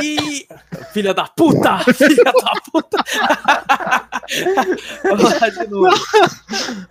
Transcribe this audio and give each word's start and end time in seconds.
E. 0.00 0.46
Filha 0.92 1.12
da 1.12 1.24
puta! 1.24 1.78
Filha 1.92 2.24
da 2.24 2.52
puta! 2.72 3.04
Vamos 5.04 5.40
lá 5.40 5.48
de 5.48 5.68
novo. 5.68 5.94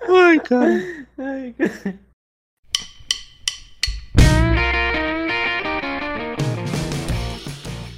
Ai, 0.10 0.40
cara. 0.40 1.08
Ai, 1.18 1.56
cara. 1.58 2.00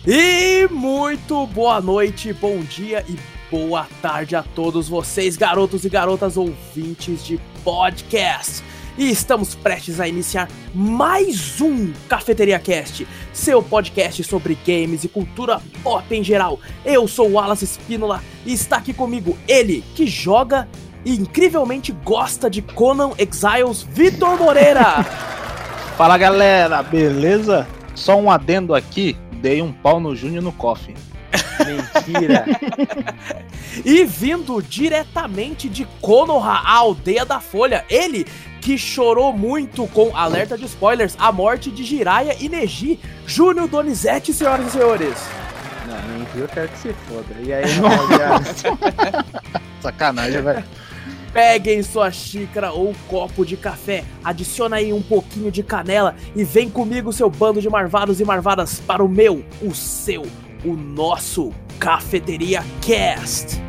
E 0.08 0.68
muito 0.68 1.48
boa 1.48 1.82
noite, 1.82 2.32
bom 2.32 2.60
dia 2.60 3.04
e 3.10 3.18
boa 3.50 3.88
tarde 4.04 4.36
a 4.36 4.44
todos 4.44 4.88
vocês, 4.88 5.36
garotos 5.36 5.84
e 5.84 5.90
garotas 5.90 6.38
ouvintes 6.38 7.26
de 7.26 7.40
podcast. 7.64 8.64
E 8.98 9.12
estamos 9.12 9.56
prestes 9.56 10.00
a 10.00 10.08
iniciar 10.08 10.48
mais 10.74 11.60
um 11.60 11.92
Cafeteria 12.08 12.58
Cast, 12.58 13.06
seu 13.34 13.62
podcast 13.62 14.24
sobre 14.24 14.58
games 14.66 15.04
e 15.04 15.10
cultura 15.10 15.62
pop 15.84 16.16
em 16.16 16.24
geral. 16.24 16.60
Eu 16.86 17.06
sou 17.06 17.30
o 17.30 17.34
Wallace 17.34 17.66
Espínola 17.66 18.24
e 18.46 18.54
está 18.54 18.78
aqui 18.78 18.94
comigo 18.94 19.38
ele 19.50 19.84
que 19.96 20.08
joga 20.08 20.66
e 21.04 21.14
incrivelmente 21.14 21.92
gosta 21.92 22.50
de 22.50 22.62
Conan 22.62 23.12
Exiles, 23.18 23.84
Vitor 23.84 24.38
Moreira. 24.38 25.04
Fala 25.98 26.18
galera, 26.18 26.82
beleza? 26.82 27.68
Só 27.94 28.16
um 28.16 28.32
adendo 28.32 28.74
aqui, 28.74 29.18
dei 29.42 29.62
um 29.62 29.74
pau 29.74 30.00
no 30.00 30.16
Júnior 30.16 30.42
no 30.42 30.54
coffee. 30.54 30.96
Mentira. 31.66 32.46
E 33.84 34.06
vindo 34.06 34.62
diretamente 34.62 35.68
de 35.68 35.86
Konoha, 36.00 36.62
a 36.64 36.78
aldeia 36.78 37.26
da 37.26 37.42
Folha, 37.42 37.84
ele 37.90 38.26
que 38.62 38.78
chorou 38.78 39.34
muito 39.34 39.86
com 39.88 40.16
alerta 40.16 40.58
de 40.58 40.66
spoilers 40.66 41.16
a 41.20 41.32
morte 41.32 41.70
de 41.70 41.84
Jiraiya 41.84 42.38
e 42.40 42.48
Neji, 42.48 43.00
Júnior 43.28 43.68
Donizete, 43.68 44.34
senhoras 44.34 44.68
e 44.68 44.72
senhores. 44.72 45.18
Não, 45.88 46.18
nem 46.18 46.26
viu, 46.34 46.44
eu 46.44 46.48
quero 46.48 46.70
que 46.70 46.78
se 46.78 46.94
foda. 47.08 47.36
E 47.44 47.54
aí? 47.54 47.66
Sacanagem, 49.82 50.42
velho. 50.42 50.64
Peguem 51.32 51.84
sua 51.84 52.10
xícara 52.12 52.72
ou 52.72 52.96
copo 53.10 53.46
de 53.46 53.58
café, 53.58 54.06
adiciona 54.24 54.78
aí 54.78 54.94
um 54.94 55.02
pouquinho 55.02 55.52
de 55.52 55.62
canela 55.62 56.16
e 56.34 56.46
vem 56.46 56.70
comigo, 56.70 57.12
seu 57.12 57.30
bando 57.30 57.62
de 57.62 57.70
marvados 57.70 58.22
e 58.22 58.26
marvadas, 58.26 58.80
para 58.80 59.04
o 59.04 59.10
meu, 59.10 59.44
o 59.62 59.76
seu, 59.76 60.26
o 60.66 60.76
nosso 60.76 61.54
Cafeteria 61.80 62.64
Cast. 62.82 63.62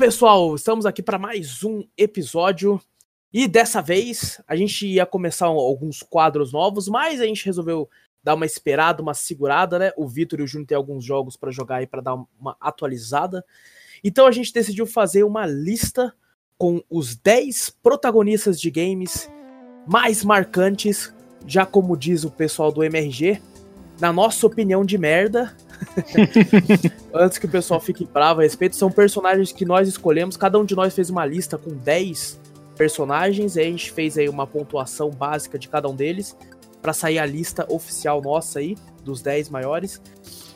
Pessoal, 0.00 0.54
estamos 0.54 0.86
aqui 0.86 1.02
para 1.02 1.18
mais 1.18 1.62
um 1.62 1.84
episódio. 1.94 2.80
E 3.30 3.46
dessa 3.46 3.82
vez 3.82 4.40
a 4.48 4.56
gente 4.56 4.86
ia 4.86 5.04
começar 5.04 5.44
alguns 5.44 6.02
quadros 6.02 6.54
novos, 6.54 6.88
mas 6.88 7.20
a 7.20 7.26
gente 7.26 7.44
resolveu 7.44 7.86
dar 8.24 8.34
uma 8.34 8.46
esperada, 8.46 9.02
uma 9.02 9.12
segurada, 9.12 9.78
né? 9.78 9.92
O 9.98 10.08
Vitor 10.08 10.40
e 10.40 10.42
o 10.42 10.46
Júnior 10.46 10.68
têm 10.68 10.76
alguns 10.76 11.04
jogos 11.04 11.36
para 11.36 11.50
jogar 11.50 11.76
aí 11.76 11.86
para 11.86 12.00
dar 12.00 12.14
uma 12.14 12.56
atualizada. 12.58 13.44
Então 14.02 14.26
a 14.26 14.32
gente 14.32 14.54
decidiu 14.54 14.86
fazer 14.86 15.22
uma 15.22 15.44
lista 15.44 16.14
com 16.56 16.82
os 16.88 17.14
10 17.14 17.68
protagonistas 17.82 18.58
de 18.58 18.70
games 18.70 19.28
mais 19.86 20.24
marcantes, 20.24 21.12
já 21.46 21.66
como 21.66 21.94
diz 21.94 22.24
o 22.24 22.30
pessoal 22.30 22.72
do 22.72 22.82
MRG, 22.82 23.38
na 24.00 24.12
nossa 24.12 24.46
opinião 24.46 24.84
de 24.84 24.96
merda, 24.96 25.54
Antes 27.14 27.38
que 27.38 27.46
o 27.46 27.48
pessoal 27.48 27.80
fique 27.80 28.04
bravo 28.04 28.40
a 28.40 28.42
respeito, 28.42 28.76
são 28.76 28.90
personagens 28.90 29.52
que 29.52 29.64
nós 29.64 29.88
escolhemos. 29.88 30.36
Cada 30.36 30.58
um 30.58 30.64
de 30.64 30.74
nós 30.74 30.94
fez 30.94 31.10
uma 31.10 31.24
lista 31.24 31.56
com 31.56 31.70
10 31.70 32.38
personagens. 32.76 33.56
E 33.56 33.60
a 33.60 33.64
gente 33.64 33.90
fez 33.92 34.18
aí 34.18 34.28
uma 34.28 34.46
pontuação 34.46 35.10
básica 35.10 35.58
de 35.58 35.68
cada 35.68 35.88
um 35.88 35.94
deles. 35.94 36.36
para 36.80 36.94
sair 36.94 37.18
a 37.18 37.26
lista 37.26 37.66
oficial 37.68 38.22
nossa 38.22 38.58
aí, 38.58 38.74
dos 39.04 39.20
10 39.20 39.50
maiores. 39.50 40.00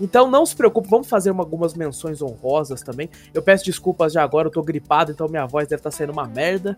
Então 0.01 0.31
não 0.31 0.47
se 0.47 0.57
preocupe, 0.57 0.89
vamos 0.89 1.07
fazer 1.07 1.31
uma, 1.31 1.43
algumas 1.43 1.75
menções 1.75 2.23
honrosas 2.23 2.81
também. 2.81 3.11
Eu 3.35 3.43
peço 3.43 3.63
desculpas 3.63 4.15
já 4.15 4.23
agora, 4.23 4.49
eu 4.49 4.51
tô 4.51 4.63
gripado, 4.63 5.13
então 5.13 5.29
minha 5.29 5.45
voz 5.45 5.69
deve 5.69 5.81
estar 5.81 5.91
tá 5.91 5.97
saindo 5.97 6.15
uma 6.15 6.27
merda. 6.27 6.75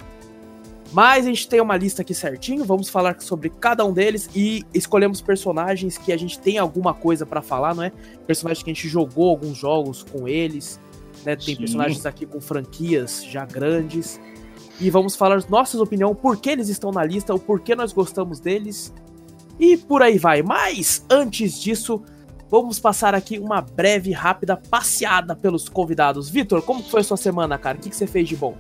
Mas 0.92 1.26
a 1.26 1.28
gente 1.28 1.48
tem 1.48 1.60
uma 1.60 1.76
lista 1.76 2.02
aqui 2.02 2.14
certinho, 2.14 2.64
vamos 2.64 2.88
falar 2.88 3.20
sobre 3.20 3.50
cada 3.50 3.84
um 3.84 3.92
deles 3.92 4.30
e 4.34 4.64
escolhemos 4.72 5.20
personagens 5.20 5.98
que 5.98 6.12
a 6.12 6.16
gente 6.16 6.38
tem 6.38 6.58
alguma 6.58 6.94
coisa 6.94 7.26
para 7.26 7.42
falar, 7.42 7.74
não 7.74 7.82
é? 7.82 7.92
Personagens 8.26 8.62
que 8.62 8.70
a 8.70 8.74
gente 8.74 8.88
jogou 8.88 9.30
alguns 9.30 9.58
jogos 9.58 10.02
com 10.02 10.26
eles, 10.28 10.80
né? 11.24 11.36
Tem 11.36 11.54
Sim. 11.54 11.56
personagens 11.56 12.06
aqui 12.06 12.24
com 12.24 12.40
franquias 12.40 13.24
já 13.24 13.44
grandes. 13.44 14.20
E 14.80 14.90
vamos 14.90 15.16
falar 15.16 15.42
nossas 15.48 15.80
opiniões, 15.80 16.16
por 16.18 16.36
que 16.36 16.50
eles 16.50 16.68
estão 16.68 16.92
na 16.92 17.04
lista, 17.04 17.34
o 17.34 17.38
porquê 17.38 17.74
nós 17.74 17.92
gostamos 17.92 18.38
deles. 18.38 18.92
E 19.58 19.76
por 19.76 20.02
aí 20.02 20.18
vai. 20.18 20.42
Mas 20.42 21.04
antes 21.10 21.60
disso, 21.60 22.02
vamos 22.50 22.78
passar 22.78 23.14
aqui 23.14 23.38
uma 23.38 23.60
breve, 23.60 24.12
rápida 24.12 24.56
passeada 24.56 25.34
pelos 25.34 25.68
convidados. 25.68 26.28
Vitor, 26.28 26.62
como 26.62 26.82
foi 26.82 27.00
a 27.00 27.04
sua 27.04 27.16
semana, 27.16 27.58
cara? 27.58 27.78
O 27.78 27.80
que, 27.80 27.90
que 27.90 27.96
você 27.96 28.06
fez 28.06 28.28
de 28.28 28.36
bom? 28.36 28.54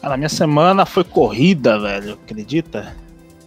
Cara, 0.00 0.16
minha 0.16 0.28
semana 0.28 0.86
foi 0.86 1.02
corrida, 1.04 1.78
velho, 1.78 2.14
acredita? 2.14 2.94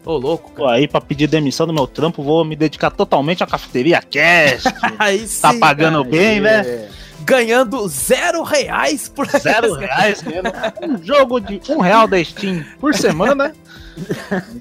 Ô, 0.05 0.17
louco, 0.17 0.51
Tô 0.55 0.63
cara. 0.63 0.77
aí 0.77 0.87
pra 0.87 0.99
pedir 1.01 1.27
demissão 1.27 1.67
do 1.67 1.73
meu 1.73 1.85
trampo, 1.85 2.23
vou 2.23 2.43
me 2.43 2.55
dedicar 2.55 2.89
totalmente 2.89 3.43
à 3.43 3.47
cafeteria 3.47 4.01
Cast. 4.01 4.67
Aí 4.97 5.27
sim, 5.27 5.41
tá 5.41 5.53
pagando 5.53 5.99
cara. 6.03 6.09
bem, 6.09 6.39
né? 6.39 6.89
Ganhando 7.21 7.87
zero 7.87 8.41
reais 8.43 9.07
por 9.09 9.27
Zero 9.27 9.73
reais, 9.75 10.23
um 10.81 11.03
jogo 11.03 11.39
de 11.39 11.61
um 11.69 11.79
real 11.79 12.07
da 12.07 12.23
Steam 12.23 12.65
por 12.79 12.95
semana. 12.95 13.53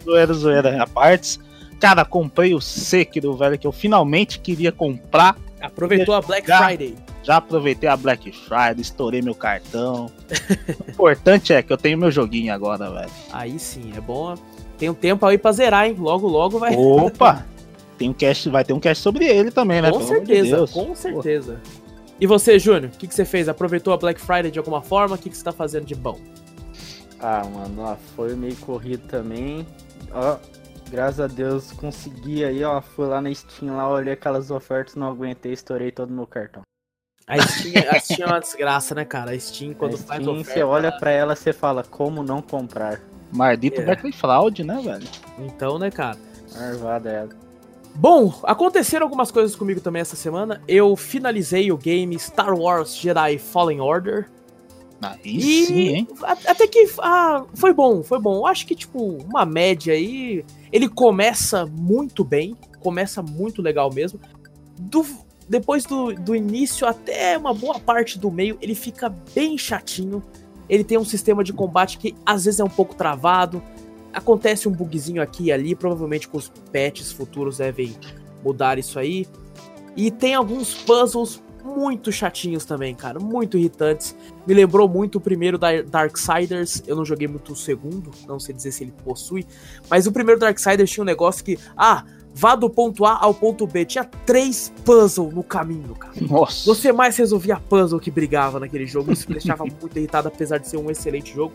zoeira, 0.04 0.34
zoeira, 0.34 0.82
a 0.82 0.86
partes. 0.86 1.38
Cara, 1.80 2.04
comprei 2.04 2.54
o 2.54 2.60
Sekiro, 2.60 3.36
velho, 3.36 3.56
que 3.56 3.66
eu 3.66 3.72
finalmente 3.72 4.40
queria 4.40 4.72
comprar. 4.72 5.36
Aproveitou 5.60 6.14
a 6.14 6.20
Black 6.20 6.46
Já. 6.46 6.64
Friday. 6.64 6.94
Já 7.22 7.36
aproveitei 7.36 7.88
a 7.88 7.96
Black 7.96 8.32
Friday, 8.32 8.80
estourei 8.80 9.20
meu 9.20 9.34
cartão. 9.34 10.10
o 10.86 10.90
importante 10.90 11.52
é 11.52 11.62
que 11.62 11.72
eu 11.72 11.76
tenho 11.76 11.98
meu 11.98 12.10
joguinho 12.10 12.52
agora, 12.54 12.90
velho. 12.90 13.10
Aí 13.32 13.58
sim, 13.58 13.92
é 13.96 14.00
bom. 14.00 14.34
Tem 14.78 14.88
um 14.88 14.94
tempo 14.94 15.26
aí 15.26 15.36
pra 15.36 15.52
zerar, 15.52 15.86
hein? 15.86 15.96
Logo, 15.98 16.26
logo 16.28 16.58
vai. 16.58 16.74
Opa! 16.76 17.44
Tem 17.98 18.08
um 18.08 18.12
cast, 18.12 18.48
vai 18.48 18.64
ter 18.64 18.72
um 18.72 18.78
cast 18.78 19.02
sobre 19.02 19.26
ele 19.26 19.50
também, 19.50 19.82
né? 19.82 19.90
com 19.90 19.98
Pelo 19.98 20.08
de 20.08 20.14
certeza, 20.14 20.56
Deus. 20.56 20.70
com 20.70 20.94
certeza. 20.94 21.60
E 22.20 22.26
você, 22.28 22.56
Júnior? 22.56 22.92
O 22.94 22.96
que, 22.96 23.08
que 23.08 23.14
você 23.14 23.24
fez? 23.24 23.48
Aproveitou 23.48 23.92
a 23.92 23.96
Black 23.96 24.20
Friday 24.20 24.52
de 24.52 24.58
alguma 24.58 24.80
forma? 24.80 25.16
O 25.16 25.18
que, 25.18 25.28
que 25.28 25.36
você 25.36 25.42
tá 25.42 25.50
fazendo 25.52 25.84
de 25.84 25.96
bom? 25.96 26.16
Ah, 27.20 27.42
mano, 27.52 27.82
ó, 27.82 27.96
foi 28.14 28.36
meio 28.36 28.54
corrido 28.56 29.06
também. 29.08 29.66
Ó, 30.12 30.36
graças 30.88 31.20
a 31.20 31.26
Deus 31.26 31.72
consegui 31.72 32.44
aí, 32.44 32.64
ó. 32.64 32.80
Fui 32.80 33.06
lá 33.06 33.20
na 33.20 33.32
Steam 33.32 33.76
lá, 33.76 33.88
olhei 33.88 34.14
aquelas 34.14 34.50
ofertas, 34.50 34.94
não 34.94 35.08
aguentei, 35.08 35.52
estourei 35.52 35.90
todo 35.90 36.12
meu 36.12 36.26
cartão. 36.26 36.62
A 37.26 37.38
Steam, 37.40 37.74
a 37.90 38.00
Steam 38.00 38.26
é 38.26 38.32
uma 38.32 38.40
desgraça, 38.40 38.94
né, 38.94 39.04
cara? 39.04 39.32
A 39.32 39.38
Steam, 39.38 39.74
quando 39.74 39.94
a 39.94 39.98
faz 39.98 40.22
Steam, 40.22 40.40
oferta... 40.40 40.52
você 40.52 40.62
olha 40.62 40.90
pra 40.92 41.10
ela, 41.10 41.36
você 41.36 41.52
fala, 41.52 41.84
como 41.84 42.22
não 42.22 42.40
comprar? 42.40 43.00
Maldito 43.30 43.80
É. 43.80 43.84
Black 43.84 44.12
Fraud, 44.12 44.64
né, 44.64 44.80
velho? 44.82 45.06
Então, 45.38 45.78
né, 45.78 45.90
cara? 45.90 46.16
Marvada 46.56 47.10
ela. 47.10 47.28
Bom, 47.94 48.32
aconteceram 48.44 49.04
algumas 49.04 49.30
coisas 49.30 49.56
comigo 49.56 49.80
também 49.80 50.00
essa 50.00 50.16
semana. 50.16 50.62
Eu 50.66 50.94
finalizei 50.96 51.70
o 51.72 51.76
game 51.76 52.18
Star 52.18 52.56
Wars 52.56 52.96
Jedi 52.96 53.38
Fallen 53.38 53.80
Order. 53.80 54.30
Aí 55.00 55.18
E 55.24 55.66
sim, 55.66 55.88
hein? 55.88 56.08
até 56.22 56.66
que 56.66 56.88
ah, 57.00 57.44
foi 57.54 57.72
bom, 57.72 58.02
foi 58.02 58.18
bom. 58.18 58.36
Eu 58.38 58.46
acho 58.46 58.66
que, 58.66 58.74
tipo, 58.74 59.00
uma 59.24 59.44
média 59.46 59.94
aí. 59.94 60.44
Ele 60.72 60.88
começa 60.88 61.64
muito 61.66 62.24
bem, 62.24 62.56
começa 62.80 63.22
muito 63.22 63.62
legal 63.62 63.92
mesmo. 63.92 64.18
Do- 64.78 65.06
depois 65.48 65.84
do, 65.84 66.12
do 66.14 66.34
início 66.34 66.86
até 66.86 67.38
uma 67.38 67.54
boa 67.54 67.78
parte 67.78 68.18
do 68.18 68.30
meio, 68.30 68.58
ele 68.60 68.74
fica 68.74 69.08
bem 69.34 69.56
chatinho. 69.56 70.22
Ele 70.68 70.84
tem 70.84 70.98
um 70.98 71.04
sistema 71.04 71.42
de 71.42 71.52
combate 71.52 71.96
que 71.96 72.14
às 72.26 72.44
vezes 72.44 72.60
é 72.60 72.64
um 72.64 72.68
pouco 72.68 72.94
travado. 72.94 73.62
Acontece 74.12 74.68
um 74.68 74.72
bugzinho 74.72 75.22
aqui 75.22 75.44
e 75.44 75.52
ali, 75.52 75.74
provavelmente 75.74 76.26
com 76.28 76.36
os 76.38 76.48
patches 76.72 77.12
futuros 77.12 77.58
devem 77.58 77.94
mudar 78.44 78.78
isso 78.78 78.98
aí. 78.98 79.26
E 79.96 80.10
tem 80.10 80.34
alguns 80.34 80.74
puzzles 80.74 81.40
muito 81.64 82.10
chatinhos 82.12 82.64
também, 82.64 82.94
cara, 82.94 83.18
muito 83.18 83.56
irritantes. 83.58 84.16
Me 84.46 84.54
lembrou 84.54 84.88
muito 84.88 85.16
o 85.16 85.20
primeiro 85.20 85.58
da 85.58 85.82
Darksiders. 85.82 86.82
Eu 86.86 86.96
não 86.96 87.04
joguei 87.04 87.28
muito 87.28 87.52
o 87.52 87.56
segundo, 87.56 88.10
não 88.26 88.40
sei 88.40 88.54
dizer 88.54 88.72
se 88.72 88.84
ele 88.84 88.92
possui. 89.04 89.46
Mas 89.88 90.06
o 90.06 90.12
primeiro 90.12 90.40
Darksiders 90.40 90.90
tinha 90.90 91.02
um 91.02 91.06
negócio 91.06 91.44
que, 91.44 91.58
ah, 91.76 92.04
vá 92.34 92.54
do 92.54 92.70
ponto 92.70 93.04
A 93.04 93.18
ao 93.22 93.34
ponto 93.34 93.66
B. 93.66 93.84
Tinha 93.84 94.04
três 94.04 94.72
puzzles 94.84 95.34
no 95.34 95.42
caminho, 95.42 95.94
cara. 95.94 96.14
Nossa. 96.20 96.64
Você 96.66 96.92
mais 96.92 97.16
resolvia 97.16 97.56
puzzle 97.56 98.00
que 98.00 98.10
brigava 98.10 98.60
naquele 98.60 98.86
jogo. 98.86 99.12
Isso 99.12 99.26
me 99.28 99.34
deixava 99.34 99.64
muito 99.80 99.96
irritado, 99.96 100.28
apesar 100.28 100.58
de 100.58 100.68
ser 100.68 100.76
um 100.76 100.90
excelente 100.90 101.34
jogo. 101.34 101.52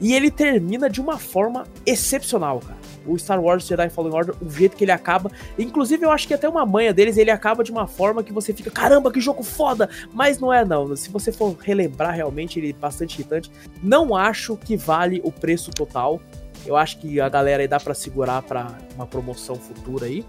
E 0.00 0.12
ele 0.12 0.30
termina 0.30 0.90
de 0.90 1.00
uma 1.00 1.18
forma 1.18 1.64
excepcional, 1.86 2.60
cara. 2.60 2.83
O 3.06 3.18
Star 3.18 3.42
Wars 3.42 3.66
Jedi 3.66 3.88
Fallen 3.88 4.12
Order, 4.12 4.34
o 4.40 4.50
jeito 4.50 4.76
que 4.76 4.84
ele 4.84 4.92
acaba. 4.92 5.30
Inclusive, 5.58 6.04
eu 6.04 6.10
acho 6.10 6.26
que 6.26 6.34
até 6.34 6.48
uma 6.48 6.64
manha 6.64 6.92
deles, 6.92 7.16
ele 7.16 7.30
acaba 7.30 7.62
de 7.62 7.70
uma 7.70 7.86
forma 7.86 8.22
que 8.22 8.32
você 8.32 8.52
fica, 8.52 8.70
caramba, 8.70 9.12
que 9.12 9.20
jogo 9.20 9.42
foda! 9.42 9.88
Mas 10.12 10.38
não 10.38 10.52
é, 10.52 10.64
não. 10.64 10.94
Se 10.96 11.10
você 11.10 11.32
for 11.32 11.56
relembrar 11.60 12.14
realmente, 12.14 12.58
ele 12.58 12.70
é 12.70 12.72
bastante 12.72 13.18
irritante. 13.18 13.50
Não 13.82 14.14
acho 14.14 14.56
que 14.56 14.76
vale 14.76 15.20
o 15.24 15.32
preço 15.32 15.70
total. 15.70 16.20
Eu 16.66 16.76
acho 16.76 16.98
que 16.98 17.20
a 17.20 17.28
galera 17.28 17.62
aí 17.62 17.68
dá 17.68 17.78
pra 17.78 17.94
segurar 17.94 18.42
pra 18.42 18.78
uma 18.94 19.06
promoção 19.06 19.56
futura 19.56 20.06
aí. 20.06 20.24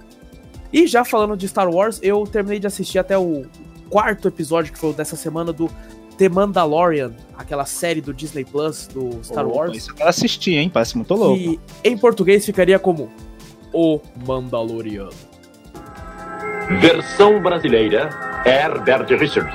E 0.72 0.88
já 0.88 1.06
falando 1.06 1.38
de 1.38 1.48
Star 1.48 1.70
Wars, 1.70 2.00
eu 2.04 2.26
terminei 2.26 2.60
de 2.60 2.68
assistir 2.68 3.00
até 3.00 3.18
o 3.18 3.46
quarto 3.90 4.28
episódio, 4.28 4.74
que 4.74 4.80
foi 4.80 4.94
dessa 4.94 5.16
semana, 5.16 5.54
do 5.54 5.70
The 6.18 6.30
Mandalorian, 6.30 7.14
aquela 7.38 7.66
série 7.66 8.02
do 8.02 8.14
Disney 8.14 8.46
Plus 8.46 8.88
do 8.88 9.24
Star 9.24 9.46
Opa, 9.46 9.56
Wars. 9.56 9.78
Isso 9.78 9.92
eu 9.92 9.96
quero 9.96 10.10
assistir, 10.10 10.56
hein? 10.56 10.70
Parece 10.70 10.96
muito 10.96 11.14
louco. 11.14 11.38
Que 11.38 11.60
em 11.84 11.98
português 11.98 12.46
ficaria 12.46 12.80
como 12.80 13.12
O 13.74 14.00
Mandaloriano. 14.26 15.12
Versão 16.82 17.42
brasileira, 17.42 18.10
Herbert 18.46 19.08
Richards. 19.20 19.54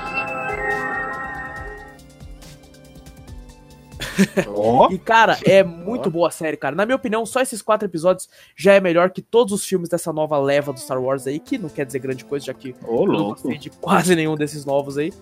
Ó, 4.54 4.88
E, 4.90 4.98
cara, 4.98 5.38
é 5.44 5.62
muito 5.64 6.10
boa 6.10 6.28
a 6.28 6.30
série, 6.30 6.56
cara. 6.56 6.76
Na 6.76 6.84
minha 6.84 6.96
opinião, 6.96 7.24
só 7.24 7.40
esses 7.40 7.62
quatro 7.62 7.86
episódios 7.88 8.28
já 8.54 8.74
é 8.74 8.80
melhor 8.80 9.10
que 9.10 9.22
todos 9.22 9.52
os 9.52 9.64
filmes 9.64 9.88
dessa 9.88 10.12
nova 10.12 10.38
leva 10.38 10.72
do 10.72 10.80
Star 10.80 11.00
Wars 11.02 11.26
aí, 11.26 11.38
que 11.38 11.58
não 11.58 11.68
quer 11.68 11.86
dizer 11.86 11.98
grande 12.00 12.24
coisa, 12.24 12.46
já 12.46 12.54
que 12.54 12.74
ô, 12.86 13.04
eu 13.04 13.12
não 13.12 13.28
gostei 13.30 13.58
de 13.58 13.70
quase 13.70 14.14
nenhum 14.14 14.36
desses 14.36 14.64
novos 14.64 14.98
aí. 14.98 15.12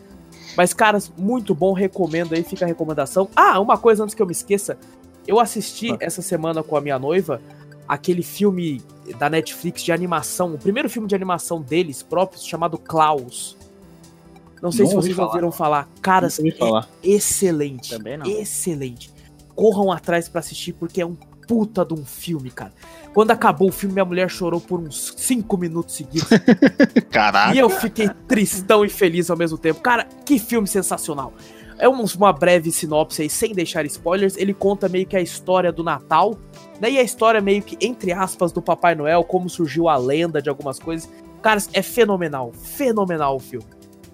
Mas, 0.58 0.74
caras, 0.74 1.10
muito 1.16 1.54
bom, 1.54 1.72
recomendo 1.72 2.34
aí, 2.34 2.42
fica 2.42 2.64
a 2.64 2.68
recomendação. 2.68 3.30
Ah, 3.36 3.60
uma 3.60 3.78
coisa 3.78 4.02
antes 4.02 4.12
que 4.14 4.20
eu 4.20 4.26
me 4.26 4.32
esqueça. 4.32 4.76
Eu 5.24 5.38
assisti 5.38 5.92
Ah. 5.92 5.96
essa 6.00 6.20
semana 6.20 6.64
com 6.64 6.76
a 6.76 6.80
minha 6.80 6.98
noiva 6.98 7.40
aquele 7.86 8.22
filme 8.24 8.82
da 9.18 9.30
Netflix 9.30 9.82
de 9.82 9.92
animação, 9.92 10.52
o 10.52 10.58
primeiro 10.58 10.90
filme 10.90 11.06
de 11.08 11.14
animação 11.14 11.62
deles 11.62 12.02
próprios, 12.02 12.44
chamado 12.44 12.76
Klaus. 12.76 13.56
Não 14.60 14.72
sei 14.72 14.82
Não 14.84 14.90
se 14.90 14.96
vocês 14.96 15.14
falar. 15.16 15.28
ouviram 15.28 15.52
falar. 15.52 15.88
Caras, 16.02 16.40
falar. 16.58 16.88
é 17.04 17.08
excelente. 17.08 17.90
Também 17.96 18.18
não. 18.18 18.26
Excelente. 18.26 19.10
Corram 19.54 19.92
atrás 19.92 20.28
pra 20.28 20.40
assistir, 20.40 20.72
porque 20.72 21.00
é 21.00 21.06
um 21.06 21.16
puta 21.48 21.84
de 21.84 21.94
um 21.94 22.04
filme, 22.04 22.50
cara. 22.50 22.72
Quando 23.12 23.32
acabou 23.32 23.70
o 23.70 23.72
filme, 23.72 23.94
minha 23.94 24.04
mulher 24.04 24.30
chorou 24.30 24.60
por 24.60 24.78
uns 24.78 25.14
5 25.16 25.56
minutos 25.56 25.96
seguidos. 25.96 26.28
Caraca. 27.10 27.54
E 27.54 27.58
eu 27.58 27.68
fiquei 27.70 28.08
tristão 28.28 28.84
e 28.84 28.88
feliz 28.88 29.30
ao 29.30 29.36
mesmo 29.36 29.58
tempo. 29.58 29.80
Cara, 29.80 30.06
que 30.24 30.38
filme 30.38 30.68
sensacional. 30.68 31.32
É 31.78 31.88
um- 31.88 32.04
uma 32.16 32.32
breve 32.32 32.70
sinopse 32.70 33.22
aí, 33.22 33.30
sem 33.30 33.54
deixar 33.54 33.86
spoilers. 33.86 34.36
Ele 34.36 34.52
conta 34.52 34.88
meio 34.88 35.06
que 35.06 35.16
a 35.16 35.20
história 35.20 35.72
do 35.72 35.82
Natal, 35.82 36.36
né? 36.80 36.90
E 36.90 36.98
a 36.98 37.02
história 37.02 37.40
meio 37.40 37.62
que, 37.62 37.76
entre 37.84 38.12
aspas, 38.12 38.52
do 38.52 38.60
Papai 38.60 38.94
Noel, 38.94 39.24
como 39.24 39.48
surgiu 39.48 39.88
a 39.88 39.96
lenda 39.96 40.42
de 40.42 40.48
algumas 40.50 40.78
coisas. 40.78 41.08
Cara, 41.40 41.60
é 41.72 41.80
fenomenal. 41.82 42.52
Fenomenal 42.52 43.36
o 43.36 43.38
filme. 43.40 43.64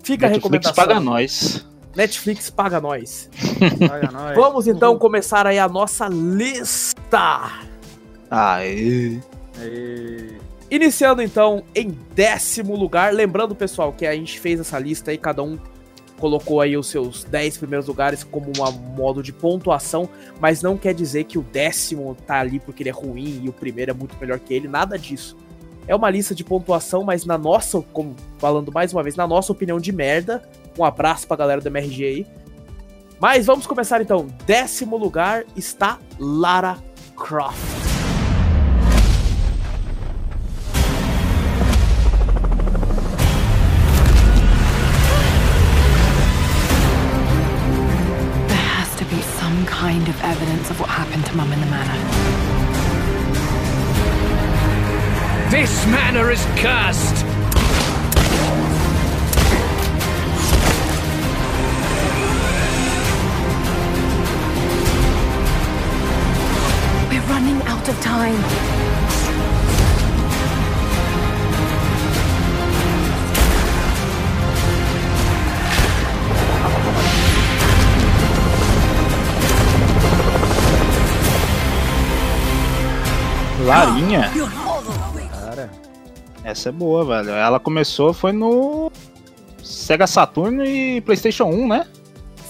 Fica 0.02 0.26
a 0.26 0.30
Netflix 0.30 0.44
recomendação. 0.68 0.74
paga 0.74 1.00
nós. 1.00 1.66
Netflix 1.96 2.50
paga 2.50 2.80
nós. 2.80 3.30
Paga 3.88 4.10
nós. 4.10 4.34
Vamos 4.34 4.66
então 4.66 4.98
começar 4.98 5.46
aí 5.46 5.58
a 5.58 5.68
nossa 5.68 6.08
lista. 6.08 7.52
Aê. 8.30 9.20
E... 9.60 10.38
Iniciando 10.70 11.22
então 11.22 11.62
em 11.74 11.96
décimo 12.14 12.74
lugar. 12.74 13.14
Lembrando, 13.14 13.54
pessoal, 13.54 13.92
que 13.92 14.06
a 14.06 14.14
gente 14.14 14.40
fez 14.40 14.58
essa 14.58 14.78
lista 14.78 15.10
aí, 15.10 15.18
cada 15.18 15.42
um 15.42 15.58
colocou 16.18 16.60
aí 16.60 16.76
os 16.76 16.86
seus 16.86 17.24
10 17.24 17.58
primeiros 17.58 17.86
lugares 17.86 18.24
como 18.24 18.46
um 18.46 18.72
modo 18.96 19.22
de 19.22 19.32
pontuação, 19.32 20.08
mas 20.40 20.62
não 20.62 20.76
quer 20.76 20.94
dizer 20.94 21.24
que 21.24 21.38
o 21.38 21.42
décimo 21.42 22.16
tá 22.26 22.40
ali 22.40 22.60
porque 22.60 22.82
ele 22.82 22.90
é 22.90 22.92
ruim 22.92 23.42
e 23.44 23.48
o 23.48 23.52
primeiro 23.52 23.90
é 23.90 23.94
muito 23.94 24.16
melhor 24.20 24.38
que 24.38 24.54
ele, 24.54 24.68
nada 24.68 24.98
disso. 24.98 25.36
É 25.86 25.94
uma 25.94 26.08
lista 26.08 26.34
de 26.34 26.42
pontuação, 26.42 27.04
mas 27.04 27.26
na 27.26 27.36
nossa, 27.36 27.80
como 27.92 28.16
falando 28.38 28.72
mais 28.72 28.92
uma 28.92 29.02
vez, 29.02 29.16
na 29.16 29.26
nossa 29.26 29.52
opinião 29.52 29.78
de 29.78 29.92
merda. 29.92 30.42
Um 30.78 30.84
abraço 30.84 31.26
pra 31.26 31.36
galera 31.36 31.60
do 31.60 31.68
MRG 31.68 32.04
aí. 32.04 32.26
Mas 33.20 33.46
vamos 33.46 33.66
começar 33.66 34.00
então. 34.00 34.26
Décimo 34.46 34.96
lugar 34.96 35.44
está 35.56 35.98
Lara 36.18 36.76
Croft. 37.16 37.58
There 48.48 48.56
has 48.56 48.94
to 48.96 49.04
be 49.04 49.22
some 49.38 49.64
kind 49.66 50.08
of 50.08 50.24
evidence 50.24 50.70
of 50.70 50.80
what 50.80 50.90
happened 50.90 51.24
to 51.26 51.36
Mum 51.36 51.52
in 51.52 51.60
the 51.60 51.66
manor. 51.66 51.98
This 55.50 55.86
manor 55.86 56.32
is 56.32 56.44
cursed! 56.56 57.33
Of 67.94 68.02
time. 68.02 68.34
Larinha. 83.64 84.30
Cara, 85.30 85.70
Essa 86.42 86.68
é 86.68 86.72
boa, 86.72 87.04
velho. 87.04 87.30
Ela 87.30 87.58
começou, 87.58 88.12
foi 88.12 88.32
no 88.32 88.90
Sega 89.62 90.06
Saturno 90.06 90.64
e 90.64 91.00
PlayStation 91.00 91.44
1, 91.44 91.68
né? 91.68 91.86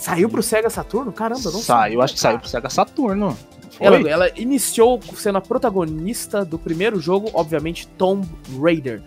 Saiu 0.01 0.29
pro 0.29 0.43
Sega 0.43 0.69
Saturno? 0.69 1.13
Caramba, 1.13 1.41
eu 1.45 1.53
não 1.53 1.61
Saiu, 1.61 2.03
acho 2.03 2.15
que 2.15 2.21
saiu 2.21 2.39
pro 2.39 2.49
Sega 2.49 2.69
Saturno. 2.69 3.37
Ela, 3.81 4.09
ela 4.09 4.31
iniciou 4.37 5.01
sendo 5.17 5.39
a 5.39 5.41
protagonista 5.41 6.45
do 6.45 6.59
primeiro 6.59 7.01
jogo, 7.01 7.31
obviamente, 7.35 7.87
Tomb 7.89 8.27
Raider. 8.61 9.03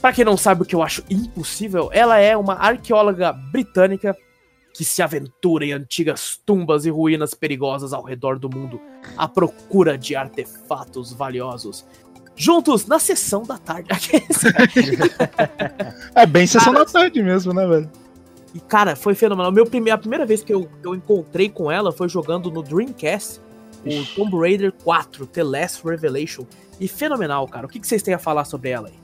Pra 0.00 0.12
quem 0.12 0.24
não 0.24 0.36
sabe 0.36 0.62
o 0.62 0.64
que 0.64 0.74
eu 0.74 0.82
acho 0.82 1.04
impossível, 1.10 1.90
ela 1.92 2.18
é 2.18 2.36
uma 2.36 2.54
arqueóloga 2.54 3.32
britânica 3.32 4.16
que 4.72 4.84
se 4.84 5.02
aventura 5.02 5.64
em 5.64 5.72
antigas 5.72 6.40
tumbas 6.46 6.86
e 6.86 6.90
ruínas 6.90 7.34
perigosas 7.34 7.92
ao 7.92 8.02
redor 8.02 8.38
do 8.38 8.48
mundo 8.48 8.80
à 9.16 9.28
procura 9.28 9.98
de 9.98 10.14
artefatos 10.14 11.12
valiosos. 11.12 11.84
Juntos 12.36 12.86
na 12.86 12.98
sessão 12.98 13.42
da 13.42 13.58
tarde. 13.58 13.90
É 16.14 16.24
bem 16.24 16.46
sessão 16.46 16.72
da 16.72 16.84
tarde 16.84 17.22
mesmo, 17.22 17.52
né, 17.52 17.66
velho? 17.66 17.90
E, 18.54 18.60
cara, 18.60 18.96
foi 18.96 19.14
fenomenal. 19.14 19.52
Meu 19.52 19.66
prime 19.66 19.90
a 19.90 19.98
primeira 19.98 20.24
vez 20.24 20.42
que 20.42 20.52
eu, 20.52 20.68
que 20.80 20.88
eu 20.88 20.94
encontrei 20.94 21.48
com 21.48 21.70
ela 21.70 21.92
foi 21.92 22.08
jogando 22.08 22.50
no 22.50 22.62
Dreamcast 22.62 23.40
o. 23.84 24.04
Tomb 24.14 24.36
Raider 24.38 24.72
4, 24.72 25.26
The 25.26 25.42
Last 25.42 25.86
Revelation. 25.86 26.44
E 26.78 26.88
fenomenal, 26.88 27.46
cara. 27.46 27.66
O 27.66 27.68
que, 27.68 27.78
que 27.78 27.86
vocês 27.86 28.02
têm 28.02 28.14
a 28.14 28.18
falar 28.18 28.44
sobre 28.44 28.70
ela 28.70 28.88
aí? 28.88 28.94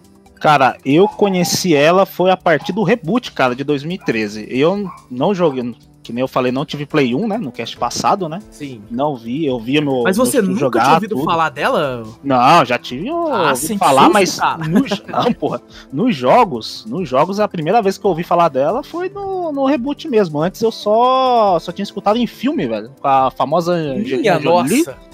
Cara, 0.41 0.77
eu 0.85 1.09
conheci 1.09 1.75
ela 1.75 2.05
foi 2.05 2.31
a 2.31 2.37
partir 2.37 2.73
do 2.73 2.83
reboot, 2.83 3.33
cara, 3.33 3.55
de 3.55 3.65
2013. 3.65 4.47
Eu 4.51 4.91
não 5.11 5.35
joguei, 5.35 5.75
que 6.07 6.13
nem 6.13 6.21
eu 6.23 6.29
falei, 6.29 6.51
não 6.53 6.65
tive 6.65 6.87
Play 6.87 7.15
1, 7.15 7.27
né, 7.29 7.39
no 7.39 7.51
cast 7.53 7.77
passado, 7.77 8.29
né? 8.29 8.41
Sim. 8.51 8.83
Não 8.91 9.17
vi, 9.17 9.45
eu 9.47 9.59
via 9.59 9.81
meu. 9.81 10.03
Mas 10.05 10.17
você 10.17 10.41
nunca 10.41 10.61
jogar, 10.61 10.83
tinha 10.85 10.95
ouvido 10.95 11.15
tudo. 11.17 11.25
falar 11.25 11.49
dela? 11.51 12.03
Não, 12.23 12.65
já 12.65 12.79
tive 12.79 13.11
ó, 13.11 13.33
Ah, 13.33 13.51
ouvido 13.51 13.79
falar, 13.79 14.09
mas 14.09 14.39
cara. 14.39 14.67
nos, 14.69 14.91
não, 15.07 15.33
porra, 15.33 15.61
nos 15.93 16.15
jogos, 16.17 16.85
nos 16.89 17.09
jogos 17.09 17.41
a 17.41 17.49
primeira 17.49 17.83
vez 17.83 17.99
que 17.99 18.05
eu 18.07 18.11
ouvi 18.11 18.23
falar 18.23 18.49
dela 18.49 18.83
foi 18.83 19.09
no, 19.09 19.53
no 19.53 19.65
reboot 19.67 20.09
mesmo. 20.09 20.41
Antes 20.41 20.63
eu 20.63 20.71
só 20.73 21.59
só 21.59 21.73
tinha 21.73 21.83
escutado 21.85 22.17
em 22.19 22.27
filme, 22.27 22.67
velho, 22.67 22.91
com 23.01 23.09
a 23.09 23.31
famosa 23.31 23.77
Minha 23.77 23.95
Angelina 24.01 24.41
Jolie. 24.41 24.79
nossa. 24.85 24.97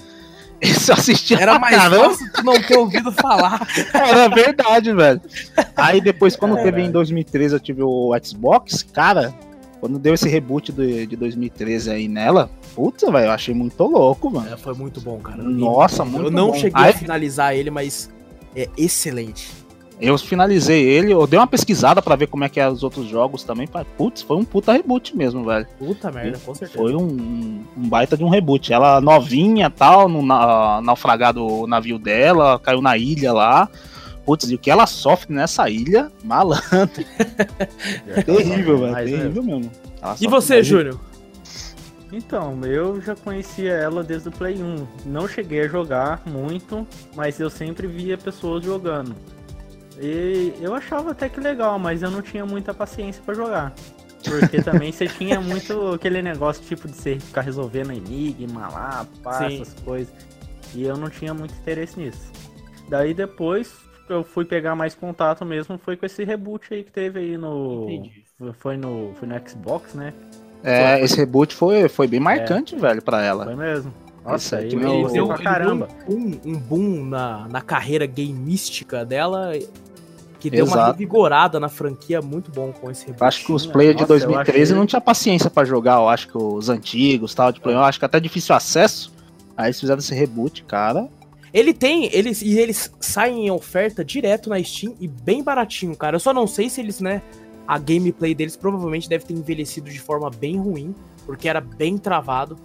Isso 0.63 0.91
eu 0.91 0.95
assistia 0.95 1.37
Era 1.41 1.59
mais 1.59 1.75
caramba. 1.75 2.09
fácil 2.11 2.31
tu 2.33 2.43
não 2.45 2.53
ter 2.61 2.77
ouvido 2.77 3.11
falar. 3.11 3.67
Era 3.93 4.29
verdade, 4.29 4.93
velho. 4.93 5.19
Aí 5.75 5.99
depois, 5.99 6.37
quando 6.37 6.57
É, 6.57 6.63
teve 6.63 6.77
velho. 6.77 6.87
em 6.87 6.91
2013, 6.91 7.55
eu 7.55 7.59
tive 7.59 7.83
o 7.83 8.11
Xbox, 8.23 8.81
cara, 8.81 9.33
quando 9.83 9.99
deu 9.99 10.13
esse 10.13 10.29
reboot 10.29 10.71
de, 10.71 11.05
de 11.05 11.17
2013 11.17 11.91
aí 11.91 12.07
nela, 12.07 12.49
putz, 12.73 13.03
velho, 13.03 13.25
eu 13.25 13.31
achei 13.31 13.53
muito 13.53 13.83
louco, 13.83 14.31
mano. 14.31 14.47
É, 14.49 14.55
foi 14.55 14.73
muito 14.73 15.01
bom, 15.01 15.19
cara. 15.19 15.43
Nossa, 15.43 16.05
muito 16.05 16.27
Eu 16.27 16.31
não 16.31 16.51
bom. 16.51 16.53
cheguei 16.53 16.85
a 16.85 16.93
finalizar 16.93 17.53
ele, 17.53 17.69
mas 17.69 18.09
é 18.55 18.69
excelente. 18.77 19.51
Eu 19.99 20.17
finalizei 20.17 20.81
ele, 20.81 21.11
eu 21.11 21.27
dei 21.27 21.37
uma 21.37 21.45
pesquisada 21.45 22.01
pra 22.01 22.15
ver 22.15 22.27
como 22.27 22.45
é 22.45 22.49
que 22.49 22.61
é 22.61 22.69
os 22.69 22.81
outros 22.81 23.09
jogos 23.09 23.43
também. 23.43 23.67
Putz, 23.97 24.21
foi 24.21 24.37
um 24.37 24.45
puta 24.45 24.71
reboot 24.71 25.17
mesmo, 25.17 25.43
velho. 25.43 25.67
Puta 25.77 26.09
merda, 26.09 26.39
com 26.45 26.55
certeza. 26.55 26.81
Foi 26.81 26.95
um, 26.95 27.65
um 27.75 27.89
baita 27.89 28.15
de 28.15 28.23
um 28.23 28.29
reboot. 28.29 28.71
Ela 28.71 29.01
novinha 29.01 29.69
tal, 29.69 30.07
no 30.07 30.21
na, 30.25 30.79
naufragado 30.81 31.45
o 31.45 31.67
navio 31.67 31.99
dela, 31.99 32.57
caiu 32.57 32.81
na 32.81 32.97
ilha 32.97 33.33
lá. 33.33 33.69
Putz, 34.25 34.49
e 34.49 34.55
o 34.55 34.57
que 34.57 34.71
ela 34.71 34.87
sofre 34.87 35.33
nessa 35.33 35.69
ilha, 35.69 36.11
malandro. 36.23 37.03
terrível, 38.25 38.77
velho. 38.79 38.91
Né? 38.93 39.03
Terrível 39.03 39.43
mesmo. 39.43 39.71
E 40.21 40.27
você, 40.27 40.55
mais- 40.55 40.67
Júnior? 40.67 40.99
Então, 42.11 42.59
eu 42.63 43.01
já 43.01 43.15
conhecia 43.15 43.73
ela 43.73 44.03
desde 44.03 44.29
o 44.29 44.31
Play 44.31 44.61
1. 44.61 44.87
Não 45.05 45.27
cheguei 45.27 45.61
a 45.61 45.67
jogar 45.67 46.21
muito, 46.27 46.87
mas 47.15 47.39
eu 47.39 47.49
sempre 47.49 47.87
via 47.87 48.17
pessoas 48.17 48.63
jogando. 48.63 49.15
E 49.99 50.53
eu 50.61 50.75
achava 50.75 51.11
até 51.11 51.27
que 51.27 51.39
legal, 51.39 51.79
mas 51.79 52.03
eu 52.03 52.11
não 52.11 52.21
tinha 52.21 52.45
muita 52.45 52.71
paciência 52.73 53.21
pra 53.25 53.33
jogar. 53.33 53.73
Porque 54.23 54.61
também 54.61 54.91
você 54.91 55.07
tinha 55.07 55.41
muito 55.41 55.87
aquele 55.93 56.21
negócio 56.21 56.63
tipo 56.63 56.87
de 56.87 56.95
você 56.95 57.19
ficar 57.19 57.41
resolvendo 57.41 57.91
enigma 57.91 58.67
lá, 58.69 59.07
pá, 59.23 59.49
Sim. 59.49 59.61
essas 59.61 59.73
coisas. 59.83 60.13
E 60.75 60.83
eu 60.83 60.95
não 60.95 61.09
tinha 61.09 61.33
muito 61.33 61.53
interesse 61.55 61.99
nisso. 61.99 62.31
Daí 62.89 63.13
depois 63.15 63.71
eu 64.13 64.23
fui 64.23 64.45
pegar 64.45 64.75
mais 64.75 64.93
contato 64.95 65.43
mesmo, 65.45 65.77
foi 65.77 65.95
com 65.97 66.05
esse 66.05 66.23
reboot 66.23 66.73
aí 66.73 66.83
que 66.83 66.91
teve 66.91 67.19
aí 67.19 67.37
no. 67.37 67.85
Entendi. 67.89 68.23
Foi 68.59 68.75
no, 68.77 69.13
foi 69.15 69.27
no 69.27 69.35
Xbox, 69.49 69.93
né? 69.93 70.13
É, 70.63 71.01
esse 71.03 71.17
reboot 71.17 71.53
foi, 71.55 71.87
foi 71.89 72.07
bem 72.07 72.19
marcante, 72.19 72.75
velho, 72.75 73.01
pra 73.01 73.21
ela. 73.23 73.43
Foi 73.45 73.55
mesmo. 73.55 73.93
Nossa, 74.25 74.57
aí 74.57 74.73
não- 74.75 74.81
eu 74.83 74.89
Ele 74.93 75.01
gostei 75.03 75.19
deu- 75.21 75.27
pra 75.27 75.37
caramba. 75.37 75.87
Um, 76.07 76.15
boom- 76.31 76.39
um 76.45 76.57
boom 76.57 77.05
na, 77.05 77.47
na 77.49 77.61
carreira 77.61 78.05
gameística 78.05 79.03
dela, 79.05 79.51
que 80.39 80.49
deu 80.49 80.65
uma 80.65 80.73
Exato. 80.75 80.91
revigorada 80.93 81.59
na 81.59 81.67
franquia 81.69 82.21
muito 82.21 82.49
bom 82.51 82.71
com 82.71 82.89
esse 82.89 83.05
reboot. 83.05 83.23
Acho 83.23 83.45
que 83.45 83.51
os 83.51 83.65
players 83.65 83.95
de 83.97 84.01
Nossa, 84.03 84.13
eu 84.13 84.19
2013 84.19 84.63
achei- 84.71 84.75
não 84.79 84.85
tinha 84.85 85.01
paciência 85.01 85.49
pra 85.49 85.65
jogar, 85.65 85.95
eu 85.95 86.07
acho 86.07 86.27
que 86.29 86.37
os 86.37 86.69
antigos, 86.69 87.33
tal, 87.35 87.51
de 87.51 87.59
play, 87.59 87.75
eu 87.75 87.81
acho 87.83 87.99
que 87.99 88.05
até 88.05 88.19
difícil 88.19 88.55
acesso. 88.55 89.11
Aí 89.57 89.67
eles 89.67 89.79
fizeram 89.79 89.99
esse 89.99 90.15
reboot, 90.15 90.63
cara. 90.63 91.07
Ele 91.53 91.73
tem, 91.73 92.09
eles 92.11 92.41
e 92.41 92.57
eles 92.57 92.91
saem 92.99 93.45
em 93.45 93.51
oferta 93.51 94.03
direto 94.03 94.49
na 94.49 94.61
Steam 94.63 94.95
e 94.99 95.07
bem 95.07 95.43
baratinho, 95.43 95.95
cara. 95.95 96.15
Eu 96.15 96.19
só 96.19 96.33
não 96.33 96.47
sei 96.47 96.67
se 96.67 96.81
eles, 96.81 96.99
né, 96.99 97.21
a 97.67 97.77
gameplay 97.77 98.33
deles 98.33 98.55
provavelmente 98.55 99.07
deve 99.07 99.25
ter 99.25 99.33
envelhecido 99.33 99.89
de 99.89 99.99
forma 99.99 100.29
bem 100.31 100.57
ruim, 100.57 100.95
porque 101.25 101.47
era 101.47 101.61
bem 101.61 101.97
travado. 101.97 102.57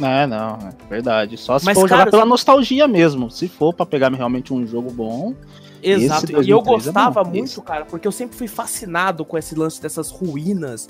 É, 0.00 0.26
não, 0.26 0.54
é 0.54 0.88
verdade. 0.88 1.36
Só 1.36 1.58
se 1.58 1.64
Mas, 1.64 1.76
for 1.76 1.88
cara, 1.88 2.02
jogar 2.02 2.10
pela 2.12 2.24
nostalgia 2.24 2.86
mesmo. 2.86 3.28
Se 3.30 3.48
for 3.48 3.74
pra 3.74 3.84
pegar 3.84 4.12
realmente 4.12 4.54
um 4.54 4.64
jogo 4.64 4.92
bom. 4.92 5.34
Exato. 5.82 6.30
E 6.42 6.50
eu 6.50 6.62
2003 6.62 6.66
é 6.68 6.92
gostava 6.92 7.24
bom, 7.24 7.30
muito, 7.30 7.62
cara, 7.62 7.84
porque 7.84 8.06
eu 8.06 8.12
sempre 8.12 8.36
fui 8.36 8.46
fascinado 8.46 9.24
com 9.24 9.36
esse 9.36 9.54
lance 9.56 9.82
dessas 9.82 10.10
ruínas 10.10 10.88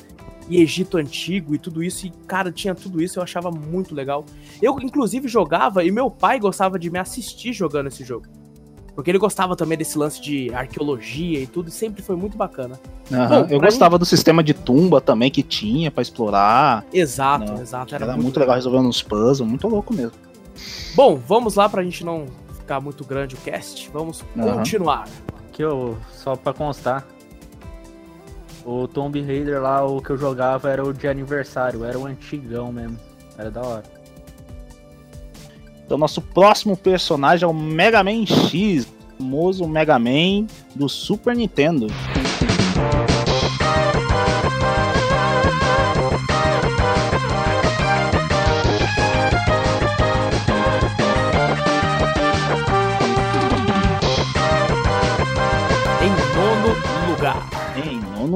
e 0.48 0.60
Egito 0.60 0.96
antigo 0.96 1.54
e 1.54 1.58
tudo 1.58 1.82
isso. 1.82 2.06
E, 2.06 2.10
cara, 2.26 2.50
tinha 2.50 2.74
tudo 2.74 3.02
isso, 3.02 3.18
eu 3.18 3.22
achava 3.22 3.50
muito 3.50 3.94
legal. 3.94 4.24
Eu, 4.62 4.78
inclusive, 4.80 5.28
jogava 5.28 5.84
e 5.84 5.90
meu 5.90 6.10
pai 6.10 6.38
gostava 6.38 6.78
de 6.78 6.90
me 6.90 6.98
assistir 6.98 7.52
jogando 7.52 7.88
esse 7.88 8.04
jogo. 8.04 8.26
Porque 8.94 9.12
ele 9.12 9.18
gostava 9.18 9.54
também 9.54 9.78
desse 9.78 9.96
lance 9.96 10.20
de 10.20 10.52
arqueologia 10.52 11.38
e 11.38 11.46
tudo, 11.46 11.68
e 11.68 11.70
sempre 11.70 12.02
foi 12.02 12.16
muito 12.16 12.36
bacana. 12.36 12.80
Aham, 13.12 13.42
Bom, 13.42 13.46
eu 13.48 13.60
gostava 13.60 13.96
do 13.96 14.04
sistema 14.04 14.42
de 14.42 14.52
tumba 14.52 15.00
também 15.00 15.30
que 15.30 15.40
tinha 15.40 15.88
pra 15.88 16.02
explorar. 16.02 16.84
Exato, 16.92 17.44
Não, 17.44 17.60
exato. 17.62 17.94
Era, 17.94 18.04
Era, 18.06 18.16
muito, 18.16 18.40
legal 18.40 18.56
resolvendo 18.56 18.88
uns 18.88 19.00
puzzles, 19.00 19.48
muito 19.48 19.68
louco 19.68 19.94
mesmo. 19.94 20.18
Bom, 20.96 21.14
vamos 21.14 21.54
lá 21.54 21.68
pra 21.68 21.84
gente 21.84 22.02
não 22.04 22.26
ficar 22.58 22.80
muito 22.80 23.04
grande 23.04 23.36
o 23.36 23.38
cast. 23.38 23.88
Vamos 23.92 24.24
Aham. 24.36 24.56
continuar. 24.56 25.08
Que 25.52 25.62
eu, 25.62 25.96
só 26.12 26.34
pra 26.34 26.52
constar, 26.52 27.06
o 28.64 28.86
Tomb 28.86 29.20
Raider 29.20 29.60
lá, 29.60 29.84
o 29.84 30.00
que 30.00 30.10
eu 30.10 30.18
jogava 30.18 30.70
era 30.70 30.84
o 30.84 30.92
de 30.92 31.08
aniversário, 31.08 31.84
era 31.84 31.98
o 31.98 32.06
antigão 32.06 32.72
mesmo. 32.72 32.98
Era 33.36 33.50
da 33.50 33.62
hora. 33.62 33.84
Então, 35.84 35.96
nosso 35.96 36.20
próximo 36.20 36.76
personagem 36.76 37.44
é 37.44 37.48
o 37.48 37.54
Mega 37.54 38.04
Man 38.04 38.26
X, 38.26 38.86
famoso 39.16 39.66
Mega 39.66 39.98
Man 39.98 40.46
do 40.74 40.88
Super 40.88 41.34
Nintendo. 41.34 41.86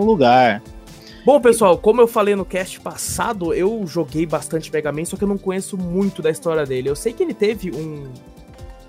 Nono 0.02 0.10
lugar. 0.10 0.62
Bom, 1.24 1.40
pessoal, 1.40 1.78
como 1.78 2.00
eu 2.00 2.08
falei 2.08 2.34
no 2.34 2.44
cast 2.44 2.80
passado, 2.80 3.54
eu 3.54 3.86
joguei 3.86 4.26
bastante 4.26 4.72
Mega 4.72 4.90
Man, 4.90 5.04
só 5.04 5.16
que 5.16 5.22
eu 5.22 5.28
não 5.28 5.38
conheço 5.38 5.78
muito 5.78 6.20
da 6.20 6.30
história 6.30 6.66
dele. 6.66 6.88
Eu 6.90 6.96
sei 6.96 7.12
que 7.12 7.22
ele 7.22 7.32
teve 7.32 7.70
um 7.70 8.10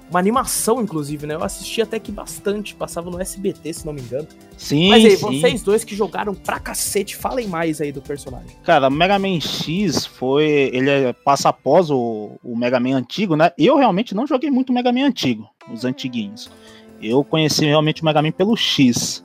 uma 0.10 0.20
animação, 0.20 0.80
inclusive, 0.80 1.26
né? 1.26 1.34
Eu 1.34 1.44
assisti 1.44 1.82
até 1.82 1.98
que 1.98 2.12
bastante, 2.12 2.76
passava 2.76 3.10
no 3.10 3.20
SBT, 3.20 3.74
se 3.74 3.84
não 3.86 3.94
me 3.94 4.02
engano. 4.02 4.28
Sim, 4.56 4.90
Mas 4.90 5.04
aí, 5.04 5.18
sim. 5.18 5.22
vocês 5.42 5.64
dois 5.64 5.84
que 5.84 5.96
jogaram 5.96 6.36
pra 6.36 6.60
cacete, 6.60 7.16
falem 7.16 7.48
mais 7.48 7.82
aí 7.82 7.92
do 7.92 8.00
personagem. 8.00 8.56
Cara, 8.64 8.90
o 8.90 8.92
Mega 8.92 9.18
Man 9.18 9.40
X 9.40 10.06
foi. 10.06 10.70
Ele 10.72 10.90
é- 10.90 11.14
passa 11.14 11.50
após 11.50 11.90
o, 11.90 12.34
o 12.44 12.56
Mega 12.56 12.80
Man 12.80 12.96
antigo, 12.96 13.36
né? 13.36 13.52
Eu 13.58 13.76
realmente 13.76 14.14
não 14.14 14.28
joguei 14.28 14.52
muito 14.52 14.72
Mega 14.72 14.92
Man 14.92 15.06
antigo, 15.08 15.50
os 15.72 15.84
antiguinhos. 15.84 16.52
Eu 17.02 17.24
conheci 17.24 17.66
realmente 17.66 18.04
o 18.04 18.06
Mega 18.06 18.22
Man 18.22 18.32
pelo 18.32 18.56
X. 18.56 19.24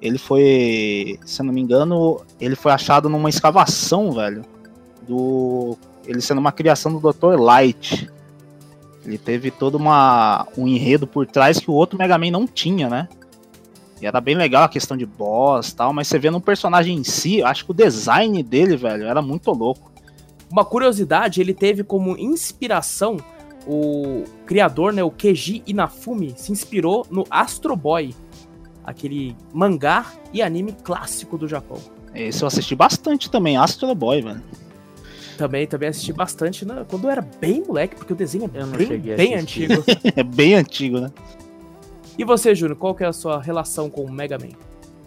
Ele 0.00 0.18
foi, 0.18 1.18
se 1.24 1.40
eu 1.42 1.46
não 1.46 1.52
me 1.52 1.60
engano, 1.60 2.20
ele 2.40 2.54
foi 2.54 2.72
achado 2.72 3.08
numa 3.08 3.28
escavação, 3.28 4.12
velho. 4.12 4.44
Do. 5.06 5.76
Ele 6.06 6.20
sendo 6.20 6.38
uma 6.38 6.52
criação 6.52 6.92
do 6.92 7.12
Dr. 7.12 7.38
Light. 7.38 8.08
Ele 9.04 9.18
teve 9.18 9.50
todo 9.50 9.76
uma, 9.76 10.46
um 10.56 10.68
enredo 10.68 11.06
por 11.06 11.26
trás 11.26 11.58
que 11.58 11.70
o 11.70 11.74
outro 11.74 11.98
Mega 11.98 12.18
Man 12.18 12.30
não 12.30 12.46
tinha, 12.46 12.88
né? 12.88 13.08
E 14.00 14.06
era 14.06 14.20
bem 14.20 14.36
legal 14.36 14.64
a 14.64 14.68
questão 14.68 14.96
de 14.96 15.04
boss 15.04 15.72
tal, 15.72 15.92
mas 15.92 16.06
você 16.06 16.18
vê 16.18 16.30
no 16.30 16.40
personagem 16.40 16.96
em 16.96 17.04
si, 17.04 17.42
acho 17.42 17.64
que 17.64 17.70
o 17.72 17.74
design 17.74 18.42
dele, 18.42 18.76
velho, 18.76 19.04
era 19.06 19.20
muito 19.20 19.50
louco. 19.50 19.90
Uma 20.50 20.64
curiosidade, 20.64 21.40
ele 21.40 21.52
teve 21.52 21.82
como 21.82 22.16
inspiração 22.16 23.18
o 23.66 24.24
criador, 24.46 24.92
né, 24.92 25.02
o 25.02 25.10
Keiji 25.10 25.62
Inafumi, 25.66 26.32
se 26.36 26.50
inspirou 26.52 27.06
no 27.10 27.26
Astro 27.28 27.76
Boy, 27.76 28.14
aquele 28.88 29.36
mangá 29.52 30.06
e 30.32 30.40
anime 30.40 30.72
clássico 30.72 31.36
do 31.36 31.46
Japão. 31.46 31.78
Esse 32.14 32.42
eu 32.42 32.48
assisti 32.48 32.74
bastante 32.74 33.30
também, 33.30 33.56
Astro 33.56 33.94
Boy, 33.94 34.22
velho. 34.22 34.42
Também, 35.36 35.66
também 35.66 35.88
assisti 35.90 36.12
bastante 36.12 36.64
né, 36.64 36.84
quando 36.88 37.04
eu 37.04 37.10
era 37.10 37.22
bem 37.22 37.62
moleque, 37.64 37.94
porque 37.96 38.12
o 38.12 38.16
desenho 38.16 38.50
é 38.52 38.64
bem, 38.64 38.98
bem 39.16 39.34
antigo. 39.34 39.84
É 40.16 40.22
bem 40.22 40.54
antigo, 40.54 41.00
né? 41.00 41.10
e 42.18 42.24
você, 42.24 42.52
Júnior, 42.54 42.76
qual 42.76 42.94
que 42.94 43.04
é 43.04 43.06
a 43.06 43.12
sua 43.12 43.40
relação 43.40 43.88
com 43.88 44.02
o 44.04 44.10
Mega 44.10 44.36
Man? 44.38 44.56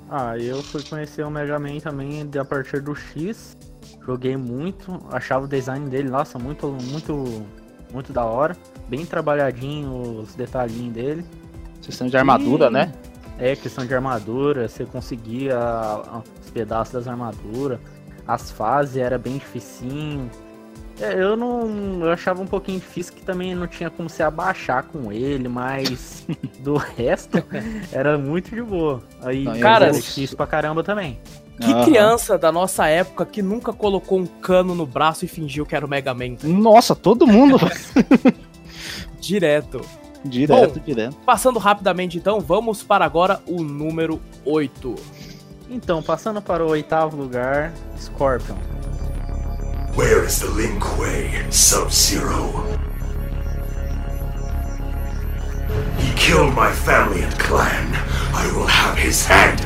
Ah, 0.09 0.37
eu 0.37 0.61
fui 0.63 0.81
conhecer 0.83 1.25
o 1.25 1.29
Mega 1.31 1.59
Man 1.59 1.79
também 1.79 2.25
de- 2.25 2.39
a 2.39 2.45
partir 2.45 2.81
do 2.81 2.95
X. 2.95 3.57
Joguei 4.05 4.37
muito, 4.37 4.97
achava 5.11 5.45
o 5.45 5.47
design 5.47 5.89
dele, 5.89 6.09
nossa, 6.09 6.39
muito, 6.39 6.67
muito, 6.67 7.43
muito 7.91 8.13
da 8.13 8.23
hora. 8.23 8.55
Bem 8.87 9.05
trabalhadinho 9.05 10.19
os 10.21 10.33
detalhinhos 10.35 10.93
dele. 10.93 11.25
Sistema 11.81 12.09
de 12.09 12.15
armadura, 12.17 12.67
E- 12.67 12.71
né? 12.71 12.91
É, 13.41 13.55
questão 13.55 13.83
de 13.87 13.95
armadura, 13.95 14.67
você 14.67 14.85
conseguia 14.85 15.57
os 16.43 16.51
pedaços 16.51 16.93
das 16.93 17.07
armaduras. 17.07 17.79
As 18.27 18.51
fases 18.51 18.97
era 18.97 19.17
bem 19.17 19.39
dificinho. 19.39 20.29
É, 20.99 21.15
eu 21.19 21.35
não. 21.35 22.05
Eu 22.05 22.11
achava 22.11 22.39
um 22.39 22.45
pouquinho 22.45 22.79
difícil 22.79 23.13
que 23.15 23.23
também 23.23 23.55
não 23.55 23.65
tinha 23.65 23.89
como 23.89 24.07
se 24.07 24.21
abaixar 24.21 24.83
com 24.83 25.11
ele, 25.11 25.47
mas 25.47 26.23
do 26.61 26.77
resto 26.77 27.43
era 27.91 28.15
muito 28.15 28.53
de 28.53 28.61
boa. 28.61 29.01
Aí, 29.23 29.43
Não, 29.43 29.57
e 29.57 29.59
Cara, 29.59 29.85
cara, 29.87 29.91
difícil 29.99 30.37
pra 30.37 30.45
caramba 30.45 30.83
também. 30.83 31.19
Que 31.59 31.71
Aham. 31.71 31.83
criança 31.83 32.37
da 32.37 32.51
nossa 32.51 32.85
época 32.87 33.25
que 33.25 33.41
nunca 33.41 33.73
colocou 33.73 34.19
um 34.19 34.27
cano 34.27 34.75
no 34.75 34.85
braço 34.85 35.25
e 35.25 35.27
fingiu 35.27 35.65
que 35.65 35.75
era 35.75 35.83
o 35.83 35.89
Mega 35.89 36.13
Man? 36.13 36.37
Nossa, 36.43 36.95
todo 36.95 37.25
mundo. 37.25 37.57
Direto. 39.19 39.81
Direto, 40.23 40.79
Bom. 40.79 40.85
direto. 40.85 41.15
Passando 41.25 41.59
rapidamente, 41.59 42.17
então, 42.17 42.39
vamos 42.39 42.83
para 42.83 43.05
agora 43.05 43.41
o 43.47 43.63
número 43.63 44.21
8. 44.45 44.95
Então, 45.69 46.03
passando 46.03 46.41
para 46.41 46.65
o 46.65 46.69
oitavo 46.69 47.15
lugar, 47.15 47.71
Scorpion. 47.97 48.57
Where 49.95 50.25
is 50.25 50.39
the 50.39 50.47
Lin 50.47 50.79
Kuei, 50.79 51.31
Sub-Zero? 51.51 52.65
He 55.99 56.13
killed 56.15 56.53
my 56.55 56.71
family 56.71 57.23
and 57.23 57.37
clan. 57.37 57.93
I 58.33 58.47
will 58.53 58.67
have 58.67 58.97
his 58.97 59.25
head. 59.25 59.57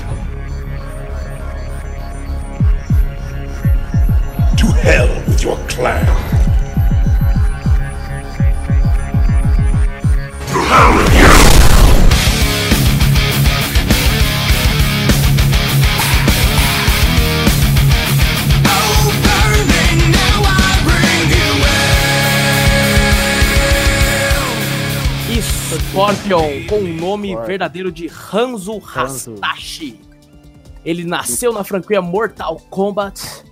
To 4.57 4.65
hell 4.67 5.09
with 5.27 5.43
your 5.43 5.57
clan. 5.67 6.05
Scorpion, 25.95 26.65
com 26.67 26.79
o 26.79 26.87
nome 26.87 27.29
Scorpion. 27.29 27.47
verdadeiro 27.47 27.91
de 27.91 28.09
Hanzo. 28.09 28.81
Hasashi. 28.85 29.99
Ele 30.83 31.05
nasceu 31.05 31.53
na 31.53 31.63
franquia 31.63 32.01
Mortal 32.01 32.57
Kombat 32.69 33.43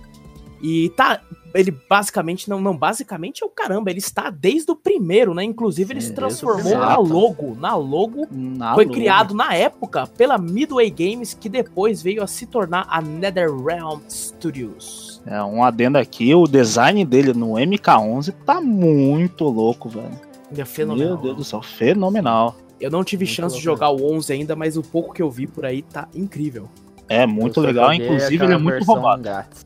e 0.62 0.90
tá. 0.90 1.20
Ele 1.54 1.70
basicamente, 1.88 2.50
não, 2.50 2.60
não, 2.60 2.76
basicamente 2.76 3.44
é 3.44 3.46
o 3.46 3.48
caramba, 3.48 3.88
ele 3.90 4.00
está 4.00 4.28
desde 4.28 4.70
o 4.72 4.76
primeiro, 4.76 5.32
né? 5.32 5.44
Inclusive, 5.44 5.92
ele 5.92 6.00
Sim, 6.00 6.08
se 6.08 6.12
transformou 6.14 6.62
primeiro. 6.62 6.80
na 6.80 6.96
logo. 6.96 7.56
Na 7.58 7.76
logo 7.76 8.26
Na 8.30 8.74
foi 8.74 8.84
logo. 8.84 8.96
criado 8.96 9.34
na 9.34 9.54
época 9.54 10.06
pela 10.06 10.36
Midway 10.36 10.90
Games, 10.90 11.32
que 11.32 11.48
depois 11.48 12.02
veio 12.02 12.22
a 12.24 12.26
se 12.26 12.44
tornar 12.46 12.86
a 12.90 13.00
NetherRealm 13.00 14.00
Studios. 14.10 15.22
É, 15.26 15.42
um 15.42 15.62
adendo 15.62 15.96
aqui, 15.96 16.34
o 16.34 16.46
design 16.46 17.04
dele 17.04 17.32
no 17.32 17.52
MK11 17.52 18.34
tá 18.44 18.60
muito 18.60 19.44
louco, 19.44 19.88
velho. 19.88 20.10
É 20.56 20.64
fenomenal. 20.64 21.08
Meu 21.14 21.16
Deus 21.16 21.36
do 21.36 21.44
céu, 21.44 21.62
fenomenal. 21.62 22.56
Eu 22.80 22.90
não 22.90 23.04
tive 23.04 23.24
Muito 23.24 23.34
chance 23.34 23.58
de 23.58 23.66
louco, 23.66 23.80
jogar 23.80 23.90
o 23.90 24.14
11 24.14 24.32
ainda, 24.32 24.56
mas 24.56 24.76
o 24.76 24.82
pouco 24.82 25.14
que 25.14 25.22
eu 25.22 25.30
vi 25.30 25.46
por 25.46 25.64
aí 25.64 25.82
tá 25.82 26.08
incrível. 26.14 26.68
É 27.08 27.26
muito 27.26 27.60
legal, 27.60 27.92
inclusive 27.92 28.44
ele 28.44 28.54
é 28.54 28.58
muito 28.58 28.84
roubado. 28.84 29.22
Grátis. 29.22 29.64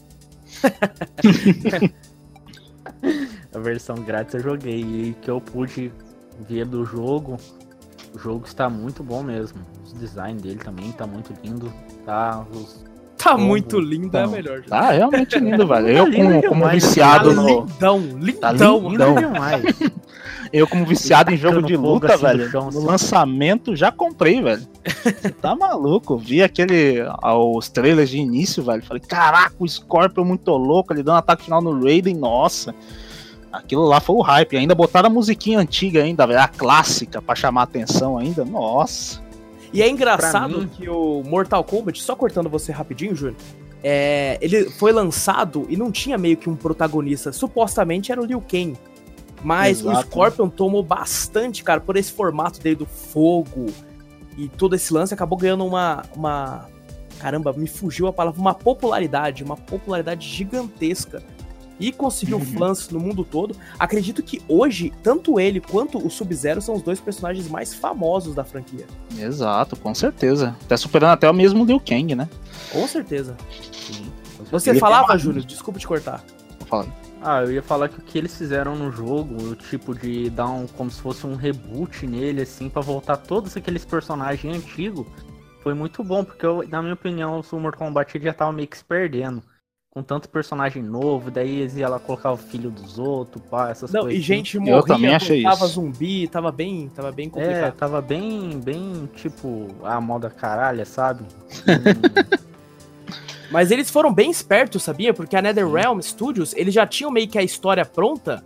a 3.54 3.58
versão 3.58 3.96
grátis 3.96 4.34
eu 4.34 4.40
joguei 4.40 4.80
e 4.80 5.14
que 5.20 5.30
eu 5.30 5.40
pude 5.40 5.92
ver 6.48 6.64
do 6.66 6.84
jogo. 6.84 7.36
O 8.14 8.18
jogo 8.18 8.46
está 8.46 8.68
muito 8.70 9.02
bom 9.02 9.22
mesmo. 9.22 9.60
O 9.94 9.98
design 9.98 10.40
dele 10.40 10.58
também 10.58 10.90
tá 10.92 11.06
muito 11.06 11.32
lindo. 11.44 11.72
Tá, 12.04 12.44
os- 12.52 12.84
Tá 13.18 13.32
Como? 13.32 13.46
muito 13.46 13.80
lindo, 13.80 14.16
é 14.16 14.26
melhor. 14.26 14.60
já. 14.62 14.68
Tá 14.68 14.90
realmente 14.92 15.38
lindo, 15.38 15.66
velho. 15.66 15.88
Eu 15.88 16.04
Tá 16.10 16.16
como, 16.16 16.42
como 16.48 16.68
viciado 16.68 17.30
Tá 17.30 17.34
no, 17.34 17.46
lindão, 17.48 18.00
Tá 18.40 18.52
lindão. 18.52 18.78
lindo. 18.90 19.04
lindo 19.04 19.14
demais. 19.32 19.64
eu 20.52 20.66
como 20.68 20.86
viciado 20.86 21.32
em 21.32 21.36
jogo 21.36 21.60
de 21.60 21.76
luta, 21.76 22.14
assim 22.14 22.24
velho. 22.24 22.50
chão, 22.50 22.62
No 22.62 22.68
assim. 22.78 22.86
lançamento 22.86 23.74
já 23.76 23.90
comprei, 23.90 24.40
velho. 24.40 24.62
Você 25.04 25.30
tá 25.30 25.54
maluco? 25.56 26.16
Vi 26.16 26.42
aquele 26.42 27.02
ah, 27.20 27.36
os 27.36 27.68
trailers 27.68 28.08
de 28.10 28.18
início, 28.18 28.62
velho. 28.62 28.82
Falei, 28.84 29.02
caraca, 29.06 29.54
o 29.58 29.68
Scorpion 29.68 30.24
muito 30.24 30.50
louco, 30.52 30.92
ele 30.92 31.02
dando 31.02 31.18
ataque 31.18 31.44
final 31.44 31.60
no 31.60 31.82
Raiden, 31.84 32.14
nossa. 32.16 32.72
Aquilo 33.52 33.84
lá 33.86 33.98
foi 33.98 34.14
o 34.16 34.20
hype. 34.22 34.56
Ainda 34.56 34.74
botaram 34.74 35.08
a 35.08 35.12
musiquinha 35.12 35.58
antiga 35.58 36.02
ainda, 36.04 36.26
velho, 36.26 36.40
a 36.40 36.46
clássica 36.48 37.20
pra 37.20 37.34
chamar 37.34 37.62
a 37.62 37.64
atenção 37.64 38.16
ainda. 38.16 38.44
Nossa. 38.44 39.20
E 39.72 39.82
é 39.82 39.88
engraçado 39.88 40.60
mim- 40.60 40.68
que 40.68 40.88
o 40.88 41.22
Mortal 41.24 41.62
Kombat, 41.64 42.02
só 42.02 42.14
cortando 42.16 42.48
você 42.48 42.72
rapidinho, 42.72 43.14
Júnior, 43.14 43.36
é, 43.82 44.38
ele 44.40 44.70
foi 44.70 44.92
lançado 44.92 45.66
e 45.68 45.76
não 45.76 45.90
tinha 45.92 46.16
meio 46.18 46.36
que 46.36 46.48
um 46.48 46.56
protagonista. 46.56 47.32
Supostamente 47.32 48.10
era 48.10 48.20
o 48.20 48.24
Liu 48.24 48.40
Kang. 48.40 48.76
Mas 49.42 49.84
o 49.84 49.90
Exato. 49.90 50.06
Scorpion 50.08 50.48
tomou 50.48 50.82
bastante, 50.82 51.62
cara, 51.62 51.80
por 51.80 51.96
esse 51.96 52.10
formato 52.12 52.60
dele 52.60 52.74
do 52.76 52.86
fogo 52.86 53.66
e 54.36 54.48
todo 54.48 54.74
esse 54.74 54.92
lance, 54.92 55.14
acabou 55.14 55.38
ganhando 55.38 55.64
uma. 55.64 56.02
uma 56.16 56.68
caramba, 57.20 57.52
me 57.52 57.66
fugiu 57.66 58.06
a 58.06 58.12
palavra, 58.12 58.40
uma 58.40 58.54
popularidade, 58.54 59.42
uma 59.44 59.56
popularidade 59.56 60.26
gigantesca. 60.28 61.22
E 61.78 61.92
conseguiu 61.92 62.40
fãs 62.58 62.88
no 62.90 63.00
mundo 63.00 63.24
todo. 63.24 63.56
Acredito 63.78 64.22
que 64.22 64.42
hoje, 64.48 64.92
tanto 65.02 65.38
ele 65.38 65.60
quanto 65.60 65.98
o 65.98 66.10
Sub-Zero 66.10 66.60
são 66.60 66.74
os 66.74 66.82
dois 66.82 67.00
personagens 67.00 67.48
mais 67.48 67.74
famosos 67.74 68.34
da 68.34 68.44
franquia. 68.44 68.86
Exato, 69.18 69.76
com 69.76 69.94
certeza. 69.94 70.56
Tá 70.68 70.76
superando 70.76 71.12
até 71.12 71.28
o 71.30 71.34
mesmo 71.34 71.64
Liu 71.64 71.80
Kang, 71.80 72.14
né? 72.14 72.28
Com 72.72 72.86
certeza. 72.86 73.36
Sim. 73.72 74.06
Você 74.50 74.70
Ele 74.70 74.78
falava, 74.78 75.08
tem 75.08 75.18
Júlio, 75.18 75.44
desculpa 75.44 75.78
te 75.78 75.86
cortar. 75.86 76.24
Vou 76.58 76.68
falar. 76.68 76.86
Ah, 77.20 77.42
eu 77.42 77.52
ia 77.52 77.62
falar 77.62 77.88
que 77.88 77.98
o 77.98 78.02
que 78.02 78.16
eles 78.16 78.36
fizeram 78.36 78.76
no 78.76 78.92
jogo, 78.92 79.42
o 79.42 79.56
tipo 79.56 79.92
de 79.94 80.30
dar 80.30 80.48
um 80.48 80.66
como 80.66 80.90
se 80.90 81.00
fosse 81.00 81.26
um 81.26 81.34
reboot 81.34 82.06
nele 82.06 82.42
assim 82.42 82.68
pra 82.68 82.80
voltar 82.80 83.16
todos 83.16 83.56
aqueles 83.56 83.84
personagens 83.84 84.56
antigos, 84.56 85.04
foi 85.60 85.74
muito 85.74 86.04
bom, 86.04 86.24
porque 86.24 86.46
eu, 86.46 86.64
na 86.68 86.80
minha 86.80 86.94
opinião, 86.94 87.40
o 87.40 87.56
Mortal 87.56 87.88
Kombat 87.88 88.20
já 88.22 88.32
tava 88.32 88.52
meio 88.52 88.68
que 88.68 88.78
se 88.78 88.84
perdendo. 88.84 89.42
Com 89.98 90.02
tanto 90.04 90.28
personagem 90.28 90.80
novo, 90.80 91.28
daí 91.28 91.58
eles 91.62 91.74
iam 91.76 91.90
lá 91.90 91.98
colocar 91.98 92.30
o 92.30 92.36
filho 92.36 92.70
dos 92.70 93.00
outros, 93.00 93.42
pá, 93.50 93.68
essas 93.70 93.90
Não, 93.90 94.02
coisas. 94.02 94.16
e 94.16 94.22
gente 94.22 94.54
Eu 94.56 94.62
morria, 94.62 94.82
também 94.94 95.12
achei 95.12 95.42
tava 95.42 95.64
isso. 95.64 95.74
zumbi, 95.74 96.28
tava 96.28 96.52
bem, 96.52 96.88
tava 96.94 97.10
bem 97.10 97.26
É, 97.26 97.30
complicado. 97.30 97.74
tava 97.74 98.00
bem, 98.00 98.60
bem, 98.60 99.08
tipo, 99.16 99.66
a 99.82 100.00
moda 100.00 100.30
caralha, 100.30 100.84
sabe? 100.84 101.24
Mas 103.50 103.72
eles 103.72 103.90
foram 103.90 104.14
bem 104.14 104.30
espertos, 104.30 104.84
sabia? 104.84 105.12
Porque 105.12 105.34
a 105.34 105.42
NetherRealm 105.42 105.98
Studios, 106.00 106.54
eles 106.54 106.72
já 106.72 106.86
tinham 106.86 107.10
meio 107.10 107.26
que 107.26 107.36
a 107.36 107.42
história 107.42 107.84
pronta 107.84 108.44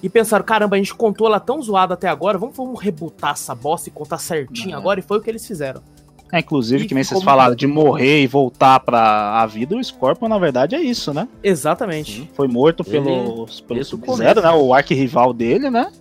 e 0.00 0.08
pensaram, 0.08 0.44
caramba, 0.44 0.76
a 0.76 0.78
gente 0.78 0.94
contou 0.94 1.26
ela 1.26 1.40
tão 1.40 1.60
zoada 1.60 1.94
até 1.94 2.06
agora, 2.08 2.38
vamos, 2.38 2.56
vamos 2.56 2.80
rebutar 2.80 3.32
essa 3.32 3.52
bosta 3.52 3.88
e 3.88 3.92
contar 3.92 4.18
certinho 4.18 4.76
É. 4.76 4.78
agora, 4.78 5.00
e 5.00 5.02
foi 5.02 5.18
o 5.18 5.20
que 5.20 5.28
eles 5.28 5.44
fizeram. 5.44 5.82
É, 6.32 6.40
inclusive, 6.40 6.84
E 6.84 6.86
que 6.88 6.94
nem 6.94 7.04
vocês 7.04 7.18
como- 7.20 7.30
falaram, 7.30 7.54
de 7.54 7.66
morrer 7.66 8.22
e 8.22 8.26
voltar 8.26 8.80
pra 8.80 9.40
a 9.40 9.46
vida, 9.46 9.76
o 9.76 9.82
Scorpion, 9.84 10.28
na 10.28 10.38
verdade, 10.38 10.74
é 10.74 10.80
isso, 10.80 11.14
né? 11.14 11.28
Exatamente. 11.42 12.12
Sim. 12.22 12.28
Foi 12.34 12.48
morto 12.48 12.82
Ele- 12.86 12.90
pelo, 12.90 13.46
pelo 13.68 13.80
o 13.80 13.84
Sub-Zero, 13.84 14.42
né? 14.42 14.50
O 14.50 14.74
arquirrival 14.74 15.32
dele, 15.32 15.70
né? 15.70 15.92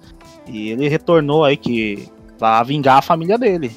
E 0.47 0.69
ele 0.69 0.87
retornou 0.89 1.43
aí 1.43 1.55
que 1.55 2.07
pra 2.39 2.63
vingar 2.63 2.97
a 2.97 3.01
família 3.01 3.37
dele. 3.37 3.71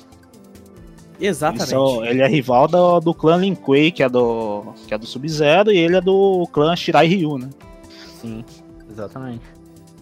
Exatamente. 1.20 1.68
São- 1.70 2.04
ele 2.04 2.20
é 2.22 2.26
rival 2.28 2.68
do, 2.68 3.00
do 3.00 3.14
clã 3.14 3.36
Lin 3.36 3.54
Kuei, 3.54 3.90
que 3.90 4.02
é 4.02 4.08
do, 4.08 4.64
que 4.86 4.92
é 4.92 4.98
do 4.98 5.06
Sub-Zero, 5.06 5.70
e 5.72 5.78
ele 5.78 5.96
é 5.96 6.00
do 6.00 6.46
clã 6.52 6.74
Shirai 6.76 7.06
Ryu, 7.06 7.38
né? 7.38 7.48
sim, 8.20 8.44
exatamente. 8.90 9.42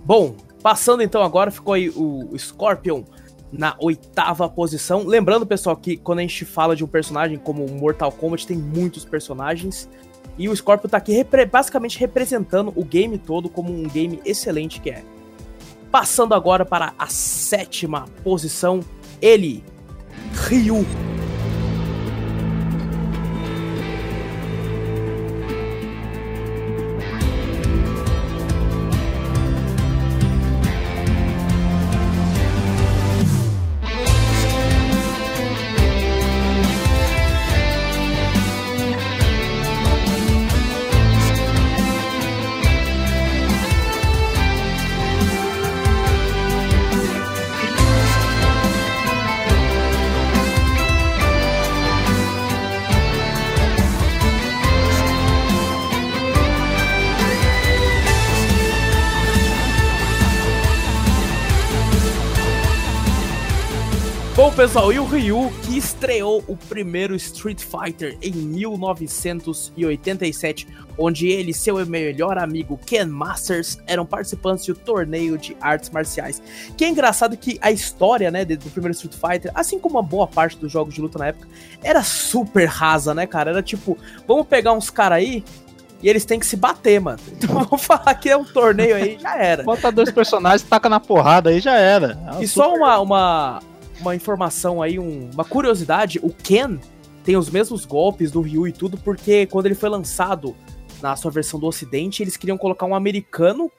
Bom, 0.05 0.35
passando 0.63 1.03
então 1.03 1.23
agora, 1.23 1.51
ficou 1.51 1.75
aí 1.75 1.89
o, 1.91 2.29
o 2.33 2.39
Scorpion 2.39 3.03
na 3.57 3.77
oitava 3.79 4.49
posição. 4.49 5.05
Lembrando, 5.07 5.47
pessoal, 5.47 5.77
que 5.77 5.97
quando 5.97 6.19
a 6.19 6.23
gente 6.23 6.45
fala 6.45 6.75
de 6.75 6.85
um 6.85 6.89
personagem 6.89 7.39
como 7.39 7.67
Mortal 7.69 8.11
Kombat, 8.13 8.47
tem 8.47 8.57
muitos 8.57 9.05
personagens. 9.05 9.89
E 10.37 10.49
o 10.49 10.57
Scorpion 10.57 10.91
tá 10.91 10.97
aqui 10.97 11.13
repre- 11.13 11.47
basicamente 11.47 11.99
representando 11.99 12.73
o 12.75 12.85
game 12.85 13.17
todo 13.17 13.49
como 13.49 13.73
um 13.73 13.85
game 13.85 14.21
excelente 14.25 14.81
que 14.81 14.91
é. 14.91 15.05
Passando 15.91 16.35
agora 16.35 16.65
para 16.65 16.93
a 16.99 17.07
sétima 17.07 18.07
posição, 18.25 18.81
ele, 19.23 19.63
Ryu. 20.49 20.85
Pessoal, 64.65 64.91
e 64.91 64.99
o 64.99 65.05
Ryu, 65.05 65.53
que 65.63 65.77
estreou 65.77 66.43
o 66.49 66.57
primeiro 66.57 67.15
Street 67.17 67.61
Fighter 67.61 68.17
em 68.23 68.33
1987, 68.33 70.67
onde 70.97 71.29
ele 71.29 71.51
e 71.51 71.55
seu 71.55 71.85
melhor 71.85 72.39
amigo 72.39 72.81
Ken 72.87 73.05
Masters 73.05 73.77
eram 73.87 74.07
participantes 74.07 74.65
de 74.65 74.73
um 74.73 74.75
torneio 74.75 75.37
de 75.37 75.55
artes 75.61 75.91
marciais. 75.91 76.41
Que 76.79 76.87
é 76.87 76.89
engraçado 76.89 77.37
que 77.37 77.59
a 77.61 77.71
história, 77.71 78.31
né, 78.31 78.43
do 78.47 78.71
primeiro 78.71 78.95
Street 78.95 79.13
Fighter, 79.13 79.53
assim 79.55 79.79
como 79.79 79.97
uma 79.97 80.03
boa 80.03 80.27
parte 80.27 80.57
dos 80.57 80.73
jogos 80.73 80.95
de 80.95 81.03
luta 81.03 81.19
na 81.19 81.27
época, 81.27 81.47
era 81.83 82.03
super 82.03 82.65
rasa, 82.65 83.13
né, 83.13 83.27
cara? 83.27 83.51
Era 83.51 83.63
tipo, 83.63 83.99
vamos 84.27 84.47
pegar 84.47 84.73
uns 84.73 84.89
caras 84.89 85.19
aí 85.19 85.45
e 86.03 86.09
eles 86.09 86.25
têm 86.25 86.39
que 86.39 86.47
se 86.47 86.57
bater, 86.57 87.03
mano. 87.03 87.19
Então 87.37 87.65
vamos 87.65 87.85
falar 87.85 88.15
que 88.15 88.31
é 88.31 88.37
um 88.37 88.45
torneio 88.45 88.97
aí, 88.97 89.19
já 89.21 89.37
era. 89.37 89.63
Bota 89.63 89.93
dois 89.93 90.11
personagens, 90.11 90.63
taca 90.63 90.89
na 90.89 91.01
porrada 91.01 91.51
aí 91.51 91.61
já 91.61 91.75
era. 91.75 92.19
É 92.39 92.41
E 92.41 92.47
um 92.47 92.49
só 92.49 92.75
uma, 92.75 92.99
uma, 92.99 93.61
uma 94.01 94.15
informação 94.15 94.83
aí, 94.83 94.99
um- 94.99 95.31
uma 95.33 95.45
curiosidade, 95.45 96.19
o 96.23 96.31
Ken 96.31 96.79
tem 97.25 97.37
os 97.37 97.49
mesmos 97.49 97.85
golpes 97.85 98.31
do 98.31 98.41
Ryu 98.41 98.69
e 98.69 98.73
tudo, 98.73 98.99
porque 98.99 99.47
quando 99.47 99.67
ele 99.67 99.75
foi 99.75 99.89
lançado 99.89 100.55
na 101.01 101.17
sua 101.17 101.31
versão 101.31 101.59
do 101.59 101.67
ocidente, 101.67 102.23
eles 102.23 102.37
queriam 102.37 102.59
colocar 102.59 102.87
um 102.87 102.95
americano 102.95 103.71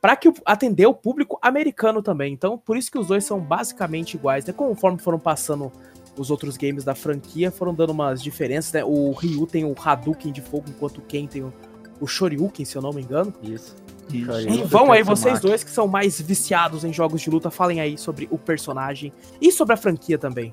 pra 0.00 0.16
que 0.16 0.32
atender 0.44 0.86
o 0.86 0.94
público 0.94 1.38
americano 1.40 2.02
também. 2.02 2.32
Então, 2.32 2.58
por 2.58 2.76
isso 2.76 2.90
que 2.90 2.98
os 2.98 3.06
dois 3.06 3.24
são 3.24 3.38
basicamente 3.40 4.14
iguais, 4.14 4.44
né? 4.44 4.52
Conforme 4.52 4.98
foram 4.98 5.18
passando 5.18 5.70
os 6.16 6.30
outros 6.30 6.56
games 6.56 6.84
da 6.84 6.94
franquia, 6.94 7.50
foram 7.50 7.72
dando 7.72 7.90
umas 7.90 8.20
diferenças, 8.22 8.72
né? 8.72 8.84
O 8.84 9.12
Ryu 9.12 9.46
tem 9.46 9.64
o 9.64 9.74
Hadouken 9.78 10.32
de 10.32 10.40
fogo, 10.40 10.64
enquanto 10.68 10.98
o 10.98 11.02
Ken 11.02 11.26
tem 11.26 11.42
o, 11.42 11.52
o 12.00 12.06
Shoryuken, 12.06 12.64
se 12.66 12.76
eu 12.76 12.82
não 12.82 12.92
me 12.92 13.00
engano. 13.00 13.32
Isso. 13.42 13.76
Isso. 14.18 14.48
E 14.48 14.62
vão 14.64 14.92
aí, 14.92 15.02
vocês 15.02 15.40
dois 15.40 15.62
que 15.64 15.70
são 15.70 15.86
mais 15.88 16.20
viciados 16.20 16.84
em 16.84 16.92
jogos 16.92 17.20
de 17.20 17.30
luta, 17.30 17.50
falem 17.50 17.80
aí 17.80 17.96
sobre 17.98 18.28
o 18.30 18.38
personagem 18.38 19.12
e 19.40 19.50
sobre 19.52 19.74
a 19.74 19.76
franquia 19.76 20.18
também. 20.18 20.50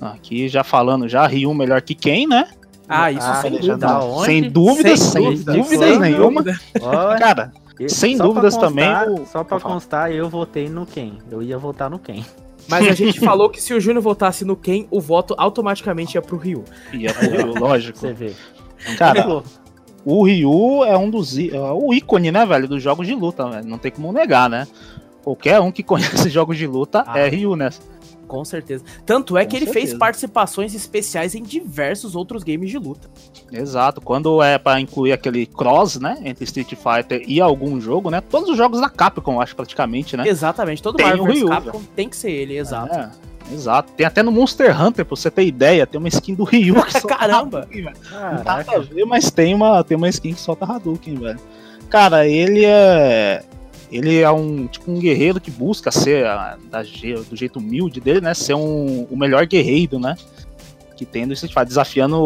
Aqui 0.00 0.48
já 0.48 0.64
falando 0.64 1.08
já, 1.08 1.26
Ryu 1.26 1.52
melhor 1.54 1.82
que 1.82 1.94
quem, 1.94 2.26
né? 2.26 2.48
Ah, 2.88 3.12
isso 3.12 3.20
Ah, 3.26 3.34
sem 3.42 3.52
dúvida. 3.52 3.98
onde? 4.00 4.26
Sem 4.26 4.50
dúvidas, 4.50 4.98
Sem 5.00 5.10
sem, 5.12 5.22
dúvida, 5.30 5.52
dúvidas 5.52 5.88
sem 5.90 5.98
nenhuma. 6.00 6.42
Cara, 7.18 7.52
e- 7.78 7.88
sem 7.88 8.16
só 8.16 8.24
dúvidas 8.24 8.54
constar- 8.54 8.68
também, 8.70 9.20
o- 9.22 9.26
Só 9.26 9.44
pra 9.44 9.60
constar, 9.60 10.10
eu 10.10 10.28
votei 10.28 10.68
no 10.68 10.84
Ken. 10.86 11.12
Eu 11.30 11.42
ia 11.42 11.56
votar 11.58 11.88
no 11.90 11.98
Ken. 11.98 12.24
Mas 12.68 12.88
a 12.88 12.92
gente 12.94 13.20
falou 13.20 13.48
que 13.48 13.60
se 13.62 13.72
o 13.74 13.80
Júnior 13.80 14.02
votasse 14.02 14.44
no 14.44 14.56
Ken, 14.56 14.86
o 14.90 15.00
voto 15.00 15.34
automaticamente 15.38 16.16
ia 16.16 16.22
pro 16.22 16.36
Ryu. 16.36 16.64
ia 16.92 17.12
pro 17.14 17.30
Ryu, 17.30 17.54
lógico. 17.60 17.98
Você 17.98 18.12
vê. 18.12 18.32
Cara, 18.98 19.42
o 20.04 20.24
Ryu 20.24 20.84
é 20.84 20.96
um 20.96 21.08
dos 21.10 21.36
é 21.38 21.58
o 21.72 21.92
ícone, 21.92 22.30
né, 22.30 22.44
velho, 22.46 22.66
dos 22.68 22.82
jogos 22.82 23.06
de 23.06 23.14
luta, 23.14 23.48
velho. 23.48 23.66
Não 23.66 23.78
tem 23.78 23.90
como 23.90 24.12
negar, 24.12 24.48
né? 24.48 24.66
Qualquer 25.22 25.60
um 25.60 25.70
que 25.70 25.82
conhece 25.84 26.28
jogos 26.30 26.56
de 26.56 26.66
luta 26.66 27.04
Ah. 27.06 27.18
é 27.18 27.28
Ryu, 27.28 27.56
né? 27.56 27.70
Com 28.26 28.44
certeza. 28.44 28.84
Tanto 29.04 29.36
é 29.36 29.42
Com 29.42 29.50
que 29.50 29.56
ele 29.56 29.64
fez 29.66 29.74
certeza. 29.86 29.98
participações 29.98 30.72
especiais 30.72 31.34
em 31.34 31.42
diversos 31.42 32.14
outros 32.14 32.44
games 32.44 32.70
de 32.70 32.78
luta. 32.78 33.10
Exato. 33.50 34.00
Quando 34.00 34.40
é 34.40 34.56
pra 34.56 34.78
incluir 34.80 35.10
aquele 35.12 35.46
cross, 35.46 35.96
né, 35.98 36.16
entre 36.24 36.44
Street 36.44 36.74
Fighter 36.76 37.24
e 37.26 37.40
algum 37.40 37.80
jogo, 37.80 38.08
né? 38.08 38.20
Todos 38.20 38.48
os 38.48 38.56
jogos 38.56 38.80
da 38.80 38.88
Capcom, 38.88 39.40
acho 39.40 39.56
praticamente, 39.56 40.16
né? 40.16 40.28
Exatamente. 40.28 40.80
Todo 40.80 40.96
Tem 40.96 41.06
Marvel 41.06 41.24
Ryu, 41.24 41.48
Capcom 41.48 41.82
tem 41.96 42.08
que 42.08 42.16
ser 42.16 42.30
ele, 42.30 42.56
exato. 42.56 42.94
É, 42.94 43.10
exato. 43.52 43.92
Tem 43.96 44.06
até 44.06 44.22
no 44.22 44.30
Monster 44.32 44.70
Hunter, 44.80 45.04
pra 45.04 45.16
você 45.16 45.30
ter 45.30 45.44
ideia, 45.44 45.86
tem 45.86 45.98
uma 45.98 46.08
skin 46.08 46.34
do 46.34 46.44
Ryu 46.44 46.82
que 46.84 46.92
solta 47.00 47.16
Caramba! 47.16 47.58
Hadouken, 47.60 47.82
velho. 47.84 47.96
Não 48.10 48.20
nada 48.20 48.40
a 48.40 48.64
Caraca. 48.64 48.80
ver, 48.80 49.04
mas 49.04 49.30
tem 49.30 49.54
uma, 49.54 49.82
tem 49.84 49.96
uma 49.96 50.08
skin 50.08 50.34
que 50.34 50.40
solta 50.40 50.64
Hadouken, 50.64 51.14
velho. 51.16 51.40
Cara, 51.88 52.26
ele 52.26 52.64
é. 52.64 53.42
Ele 53.90 54.20
é 54.20 54.30
um 54.30 54.68
tipo 54.68 54.88
um 54.92 55.00
guerreiro 55.00 55.40
que 55.40 55.50
busca 55.50 55.90
ser 55.90 56.24
a- 56.24 56.56
da 56.70 56.82
do 56.82 57.34
jeito 57.36 57.58
humilde 57.58 58.00
dele, 58.00 58.20
né? 58.20 58.32
Ser 58.34 58.54
um, 58.54 59.04
o 59.10 59.16
melhor 59.16 59.44
guerreiro, 59.46 59.98
né? 59.98 60.14
Que 60.96 61.04
tem 61.04 61.26
no 61.26 61.32
Street 61.32 61.50
Fighter, 61.52 61.66
desafiando 61.66 62.16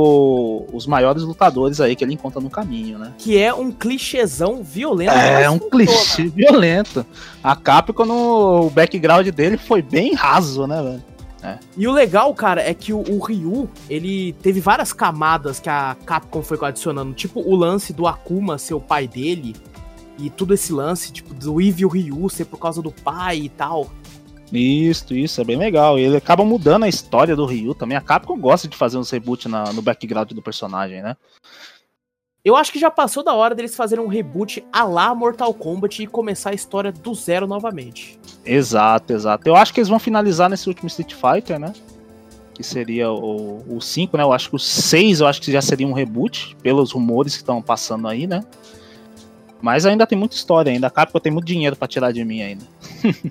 os 0.76 0.86
maiores 0.86 1.22
lutadores 1.22 1.80
aí 1.80 1.96
que 1.96 2.04
ele 2.04 2.12
encontra 2.12 2.38
no 2.40 2.50
caminho, 2.50 2.98
né? 2.98 3.12
Que 3.16 3.38
é 3.38 3.54
um 3.54 3.70
clichêzão 3.72 4.62
violento. 4.62 5.12
É 5.14 5.48
um 5.48 5.58
clichê 5.58 6.24
violento. 6.24 7.06
A 7.42 7.56
Capcom, 7.56 8.04
no, 8.04 8.66
o 8.66 8.70
background 8.70 9.26
dele 9.28 9.56
foi 9.56 9.80
bem 9.80 10.12
raso, 10.14 10.66
né, 10.66 10.82
velho? 10.82 11.02
E 11.76 11.86
o 11.86 11.92
legal, 11.92 12.32
cara, 12.34 12.62
é 12.62 12.72
que 12.72 12.92
o, 12.92 12.98
o 13.00 13.18
Ryu, 13.18 13.68
ele 13.88 14.32
teve 14.34 14.60
várias 14.60 14.92
camadas 14.92 15.60
que 15.60 15.68
a 15.68 15.96
Capcom 16.06 16.42
foi 16.42 16.58
adicionando. 16.62 17.12
Tipo 17.12 17.40
o 17.40 17.54
lance 17.54 17.92
do 17.92 18.06
Akuma 18.06 18.56
ser 18.58 18.74
o 18.74 18.80
pai 18.80 19.06
dele. 19.06 19.54
E 20.18 20.30
tudo 20.30 20.54
esse 20.54 20.72
lance, 20.72 21.12
tipo, 21.12 21.34
do 21.34 21.60
Evil 21.60 21.88
Ryu 21.88 22.28
ser 22.30 22.44
por 22.44 22.58
causa 22.58 22.80
do 22.80 22.92
pai 22.92 23.38
e 23.38 23.48
tal. 23.48 23.90
Isso, 24.52 25.12
isso, 25.14 25.40
é 25.40 25.44
bem 25.44 25.56
legal. 25.56 25.98
Ele 25.98 26.16
acaba 26.16 26.44
mudando 26.44 26.84
a 26.84 26.88
história 26.88 27.34
do 27.34 27.44
Ryu 27.44 27.74
também. 27.74 27.96
A 27.96 28.00
Capcom 28.00 28.38
gosta 28.38 28.68
de 28.68 28.76
fazer 28.76 28.96
uns 28.96 29.10
reboot 29.10 29.48
na- 29.48 29.72
no 29.72 29.82
background 29.82 30.30
do 30.30 30.40
personagem, 30.42 31.02
né? 31.02 31.16
Eu 32.44 32.54
acho 32.56 32.70
que 32.70 32.78
já 32.78 32.90
passou 32.90 33.24
da 33.24 33.32
hora 33.32 33.54
deles 33.54 33.74
fazerem 33.74 34.04
um 34.04 34.08
reboot 34.08 34.62
a 34.70 34.84
lá 34.84 35.14
Mortal 35.14 35.54
Kombat 35.54 36.02
e 36.02 36.06
começar 36.06 36.50
a 36.50 36.54
história 36.54 36.92
do 36.92 37.14
zero 37.14 37.46
novamente. 37.46 38.18
Exato, 38.44 39.14
exato. 39.14 39.48
Eu 39.48 39.56
acho 39.56 39.72
que 39.72 39.80
eles 39.80 39.88
vão 39.88 39.98
finalizar 39.98 40.50
nesse 40.50 40.68
último 40.68 40.86
Street 40.88 41.14
Fighter, 41.14 41.58
né? 41.58 41.72
Que 42.52 42.62
seria 42.62 43.10
o 43.10 43.80
5, 43.80 44.16
né? 44.18 44.22
Eu 44.22 44.32
acho 44.32 44.50
que 44.50 44.56
o 44.56 44.58
6 44.58 45.20
eu 45.20 45.26
acho 45.26 45.40
que 45.40 45.50
já 45.50 45.62
seria 45.62 45.86
um 45.86 45.94
reboot, 45.94 46.54
pelos 46.62 46.92
rumores 46.92 47.32
que 47.32 47.42
estão 47.42 47.62
passando 47.62 48.06
aí, 48.06 48.26
né? 48.26 48.44
Mas 49.62 49.86
ainda 49.86 50.06
tem 50.06 50.18
muita 50.18 50.36
história 50.36 50.70
ainda. 50.70 50.88
A 50.88 50.90
Capcom 50.90 51.18
tem 51.18 51.32
muito 51.32 51.46
dinheiro 51.46 51.74
pra 51.74 51.88
tirar 51.88 52.12
de 52.12 52.22
mim 52.26 52.42
ainda. 52.42 52.66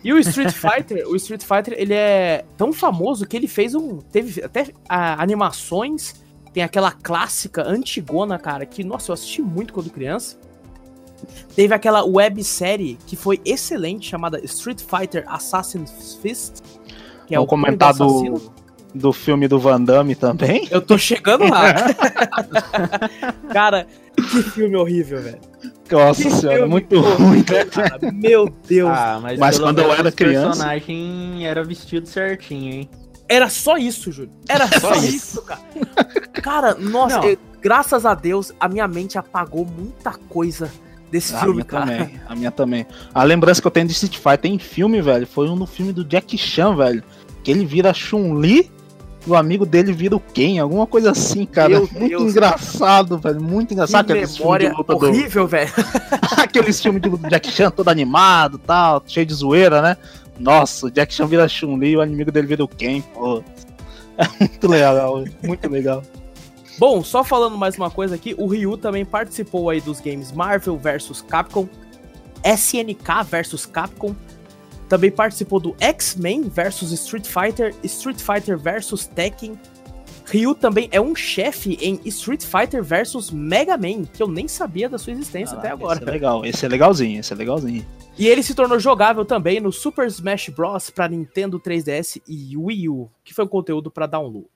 E 0.04 0.12
o 0.12 0.18
Street 0.18 0.50
Fighter, 0.58 1.08
o 1.08 1.16
Street 1.16 1.44
Fighter, 1.44 1.76
ele 1.78 1.94
é 1.94 2.44
tão 2.58 2.74
famoso 2.74 3.28
que 3.28 3.38
ele 3.38 3.48
fez 3.48 3.76
um. 3.76 4.00
Teve 4.00 4.44
até 4.44 4.70
ah, 4.90 5.22
animações. 5.22 6.23
Tem 6.54 6.62
aquela 6.64 6.92
clássica 6.92 7.64
antigona, 7.68 8.38
cara, 8.38 8.66
que, 8.66 8.84
nossa, 8.84 9.10
eu 9.12 9.14
assisti 9.14 9.42
muito 9.42 9.74
quando 9.74 9.90
criança. 9.90 10.38
Teve 11.56 11.74
aquela 11.74 12.04
websérie 12.06 12.98
que 13.08 13.16
foi 13.16 13.42
excelente, 13.46 14.10
chamada 14.10 14.40
Street 14.46 14.82
Fighter 14.82 15.24
Assassin's 15.28 16.18
Fist. 16.22 16.62
Que 17.26 17.34
é 17.34 17.38
Vamos 17.38 17.48
o 17.48 17.50
comentar 17.50 17.94
do, 17.94 18.04
Assassino. 18.04 18.54
do 18.94 19.14
filme 19.14 19.48
do 19.48 19.58
Van 19.58 19.82
Damme 19.82 20.14
também. 20.16 20.68
Eu 20.70 20.82
tô 20.82 20.98
chegando 20.98 21.46
lá. 21.50 21.74
cara, 23.52 23.88
que 24.16 24.44
filme 24.44 24.76
horrível, 24.76 25.22
velho. 25.22 25.40
Nossa 25.90 26.24
Que 26.24 26.32
senhora, 26.32 26.68
muito 26.68 27.00
ruim. 27.00 27.28
horrível, 27.30 27.68
cara. 27.70 28.00
Meu 28.12 28.50
Deus. 28.68 28.90
Ah, 28.92 29.20
mas, 29.22 29.40
Mas 29.40 29.60
quando 29.60 29.80
eu 29.80 29.92
era 29.94 30.10
o 30.10 30.12
criança- 30.12 30.48
personagem 30.48 31.46
era 31.48 31.64
vestido 31.64 32.08
certinho, 32.08 32.74
hein? 32.74 32.90
Era 33.34 33.50
só 33.50 33.78
isso, 33.78 34.12
Júlio. 34.12 34.32
Era 34.48 34.68
só 34.80 34.94
isso, 34.96 35.42
cara. 35.42 35.62
Cara, 36.42 36.76
nossa, 36.76 37.26
eu- 37.26 37.38
graças 37.62 38.06
a 38.06 38.14
Deus, 38.14 38.52
a 38.60 38.68
minha 38.70 38.88
mente 38.88 39.18
apagou 39.18 39.66
muita 39.66 40.12
coisa 40.30 40.70
desse 41.12 41.34
A 41.36 41.40
filme, 41.40 41.54
minha 41.56 41.66
cara. 41.66 41.86
também, 41.86 42.20
a 42.28 42.36
minha 42.36 42.52
também. 42.52 42.86
A 43.14 43.24
lembrança 43.24 43.62
que 43.62 43.68
eu 43.68 43.72
tenho 43.72 43.88
de 43.88 43.94
Street 43.94 44.18
Fighter 44.18 44.52
em 44.52 44.60
filme, 44.60 45.02
velho, 45.02 45.26
foi 45.26 45.50
um 45.50 45.56
no 45.56 45.66
filme 45.66 45.92
do 45.94 46.04
Jack 46.04 46.38
Chan, 46.38 46.76
velho. 46.76 47.04
Que 47.44 47.52
ele 47.52 47.66
vira 47.66 47.94
Chun-Li 47.94 48.72
e 49.26 49.30
o 49.30 49.36
amigo 49.36 49.66
dele 49.66 49.94
vira 49.94 50.16
o 50.16 50.20
Ken, 50.20 50.60
alguma 50.60 50.86
coisa 50.86 51.12
assim, 51.12 51.46
cara. 51.46 51.70
Meu 51.70 51.80
muito 51.92 52.10
Deus. 52.10 52.24
engraçado, 52.32 53.18
velho. 53.18 53.42
Muito 53.42 53.74
engraçado. 53.74 54.06
Que 54.06 54.12
Aqueles 54.14 54.30
filmes 54.38 54.40
memória 54.44 54.70
de 54.70 54.76
luta 54.76 54.96
do, 54.96 55.06
horrível, 55.08 55.48
velho. 55.48 55.72
aqueles 56.38 56.82
filmes 56.82 57.02
de 57.02 57.10
do 57.10 57.18
Jack 57.30 57.50
Chan 57.52 57.70
todo 57.72 57.88
animado 57.90 58.58
tal, 58.58 59.04
cheio 59.08 59.26
de 59.26 59.34
zoeira, 59.34 59.82
né? 59.82 59.98
Nossa, 60.40 60.88
o 60.88 60.92
Jack 60.92 61.14
Chan 61.14 61.28
vira 61.28 61.48
Chun-Li 61.48 61.92
e 61.92 61.98
o 61.98 62.04
inimigo 62.04 62.32
dele 62.32 62.48
vira 62.48 62.64
o 62.64 62.68
Ken, 62.68 63.02
pô. 63.02 63.44
É 64.18 64.28
muito 64.40 64.68
legal, 64.68 65.24
muito 65.44 65.70
legal. 65.70 66.04
Bom, 66.78 67.04
só 67.04 67.24
falando 67.24 67.58
mais 67.58 67.78
uma 67.78 67.90
coisa 67.90 68.16
aqui, 68.16 68.36
o 68.38 68.48
Ryu 68.48 68.78
também 68.78 69.06
participou 69.06 69.70
aí 69.70 69.80
dos 69.80 70.00
games 70.00 70.32
Marvel 70.32 70.78
vs 70.78 71.22
Capcom, 71.22 71.68
SNK 72.44 73.24
vs 73.30 73.66
Capcom, 73.66 74.16
também 74.90 75.10
participou 75.10 75.60
do 75.60 75.76
X-Men 75.80 76.44
vs 76.44 76.92
Street 76.92 77.26
Fighter, 77.26 77.74
Street 77.84 78.20
Fighter 78.20 78.58
vs 78.58 79.08
Tekken. 79.08 79.58
Ryu 80.26 80.56
também 80.56 80.88
é 80.92 81.00
um 81.00 81.16
chefe 81.16 81.78
em 81.82 82.00
Street 82.06 82.44
Fighter 82.44 82.84
vs 82.84 83.32
Mega 83.32 83.78
Man, 83.78 84.06
que 84.06 84.22
eu 84.22 84.28
nem 84.28 84.48
sabia 84.48 84.90
da 84.90 84.98
sua 84.98 85.14
existência 85.14 85.58
até 85.58 85.70
agora. 85.70 86.00
Esse 86.00 86.10
é 86.10 86.12
legal, 86.12 86.46
esse 86.46 86.66
é 86.66 86.70
legalzinho, 86.70 87.20
esse 87.20 87.34
é 87.34 87.36
legalzinho. 87.36 87.86
E 88.18 88.28
ele 88.28 88.44
se 88.44 88.54
tornou 88.54 88.80
jogável 88.80 89.26
também 89.26 89.60
no 89.60 89.72
Super 89.72 90.08
Smash 90.08 90.50
Bros. 90.50 90.90
para 90.90 91.08
Nintendo 91.08 91.60
3DS 91.60 92.22
e 92.28 92.56
Wii 92.56 92.90
U, 92.90 93.10
que 93.24 93.34
foi 93.34 93.46
um 93.46 93.48
conteúdo 93.48 93.90
para 93.90 94.06
download. 94.06 94.48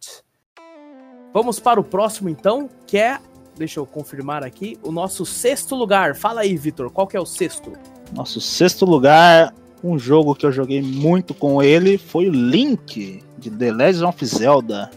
Vamos 1.34 1.60
para 1.60 1.80
o 1.80 1.84
próximo 1.84 2.30
então, 2.30 2.69
que 2.86 2.97
é, 2.97 3.19
deixa 3.58 3.80
eu 3.80 3.86
confirmar 3.86 4.43
aqui, 4.43 4.77
o 4.84 4.91
nosso 4.91 5.25
sexto 5.25 5.75
lugar. 5.75 6.15
Fala 6.15 6.41
aí, 6.41 6.56
Vitor, 6.56 6.89
qual 6.91 7.08
que 7.08 7.17
é 7.17 7.19
o 7.19 7.25
sexto? 7.25 7.73
Nosso 8.13 8.39
sexto 8.39 8.86
lugar, 8.86 9.53
um 9.84 9.99
jogo 9.99 10.34
que 10.34 10.45
eu 10.45 10.51
joguei 10.51 10.82
muito 10.82 11.34
com 11.34 11.62
ele 11.62 11.97
foi 11.97 12.30
o 12.30 12.32
Link, 12.32 13.23
de 13.38 13.51
The 13.51 13.71
Legend 13.71 14.06
of 14.06 14.25
Zelda. 14.25 14.89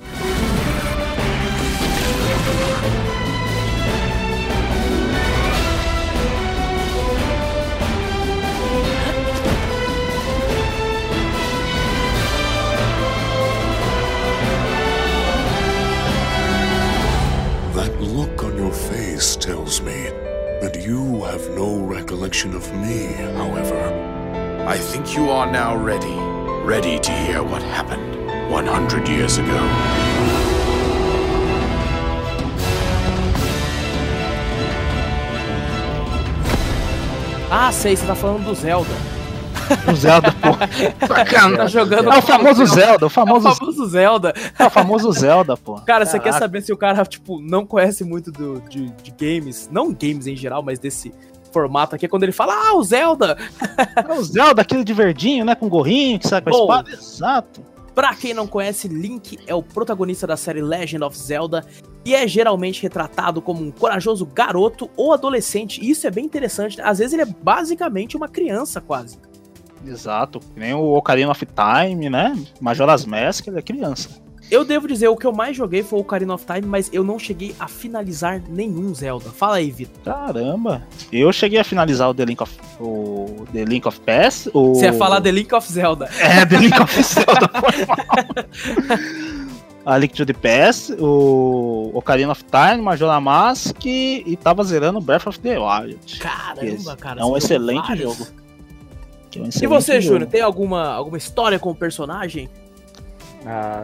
Tells 19.70 19.82
me 19.82 20.10
that 20.60 20.84
you 20.84 21.22
have 21.22 21.48
no 21.50 21.78
recollection 21.78 22.54
of 22.54 22.72
me, 22.74 23.12
however. 23.38 23.80
I 24.66 24.76
think 24.76 25.14
you 25.14 25.30
are 25.30 25.46
now 25.46 25.76
ready. 25.76 26.16
Ready 26.64 26.98
to 26.98 27.12
hear 27.12 27.40
what 27.44 27.62
happened 27.62 28.16
100 28.50 29.08
years 29.08 29.38
ago. 29.38 29.60
Ah, 37.52 37.70
sei, 37.72 37.94
você 37.94 38.06
tá 38.06 38.16
falando 38.16 38.46
do 38.46 38.54
Zelda. 38.56 39.09
O 39.90 39.94
Zelda, 39.96 40.32
pô. 40.32 41.06
Tá 41.06 41.66
jogando 41.66 42.12
É 42.12 42.18
o 42.18 42.22
famoso 42.22 42.66
Zelda, 42.66 43.04
o 43.04 43.06
É 43.06 43.06
o 43.06 43.10
famoso, 43.10 43.54
famoso 43.54 43.86
Zelda. 43.86 44.34
é 44.58 44.66
o 44.66 44.70
famoso 44.70 45.12
Zelda, 45.12 45.56
pô. 45.56 45.74
Cara, 45.82 46.04
você 46.04 46.18
quer 46.18 46.24
Caraca. 46.24 46.38
saber 46.38 46.62
se 46.62 46.72
o 46.72 46.76
cara, 46.76 47.04
tipo, 47.04 47.40
não 47.40 47.64
conhece 47.66 48.04
muito 48.04 48.30
do, 48.30 48.60
de, 48.68 48.86
de 49.02 49.10
games, 49.18 49.68
não 49.70 49.92
games 49.92 50.26
em 50.26 50.36
geral, 50.36 50.62
mas 50.62 50.78
desse 50.78 51.12
formato 51.52 51.96
aqui, 51.96 52.06
é 52.06 52.08
quando 52.08 52.22
ele 52.22 52.32
fala, 52.32 52.54
ah, 52.54 52.74
o 52.76 52.82
Zelda! 52.82 53.36
É 54.08 54.12
o 54.12 54.22
Zelda, 54.22 54.62
aquele 54.62 54.84
de 54.84 54.92
verdinho, 54.94 55.44
né? 55.44 55.54
Com 55.54 55.68
gorrinho, 55.68 56.18
que 56.18 56.28
sai 56.28 56.40
com 56.40 56.48
a 56.48 56.52
Bom. 56.52 56.60
espada. 56.60 56.90
Exato. 56.90 57.62
Pra 57.94 58.14
quem 58.14 58.32
não 58.32 58.46
conhece, 58.46 58.86
Link 58.86 59.38
é 59.46 59.54
o 59.54 59.62
protagonista 59.62 60.26
da 60.26 60.36
série 60.36 60.62
Legend 60.62 61.02
of 61.04 61.18
Zelda. 61.18 61.64
e 62.04 62.14
é 62.14 62.26
geralmente 62.26 62.80
retratado 62.82 63.42
como 63.42 63.62
um 63.62 63.70
corajoso 63.70 64.24
garoto 64.24 64.88
ou 64.96 65.12
adolescente. 65.12 65.80
E 65.84 65.90
isso 65.90 66.06
é 66.06 66.10
bem 66.10 66.24
interessante. 66.24 66.80
Às 66.80 66.98
vezes 66.98 67.12
ele 67.12 67.22
é 67.22 67.26
basicamente 67.26 68.16
uma 68.16 68.26
criança, 68.28 68.80
quase. 68.80 69.18
Exato. 69.86 70.40
Nem 70.56 70.74
o 70.74 70.94
Ocarina 70.94 71.30
of 71.30 71.46
Time, 71.46 72.10
né? 72.10 72.36
Majora's 72.60 73.04
Mask, 73.04 73.46
ele 73.46 73.58
é 73.58 73.62
criança. 73.62 74.20
Eu 74.50 74.64
devo 74.64 74.88
dizer, 74.88 75.06
o 75.06 75.16
que 75.16 75.24
eu 75.24 75.32
mais 75.32 75.56
joguei 75.56 75.80
foi 75.84 76.00
o 76.00 76.02
Ocarina 76.02 76.34
of 76.34 76.44
Time, 76.44 76.66
mas 76.66 76.90
eu 76.92 77.04
não 77.04 77.20
cheguei 77.20 77.54
a 77.60 77.68
finalizar 77.68 78.42
nenhum 78.48 78.92
Zelda. 78.92 79.30
Fala 79.30 79.56
aí, 79.56 79.70
Vitor. 79.70 80.02
Caramba. 80.12 80.82
Eu 81.12 81.32
cheguei 81.32 81.60
a 81.60 81.64
finalizar 81.64 82.10
o 82.10 82.14
The 82.14 82.24
Link 82.24 82.42
of, 82.42 82.52
o 82.80 83.46
The 83.52 83.64
Link 83.64 83.86
of 83.86 84.00
Past. 84.00 84.50
O... 84.52 84.74
Você 84.74 84.86
ia 84.86 84.92
falar 84.92 85.20
The 85.20 85.30
Link 85.30 85.54
of 85.54 85.72
Zelda. 85.72 86.10
É, 86.18 86.44
The 86.44 86.58
Link 86.58 86.80
of 86.80 87.02
Zelda, 87.02 87.48
foi 87.60 87.86
mal. 87.86 88.98
A 89.86 89.96
Link 89.96 90.14
to 90.14 90.26
the 90.26 90.32
Past, 90.32 90.92
o 90.98 91.90
Ocarina 91.94 92.32
of 92.32 92.44
Time, 92.44 92.82
Majora 92.82 93.20
Mask 93.20 93.86
e 93.86 94.36
tava 94.42 94.62
zerando 94.64 95.00
Breath 95.00 95.26
of 95.26 95.38
the 95.40 95.58
Wild. 95.58 96.18
Caramba, 96.18 96.96
cara. 96.96 97.20
é 97.20 97.24
um 97.24 97.36
excelente 97.36 97.86
vários. 97.86 98.18
jogo. 98.18 98.39
É 99.38 99.42
um 99.42 99.48
E 99.62 99.66
você, 99.66 100.00
jogo. 100.00 100.14
Júnior, 100.14 100.30
tem 100.30 100.40
alguma, 100.40 100.88
alguma 100.92 101.16
história 101.18 101.58
com 101.58 101.70
o 101.70 101.74
personagem? 101.74 102.48
Ah, 103.46 103.82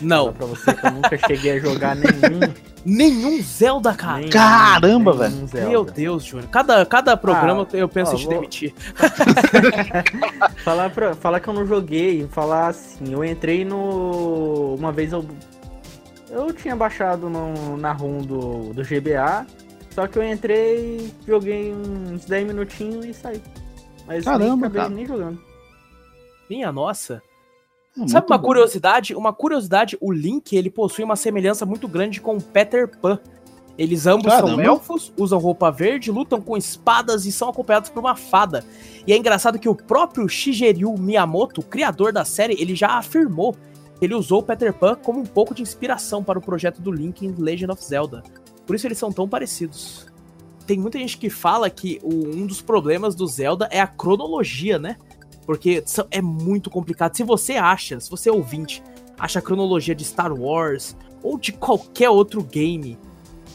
Não. 0.00 0.32
Fala 0.32 0.32
pra 0.32 0.46
você 0.46 0.74
que 0.74 0.86
eu 0.86 0.90
nunca 0.92 1.18
cheguei 1.18 1.52
a 1.52 1.58
jogar 1.60 1.94
nenhum. 1.96 2.40
Nenhum 2.82 3.42
Zelda, 3.42 3.92
cara. 3.92 4.16
nenhum 4.20 4.30
Caramba, 4.30 5.28
nenhum 5.28 5.46
Zelda. 5.46 5.68
Meu 5.68 5.84
Deus, 5.84 6.24
Júnior. 6.24 6.48
Cada, 6.48 6.86
cada 6.86 7.14
programa 7.14 7.68
Ah, 7.70 7.76
eu 7.76 7.86
penso 7.86 8.12
ó, 8.12 8.14
em 8.14 8.18
te 8.18 8.24
vou- 8.24 8.34
demitir. 8.34 8.74
Falar, 10.64 10.90
pra, 10.90 11.14
falar 11.14 11.40
que 11.40 11.48
eu 11.48 11.54
não 11.54 11.66
joguei, 11.66 12.26
falar 12.28 12.68
assim, 12.68 13.12
eu 13.12 13.24
entrei 13.24 13.64
no. 13.64 14.74
Uma 14.78 14.92
vez 14.92 15.12
eu. 15.12 15.24
Eu 16.30 16.52
tinha 16.54 16.76
baixado 16.76 17.28
no, 17.28 17.76
na 17.76 17.92
ROM 17.92 18.18
do, 18.22 18.72
do 18.72 18.82
GBA, 18.82 19.44
só 19.90 20.06
que 20.06 20.16
eu 20.18 20.22
entrei, 20.22 21.12
joguei 21.26 21.74
uns 21.74 22.24
10 22.24 22.46
minutinhos 22.46 23.04
e 23.04 23.12
saí. 23.12 23.42
Mas 24.10 24.24
nem 24.24 24.34
Caramba, 24.34 24.66
acabei 24.66 24.82
cara. 24.82 24.94
nem 24.94 25.06
jogando. 25.06 25.40
Minha 26.48 26.72
nossa. 26.72 27.22
É 27.96 28.08
Sabe 28.08 28.26
uma 28.26 28.38
bom. 28.38 28.46
curiosidade? 28.48 29.14
Uma 29.14 29.32
curiosidade, 29.32 29.96
o 30.00 30.10
Link, 30.10 30.56
ele 30.56 30.68
possui 30.68 31.04
uma 31.04 31.14
semelhança 31.14 31.64
muito 31.64 31.86
grande 31.86 32.20
com 32.20 32.36
o 32.36 32.42
Peter 32.42 32.88
Pan. 32.88 33.20
Eles 33.78 34.08
ambos 34.08 34.32
são 34.32 34.42
Caramba. 34.42 34.62
elfos, 34.64 35.12
usam 35.16 35.38
roupa 35.38 35.70
verde, 35.70 36.10
lutam 36.10 36.40
com 36.40 36.56
espadas 36.56 37.24
e 37.24 37.30
são 37.30 37.48
acompanhados 37.50 37.88
por 37.88 38.00
uma 38.00 38.16
fada. 38.16 38.64
E 39.06 39.12
é 39.12 39.16
engraçado 39.16 39.60
que 39.60 39.68
o 39.68 39.76
próprio 39.76 40.28
Shigeru 40.28 40.98
Miyamoto, 40.98 41.62
criador 41.62 42.12
da 42.12 42.24
série, 42.24 42.60
ele 42.60 42.74
já 42.74 42.98
afirmou 42.98 43.52
que 43.52 44.04
ele 44.04 44.14
usou 44.14 44.40
o 44.40 44.42
Peter 44.42 44.72
Pan 44.74 44.96
como 44.96 45.20
um 45.20 45.24
pouco 45.26 45.54
de 45.54 45.62
inspiração 45.62 46.22
para 46.22 46.38
o 46.38 46.42
projeto 46.42 46.82
do 46.82 46.90
Link 46.90 47.24
em 47.24 47.32
Legend 47.38 47.70
of 47.72 47.84
Zelda. 47.84 48.24
Por 48.66 48.74
isso 48.74 48.88
eles 48.88 48.98
são 48.98 49.12
tão 49.12 49.28
parecidos. 49.28 50.09
Tem 50.66 50.78
muita 50.78 50.98
gente 50.98 51.18
que 51.18 51.28
fala 51.30 51.68
que 51.68 51.98
o- 52.02 52.28
um 52.36 52.46
dos 52.46 52.60
problemas 52.62 53.14
do 53.14 53.26
Zelda 53.26 53.68
é 53.70 53.80
a 53.80 53.86
cronologia, 53.86 54.78
né? 54.78 54.96
Porque 55.46 55.82
é 56.10 56.22
muito 56.22 56.70
complicado. 56.70 57.16
Se 57.16 57.24
você 57.24 57.54
acha, 57.54 57.98
se 57.98 58.08
você 58.10 58.28
é 58.28 58.32
ouvinte, 58.32 58.82
acha 59.18 59.38
a 59.40 59.42
cronologia 59.42 59.94
de 59.94 60.04
Star 60.04 60.32
Wars 60.32 60.96
ou 61.22 61.36
de 61.36 61.52
qualquer 61.52 62.08
outro 62.08 62.42
game, 62.42 62.96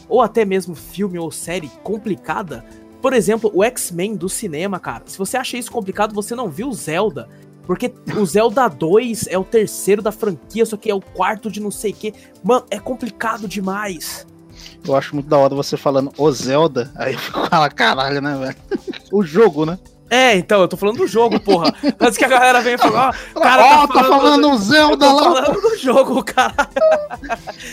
ou 0.08 0.20
até 0.20 0.44
mesmo 0.44 0.74
filme 0.74 1.18
ou 1.18 1.30
série 1.30 1.68
complicada, 1.82 2.64
por 3.00 3.12
exemplo, 3.12 3.50
o 3.54 3.64
X-Men 3.64 4.14
do 4.14 4.28
cinema, 4.28 4.78
cara. 4.78 5.04
Se 5.06 5.16
você 5.16 5.36
acha 5.36 5.56
isso 5.56 5.70
complicado, 5.72 6.14
você 6.14 6.34
não 6.34 6.48
viu 6.50 6.72
Zelda. 6.72 7.28
Porque 7.66 7.92
o 8.16 8.24
Zelda 8.24 8.68
2 8.68 9.26
é 9.28 9.36
o 9.36 9.42
terceiro 9.42 10.00
da 10.00 10.12
franquia, 10.12 10.64
só 10.64 10.76
que 10.76 10.88
é 10.90 10.94
o 10.94 11.00
quarto 11.00 11.50
de 11.50 11.58
não 11.60 11.70
sei 11.70 11.90
o 11.90 11.94
que. 11.94 12.14
Mano, 12.44 12.64
é 12.70 12.78
complicado 12.78 13.48
demais. 13.48 14.24
Eu 14.86 14.94
acho 14.96 15.14
muito 15.14 15.28
da 15.28 15.36
hora 15.38 15.54
você 15.54 15.76
falando 15.76 16.12
o 16.16 16.30
Zelda, 16.32 16.90
aí 16.96 17.14
eu 17.14 17.18
fico 17.18 17.40
com 17.48 17.54
ela, 17.56 17.68
caralho, 17.70 18.20
né, 18.20 18.36
velho? 18.38 18.56
O 19.12 19.22
jogo, 19.22 19.64
né? 19.66 19.78
É, 20.08 20.36
então, 20.36 20.60
eu 20.60 20.68
tô 20.68 20.76
falando 20.76 20.98
do 20.98 21.06
jogo, 21.08 21.40
porra. 21.40 21.74
Antes 21.98 22.16
que 22.16 22.24
a 22.24 22.28
galera 22.28 22.60
venha 22.60 22.78
falar, 22.78 23.12
ó, 23.34 23.38
o 23.38 23.42
cara 23.42 23.64
Ó, 23.82 23.86
tá 23.88 24.04
falando 24.04 24.48
o 24.48 24.52
Eu 24.52 24.58
Zelda 24.58 24.96
tô 25.08 25.16
lá. 25.16 25.42
falando 25.42 25.60
do 25.60 25.76
jogo, 25.76 26.22
cara. 26.24 26.54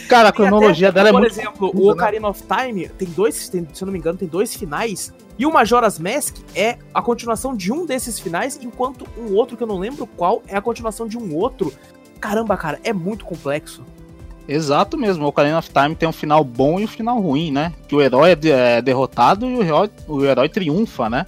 Cara, 0.09 0.29
a 0.29 0.31
cronologia 0.31 0.89
até, 0.89 0.95
dela 0.95 1.09
é 1.09 1.11
Por 1.11 1.21
muito. 1.21 1.31
exemplo, 1.31 1.67
confusa, 1.69 1.83
o 1.83 1.85
né? 1.87 1.91
Ocarina 1.93 2.27
of 2.29 2.41
Time 2.43 2.89
tem 2.89 3.07
dois, 3.09 3.49
tem, 3.49 3.67
se 3.71 3.83
eu 3.83 3.85
não 3.85 3.93
me 3.93 3.99
engano, 3.99 4.17
tem 4.17 4.27
dois 4.27 4.55
finais. 4.55 5.13
E 5.37 5.45
o 5.45 5.51
Majora's 5.53 5.99
Mask 5.99 6.37
é 6.55 6.77
a 6.91 7.03
continuação 7.03 7.55
de 7.55 7.71
um 7.71 7.85
desses 7.85 8.19
finais, 8.19 8.59
enquanto 8.63 9.05
um 9.15 9.33
outro 9.35 9.55
que 9.55 9.61
eu 9.61 9.67
não 9.67 9.77
lembro 9.77 10.07
qual 10.07 10.41
é 10.47 10.55
a 10.57 10.61
continuação 10.61 11.07
de 11.07 11.17
um 11.19 11.35
outro. 11.35 11.71
Caramba, 12.19 12.57
cara, 12.57 12.79
é 12.83 12.91
muito 12.93 13.25
complexo. 13.25 13.83
Exato 14.47 14.97
mesmo, 14.97 15.23
o 15.23 15.27
Ocarina 15.29 15.57
of 15.57 15.69
Time 15.69 15.95
tem 15.95 16.07
um 16.07 16.11
final 16.13 16.43
bom 16.43 16.79
e 16.79 16.83
um 16.83 16.87
final 16.87 17.19
ruim, 17.21 17.51
né? 17.51 17.71
Que 17.87 17.95
o 17.95 18.01
herói 18.01 18.31
é, 18.31 18.35
de- 18.35 18.51
é 18.51 18.81
derrotado 18.81 19.45
e 19.49 19.55
o 19.55 19.63
herói, 19.63 19.89
o 20.07 20.23
herói 20.25 20.49
triunfa, 20.49 21.09
né? 21.09 21.25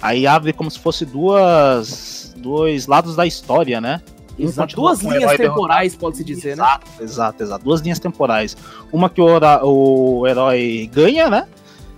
Aí 0.00 0.26
abre 0.26 0.52
como 0.52 0.70
se 0.70 0.78
fosse 0.78 1.04
duas. 1.06 2.34
dois 2.36 2.86
lados 2.86 3.14
da 3.16 3.24
história, 3.24 3.80
né? 3.80 4.02
Exato. 4.38 4.74
Duas 4.74 5.00
linhas 5.00 5.30
temporais, 5.48 5.94
pode-se 5.94 6.24
dizer, 6.24 6.56
né? 6.56 6.62
Exato, 6.64 6.86
exato, 7.02 7.42
exato. 7.42 7.64
Duas 7.64 7.80
linhas 7.80 7.98
temporais. 7.98 8.56
Uma 8.92 9.08
que 9.08 9.20
o, 9.20 9.28
o 9.64 10.26
herói 10.26 10.90
ganha, 10.92 11.30
né? 11.30 11.46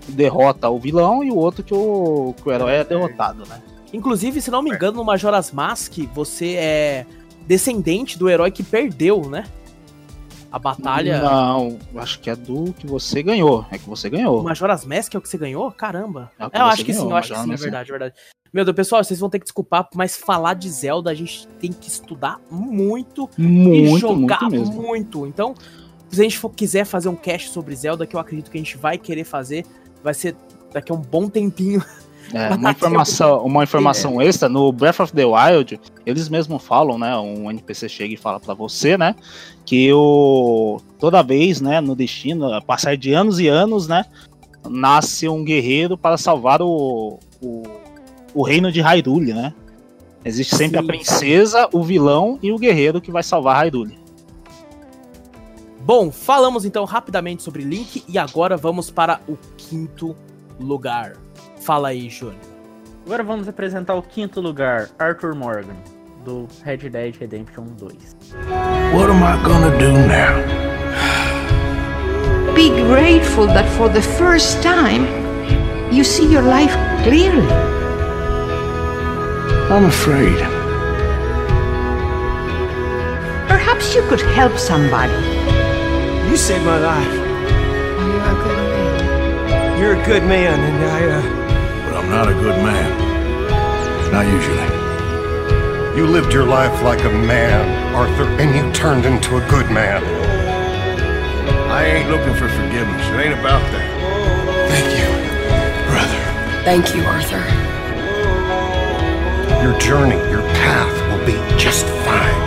Derrota 0.07 0.69
o 0.69 0.79
vilão, 0.79 1.25
e 1.25 1.31
o 1.31 1.37
outro 1.37 1.63
que 1.65 1.73
o, 1.73 2.35
que 2.43 2.49
o 2.49 2.53
herói 2.53 2.73
é 2.75 2.85
derrotado, 2.85 3.45
né? 3.49 3.63
Inclusive, 3.93 4.41
se 4.43 4.51
não 4.51 4.61
me 4.63 4.71
engano, 4.71 4.99
no 4.99 5.05
Majora's 5.05 5.51
Mask, 5.51 5.99
você 6.15 6.55
é 6.57 7.07
descendente 7.47 8.19
do 8.19 8.29
herói 8.29 8.51
que 8.51 8.63
perdeu, 8.63 9.23
né? 9.31 9.45
A 10.55 10.59
batalha. 10.61 11.21
Não, 11.21 11.81
acho 11.97 12.21
que 12.21 12.31
é 12.31 12.37
do 12.37 12.73
que 12.75 12.87
você 12.87 13.25
ganhou. 13.25 13.67
É 13.73 13.77
que 13.77 13.89
você 13.89 14.09
ganhou. 14.09 14.41
Majora's 14.41 14.85
Mask 14.85 15.13
é 15.13 15.19
o 15.19 15.21
que 15.21 15.29
você 15.29 15.37
ganhou? 15.37 15.69
Caramba. 15.73 16.31
É 16.39 16.45
É, 16.45 16.61
eu 16.61 16.67
acho 16.67 16.85
que 16.85 16.93
ganhou, 16.93 17.07
sim, 17.07 17.11
eu 17.11 17.17
acho 17.17 17.33
que 17.35 17.41
sim, 17.41 17.53
é 17.53 17.57
verdade, 17.57 17.89
é 17.89 17.93
verdade. 17.93 18.15
Meu 18.53 18.65
Deus, 18.65 18.77
pessoal, 18.77 19.03
vocês 19.03 19.19
vão 19.19 19.29
ter 19.29 19.41
que 19.41 19.47
desculpar, 19.47 19.89
mas 19.97 20.17
falar 20.17 20.55
de 20.55 20.71
Zelda 20.71 21.11
a 21.11 21.15
gente 21.15 21.49
tem 21.59 21.73
que 21.73 21.89
estudar 21.89 22.39
muito, 22.49 23.29
e 23.37 23.43
Muito, 23.43 23.99
jogar 23.99 24.43
muito 24.43 24.71
muito. 24.71 25.27
Então, 25.27 25.57
se 26.09 26.21
a 26.21 26.23
gente 26.23 26.39
for, 26.39 26.51
quiser 26.51 26.85
fazer 26.85 27.09
um 27.09 27.17
cast 27.17 27.51
sobre 27.51 27.75
Zelda, 27.75 28.07
que 28.07 28.15
eu 28.15 28.21
acredito 28.21 28.49
que 28.49 28.57
a 28.57 28.61
gente 28.61 28.77
vai 28.77 28.97
querer 28.97 29.25
fazer, 29.25 29.67
vai 30.05 30.15
ser 30.15 30.37
daqui 30.73 30.93
a 30.93 30.95
um 30.95 31.01
bom 31.01 31.29
tempinho. 31.29 31.83
É, 32.33 32.51
uma 32.55 32.71
informação, 32.71 33.45
uma 33.45 33.65
informação 33.65 34.21
É. 34.21 34.27
extra, 34.27 34.49
no 34.49 34.71
Breath 34.71 35.01
of 35.01 35.13
the 35.13 35.25
Wild, 35.25 35.81
eles 36.07 36.29
mesmos 36.29 36.63
falam, 36.63 36.97
né? 36.97 37.17
Um 37.17 37.51
NPC 37.51 37.89
chega 37.89 38.15
e 38.15 38.17
fala 38.17 38.39
pra 38.39 38.55
você, 38.55 38.97
né? 38.97 39.17
Que 39.65 39.93
o 39.93 40.81
toda 40.99 41.23
vez, 41.23 41.61
né, 41.61 41.81
no 41.81 41.95
destino, 41.95 42.53
a 42.53 42.61
passar 42.61 42.97
de 42.97 43.13
anos 43.13 43.39
e 43.41 43.49
anos, 43.49 43.89
né? 43.89 44.05
Nasce 44.69 45.29
um 45.29 45.45
guerreiro 45.45 45.99
para 45.99 46.17
salvar 46.17 46.63
o, 46.63 47.19
o, 47.43 47.63
o 48.35 48.43
reino 48.43 48.73
de 48.73 48.81
Hyrule, 48.81 49.35
né? 49.35 49.53
Existe 50.25 50.57
sempre 50.57 50.79
Sim. 50.79 50.85
a 50.85 50.87
princesa, 50.87 51.69
o 51.73 51.83
vilão 51.83 52.39
e 52.43 52.51
o 52.51 52.59
guerreiro 52.59 53.01
que 53.01 53.11
vai 53.11 53.23
salvar 53.23 53.57
Hyrule. 53.57 53.99
Bom, 55.81 56.11
falamos 56.11 56.65
então 56.65 56.87
rapidamente 56.87 57.43
sobre 57.43 57.63
Link 57.63 58.03
e 58.09 58.17
agora 58.17 58.57
vamos 58.57 58.91
para 58.91 59.21
o 59.29 59.37
quinto 59.59 60.17
lugar. 60.59 61.13
Fala 61.61 61.89
aí, 61.89 62.09
Júnior. 62.09 62.41
Agora 63.05 63.23
vamos 63.23 63.47
apresentar 63.47 63.95
o 63.95 64.03
quinto 64.03 64.41
lugar, 64.41 64.89
Arthur 64.99 65.35
Morgan, 65.35 65.77
do 66.25 66.49
Red 66.65 66.93
Dead 66.93 67.21
Redemption 67.21 67.77
2. 67.77 67.87
What 68.97 69.11
am 69.11 69.23
I 69.23 69.37
gonna 69.45 69.79
do 69.79 69.93
now? 69.93 70.35
Be 72.55 72.71
grateful 72.71 73.47
that 73.47 73.69
for 73.77 73.89
the 73.89 74.01
first 74.01 74.63
time, 74.63 75.05
you 75.93 76.03
see 76.03 76.27
your 76.31 76.43
life 76.43 76.73
clearly. 77.03 77.47
I'm 79.71 79.85
afraid. 79.85 80.39
Perhaps 83.49 83.95
you 83.95 84.03
could 84.09 84.21
help 84.21 84.57
somebody. 84.59 85.13
You 86.31 86.37
saved 86.37 86.65
my 86.65 86.79
life. 86.79 87.15
You're 88.01 88.35
a 88.35 88.45
good 88.45 88.63
man, 88.65 89.81
You're 89.81 89.95
a 90.01 90.07
good 90.07 90.25
man, 90.25 90.59
and 90.69 90.85
I, 90.85 91.01
uh. 91.17 91.23
But 91.85 91.97
I'm 91.99 92.11
not 92.11 92.29
a 92.29 92.35
good 92.35 92.59
man. 92.63 92.91
Not 94.13 94.27
usually. 94.27 94.84
You 95.97 96.09
lived 96.09 96.33
your 96.33 96.45
life 96.45 96.83
like 96.83 97.05
a 97.05 97.09
man, 97.09 97.95
Arthur, 97.95 98.25
and 98.43 98.51
you 98.57 98.73
turned 98.73 99.07
into 99.07 99.37
a 99.37 99.49
good 99.49 99.71
man. 99.71 100.03
I 101.71 101.87
ain't 101.87 102.11
looking 102.11 102.35
for 102.35 102.49
forgiveness. 102.49 103.07
It 103.15 103.21
ain't 103.23 103.39
about 103.39 103.63
that. 103.71 103.87
Thank 104.75 104.91
you, 104.99 105.07
brother. 105.87 106.23
Thank 106.67 106.97
you, 106.97 107.07
Arthur. 107.07 107.47
Your 109.63 109.79
journey, 109.79 110.19
your 110.35 110.43
path 110.59 110.91
will 111.15 111.25
be 111.25 111.39
just 111.63 111.87
fine. 112.03 112.43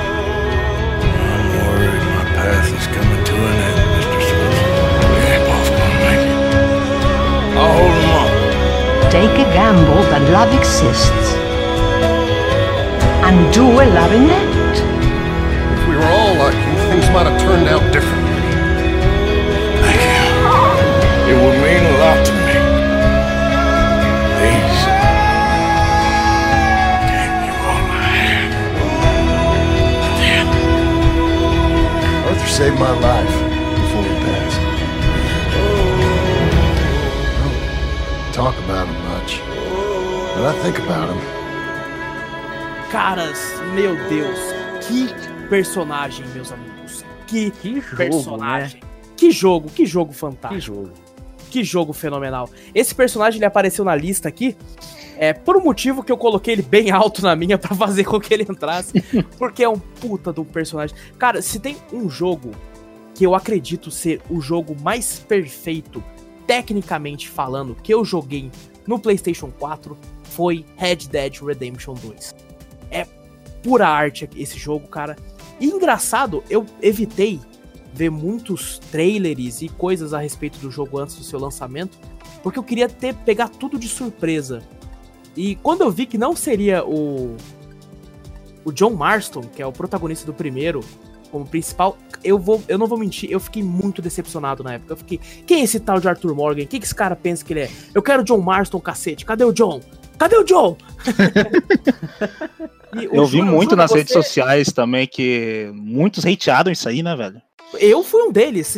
I'm 1.00 1.48
worried 1.64 2.04
my 2.20 2.28
path 2.36 2.68
is 2.68 2.88
coming 2.92 3.24
to 3.32 3.36
an 3.48 3.58
end, 3.64 3.80
Mr. 3.96 4.20
Smith. 4.28 4.60
We 5.08 5.24
ain't 5.24 5.48
both 5.48 5.72
gonna 5.72 6.04
make 6.04 6.20
it. 6.20 7.56
I'll 7.56 7.80
hold 7.80 7.96
him 7.96 8.12
up. 8.12 8.32
Take 9.10 9.40
a 9.40 9.48
gamble 9.56 10.04
that 10.12 10.24
love 10.36 10.52
exists. 10.52 11.27
And 13.28 13.54
do 13.54 13.66
a 13.66 13.84
loving 14.00 14.30
act. 14.32 14.78
If 15.76 15.82
we 15.90 15.96
were 15.98 16.12
all 16.16 16.34
like 16.40 16.56
you, 16.56 16.76
things 16.90 17.08
might 17.12 17.28
have 17.28 17.38
turned 17.42 17.68
out 17.68 17.84
differently. 17.92 18.40
Thank 19.84 20.02
you. 20.08 20.24
It 21.28 21.36
would 21.36 21.58
mean 21.60 21.84
a 21.84 21.96
lot 22.00 22.20
to 22.26 22.32
me. 22.48 22.56
Please. 24.38 24.80
Gave 27.12 27.34
me 27.44 27.50
all 27.68 27.84
I 27.92 28.16
had. 28.16 28.50
Arthur 32.30 32.48
saved 32.48 32.80
my 32.80 32.94
life 33.10 33.36
before 33.76 34.04
he 34.08 34.16
passed. 34.24 34.62
I 37.36 37.44
don't 37.44 38.34
talk 38.34 38.56
about 38.64 38.88
him 38.88 39.00
much, 39.12 39.32
but 40.34 40.44
I 40.46 40.48
think 40.64 40.80
about 40.80 41.10
him. 41.14 41.20
Caras, 42.92 43.38
meu 43.76 43.96
Deus, 44.08 44.40
que 44.88 45.10
personagem, 45.50 46.26
meus 46.30 46.54
amigos. 46.54 47.04
Que, 47.28 47.52
Que 47.52 47.82
jogo, 47.82 47.98
personagem. 47.98 48.82
Que 49.18 49.30
jogo, 49.30 49.70
que 49.70 49.86
jogo 49.86 50.14
fantástico. 50.14 50.56
Que 50.56 50.62
jogo. 50.62 50.92
Que 51.52 51.64
jogo 51.66 51.92
fenomenal. 51.92 52.50
Esse 52.74 52.96
personagem 52.96 53.40
ele 53.40 53.46
apareceu 53.46 53.84
na 53.84 53.94
lista 53.94 54.30
aqui 54.30 54.56
é 55.18 55.34
por 55.34 55.58
um 55.58 55.62
motivo 55.62 56.02
que 56.02 56.12
eu 56.12 56.18
coloquei 56.18 56.54
ele 56.54 56.62
bem 56.62 56.90
alto 56.90 57.22
na 57.22 57.36
minha 57.36 57.58
pra 57.60 57.76
fazer 57.76 58.06
com 58.06 58.22
que 58.22 58.34
ele 58.34 58.44
entrasse, 58.44 59.02
porque 59.38 59.66
é 59.66 59.70
um 59.70 59.80
puta 59.80 60.34
um 60.40 60.46
personagem. 60.46 60.96
Cara, 61.20 61.42
se 61.42 61.60
tem 61.60 61.76
um 61.92 62.10
jogo 62.10 62.52
que 63.14 63.26
eu 63.26 63.36
acredito 63.36 63.92
ser 63.92 64.22
o 64.30 64.40
jogo 64.40 64.74
mais 64.82 65.20
perfeito, 65.20 66.02
tecnicamente 66.46 67.28
falando, 67.28 67.76
que 67.76 67.94
eu 67.94 68.06
joguei 68.06 68.50
no 68.88 68.98
PlayStation 68.98 69.52
4, 69.60 69.98
foi 70.24 70.64
Red 70.78 71.08
Dead 71.12 71.42
Redemption 71.42 71.96
2. 71.96 72.47
É 72.92 73.06
pura 73.64 73.88
arte 73.88 74.30
esse 74.36 74.58
jogo, 74.58 74.88
cara. 74.88 75.16
E 75.60 75.66
engraçado, 75.66 76.44
eu 76.50 76.66
evitei 76.82 77.40
ver 77.94 78.12
muitos 78.12 78.80
trailers 78.92 79.62
e 79.62 79.70
coisas 79.70 80.14
a 80.14 80.20
respeito 80.20 80.60
do 80.60 80.70
jogo 80.70 81.00
antes 81.00 81.16
do 81.16 81.24
seu 81.24 81.40
lançamento, 81.40 81.98
porque 82.44 82.60
eu 82.60 82.64
queria 82.64 82.88
ter 82.88 83.14
pegar 83.14 83.50
tudo 83.50 83.80
de 83.80 83.88
surpresa. 83.88 84.62
E 85.36 85.56
quando 85.56 85.82
eu 85.82 85.92
vi 85.92 86.06
que 86.06 86.18
não 86.18 86.36
seria 86.36 86.86
o 86.86 87.36
o 88.68 88.72
John 88.74 88.90
Marston, 88.90 89.44
que 89.44 89.62
é 89.62 89.66
o 89.66 89.72
protagonista 89.72 90.26
do 90.26 90.34
primeiro, 90.34 90.84
como 91.32 91.48
principal, 91.48 91.98
eu 92.22 92.38
vou, 92.38 92.62
eu 92.68 92.78
não 92.78 92.86
vou 92.86 92.98
mentir, 92.98 93.32
eu 93.32 93.40
fiquei 93.40 93.64
muito 93.64 94.02
decepcionado 94.02 94.62
na 94.62 94.74
época. 94.74 94.92
Eu 94.92 94.98
fiquei, 94.98 95.22
quem 95.46 95.62
é 95.62 95.64
esse 95.64 95.80
tal 95.80 96.02
de 96.02 96.10
Arthur 96.10 96.36
Morgan? 96.36 96.66
Quem 96.66 96.80
que 96.80 96.86
esse 96.86 96.94
cara 96.94 97.16
pensa 97.16 97.46
que 97.46 97.54
ele 97.54 97.62
é? 97.62 97.72
Eu 97.96 98.02
quero 98.02 98.24
o 98.24 98.26
John 98.26 98.40
Marston, 98.40 98.82
cacete. 98.82 99.26
Cadê 99.26 99.46
o 99.46 99.54
John? 99.54 99.80
Cadê 100.18 100.36
o 100.36 100.44
John? 100.44 100.76
Eu 102.94 103.26
vi 103.26 103.42
muito 103.42 103.76
nas 103.76 103.92
redes 103.92 104.14
você- 104.14 104.22
sociais 104.24 104.72
também 104.72 105.08
que 105.08 105.72
muitos 105.74 106.26
hatearam 106.26 106.72
isso 106.72 106.88
aí, 106.88 107.04
né, 107.04 107.16
velho? 107.16 107.42
Eu 107.80 108.04
fui 108.04 108.22
um 108.24 108.32
deles. 108.32 108.78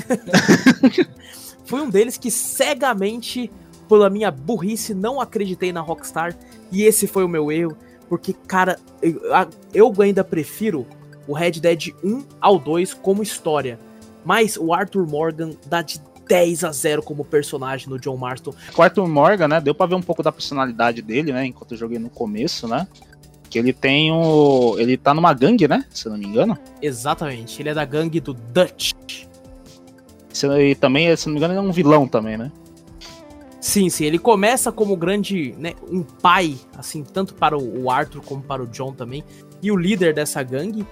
fui 1.65 1.81
um 1.81 1.89
deles 1.89 2.17
que 2.17 2.31
cegamente, 2.31 3.51
pela 3.87 4.09
minha 4.09 4.31
burrice, 4.31 4.93
não 4.93 5.21
acreditei 5.21 5.71
na 5.71 5.81
Rockstar. 5.81 6.35
E 6.71 6.83
esse 6.83 7.07
foi 7.07 7.23
o 7.23 7.29
meu 7.29 7.51
erro. 7.51 7.77
Porque, 8.07 8.33
cara, 8.47 8.79
eu, 9.01 9.21
eu 9.73 9.93
ainda 10.01 10.23
prefiro 10.23 10.87
o 11.27 11.33
Red 11.33 11.51
Dead 11.51 11.89
1 12.03 12.25
ao 12.41 12.57
2 12.57 12.95
como 12.95 13.21
história. 13.21 13.79
Mas 14.25 14.57
o 14.57 14.73
Arthur 14.73 15.07
Morgan 15.07 15.51
dá 15.67 15.83
de 15.83 16.01
10 16.27 16.63
a 16.63 16.71
0 16.71 17.03
como 17.03 17.23
personagem 17.23 17.89
no 17.89 17.99
John 17.99 18.17
Marston. 18.17 18.53
O 18.75 18.81
Arthur 18.81 19.07
Morgan, 19.07 19.47
né, 19.47 19.61
deu 19.61 19.73
pra 19.73 19.85
ver 19.85 19.95
um 19.95 20.01
pouco 20.01 20.21
da 20.21 20.31
personalidade 20.31 21.01
dele, 21.01 21.31
né, 21.31 21.45
enquanto 21.45 21.71
eu 21.73 21.77
joguei 21.77 21.97
no 21.97 22.09
começo, 22.09 22.67
né? 22.67 22.87
Que 23.49 23.57
ele 23.57 23.73
tem 23.73 24.11
o. 24.11 24.75
Ele 24.77 24.95
tá 24.97 25.13
numa 25.13 25.33
gangue, 25.33 25.67
né? 25.67 25.85
Se 25.89 26.05
eu 26.05 26.11
não 26.11 26.19
me 26.19 26.25
engano. 26.25 26.57
Exatamente, 26.81 27.61
ele 27.61 27.69
é 27.69 27.73
da 27.73 27.85
gangue 27.85 28.19
do 28.19 28.33
Dutch. 28.33 28.93
E 30.59 30.75
também, 30.75 31.15
se 31.15 31.27
não 31.27 31.33
me 31.33 31.39
engano, 31.39 31.53
ele 31.53 31.59
é 31.59 31.69
um 31.69 31.71
vilão 31.71 32.07
também, 32.07 32.37
né? 32.37 32.51
Sim, 33.59 33.89
sim, 33.89 34.05
ele 34.05 34.17
começa 34.17 34.71
como 34.71 34.95
grande, 34.95 35.53
né, 35.57 35.73
um 35.91 36.01
pai, 36.01 36.55
assim, 36.77 37.03
tanto 37.03 37.33
para 37.33 37.57
o 37.57 37.83
o 37.83 37.91
Arthur 37.91 38.21
como 38.23 38.41
para 38.41 38.63
o 38.63 38.67
John 38.67 38.93
também, 38.93 39.23
e 39.61 39.71
o 39.71 39.75
líder 39.75 40.13
dessa 40.13 40.41
gangue. 40.41 40.85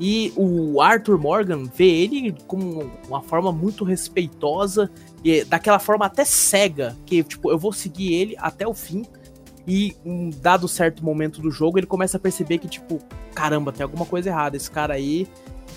E 0.00 0.32
o 0.36 0.80
Arthur 0.80 1.18
Morgan 1.18 1.64
vê 1.74 1.86
ele 1.86 2.34
como 2.46 2.90
uma 3.08 3.20
forma 3.20 3.50
muito 3.52 3.84
respeitosa, 3.84 4.90
e 5.24 5.44
daquela 5.44 5.78
forma 5.78 6.06
até 6.06 6.24
cega, 6.24 6.96
que 7.06 7.22
tipo, 7.22 7.50
eu 7.50 7.58
vou 7.58 7.72
seguir 7.72 8.14
ele 8.14 8.36
até 8.38 8.66
o 8.66 8.74
fim. 8.74 9.04
E 9.68 9.94
um 10.02 10.30
dado 10.30 10.66
certo 10.66 11.04
momento 11.04 11.42
do 11.42 11.50
jogo, 11.50 11.78
ele 11.78 11.86
começa 11.86 12.16
a 12.16 12.20
perceber 12.20 12.56
que, 12.56 12.66
tipo, 12.66 12.98
caramba, 13.34 13.70
tem 13.70 13.84
alguma 13.84 14.06
coisa 14.06 14.30
errada. 14.30 14.56
Esse 14.56 14.70
cara 14.70 14.94
aí 14.94 15.28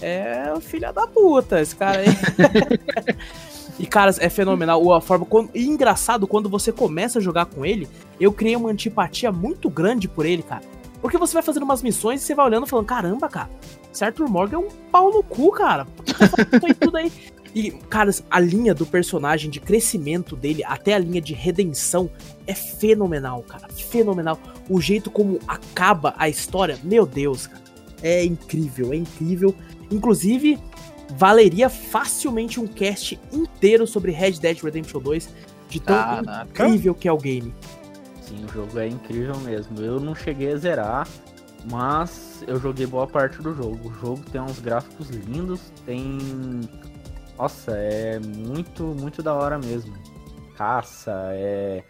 é 0.01 0.53
o 0.55 0.61
filho 0.61 0.91
da 0.93 1.05
puta. 1.05 1.59
Esse 1.59 1.75
cara 1.75 1.99
aí. 1.99 2.07
E, 3.79 3.85
cara, 3.87 4.13
é 4.19 4.29
fenomenal. 4.29 4.93
A 4.93 5.01
forma. 5.01 5.25
E 5.55 5.65
engraçado, 5.65 6.27
quando 6.27 6.47
você 6.47 6.71
começa 6.71 7.17
a 7.17 7.21
jogar 7.21 7.45
com 7.45 7.65
ele, 7.65 7.87
eu 8.19 8.31
criei 8.31 8.55
uma 8.55 8.69
antipatia 8.69 9.31
muito 9.31 9.71
grande 9.71 10.07
por 10.07 10.23
ele, 10.23 10.43
cara. 10.43 10.61
Porque 11.01 11.17
você 11.17 11.33
vai 11.33 11.41
fazendo 11.41 11.63
umas 11.63 11.81
missões 11.81 12.21
e 12.21 12.25
você 12.25 12.35
vai 12.35 12.45
olhando 12.45 12.67
e 12.67 12.69
falando: 12.69 12.85
caramba, 12.85 13.27
cara, 13.27 13.49
esse 13.91 14.03
Arthur 14.05 14.29
Morgan 14.29 14.57
é 14.57 14.59
um 14.59 14.69
pau 14.91 15.11
no 15.11 15.23
cu, 15.23 15.51
cara. 15.51 15.87
Que 16.05 16.59
tá 16.59 16.73
tudo 16.79 16.97
aí? 16.97 17.11
E, 17.53 17.69
cara, 17.69 18.09
a 18.29 18.39
linha 18.39 18.73
do 18.73 18.85
personagem, 18.85 19.51
de 19.51 19.59
crescimento 19.59 20.37
dele, 20.37 20.63
até 20.63 20.93
a 20.93 20.97
linha 20.97 21.19
de 21.19 21.33
redenção, 21.33 22.09
é 22.47 22.53
fenomenal, 22.53 23.43
cara. 23.43 23.67
Fenomenal. 23.69 24.39
O 24.69 24.79
jeito 24.79 25.11
como 25.11 25.37
acaba 25.45 26.13
a 26.17 26.29
história, 26.29 26.79
meu 26.81 27.05
Deus, 27.05 27.47
cara. 27.47 27.61
É 28.01 28.23
incrível, 28.23 28.93
é 28.93 28.95
incrível. 28.95 29.53
Inclusive, 29.91 30.57
valeria 31.17 31.69
facilmente 31.69 32.57
um 32.57 32.65
cast 32.65 33.19
inteiro 33.33 33.85
sobre 33.85 34.11
Red 34.11 34.33
Dead 34.33 34.57
Redemption 34.63 35.01
2, 35.01 35.29
de 35.69 35.79
tão 35.81 35.95
Caraca. 35.95 36.47
incrível 36.49 36.95
que 36.95 37.07
é 37.07 37.11
o 37.11 37.17
game. 37.17 37.53
Sim, 38.31 38.45
o 38.45 38.47
jogo 38.47 38.79
é 38.79 38.87
incrível 38.87 39.37
mesmo. 39.39 39.79
Eu 39.81 39.99
não 39.99 40.15
cheguei 40.15 40.53
a 40.53 40.55
zerar, 40.55 41.07
mas 41.69 42.43
eu 42.47 42.57
joguei 42.59 42.85
boa 42.85 43.05
parte 43.05 43.41
do 43.41 43.53
jogo. 43.53 43.89
O 43.89 43.93
jogo 43.95 44.23
tem 44.31 44.39
uns 44.39 44.59
gráficos 44.59 45.09
lindos, 45.09 45.71
tem. 45.85 46.17
Nossa, 47.37 47.71
é 47.73 48.19
muito, 48.19 48.83
muito 48.83 49.21
da 49.21 49.33
hora 49.33 49.59
mesmo. 49.59 49.93
Caça, 50.55 51.11
é. 51.33 51.83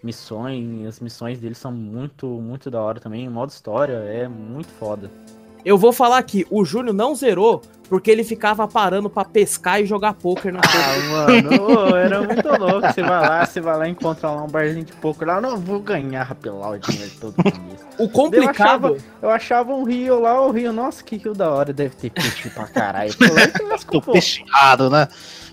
Missões, 0.00 0.86
as 0.86 1.00
missões 1.00 1.40
dele 1.40 1.56
são 1.56 1.72
muito, 1.72 2.26
muito 2.26 2.70
da 2.70 2.80
hora 2.80 3.00
também. 3.00 3.26
O 3.26 3.30
modo 3.32 3.50
história 3.50 3.94
é 3.94 4.28
muito 4.28 4.68
foda. 4.68 5.10
Eu 5.64 5.76
vou 5.76 5.92
falar 5.92 6.18
aqui, 6.18 6.46
o 6.48 6.64
Júnior 6.64 6.94
não 6.94 7.16
zerou 7.16 7.62
porque 7.88 8.10
ele 8.10 8.22
ficava 8.22 8.68
parando 8.68 9.08
pra 9.08 9.24
pescar 9.24 9.80
e 9.80 9.86
jogar 9.86 10.14
poker 10.14 10.52
na 10.52 10.60
Ah, 10.60 11.08
mano, 11.10 11.62
ô, 11.62 11.96
era 11.96 12.22
muito 12.22 12.48
louco. 12.48 12.86
Você 12.92 13.02
vai 13.02 13.20
lá, 13.20 13.46
você 13.46 13.60
vai 13.60 13.78
lá 13.78 13.88
e 13.88 13.90
encontra 13.90 14.30
lá 14.30 14.44
um 14.44 14.48
barzinho 14.48 14.84
de 14.84 14.92
poker 14.94 15.26
lá. 15.26 15.40
Não, 15.40 15.56
vou 15.56 15.80
ganhar, 15.80 16.22
rapelar 16.22 16.72
o 16.72 16.78
dinheiro 16.78 17.12
todo 17.20 17.34
mês. 17.42 17.80
O 17.98 18.08
complicado. 18.08 18.88
Eu 18.88 18.94
achava, 18.94 18.96
eu 19.22 19.30
achava 19.30 19.74
um 19.74 19.84
rio 19.84 20.20
lá, 20.20 20.40
o 20.40 20.50
rio, 20.50 20.72
nossa, 20.72 21.02
que 21.02 21.16
rio 21.16 21.32
da 21.32 21.50
hora, 21.50 21.72
deve 21.72 21.96
ter 21.96 22.10
peixe 22.10 22.50
pra 22.50 22.66
caralho. 22.66 23.12
Tô 23.90 24.00
peixeado, 24.12 24.90
né? 24.90 25.08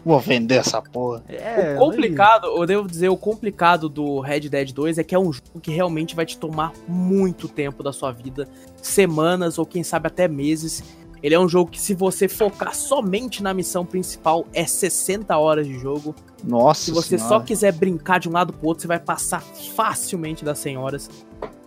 Vou 0.05 0.19
vender 0.19 0.57
essa 0.57 0.79
porra. 0.83 1.23
É, 1.27 1.73
o 1.75 1.79
complicado, 1.79 2.45
eu 2.45 2.65
devo 2.67 2.87
dizer, 2.87 3.09
o 3.09 3.17
complicado 3.17 3.89
do 3.89 4.19
Red 4.19 4.41
Dead 4.41 4.71
2 4.71 4.99
é 4.99 5.03
que 5.03 5.15
é 5.15 5.19
um 5.19 5.33
jogo 5.33 5.59
que 5.59 5.71
realmente 5.71 6.15
vai 6.15 6.27
te 6.27 6.37
tomar 6.37 6.73
muito 6.87 7.47
tempo 7.47 7.81
da 7.81 7.91
sua 7.91 8.11
vida, 8.11 8.47
semanas 8.79 9.57
ou 9.57 9.65
quem 9.65 9.83
sabe 9.83 10.05
até 10.05 10.27
meses. 10.27 10.83
Ele 11.25 11.33
é 11.33 11.39
um 11.39 11.49
jogo 11.49 11.71
que 11.71 11.81
se 11.81 11.95
você 11.95 12.27
focar 12.27 12.75
somente 12.75 13.41
na 13.41 13.51
missão 13.51 13.83
principal 13.83 14.45
é 14.53 14.63
60 14.63 15.35
horas 15.35 15.65
de 15.65 15.79
jogo. 15.79 16.13
Nossa 16.43 16.83
Se 16.85 16.91
você 16.91 17.17
senhora. 17.17 17.39
só 17.39 17.39
quiser 17.43 17.71
brincar 17.73 18.19
de 18.19 18.29
um 18.29 18.31
lado 18.31 18.53
pro 18.53 18.67
outro, 18.67 18.83
você 18.83 18.87
vai 18.87 18.99
passar 18.99 19.41
facilmente 19.41 20.45
das 20.45 20.59
100 20.59 20.77
horas. 20.77 21.09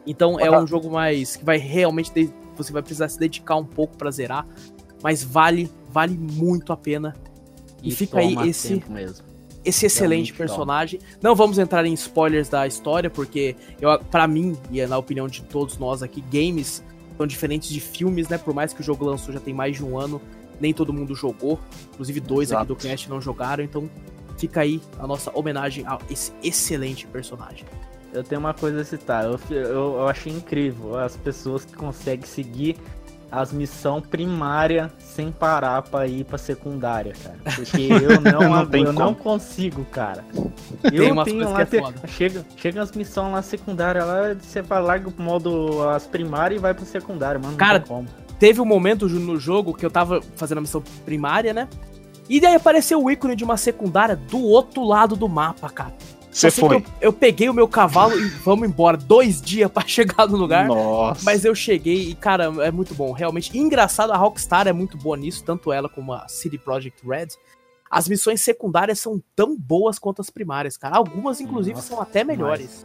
Então 0.06 0.38
é 0.38 0.48
um 0.48 0.64
jogo 0.64 0.88
mais 0.88 1.34
que 1.34 1.44
vai 1.44 1.56
realmente 1.58 2.12
de- 2.12 2.30
você 2.56 2.72
vai 2.72 2.82
precisar 2.82 3.08
se 3.08 3.18
dedicar 3.18 3.56
um 3.56 3.64
pouco 3.64 3.96
pra 3.96 4.12
zerar, 4.12 4.46
mas 5.02 5.24
vale 5.24 5.68
vale 5.90 6.16
muito 6.16 6.72
a 6.72 6.76
pena. 6.76 7.16
E, 7.82 7.88
E 7.88 7.90
fica 7.90 8.20
aí 8.20 8.34
toma 8.34 8.46
esse 8.46 8.68
tempo 8.68 8.92
mesmo. 8.92 9.26
esse 9.64 9.86
excelente 9.86 10.32
Realmente 10.32 10.34
personagem. 10.34 11.00
Não 11.20 11.34
vamos 11.34 11.58
entrar 11.58 11.84
em 11.84 11.92
spoilers 11.94 12.48
da 12.48 12.64
história, 12.64 13.10
porque 13.10 13.56
eu, 13.80 13.98
para 14.04 14.28
mim, 14.28 14.56
e 14.70 14.80
é 14.80 14.86
na 14.86 14.98
opinião 14.98 15.26
de 15.26 15.42
todos 15.42 15.78
nós 15.78 16.00
aqui, 16.02 16.20
games 16.32 16.80
são 17.18 17.26
diferentes 17.26 17.68
de 17.68 17.80
filmes, 17.80 18.28
né? 18.28 18.38
Por 18.38 18.54
mais 18.54 18.72
que 18.72 18.80
o 18.80 18.84
jogo 18.84 19.04
lançou 19.04 19.34
já 19.34 19.40
tem 19.40 19.52
mais 19.52 19.76
de 19.76 19.84
um 19.84 19.98
ano, 19.98 20.22
nem 20.60 20.72
todo 20.72 20.92
mundo 20.92 21.14
jogou. 21.14 21.60
Inclusive, 21.92 22.20
dois 22.20 22.52
aqui 22.52 22.60
Exato. 22.60 22.74
do 22.74 22.76
cast 22.76 23.10
não 23.10 23.20
jogaram, 23.20 23.62
então 23.62 23.90
fica 24.38 24.60
aí 24.60 24.80
a 24.98 25.06
nossa 25.06 25.36
homenagem 25.36 25.84
a 25.86 25.98
esse 26.08 26.32
excelente 26.42 27.06
personagem. 27.08 27.66
Eu 28.12 28.22
tenho 28.24 28.40
uma 28.40 28.54
coisa 28.54 28.80
a 28.80 28.84
citar. 28.84 29.24
Eu, 29.24 29.38
eu, 29.50 29.64
eu 29.96 30.08
achei 30.08 30.32
incrível 30.32 30.96
as 30.96 31.16
pessoas 31.16 31.64
que 31.64 31.74
conseguem 31.74 32.24
seguir 32.24 32.76
as 33.30 33.52
missões 33.52 34.06
primárias 34.06 34.90
sem 34.98 35.30
parar 35.30 35.82
pra 35.82 36.06
ir 36.06 36.24
pra 36.24 36.38
secundária, 36.38 37.12
cara. 37.22 37.36
Porque 37.56 37.82
eu 37.82 38.20
não, 38.20 38.40
Não 38.40 38.68
eu 38.72 38.92
não 38.92 39.14
como. 39.14 39.16
consigo, 39.16 39.84
cara. 39.86 40.24
Tem 40.82 40.94
Eu 40.94 41.12
umas 41.12 41.24
tenho 41.24 41.50
lá, 41.50 41.64
que 41.64 41.76
é 41.76 42.08
chega, 42.08 42.44
chega 42.56 42.82
as 42.82 42.92
missões 42.92 43.32
lá 43.32 43.42
secundárias 43.42 44.06
lá, 44.06 44.34
você 44.34 44.62
vai 44.62 44.82
larga 44.82 45.08
o 45.08 45.22
modo 45.22 45.88
as 45.88 46.06
primárias 46.06 46.58
e 46.58 46.62
vai 46.62 46.72
pro 46.74 46.84
secundário, 46.84 47.40
mano. 47.40 47.52
Não 47.52 47.58
Cara. 47.58 47.84
Teve 48.38 48.60
um 48.60 48.64
momento 48.64 49.08
no 49.08 49.38
jogo 49.38 49.74
que 49.74 49.84
eu 49.84 49.90
tava 49.90 50.20
fazendo 50.36 50.58
a 50.58 50.60
missão 50.60 50.82
primária, 51.04 51.52
né? 51.52 51.68
E 52.28 52.40
daí 52.40 52.54
apareceu 52.54 53.02
o 53.02 53.10
ícone 53.10 53.34
de 53.34 53.42
uma 53.42 53.56
secundária 53.56 54.14
do 54.14 54.38
outro 54.40 54.84
lado 54.84 55.16
do 55.16 55.28
mapa, 55.28 55.68
cara. 55.70 55.92
Você 56.38 56.50
foi. 56.50 56.76
Eu, 56.76 56.84
eu 57.00 57.12
peguei 57.12 57.48
o 57.48 57.54
meu 57.54 57.66
cavalo 57.66 58.18
e 58.18 58.28
vamos 58.28 58.68
embora. 58.68 58.96
Dois 58.96 59.40
dias 59.42 59.70
pra 59.70 59.82
chegar 59.86 60.28
no 60.28 60.36
lugar. 60.36 60.66
Nossa. 60.66 61.22
Mas 61.24 61.44
eu 61.44 61.54
cheguei 61.54 62.10
e, 62.10 62.14
cara, 62.14 62.44
é 62.64 62.70
muito 62.70 62.94
bom. 62.94 63.12
Realmente. 63.12 63.50
E 63.56 63.58
engraçado, 63.58 64.12
a 64.12 64.16
Rockstar 64.16 64.68
é 64.68 64.72
muito 64.72 64.96
boa 64.96 65.16
nisso, 65.16 65.42
tanto 65.44 65.72
ela 65.72 65.88
como 65.88 66.12
a 66.12 66.28
City 66.28 66.58
Project 66.58 67.06
Red. 67.06 67.28
As 67.90 68.08
missões 68.08 68.40
secundárias 68.42 69.00
são 69.00 69.22
tão 69.34 69.56
boas 69.56 69.98
quanto 69.98 70.20
as 70.20 70.30
primárias, 70.30 70.76
cara. 70.76 70.96
Algumas, 70.96 71.40
inclusive, 71.40 71.76
Nossa, 71.76 71.88
são 71.88 72.00
até 72.00 72.22
melhores. 72.22 72.84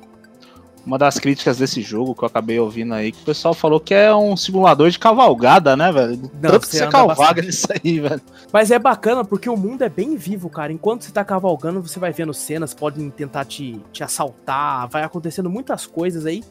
Uma 0.85 0.97
das 0.97 1.17
críticas 1.17 1.57
desse 1.57 1.81
jogo 1.81 2.13
que 2.13 2.23
eu 2.23 2.27
acabei 2.27 2.59
ouvindo 2.59 2.93
aí, 2.93 3.13
que 3.13 3.21
o 3.21 3.25
pessoal 3.25 3.53
falou 3.53 3.79
que 3.79 3.93
é 3.93 4.13
um 4.13 4.35
simulador 4.35 4.89
de 4.89 4.99
cavalgada, 4.99 5.77
né, 5.77 5.91
velho? 5.91 6.17
Não, 6.41 6.51
Tanto 6.51 6.67
que 6.67 6.75
você 6.75 6.87
cavalga 6.87 7.15
bastante. 7.15 7.45
nisso 7.45 7.67
aí, 7.71 7.99
velho. 8.01 8.21
Mas 8.51 8.69
é 8.69 8.77
bacana 8.77 9.23
porque 9.23 9.49
o 9.49 9.55
mundo 9.55 9.83
é 9.83 9.89
bem 9.89 10.17
vivo, 10.17 10.49
cara. 10.49 10.73
Enquanto 10.73 11.03
você 11.03 11.11
tá 11.11 11.23
cavalgando, 11.23 11.81
você 11.81 11.99
vai 11.99 12.11
vendo 12.11 12.33
cenas, 12.33 12.73
podem 12.73 13.09
tentar 13.09 13.45
te, 13.45 13.79
te 13.93 14.03
assaltar, 14.03 14.89
vai 14.89 15.03
acontecendo 15.03 15.49
muitas 15.49 15.85
coisas 15.85 16.25
aí 16.25 16.43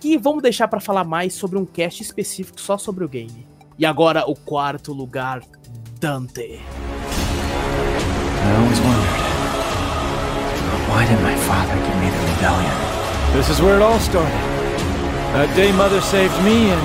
que 0.00 0.16
vamos 0.16 0.42
deixar 0.42 0.68
pra 0.68 0.80
falar 0.80 1.04
mais 1.04 1.34
sobre 1.34 1.58
um 1.58 1.66
cast 1.66 2.02
específico 2.02 2.60
só 2.60 2.78
sobre 2.78 3.04
o 3.04 3.08
game. 3.08 3.46
E 3.78 3.84
agora 3.84 4.24
o 4.26 4.34
quarto 4.34 4.92
lugar, 4.92 5.42
Dante. 6.00 6.40
I 6.42 6.60
always 8.56 8.78
wondered 8.80 9.24
why 10.88 11.06
did 11.06 11.20
my 11.22 11.34
father 11.46 11.74
give 11.74 11.96
me 12.00 12.10
the 12.10 12.18
rebellion? 12.34 13.03
This 13.34 13.50
is 13.50 13.60
where 13.60 13.74
it 13.74 13.82
all 13.82 13.98
started. 13.98 14.30
That 15.34 15.50
day 15.56 15.72
Mother 15.72 16.00
saved 16.00 16.38
me 16.46 16.70
and 16.70 16.82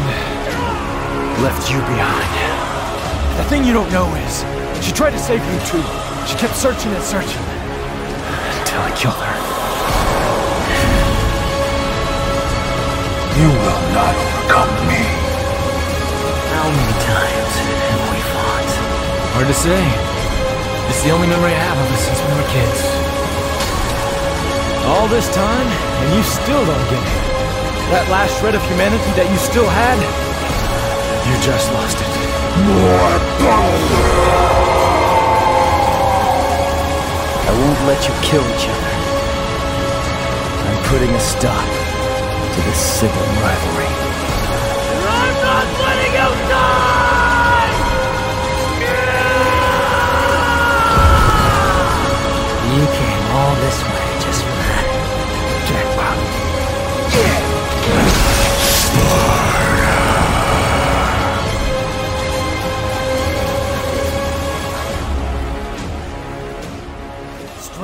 Left 1.46 1.72
you 1.72 1.78
behind. 1.88 2.26
the 3.38 3.46
thing 3.48 3.64
you 3.64 3.72
don't 3.72 3.88
know 3.94 4.10
is 4.28 4.44
she 4.84 4.92
tried 4.92 5.16
to 5.16 5.22
save 5.22 5.40
you 5.40 5.58
too. 5.70 5.80
She 6.28 6.36
kept 6.36 6.58
searching 6.58 6.92
and 6.92 7.06
searching. 7.06 7.40
Until 8.60 8.82
I 8.84 8.92
killed 8.98 9.16
her. 9.16 9.38
You 13.40 13.48
will 13.48 13.84
not 13.96 14.14
overcome 14.20 14.74
me. 14.90 15.06
How 16.50 16.68
many 16.68 16.96
times 17.08 17.54
have 17.88 18.04
we 18.12 18.20
fought? 18.36 18.72
Hard 19.38 19.48
to 19.48 19.56
say. 19.56 19.80
It's 20.90 21.02
the 21.06 21.12
only 21.16 21.28
memory 21.32 21.54
I 21.54 21.62
have 21.72 21.78
of 21.78 21.88
us 21.94 22.04
since 22.04 22.20
we 22.20 22.34
were 22.36 22.50
kids. 22.52 23.09
All 24.86 25.08
this 25.08 25.28
time, 25.34 25.68
and 25.68 26.16
you 26.16 26.24
still 26.24 26.66
don't 26.66 26.88
get 26.90 27.04
it. 27.04 27.30
That 27.92 28.06
last 28.10 28.40
shred 28.40 28.56
of 28.56 28.62
humanity 28.70 29.12
that 29.18 29.30
you 29.30 29.38
still 29.38 29.68
had, 29.68 29.98
you 31.26 31.36
just 31.42 31.72
lost 31.74 31.98
it. 31.98 32.10
More 32.66 33.18
power! 33.42 34.60
I 37.46 37.52
won't 37.58 37.82
let 37.90 38.06
you 38.08 38.14
kill 38.22 38.46
each 38.56 38.68
other. 38.70 38.94
I'm 40.70 40.80
putting 40.90 41.10
a 41.14 41.20
stop 41.20 41.66
to 42.54 42.60
this 42.62 42.78
civil 42.78 43.26
rivalry. 43.42 43.90
I'm 45.10 45.36
not 45.42 45.68
letting 45.82 46.14
you 46.14 46.30
die! 46.50 46.99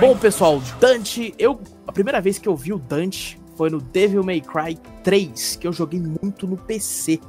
Bom, 0.06 0.16
pessoal, 0.16 0.62
Dante, 0.80 1.34
eu 1.39 1.60
a 1.88 1.91
primeira 1.91 2.22
vez 2.22 2.38
que 2.38 2.47
eu 2.47 2.56
vi 2.56 2.72
o 2.72 2.78
Dante 2.78 3.39
foi 3.56 3.72
no 3.72 3.82
Devil 3.82 4.24
May 4.24 4.39
Cry 4.39 4.78
3, 5.03 5.56
que 5.56 5.66
eu 5.66 5.74
joguei 5.74 5.99
muito 5.99 6.45
no 6.45 6.56
PC. 6.56 7.20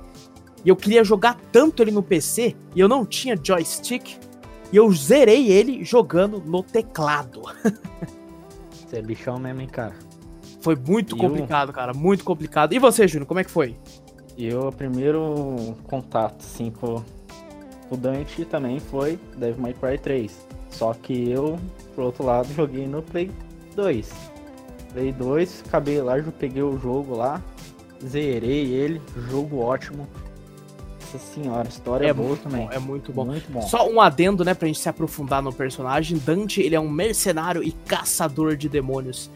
E 0.63 0.69
eu 0.69 0.77
queria 0.77 1.03
jogar 1.03 1.41
tanto 1.51 1.83
ele 1.83 1.91
no 1.91 2.03
PC 2.03 2.55
e 2.75 2.81
eu 2.81 2.87
não 2.87 3.07
tinha 3.07 3.35
joystick, 3.35 4.19
e 4.71 4.77
eu 4.77 4.93
zerei 4.93 5.51
ele 5.51 5.85
jogando 5.85 6.39
no 6.39 6.63
teclado. 6.63 7.45
Você 8.87 8.99
é 8.99 9.03
bichão 9.03 9.39
mesmo, 9.39 9.63
hein, 9.63 9.69
cara. 9.69 9.95
Foi 10.61 10.77
muito 10.77 11.17
eu- 11.17 11.19
complicado, 11.19 11.73
cara, 11.73 11.95
muito 11.95 12.25
complicado. 12.25 12.75
E 12.75 12.79
você, 12.79 13.09
Júnior, 13.09 13.27
como 13.27 13.41
é 13.41 13.45
que 13.45 13.51
foi? 13.51 13.75
Eu, 14.37 14.69
o 14.69 14.73
primeiro 14.73 15.75
contato, 15.85 16.45
assim, 16.45 16.71
com 16.71 17.03
o 17.91 17.97
Dante 17.97 18.45
também 18.45 18.79
foi 18.79 19.19
Devil 19.35 19.63
May 19.63 19.73
Cry 19.73 19.97
3. 19.97 20.46
Só 20.77 20.93
que 20.93 21.31
eu, 21.31 21.59
por 21.95 22.05
outro 22.05 22.25
lado, 22.25 22.53
joguei 22.55 22.87
no 22.87 23.03
Play 23.03 23.31
2. 23.75 24.11
Play 24.93 25.13
2, 25.13 25.65
acabei 25.67 26.03
lá, 26.03 26.21
já 26.21 26.31
peguei 26.31 26.63
o 26.63 26.79
jogo 26.79 27.17
lá, 27.17 27.43
zerei 28.05 28.73
ele, 28.75 29.01
jogo 29.31 29.59
ótimo. 29.59 30.07
Nossa 31.01 31.19
senhora, 31.19 31.67
história 31.69 32.07
É 32.09 32.13
boa 32.13 32.29
muito 32.29 32.43
também. 32.43 32.67
bom, 32.67 32.73
é 32.73 32.79
muito 32.79 33.13
bom. 33.13 33.25
Muito 33.25 33.51
bom. 33.51 33.63
Só 33.63 33.89
um 33.89 34.01
adendo, 34.01 34.45
né, 34.45 34.53
pra 34.53 34.67
gente 34.67 34.79
se 34.79 34.89
aprofundar 34.89 35.41
no 35.41 35.53
personagem. 35.53 36.19
Dante, 36.19 36.61
ele 36.61 36.75
é 36.75 36.81
um 36.81 36.91
mercenário 36.91 37.63
e 37.63 37.73
caçador 37.73 38.55
de 38.55 38.69
demônios, 38.69 39.31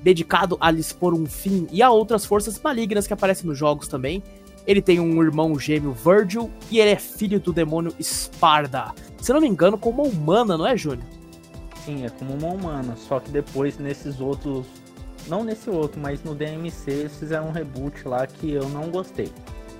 dedicado 0.00 0.56
a 0.60 0.70
lhes 0.70 0.92
pôr 0.92 1.12
um 1.12 1.26
fim 1.26 1.66
e 1.72 1.82
a 1.82 1.90
outras 1.90 2.24
forças 2.24 2.60
malignas 2.62 3.06
que 3.06 3.12
aparecem 3.12 3.46
nos 3.46 3.58
jogos 3.58 3.88
também. 3.88 4.22
Ele 4.64 4.80
tem 4.80 5.00
um 5.00 5.20
irmão 5.22 5.58
gêmeo, 5.58 5.92
Virgil, 5.92 6.50
e 6.70 6.78
ele 6.78 6.90
é 6.90 6.96
filho 6.96 7.40
do 7.40 7.52
demônio 7.52 7.92
Sparda. 8.00 8.92
Se 9.24 9.32
não 9.32 9.40
me 9.40 9.48
engano, 9.48 9.78
como 9.78 10.02
uma 10.02 10.12
humana, 10.12 10.58
não 10.58 10.66
é, 10.66 10.76
Júnior? 10.76 11.06
Sim, 11.82 12.04
é 12.04 12.10
como 12.10 12.34
uma 12.34 12.48
humana. 12.48 12.94
Só 12.94 13.18
que 13.18 13.30
depois 13.30 13.78
nesses 13.78 14.20
outros. 14.20 14.66
Não 15.26 15.42
nesse 15.42 15.70
outro, 15.70 15.98
mas 15.98 16.22
no 16.22 16.34
DMC 16.34 16.90
eles 16.90 17.16
fizeram 17.18 17.48
um 17.48 17.50
reboot 17.50 18.06
lá 18.06 18.26
que 18.26 18.52
eu 18.52 18.68
não 18.68 18.90
gostei. 18.90 19.32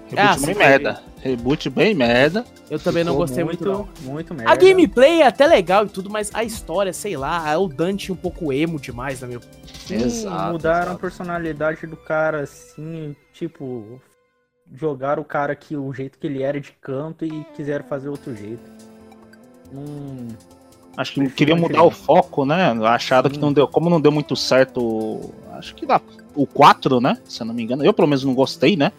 Reboot 0.08 0.16
Ah, 0.18 0.36
bem 0.36 0.54
sim. 0.54 0.58
merda. 0.58 1.02
Reboot 1.20 1.68
bem 1.68 1.94
merda. 1.94 2.42
Eu 2.70 2.78
também 2.78 3.04
não 3.04 3.12
Ficou 3.12 3.26
gostei 3.26 3.44
muito, 3.44 3.64
não. 3.66 3.86
Muito 4.00 4.32
merda. 4.32 4.50
A 4.50 4.56
gameplay 4.56 5.20
é 5.20 5.26
até 5.26 5.46
legal 5.46 5.84
e 5.84 5.90
tudo, 5.90 6.08
mas 6.08 6.30
a 6.34 6.42
história, 6.42 6.94
sei 6.94 7.14
lá, 7.14 7.50
é 7.50 7.58
o 7.58 7.68
Dante 7.68 8.10
um 8.10 8.16
pouco 8.16 8.50
emo 8.50 8.80
demais, 8.80 9.20
na 9.20 9.26
minha 9.26 9.40
Exato, 9.90 10.52
mudaram 10.52 10.78
exato. 10.84 10.96
a 10.96 10.98
personalidade 10.98 11.86
do 11.86 11.98
cara, 11.98 12.40
assim, 12.40 13.14
tipo, 13.34 14.00
jogaram 14.72 15.20
o 15.20 15.26
cara 15.26 15.54
que 15.54 15.76
o 15.76 15.92
jeito 15.92 16.18
que 16.18 16.26
ele 16.26 16.42
era 16.42 16.58
de 16.58 16.72
canto 16.72 17.26
e 17.26 17.44
quiseram 17.54 17.84
fazer 17.84 18.08
outro 18.08 18.34
jeito. 18.34 18.62
Hum, 19.72 20.28
Acho 20.96 21.12
que 21.14 21.28
queriam 21.30 21.58
mudar 21.58 21.82
o 21.82 21.90
foco, 21.90 22.44
né? 22.44 22.70
Acharam 22.86 23.28
que 23.28 23.38
não 23.38 23.52
deu. 23.52 23.66
Como 23.66 23.90
não 23.90 24.00
deu 24.00 24.12
muito 24.12 24.36
certo. 24.36 25.20
Acho 25.54 25.74
que 25.74 25.84
dá 25.84 26.00
o 26.36 26.46
4, 26.46 27.00
né? 27.00 27.18
Se 27.24 27.42
eu 27.42 27.46
não 27.46 27.54
me 27.54 27.62
engano. 27.64 27.84
Eu, 27.84 27.92
pelo 27.92 28.06
menos, 28.06 28.22
não 28.24 28.32
gostei, 28.34 28.76
né? 28.76 28.92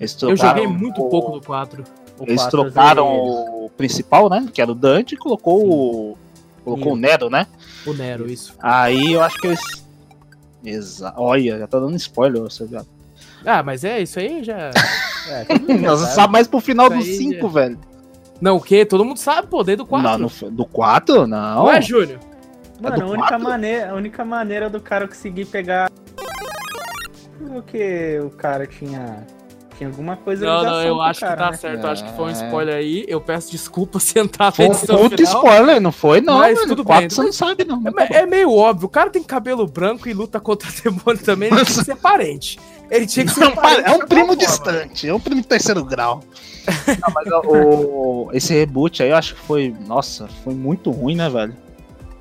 Eles 0.00 0.16
Eu 0.22 0.34
joguei 0.36 0.66
muito 0.66 1.02
o- 1.02 1.08
pouco 1.10 1.32
do 1.38 1.46
4. 1.46 1.84
o 2.18 2.24
Eles 2.24 2.46
trocaram 2.46 3.06
o 3.06 3.70
principal, 3.76 4.30
né? 4.30 4.48
Que 4.52 4.62
era 4.62 4.70
o 4.72 4.74
Dante 4.74 5.14
e 5.14 5.18
colocou 5.18 5.66
o. 5.68 6.18
Colocou 6.64 6.94
o 6.94 6.96
Nero, 6.96 7.28
né? 7.28 7.46
O 7.86 7.92
Nero, 7.92 8.28
isso. 8.30 8.54
Aí 8.60 9.12
eu 9.12 9.22
acho 9.22 9.38
que 9.38 9.46
eles. 9.48 9.60
Exa... 10.64 11.12
Olha, 11.16 11.58
já 11.58 11.66
tá 11.66 11.78
dando 11.78 11.94
spoiler, 11.96 12.42
você 12.42 12.64
viu? 12.64 12.80
Ah, 13.44 13.62
mas 13.62 13.84
é, 13.84 14.00
isso 14.02 14.18
aí 14.18 14.42
já. 14.42 14.70
É, 15.28 15.44
já 15.82 15.90
Você 15.96 16.14
sabe. 16.14 16.32
mais 16.32 16.46
pro 16.46 16.60
final 16.60 16.88
do 16.88 16.96
Isso 17.00 17.10
aí 17.10 17.16
5, 17.16 17.42
já- 17.48 17.52
velho. 17.52 17.78
Não, 18.40 18.56
o 18.56 18.60
quê? 18.60 18.84
Todo 18.84 19.04
mundo 19.04 19.18
sabe, 19.18 19.48
pô, 19.48 19.62
desde 19.64 19.82
o 19.82 19.86
4. 19.86 20.08
Não, 20.10 20.18
no- 20.18 20.50
do 20.50 20.64
4? 20.66 21.26
Não. 21.26 21.54
Não 21.56 21.70
é, 21.72 21.80
Júnior? 21.80 22.18
Mano, 22.80 22.96
do 22.96 23.02
a 23.04 23.06
única, 23.08 23.38
maneira, 23.38 23.90
a 23.90 23.94
única 23.94 24.24
maneira 24.24 24.68
do 24.68 24.80
cara 24.80 25.08
conseguir 25.08 25.46
pegar. 25.46 25.90
Porque 27.48 28.20
o 28.22 28.30
cara 28.30 28.66
tinha. 28.66 29.26
Tinha 29.76 29.90
alguma 29.90 30.16
coisa 30.16 30.46
Não, 30.46 30.62
não, 30.64 30.82
eu 30.82 30.96
o 30.96 31.00
acho 31.02 31.20
cara, 31.20 31.32
que 31.36 31.38
tá 31.42 31.50
né? 31.50 31.56
certo. 31.58 31.84
Eu 31.84 31.90
acho 31.90 32.04
que 32.04 32.12
foi 32.12 32.24
um 32.24 32.28
É. 32.28 32.32
spoiler 32.32 32.74
aí. 32.76 33.04
Eu 33.06 33.20
peço 33.20 33.50
desculpa 33.50 33.98
se 34.00 34.18
entrar 34.18 34.46
na 34.46 34.52
Foi 34.52 34.64
um 34.66 34.70
edição 34.72 35.10
final. 35.10 35.34
spoiler, 35.34 35.80
não 35.80 35.92
foi? 35.92 36.20
Não, 36.22 36.38
Mas 36.38 36.54
mano. 36.54 36.68
tudo 36.68 36.84
Quatro 36.84 37.00
bem, 37.02 37.10
você 37.10 37.22
não 37.22 37.32
sabe, 37.32 37.64
não. 37.64 37.82
É, 37.98 38.16
é 38.20 38.26
meio 38.26 38.52
óbvio, 38.54 38.86
o 38.86 38.90
cara 38.90 39.10
tem 39.10 39.22
cabelo 39.22 39.66
branco 39.66 40.08
e 40.08 40.14
luta 40.14 40.40
contra 40.40 40.68
demônio 40.82 41.22
também, 41.22 41.48
ele 41.52 41.64
tinha 41.64 41.76
que 41.78 41.84
ser 41.84 41.96
parente. 41.96 42.58
Ele 42.90 43.06
tinha 43.06 43.26
que 43.26 43.32
ser 43.32 43.44
É 43.44 43.48
um, 43.48 43.54
parente. 43.54 43.82
pa- 43.82 43.90
é 43.90 43.94
um 43.94 44.06
primo 44.06 44.26
forma. 44.28 44.36
distante, 44.36 45.08
é 45.08 45.14
um 45.14 45.20
primo 45.20 45.40
de 45.42 45.46
terceiro 45.46 45.84
grau. 45.84 46.22
Não, 47.00 47.12
mas 47.14 47.26
o, 47.44 48.30
esse 48.32 48.52
reboot 48.54 49.02
aí 49.02 49.10
eu 49.10 49.16
acho 49.16 49.34
que 49.34 49.40
foi. 49.42 49.74
Nossa, 49.86 50.26
foi 50.42 50.54
muito 50.54 50.90
ruim, 50.90 51.14
né, 51.16 51.28
velho? 51.28 51.54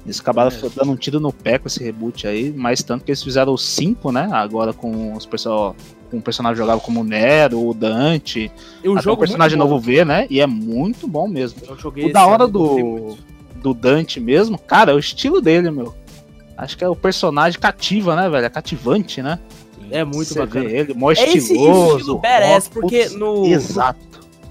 Eles 0.05 0.19
acabaram 0.19 0.51
É. 0.55 0.69
dando 0.75 0.91
um 0.91 0.95
tiro 0.95 1.19
no 1.19 1.31
pé 1.33 1.57
com 1.57 1.67
esse 1.67 1.83
reboot 1.83 2.27
aí, 2.27 2.53
mas 2.55 2.83
tanto 2.83 3.03
que 3.05 3.11
eles 3.11 3.23
fizeram 3.23 3.53
os 3.53 3.63
cinco, 3.67 4.11
né? 4.11 4.29
Agora 4.31 4.71
com 4.73 5.13
os 5.13 5.25
pessoal. 5.25 5.75
O 6.13 6.21
personagem 6.21 6.57
jogado 6.57 6.79
como 6.81 7.01
o 7.01 7.03
Nero, 7.03 7.67
o 7.67 7.73
Dante. 7.73 8.51
E 8.83 8.87
o 8.87 8.93
até 8.93 9.01
jogo 9.01 9.17
um 9.17 9.19
personagem 9.19 9.57
novo 9.57 9.79
V, 9.79 10.05
né? 10.05 10.27
E 10.29 10.39
é 10.39 10.47
muito 10.47 11.07
bom 11.07 11.27
mesmo. 11.27 11.59
Eu 11.67 11.77
joguei 11.77 12.05
O 12.09 12.13
da 12.13 12.25
hora 12.25 12.47
do, 12.47 13.17
do 13.61 13.73
Dante 13.73 14.19
mesmo, 14.19 14.57
cara, 14.57 14.91
é 14.91 14.95
o 14.95 14.99
estilo 14.99 15.41
dele, 15.41 15.69
meu. 15.71 15.93
Acho 16.57 16.77
que 16.77 16.83
é 16.83 16.87
o 16.89 16.95
personagem 16.95 17.59
cativa, 17.59 18.15
né, 18.15 18.29
velho? 18.29 18.45
É 18.45 18.49
cativante, 18.49 19.21
né? 19.21 19.39
É 19.91 20.03
muito 20.05 20.29
Você 20.33 20.39
bacana. 20.39 20.69
vê 20.69 20.77
ele, 20.77 20.93
mó 20.93 21.09
É 21.11 21.13
esse 21.13 21.37
estiloso. 21.37 21.97
estilo 21.97 22.19
badass, 22.19 22.67
ó, 22.69 22.79
porque 22.79 22.99
putz, 23.03 23.15
no- 23.15 23.45
Exato. 23.47 23.99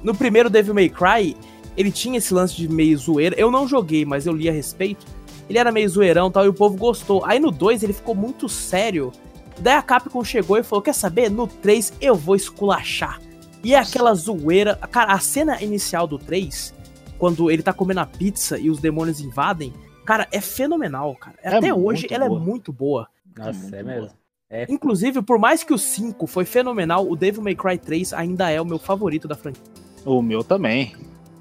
No 0.02 0.14
primeiro 0.14 0.50
Devil 0.50 0.74
May 0.74 0.88
Cry, 0.90 1.34
ele 1.76 1.90
tinha 1.90 2.18
esse 2.18 2.34
lance 2.34 2.54
de 2.54 2.68
meio 2.68 2.96
zoeira. 2.98 3.34
Eu 3.38 3.50
não 3.50 3.66
joguei, 3.66 4.04
mas 4.04 4.26
eu 4.26 4.32
li 4.34 4.48
a 4.48 4.52
respeito. 4.52 5.06
Ele 5.48 5.58
era 5.58 5.72
meio 5.72 5.88
zoeirão 5.88 6.28
e 6.28 6.30
tal, 6.32 6.44
e 6.44 6.48
o 6.48 6.52
povo 6.54 6.76
gostou. 6.76 7.24
Aí 7.24 7.38
no 7.40 7.50
2 7.50 7.82
ele 7.82 7.92
ficou 7.92 8.14
muito 8.14 8.48
sério. 8.48 9.10
Daí 9.58 9.74
a 9.76 9.82
Capcom 9.82 10.22
chegou 10.24 10.58
e 10.58 10.62
falou: 10.62 10.82
Quer 10.82 10.94
saber? 10.94 11.30
No 11.30 11.46
3 11.46 11.92
eu 12.00 12.14
vou 12.14 12.34
esculachar. 12.36 13.20
E 13.62 13.74
é 13.74 13.78
aquela 13.78 14.14
zoeira. 14.14 14.76
Cara, 14.90 15.12
a 15.14 15.18
cena 15.18 15.62
inicial 15.62 16.06
do 16.06 16.18
3, 16.18 16.74
quando 17.18 17.50
ele 17.50 17.62
tá 17.62 17.72
comendo 17.72 18.00
a 18.00 18.06
pizza 18.06 18.58
e 18.58 18.68
os 18.68 18.78
demônios 18.78 19.20
invadem, 19.20 19.72
cara, 20.04 20.28
é 20.30 20.40
fenomenal, 20.40 21.14
cara. 21.16 21.36
É 21.42 21.48
Até 21.56 21.72
hoje 21.72 22.02
muito 22.02 22.14
ela 22.14 22.28
boa. 22.28 22.40
é 22.40 22.44
muito 22.44 22.72
boa. 22.72 23.08
Nossa, 23.36 23.76
é 23.76 23.82
mesmo. 23.82 24.10
É, 24.50 24.66
Inclusive, 24.68 25.22
por 25.22 25.38
mais 25.38 25.64
que 25.64 25.72
o 25.72 25.78
5 25.78 26.26
foi 26.26 26.44
fenomenal, 26.44 27.08
o 27.10 27.16
Devil 27.16 27.42
May 27.42 27.54
Cry 27.56 27.78
3 27.78 28.12
ainda 28.12 28.50
é 28.50 28.60
o 28.60 28.64
meu 28.66 28.78
favorito 28.78 29.26
da 29.26 29.34
franquia. 29.34 29.62
O 30.04 30.20
meu 30.20 30.44
também. 30.44 30.94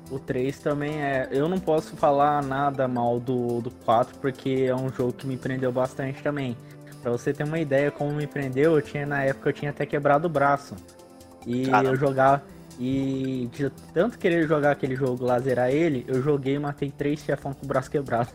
o 0.10 0.18
3 0.18 0.58
também 0.60 1.02
é. 1.02 1.28
Eu 1.30 1.50
não 1.50 1.60
posso 1.60 1.96
falar 1.98 2.42
nada 2.42 2.88
mal 2.88 3.20
do, 3.20 3.60
do 3.62 3.70
4, 3.86 4.18
porque 4.20 4.66
é 4.68 4.74
um 4.76 4.90
jogo 4.90 5.12
que 5.12 5.28
me 5.28 5.36
prendeu 5.36 5.72
bastante 5.72 6.24
também. 6.24 6.56
Pra 7.04 7.12
você 7.12 7.34
ter 7.34 7.44
uma 7.44 7.60
ideia 7.60 7.92
como 7.92 8.14
me 8.14 8.26
prendeu, 8.26 8.76
eu 8.76 8.82
tinha 8.82 9.06
na 9.06 9.22
época 9.24 9.50
eu 9.50 9.54
tinha 9.54 9.72
até 9.72 9.86
quebrado 9.86 10.26
o 10.26 10.30
braço. 10.30 10.74
E 11.46 11.68
Caramba. 11.68 11.90
eu 11.90 11.96
jogava. 11.98 12.42
E 12.80 13.50
de 13.52 13.70
tanto 13.94 14.18
querer 14.18 14.48
jogar 14.48 14.72
aquele 14.72 14.96
jogo 14.96 15.26
lá, 15.26 15.38
zerar 15.38 15.70
ele, 15.70 16.06
eu 16.08 16.24
joguei 16.24 16.56
e 16.56 16.60
matei 16.60 16.90
três 16.90 17.20
chefão 17.20 17.54
com 17.54 17.66
o 17.66 17.68
braço 17.68 17.92
quebrado. 17.92 18.30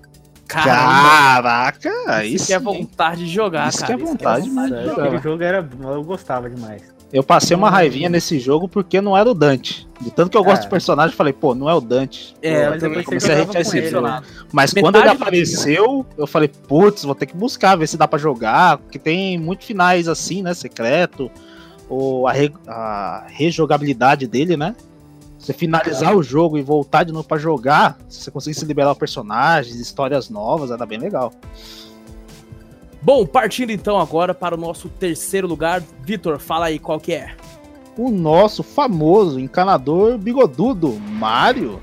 Caraca, 0.46 2.24
Isso 2.24 2.46
que 2.46 2.52
é 2.52 2.58
vontade 2.58 3.24
de 3.24 3.32
jogar, 3.32 3.68
Isso 3.68 3.78
que 3.78 3.86
cara. 3.86 3.94
é 3.94 4.04
vontade 4.04 4.48
Isso 4.48 4.60
é 4.60 4.62
de 4.64 4.68
vontade. 4.70 4.86
jogar. 4.88 5.04
Aquele 5.06 5.22
jogo 5.22 5.42
era. 5.42 5.68
Eu 5.82 6.04
gostava 6.04 6.50
demais. 6.50 6.82
Eu 7.10 7.24
passei 7.24 7.56
uma 7.56 7.70
raivinha 7.70 8.08
nesse 8.10 8.38
jogo 8.38 8.68
porque 8.68 9.00
não 9.00 9.16
era 9.16 9.28
o 9.30 9.34
Dante. 9.34 9.87
De 10.00 10.10
tanto 10.12 10.30
que 10.30 10.36
eu 10.36 10.44
gosto 10.44 10.62
É. 10.62 10.66
do 10.66 10.70
personagem, 10.70 11.12
eu 11.12 11.16
falei, 11.16 11.32
pô, 11.32 11.54
não 11.54 11.68
é 11.68 11.74
o 11.74 11.80
Dante. 11.80 12.34
É, 12.40 12.68
eu 12.68 12.78
também 12.78 13.02
comecei 13.02 13.34
a 13.34 13.38
jogo. 13.90 14.06
né? 14.06 14.22
Mas 14.52 14.72
Metade 14.72 14.80
quando 14.84 14.96
ele 14.96 15.04
da 15.06 15.12
apareceu, 15.12 16.06
eu 16.16 16.26
falei, 16.26 16.48
putz, 16.48 17.02
vou 17.02 17.14
ter 17.16 17.26
que 17.26 17.36
buscar, 17.36 17.74
ver 17.76 17.88
se 17.88 17.96
dá 17.96 18.06
pra 18.06 18.18
jogar, 18.18 18.78
porque 18.78 18.98
tem 18.98 19.36
muitos 19.38 19.66
finais 19.66 20.06
assim, 20.06 20.40
né, 20.42 20.54
secreto, 20.54 21.28
ou 21.88 22.28
a, 22.28 22.32
re- 22.32 22.52
a 22.68 23.24
rejogabilidade 23.28 24.26
dele, 24.28 24.56
né? 24.56 24.76
Você 25.38 25.52
finalizar 25.52 26.14
o 26.16 26.22
jogo 26.22 26.58
e 26.58 26.62
voltar 26.62 27.04
de 27.04 27.12
novo 27.12 27.26
pra 27.26 27.38
jogar, 27.38 27.96
se 28.08 28.20
você 28.22 28.30
conseguir 28.30 28.54
se 28.58 28.64
liberar 28.64 28.94
personagens, 28.94 29.76
histórias 29.80 30.28
novas, 30.30 30.70
era 30.70 30.84
bem 30.86 30.98
legal. 30.98 31.32
Bom, 33.00 33.24
partindo 33.24 33.70
então 33.70 33.98
agora 33.98 34.34
para 34.34 34.54
o 34.54 34.58
nosso 34.58 34.88
terceiro 34.88 35.46
lugar. 35.46 35.82
Vitor, 36.02 36.38
fala 36.38 36.66
aí 36.66 36.78
qual 36.78 36.98
que 36.98 37.12
é. 37.12 37.30
O 38.00 38.12
nosso 38.12 38.62
famoso 38.62 39.40
encanador 39.40 40.16
bigodudo, 40.16 40.92
Mario. 41.00 41.82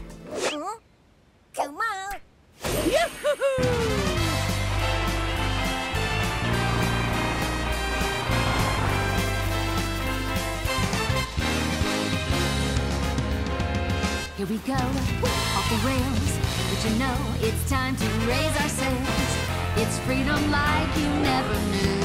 Here 14.38 14.46
we 14.48 14.58
go, 14.60 14.74
off 14.74 15.70
the 15.70 15.76
rails. 15.86 16.40
But 16.70 16.80
you 16.86 16.92
know 16.98 17.18
it's 17.42 17.70
time 17.70 17.98
to 17.98 18.06
raise 18.26 18.56
our 18.62 18.70
sails. 18.70 19.38
It's 19.76 20.00
freedom 20.06 20.50
like 20.50 20.96
you 20.98 21.10
never 21.20 21.60
knew. 21.72 21.96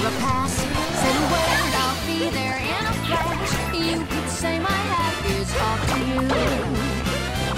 Or 0.00 0.08
a 0.08 0.10
pass. 0.22 0.54
Say 1.00 1.12
the 1.18 1.24
word, 1.32 1.72
I'll 1.82 1.98
be 2.06 2.30
there 2.30 2.58
in 2.58 2.82
a 2.86 2.94
flash. 3.06 3.50
You 3.74 4.04
could 4.06 4.28
say 4.30 4.58
my 4.58 4.80
hat 4.92 5.16
is 5.26 5.50
off 5.66 5.80
to 5.90 5.98
you. 6.10 6.20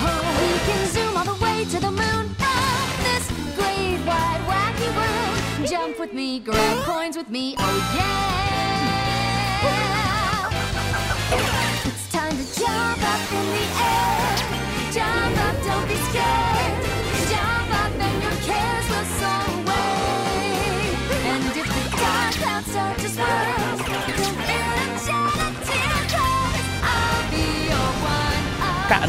Oh, 0.08 0.22
we 0.40 0.50
can 0.66 0.82
zoom 0.88 1.16
all 1.16 1.24
the 1.24 1.38
way 1.44 1.64
to 1.64 1.78
the 1.80 1.90
moon. 1.90 2.24
Oh, 2.40 2.80
this 3.04 3.26
great 3.56 4.00
wide 4.06 4.42
wacky 4.50 4.90
world. 4.96 5.68
Jump 5.68 5.98
with 5.98 6.12
me, 6.12 6.40
grab 6.40 6.84
coins 6.84 7.16
with 7.16 7.28
me. 7.28 7.54
Oh 7.58 7.79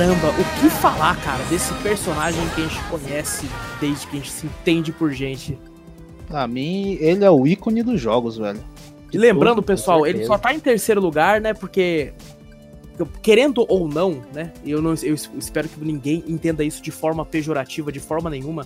Caramba, 0.01 0.29
o 0.29 0.59
que 0.59 0.67
falar, 0.67 1.15
cara, 1.21 1.43
desse 1.43 1.71
personagem 1.75 2.41
que 2.55 2.61
a 2.61 2.67
gente 2.67 2.83
conhece 2.85 3.47
desde 3.79 4.07
que 4.07 4.15
a 4.15 4.19
gente 4.19 4.31
se 4.31 4.47
entende 4.47 4.91
por 4.91 5.11
gente. 5.11 5.59
Pra 6.27 6.47
mim, 6.47 6.97
ele 6.99 7.23
é 7.23 7.29
o 7.29 7.45
ícone 7.45 7.83
dos 7.83 8.01
jogos, 8.01 8.35
velho. 8.35 8.59
E 9.13 9.17
lembrando, 9.19 9.57
tudo, 9.57 9.65
pessoal, 9.65 10.07
ele 10.07 10.25
só 10.25 10.39
tá 10.39 10.55
em 10.55 10.59
terceiro 10.59 10.99
lugar, 10.99 11.39
né? 11.39 11.53
Porque, 11.53 12.13
querendo 13.21 13.63
ou 13.69 13.87
não, 13.87 14.23
né? 14.33 14.51
Eu, 14.65 14.81
não, 14.81 14.95
eu 15.03 15.13
espero 15.13 15.69
que 15.69 15.79
ninguém 15.85 16.23
entenda 16.27 16.63
isso 16.63 16.81
de 16.81 16.89
forma 16.89 17.23
pejorativa, 17.23 17.91
de 17.91 17.99
forma 17.99 18.27
nenhuma. 18.27 18.65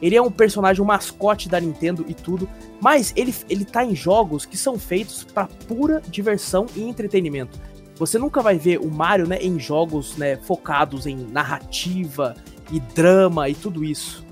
Ele 0.00 0.14
é 0.14 0.22
um 0.22 0.30
personagem, 0.30 0.80
um 0.80 0.86
mascote 0.86 1.48
da 1.48 1.58
Nintendo 1.58 2.04
e 2.06 2.14
tudo, 2.14 2.48
mas 2.80 3.12
ele, 3.16 3.34
ele 3.50 3.64
tá 3.64 3.84
em 3.84 3.96
jogos 3.96 4.46
que 4.46 4.56
são 4.56 4.78
feitos 4.78 5.24
pra 5.24 5.48
pura 5.66 6.00
diversão 6.08 6.66
e 6.76 6.82
entretenimento. 6.82 7.58
Você 7.98 8.18
nunca 8.18 8.40
vai 8.40 8.58
ver 8.58 8.78
o 8.78 8.90
Mario, 8.90 9.26
né, 9.26 9.38
em 9.40 9.58
jogos, 9.58 10.16
né, 10.16 10.36
focados 10.36 11.06
em 11.06 11.16
narrativa 11.16 12.36
e 12.70 12.78
drama 12.80 13.48
e 13.48 13.54
tudo 13.54 13.84
isso. 13.84 14.24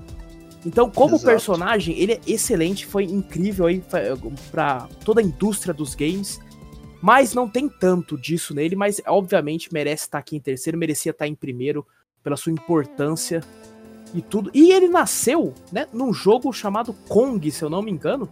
Então, 0.65 0.89
como 0.89 1.15
Exato. 1.15 1.25
personagem, 1.25 1.97
ele 1.97 2.13
é 2.13 2.19
excelente, 2.25 2.85
foi 2.85 3.03
incrível 3.03 3.67
aí 3.67 3.81
fa- 3.81 3.99
pra 4.51 4.87
toda 5.03 5.21
a 5.21 5.23
indústria 5.23 5.73
dos 5.73 5.95
games. 5.95 6.39
Mas 7.01 7.33
não 7.33 7.47
tem 7.47 7.69
tanto 7.69 8.17
disso 8.17 8.55
nele, 8.55 8.75
mas 8.75 8.99
obviamente 9.05 9.71
merece 9.71 10.05
estar 10.05 10.17
aqui 10.17 10.35
em 10.35 10.39
terceiro, 10.39 10.77
merecia 10.77 11.11
estar 11.11 11.27
em 11.27 11.35
primeiro 11.35 11.85
pela 12.23 12.35
sua 12.35 12.51
importância 12.51 13.41
e 14.15 14.21
tudo. 14.21 14.49
E 14.53 14.71
ele 14.71 14.87
nasceu, 14.87 15.53
né, 15.71 15.87
num 15.93 16.11
jogo 16.11 16.51
chamado 16.51 16.93
Kong, 17.07 17.51
se 17.51 17.63
eu 17.63 17.69
não 17.69 17.83
me 17.83 17.91
engano, 17.91 18.27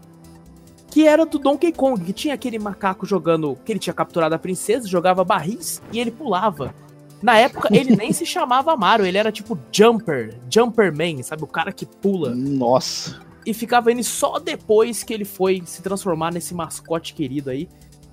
que 0.95 1.05
era 1.05 1.25
do 1.25 1.37
Donkey 1.37 1.73
Kong, 1.73 2.01
que 2.01 2.13
tinha 2.13 2.33
aquele 2.33 2.57
macaco 2.57 3.05
jogando, 3.05 3.57
que 3.65 3.73
ele 3.73 3.79
tinha 3.79 3.93
capturado 3.93 4.33
a 4.33 4.39
princesa, 4.39 4.87
jogava 4.87 5.25
barris 5.25 5.81
e 5.91 5.99
ele 5.99 6.09
pulava. 6.09 6.73
Na 7.21 7.37
época 7.37 7.67
ele 7.69 7.97
nem 7.97 8.13
se 8.13 8.25
chamava 8.25 8.77
Mario, 8.77 9.05
ele 9.05 9.17
era 9.17 9.29
tipo 9.29 9.59
Jumper, 9.73 10.39
Jumper 10.49 10.95
Man, 10.95 11.21
sabe, 11.21 11.43
o 11.43 11.47
cara 11.47 11.73
que 11.73 11.85
pula. 11.85 12.33
Nossa. 12.33 13.19
E 13.45 13.53
ficava 13.53 13.91
indo 13.91 14.05
só 14.05 14.39
depois 14.39 15.03
que 15.03 15.13
ele 15.13 15.25
foi 15.25 15.61
se 15.65 15.81
transformar 15.81 16.31
nesse 16.31 16.53
mascote 16.53 17.13
querido 17.13 17.49
aí. 17.49 17.67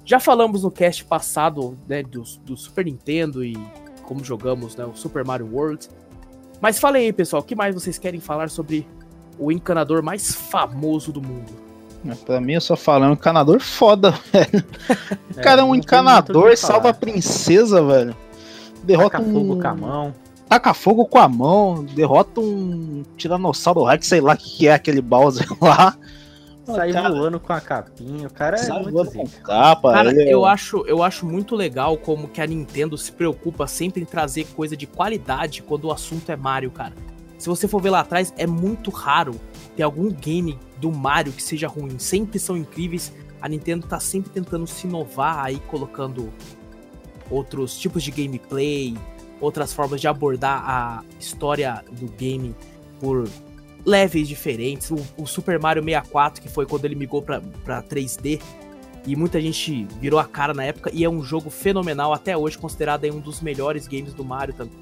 Já 0.05 0.19
falamos 0.19 0.65
no 0.65 0.71
cast 0.73 1.05
passado, 1.05 1.79
né, 1.87 2.03
do, 2.03 2.25
do 2.45 2.57
Super 2.57 2.85
Nintendo 2.85 3.45
e 3.45 3.57
como 4.03 4.25
jogamos, 4.25 4.75
né, 4.75 4.85
o 4.85 4.97
Super 4.97 5.25
Mario 5.25 5.49
World. 5.53 5.89
Mas 6.61 6.81
falem 6.81 7.05
aí, 7.05 7.13
pessoal, 7.13 7.43
o 7.43 7.45
que 7.45 7.55
mais 7.55 7.77
vocês 7.77 7.97
querem 7.97 8.19
falar 8.19 8.51
sobre 8.51 8.85
o 9.39 9.53
encanador 9.53 10.03
mais 10.03 10.35
famoso 10.35 11.13
do 11.13 11.23
mundo? 11.23 11.62
Pra 12.27 12.41
mim, 12.41 12.55
eu 12.55 12.61
só 12.61 12.77
falo, 12.77 13.05
é 13.05 13.09
um 13.09 13.13
encanador 13.13 13.61
foda, 13.61 14.11
velho. 14.33 14.65
O 15.37 15.41
É, 15.41 15.43
cara 15.43 15.61
é 15.61 15.65
um 15.65 15.75
encanador, 15.75 16.51
o 16.53 16.57
salva 16.57 16.89
a 16.91 16.95
princesa, 16.95 17.83
velho. 17.85 18.17
Derrota 18.83 19.19
Taca 19.19 19.25
um. 19.25 19.33
fogo 19.33 19.61
com 19.61 19.69
a 19.69 19.75
mão. 19.75 20.15
Taca 20.49 20.75
fogo 20.75 21.07
com 21.07 21.19
a 21.19 21.29
mão, 21.29 21.85
derrota 21.85 22.41
um 22.41 23.03
Tiranossauro 23.17 23.85
Rex, 23.85 24.07
sei 24.07 24.21
lá 24.21 24.35
o 24.35 24.37
que 24.37 24.59
que 24.59 24.69
é 24.69 24.75
aquele 24.75 25.01
Bowser 25.01 25.47
lá. 25.63 25.97
Sai 26.65 26.93
cara- 26.93 27.11
voando 27.11 27.41
com 27.41 27.53
a 27.53 27.61
capinha. 27.61 28.27
O 28.29 28.33
cara 28.33 28.57
é 28.57 28.69
muito 28.73 28.93
voando 28.93 29.11
com 29.13 29.27
capa. 29.43 29.93
Cara, 29.93 30.11
ele 30.11 30.23
é- 30.29 30.35
eu 30.35 30.45
acho, 30.45 30.85
eu 30.87 31.03
acho 31.03 31.27
muito 31.27 31.57
legal 31.57 31.97
como 31.97 32.29
que 32.29 32.41
a 32.41 32.47
Nintendo 32.47 32.97
se 32.99 33.11
preocupa 33.13 33.67
sempre 33.67 34.03
em 34.03 34.05
trazer 34.05 34.45
coisa 34.55 34.77
de 34.77 34.87
qualidade 34.87 35.63
quando 35.63 35.85
o 35.85 35.93
assunto 35.93 36.31
é 36.31 36.37
Mario, 36.37 36.71
cara. 36.71 36.93
Se 37.39 37.49
você 37.49 37.67
for 37.67 37.81
ver 37.83 37.91
lá 37.91 38.01
atrás, 38.01 38.33
é 38.37 38.47
muito 38.47 38.91
raro 38.91 39.35
ter 39.77 39.83
algum 39.83 40.09
game 40.13 40.57
do 40.83 40.91
Mario 40.91 41.33
que 41.33 41.43
seja 41.43 41.69
ruim. 41.69 41.97
Sempre 41.99 42.41
são 42.41 42.57
incríveis. 42.57 43.13
A 43.41 43.49
Nintendo 43.49 43.87
tá 43.87 44.01
sempre 44.01 44.31
tentando 44.31 44.67
se 44.67 44.87
inovar 44.87 45.45
aí, 45.45 45.61
colocando 45.69 46.33
outros 47.31 47.79
tipos 47.79 48.03
de 48.03 48.11
gameplay, 48.11 48.97
outras 49.41 49.73
formas 49.73 50.01
de 50.01 50.09
abordar 50.09 50.63
a 50.69 51.05
história 51.21 51.85
do 51.93 52.07
game 52.09 52.55
por 53.01 53.29
levels 53.87 54.27
diferentes. 54.27 54.91
O, 54.91 54.99
o 55.17 55.25
Super 55.25 55.61
Mario 55.61 55.85
64, 55.85 56.43
que 56.43 56.49
foi 56.49 56.67
quando 56.67 56.85
ele 56.85 56.97
migrou 56.97 57.23
pra 57.23 57.41
3D, 57.83 58.41
e 59.07 59.15
muita 59.15 59.41
gente 59.41 59.85
virou 60.01 60.19
a 60.19 60.25
cara 60.25 60.53
na 60.53 60.65
época, 60.65 60.91
e 60.93 61.05
é 61.05 61.11
um 61.11 61.23
jogo 61.23 61.49
fenomenal, 61.49 62.13
até 62.13 62.37
hoje 62.37 62.59
considerado 62.59 63.05
aí 63.05 63.11
um 63.11 63.21
dos 63.21 63.41
melhores 63.41 63.87
games 63.87 64.15
do 64.15 64.25
Mario 64.25 64.55
também. 64.55 64.79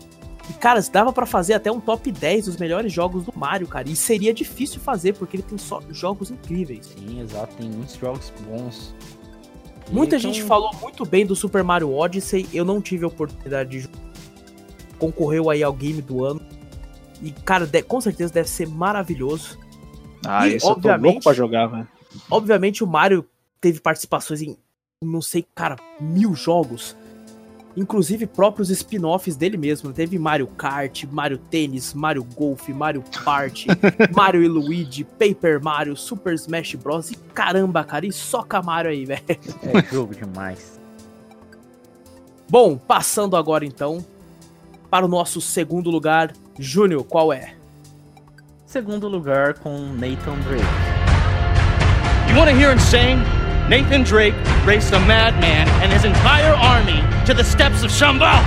E, 0.51 0.53
cara, 0.55 0.81
dava 0.93 1.13
pra 1.13 1.25
fazer 1.27 1.55
até 1.55 1.71
um 1.71 1.79
top 1.81 2.11
10 2.11 2.47
dos 2.47 2.57
melhores 2.57 2.93
jogos 2.93 3.25
do 3.25 3.33
Mario, 3.37 3.69
cara. 3.69 3.89
E 3.89 3.95
seria 3.95 4.35
difícil 4.35 4.81
fazer, 4.81 5.13
porque 5.15 5.37
ele 5.37 5.45
tem 5.45 5.57
só 5.57 5.81
jogos 5.91 6.31
incríveis. 6.31 6.87
Sim, 6.87 7.21
exato. 7.21 7.55
Tem 7.57 7.71
muitos 7.71 7.95
jogos 7.97 8.33
bons. 8.49 8.93
Muita 9.93 10.17
Então- 10.17 10.33
gente 10.33 10.43
falou 10.45 10.71
muito 10.81 11.05
bem 11.07 11.25
do 11.25 11.35
Super 11.37 11.63
Mario 11.63 11.93
Odyssey, 11.95 12.49
eu 12.53 12.65
não 12.65 12.81
tive 12.81 13.05
a 13.05 13.09
oportunidade 13.09 13.71
de 13.71 13.81
jogar. 13.81 13.99
Concorreu 14.99 15.49
aí 15.51 15.63
ao 15.63 15.73
game 15.73 16.03
do 16.03 16.25
ano. 16.25 16.41
E, 17.23 17.31
cara, 17.31 17.67
de- 17.67 17.83
com 17.83 18.01
certeza 18.01 18.33
deve 18.33 18.49
ser 18.49 18.67
maravilhoso. 18.69 19.59
Ah, 20.27 20.47
E, 20.49 20.57
isso 20.57 20.67
eu 20.67 20.71
tô 20.71 20.77
obviamente- 20.77 21.05
louco 21.13 21.23
pra 21.25 21.33
jogar, 21.33 21.67
velho. 21.69 21.89
Obviamente 22.31 22.83
o 22.85 22.87
Mario 22.87 23.25
teve 23.61 23.81
participações 23.81 24.43
em, 24.43 24.57
não 25.03 25.23
sei, 25.23 25.47
cara, 25.55 25.77
mil 26.01 26.35
jogos. 26.35 26.97
Inclusive 27.77 28.27
próprios 28.27 28.69
spin-offs 28.71 29.37
dele 29.37 29.57
mesmo. 29.57 29.93
Teve 29.93 30.19
Mario 30.19 30.47
Kart, 30.49 31.05
Mario 31.11 31.39
Tênis, 31.39 31.95
Mario 31.95 32.25
Golf, 32.25 32.69
Mario 32.69 33.03
Party, 33.25 33.69
Mario 34.15 34.43
e 34.43 34.49
Luigi, 34.49 35.05
Paper 35.05 35.63
Mario, 35.63 35.97
Super 35.97 36.35
Smash 36.35 36.75
Bros. 36.75 37.11
E 37.11 37.17
caramba, 37.33 37.85
cara, 37.85 38.07
e 38.07 38.13
soca 38.13 38.61
Mario 38.61 38.91
aí, 38.91 39.05
velho. 39.07 39.23
É 39.29 39.93
jogo 39.93 40.15
demais. 40.15 40.81
Bom, 42.49 42.77
passando 42.77 43.37
agora 43.37 43.65
então 43.65 44.05
para 44.91 45.07
o 45.07 45.09
nosso 45.09 45.41
segundo 45.41 45.89
lugar. 45.89 46.33
Júnior, 46.59 47.05
qual 47.05 47.33
é? 47.33 47.55
Segundo 48.67 49.09
lugar 49.09 49.55
com 49.55 49.79
Nathan 49.95 50.39
Drake. 50.41 50.65
You 52.29 52.37
want 52.37 52.51
to 52.51 52.57
hear 52.57 52.73
insane? 52.73 53.40
Nathan 53.71 54.03
Drake 54.03 54.35
raced 54.67 54.93
a 54.95 54.99
madman 54.99 55.69
and 55.81 55.93
his 55.93 56.05
entire 56.05 56.55
army 56.55 57.05
to 57.25 57.33
the 57.33 57.45
steps 57.45 57.85
of 57.85 57.93
Shambhala. 57.93 58.43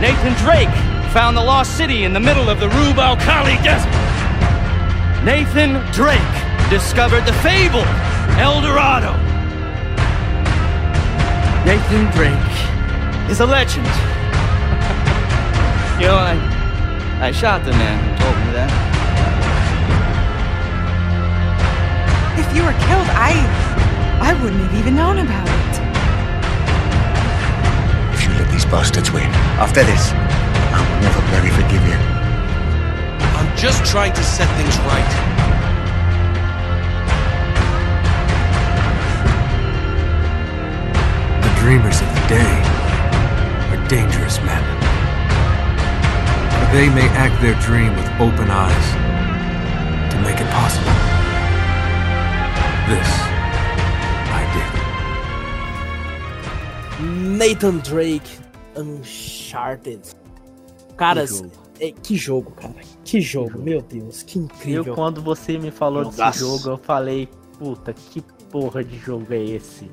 Nathan 0.00 0.32
Drake 0.44 0.70
found 1.12 1.36
the 1.36 1.42
lost 1.42 1.76
city 1.76 2.04
in 2.04 2.12
the 2.12 2.20
middle 2.20 2.48
of 2.48 2.60
the 2.60 2.68
Rub 2.68 3.00
al 3.00 3.16
Khali 3.16 3.56
desert. 3.64 3.90
Nathan 5.24 5.82
Drake 5.90 6.20
discovered 6.70 7.26
the 7.26 7.32
fabled 7.42 7.88
El 8.38 8.60
Dorado. 8.62 9.10
Nathan 11.66 12.08
Drake 12.12 12.30
is 13.28 13.40
a 13.40 13.46
legend. 13.46 13.86
you 15.98 16.06
know, 16.06 16.14
I, 16.14 16.38
I 17.20 17.32
shot 17.32 17.64
the 17.64 17.72
man 17.72 17.98
who 17.98 18.22
told 18.22 18.36
me 18.36 18.52
that. 18.52 18.70
If 22.38 22.56
you 22.56 22.62
were 22.62 22.72
killed, 22.72 23.08
I. 23.10 23.63
I 24.24 24.32
wouldn't 24.40 24.62
have 24.62 24.74
even 24.80 24.96
known 24.96 25.18
about 25.18 25.44
it. 25.44 25.74
If 28.14 28.24
you 28.24 28.32
let 28.40 28.50
these 28.50 28.64
bastards 28.64 29.12
win, 29.12 29.28
after 29.60 29.84
this, 29.84 30.12
I 30.72 30.80
will 30.80 31.00
never 31.04 31.20
bloody 31.28 31.52
forgive 31.52 31.84
you. 31.84 31.98
I'm 33.36 33.54
just 33.54 33.84
trying 33.84 34.14
to 34.14 34.24
set 34.24 34.48
things 34.56 34.78
right. 34.88 35.12
The 41.44 41.52
dreamers 41.60 42.00
of 42.00 42.08
the 42.08 42.24
day 42.32 42.54
are 43.76 43.88
dangerous 43.88 44.40
men. 44.40 44.64
For 46.48 46.66
they 46.72 46.88
may 46.88 47.12
act 47.12 47.36
their 47.42 47.60
dream 47.60 47.94
with 47.94 48.08
open 48.18 48.48
eyes 48.48 48.88
to 50.12 50.16
make 50.24 50.40
it 50.40 50.48
possible. 50.48 50.96
This 52.88 53.33
Nathan 57.34 57.78
Drake 57.78 58.38
Uncharted. 58.76 60.00
Caras, 60.96 61.30
Que 61.32 61.36
jogo. 61.38 61.52
é, 61.80 61.90
que 61.92 62.16
jogo, 62.16 62.50
cara. 62.52 62.74
Que 63.04 63.20
jogo, 63.20 63.58
meu 63.58 63.82
Deus, 63.82 64.22
que 64.22 64.38
incrível. 64.38 64.84
Eu, 64.86 64.94
quando 64.94 65.20
você 65.20 65.58
me 65.58 65.70
falou 65.72 66.04
desse 66.04 66.16
Jogaço. 66.18 66.38
jogo, 66.38 66.68
eu 66.70 66.78
falei, 66.78 67.28
puta, 67.58 67.92
que 67.92 68.20
porra 68.50 68.84
de 68.84 68.96
jogo 68.98 69.26
é 69.30 69.42
esse? 69.42 69.90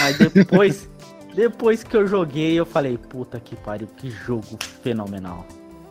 Aí 0.00 0.14
depois, 0.14 0.88
depois 1.34 1.82
que 1.82 1.96
eu 1.96 2.06
joguei, 2.06 2.54
eu 2.54 2.64
falei, 2.64 2.96
puta 2.96 3.40
que 3.40 3.56
pariu, 3.56 3.88
que 3.96 4.08
jogo 4.10 4.56
fenomenal. 4.82 5.44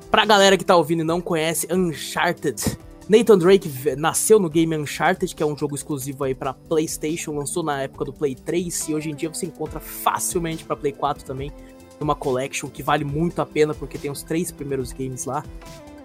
Pra 0.09 0.25
galera 0.25 0.57
que 0.57 0.63
tá 0.63 0.75
ouvindo 0.75 1.01
e 1.01 1.05
não 1.05 1.19
conhece 1.19 1.67
Uncharted, 1.69 2.61
Nathan 3.09 3.37
Drake 3.37 3.69
nasceu 3.97 4.39
no 4.39 4.49
game 4.49 4.75
Uncharted, 4.77 5.35
que 5.35 5.43
é 5.43 5.45
um 5.45 5.57
jogo 5.57 5.75
exclusivo 5.75 6.23
aí 6.23 6.33
pra 6.33 6.53
PlayStation, 6.53 7.33
lançou 7.33 7.61
na 7.61 7.81
época 7.81 8.05
do 8.05 8.13
Play 8.13 8.35
3 8.35 8.89
e 8.89 8.95
hoje 8.95 9.09
em 9.09 9.15
dia 9.15 9.29
você 9.29 9.45
encontra 9.45 9.79
facilmente 9.79 10.63
pra 10.63 10.75
Play 10.75 10.93
4 10.93 11.25
também, 11.25 11.51
numa 11.99 12.15
collection 12.15 12.69
que 12.69 12.81
vale 12.81 13.03
muito 13.03 13.41
a 13.41 13.45
pena 13.45 13.73
porque 13.73 13.97
tem 13.97 14.09
os 14.09 14.23
três 14.23 14.51
primeiros 14.51 14.93
games 14.93 15.25
lá. 15.25 15.43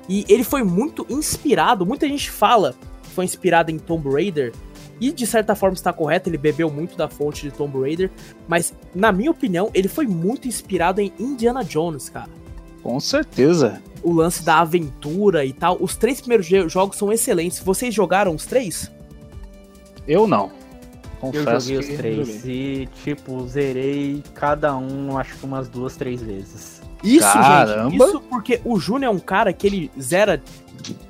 E 0.09 0.25
ele 0.29 0.43
foi 0.43 0.65
muito 0.65 1.07
inspirado, 1.09 1.87
muita 1.87 2.09
gente 2.09 2.31
fala 2.31 2.75
que 3.03 3.11
foi 3.11 3.25
inspirado 3.25 3.71
em 3.71 3.79
Tomb 3.79 4.11
Raider, 4.11 4.53
e 5.01 5.13
de 5.13 5.27
certa 5.27 5.55
forma 5.55 5.75
está 5.75 5.93
correto, 5.93 6.29
ele 6.29 6.39
bebeu 6.39 6.69
muito 6.71 6.97
da 6.97 7.09
fonte 7.09 7.43
de 7.43 7.53
Tomb 7.53 7.79
Raider, 7.81 8.11
mas 8.49 8.75
na 8.95 9.13
minha 9.13 9.31
opinião, 9.31 9.71
ele 9.73 9.87
foi 9.87 10.07
muito 10.07 10.49
inspirado 10.49 11.01
em 11.01 11.13
Indiana 11.19 11.63
Jones, 11.63 12.09
cara 12.09 12.31
Com 12.83 12.99
certeza. 12.99 13.83
O 14.03 14.13
lance 14.13 14.43
da 14.43 14.61
aventura 14.61 15.45
e 15.45 15.53
tal. 15.53 15.77
Os 15.81 15.97
três 15.97 16.21
primeiros 16.21 16.47
jo- 16.47 16.69
jogos 16.69 16.97
são 16.97 17.13
excelentes. 17.13 17.59
Vocês 17.61 17.95
jogaram 17.95 18.35
os 18.35 18.47
três? 18.47 18.91
Eu 20.07 20.27
não. 20.27 20.51
Eu 21.23 21.33
Confesso 21.33 21.67
joguei 21.73 21.79
os 21.79 21.97
três 21.99 22.29
joguei. 22.29 22.53
e, 22.83 22.87
tipo, 23.03 23.47
zerei 23.49 24.23
cada 24.35 24.77
um, 24.77 25.19
acho 25.19 25.37
que 25.37 25.45
umas 25.45 25.69
duas, 25.69 25.97
três 25.97 26.23
vezes. 26.23 26.81
Isso, 27.03 27.33
Caramba. 27.33 27.91
gente. 27.91 28.03
Isso 28.03 28.21
porque 28.23 28.61
o 28.65 28.79
Júnior 28.79 29.13
é 29.13 29.17
um 29.17 29.19
cara 29.21 29.53
que 29.53 29.67
ele 29.67 29.91
zera 30.01 30.41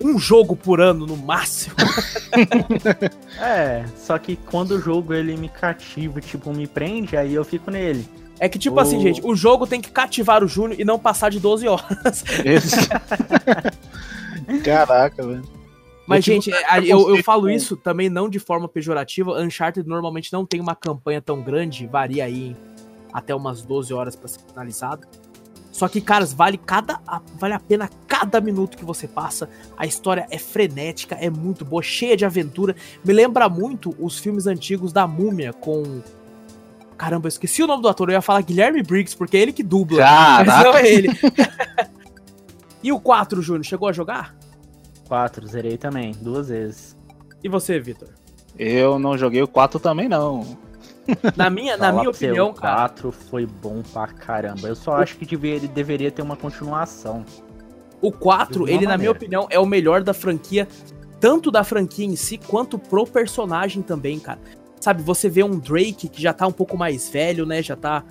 um 0.02 0.18
jogo 0.18 0.56
por 0.56 0.80
ano 0.80 1.06
no 1.06 1.16
máximo. 1.16 1.74
É, 3.40 3.84
só 3.96 4.18
que 4.18 4.36
quando 4.36 4.72
o 4.72 4.80
jogo 4.80 5.14
ele 5.14 5.36
me 5.36 5.48
cativa, 5.48 6.20
tipo, 6.20 6.52
me 6.52 6.66
prende, 6.66 7.16
aí 7.16 7.34
eu 7.34 7.44
fico 7.44 7.70
nele. 7.70 8.06
É 8.40 8.48
que, 8.48 8.58
tipo 8.58 8.78
assim, 8.78 9.00
gente, 9.00 9.20
o 9.24 9.34
jogo 9.34 9.66
tem 9.66 9.80
que 9.80 9.90
cativar 9.90 10.44
o 10.44 10.48
Júnior 10.48 10.80
e 10.80 10.84
não 10.84 10.98
passar 10.98 11.30
de 11.30 11.40
12 11.40 11.66
horas. 11.66 12.24
Caraca, 14.64 15.26
velho. 15.26 15.42
Mas, 16.06 16.26
Eu 16.26 16.34
gente, 16.34 16.50
eu, 16.86 17.16
eu 17.16 17.22
falo 17.22 17.50
isso 17.50 17.76
também 17.76 18.08
não 18.08 18.30
de 18.30 18.38
forma 18.38 18.66
pejorativa. 18.66 19.38
Uncharted 19.42 19.86
normalmente 19.86 20.32
não 20.32 20.46
tem 20.46 20.60
uma 20.60 20.74
campanha 20.74 21.20
tão 21.20 21.42
grande, 21.42 21.86
varia 21.86 22.24
aí 22.24 22.56
até 23.12 23.34
umas 23.34 23.62
12 23.62 23.92
horas 23.92 24.16
pra 24.16 24.28
ser 24.28 24.40
finalizada. 24.48 25.06
Só 25.70 25.86
que, 25.86 26.00
caras, 26.00 26.32
vale 26.32 26.58
cada 26.58 27.00
vale 27.38 27.54
a 27.54 27.60
pena 27.60 27.88
cada 28.08 28.40
minuto 28.40 28.76
que 28.76 28.84
você 28.84 29.06
passa. 29.06 29.48
A 29.76 29.86
história 29.86 30.26
é 30.30 30.38
frenética, 30.38 31.14
é 31.14 31.28
muito 31.28 31.64
boa, 31.64 31.82
cheia 31.82 32.16
de 32.16 32.24
aventura. 32.24 32.74
Me 33.04 33.12
lembra 33.12 33.48
muito 33.48 33.94
os 33.98 34.18
filmes 34.18 34.46
antigos 34.46 34.92
da 34.92 35.06
Múmia 35.06 35.52
com 35.52 36.00
Caramba, 36.98 37.26
eu 37.26 37.28
esqueci 37.28 37.62
o 37.62 37.66
nome 37.68 37.80
do 37.80 37.88
ator, 37.88 38.08
eu 38.08 38.14
ia 38.14 38.20
falar 38.20 38.42
Guilherme 38.42 38.82
Briggs, 38.82 39.16
porque 39.16 39.36
é 39.36 39.40
ele 39.40 39.52
que 39.52 39.62
dubla, 39.62 39.98
mas 40.00 40.46
Caraca. 40.48 40.64
não 40.64 40.76
é 40.76 40.92
ele. 40.92 41.08
e 42.82 42.92
o 42.92 42.98
4, 42.98 43.40
Júnior, 43.40 43.64
chegou 43.64 43.88
a 43.88 43.92
jogar? 43.92 44.34
Quatro, 45.06 45.46
zerei 45.46 45.78
também, 45.78 46.12
duas 46.20 46.48
vezes. 46.48 46.96
E 47.42 47.48
você, 47.48 47.78
Vitor? 47.78 48.08
Eu 48.58 48.98
não 48.98 49.16
joguei 49.16 49.40
o 49.40 49.46
4 49.48 49.78
também, 49.78 50.08
não. 50.08 50.58
Na 51.36 51.48
minha, 51.48 51.76
na 51.76 51.92
minha 51.92 52.10
opinião, 52.10 52.50
o 52.50 52.54
cara. 52.54 52.88
4 52.88 53.12
foi 53.12 53.46
bom 53.46 53.80
pra 53.80 54.08
caramba. 54.08 54.68
Eu 54.68 54.74
só 54.74 54.96
acho 54.96 55.16
que 55.16 55.24
deveria, 55.24 55.68
deveria 55.68 56.10
ter 56.10 56.20
uma 56.20 56.36
continuação. 56.36 57.24
O 58.02 58.10
4, 58.12 58.64
De 58.64 58.70
ele, 58.70 58.72
alguma 58.74 58.90
na 58.90 58.98
minha 58.98 59.10
maneira. 59.10 59.12
opinião, 59.12 59.46
é 59.50 59.58
o 59.58 59.64
melhor 59.64 60.02
da 60.02 60.12
franquia, 60.12 60.68
tanto 61.20 61.50
da 61.50 61.64
franquia 61.64 62.04
em 62.04 62.16
si, 62.16 62.36
quanto 62.36 62.78
pro 62.78 63.06
personagem 63.06 63.82
também, 63.82 64.18
cara. 64.18 64.40
Sabe, 64.88 65.02
você 65.02 65.28
vê 65.28 65.44
um 65.44 65.58
Drake 65.58 66.08
que 66.08 66.22
já 66.22 66.32
tá 66.32 66.46
um 66.46 66.52
pouco 66.52 66.74
mais 66.74 67.10
velho, 67.10 67.44
né? 67.44 67.62
Já 67.62 67.76
tá 67.76 68.02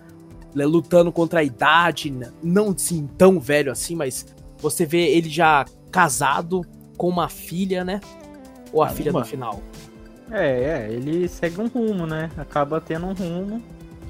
né, 0.53 0.63
lutando 0.63 1.11
contra 1.11 1.39
a 1.39 1.43
idade, 1.43 2.15
não 2.43 2.69
assim 2.69 3.09
tão 3.17 3.39
velho 3.39 3.71
assim, 3.71 3.95
mas 3.95 4.27
você 4.59 4.85
vê 4.85 5.07
ele 5.07 5.27
já 5.27 5.65
casado 5.91 6.61
com 6.95 7.09
uma 7.09 7.29
filha, 7.29 7.83
né? 7.83 7.99
Ou 8.71 8.83
a 8.83 8.89
filha 8.89 9.11
no 9.11 9.23
Caramba. 9.23 9.25
final. 9.27 9.63
É, 10.29 10.45
é, 10.45 10.87
ele 10.91 11.27
segue 11.27 11.59
um 11.59 11.67
rumo, 11.67 12.05
né? 12.05 12.29
Acaba 12.37 12.79
tendo 12.79 13.07
um 13.07 13.13
rumo 13.13 13.59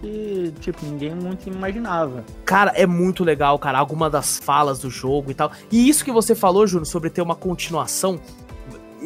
que, 0.01 0.53
tipo, 0.59 0.86
ninguém 0.86 1.15
muito 1.15 1.47
imaginava. 1.47 2.26
Cara, 2.43 2.74
é 2.76 2.86
muito 2.86 3.24
legal, 3.24 3.57
cara, 3.57 3.80
alguma 3.80 4.09
das 4.09 4.39
falas 4.39 4.80
do 4.80 4.89
jogo 4.89 5.32
e 5.32 5.34
tal. 5.34 5.53
E 5.72 5.88
isso 5.88 6.03
que 6.03 6.11
você 6.11 6.36
falou, 6.36 6.68
Júnior, 6.68 6.86
sobre 6.86 7.09
ter 7.09 7.22
uma 7.22 7.36
continuação, 7.36 8.20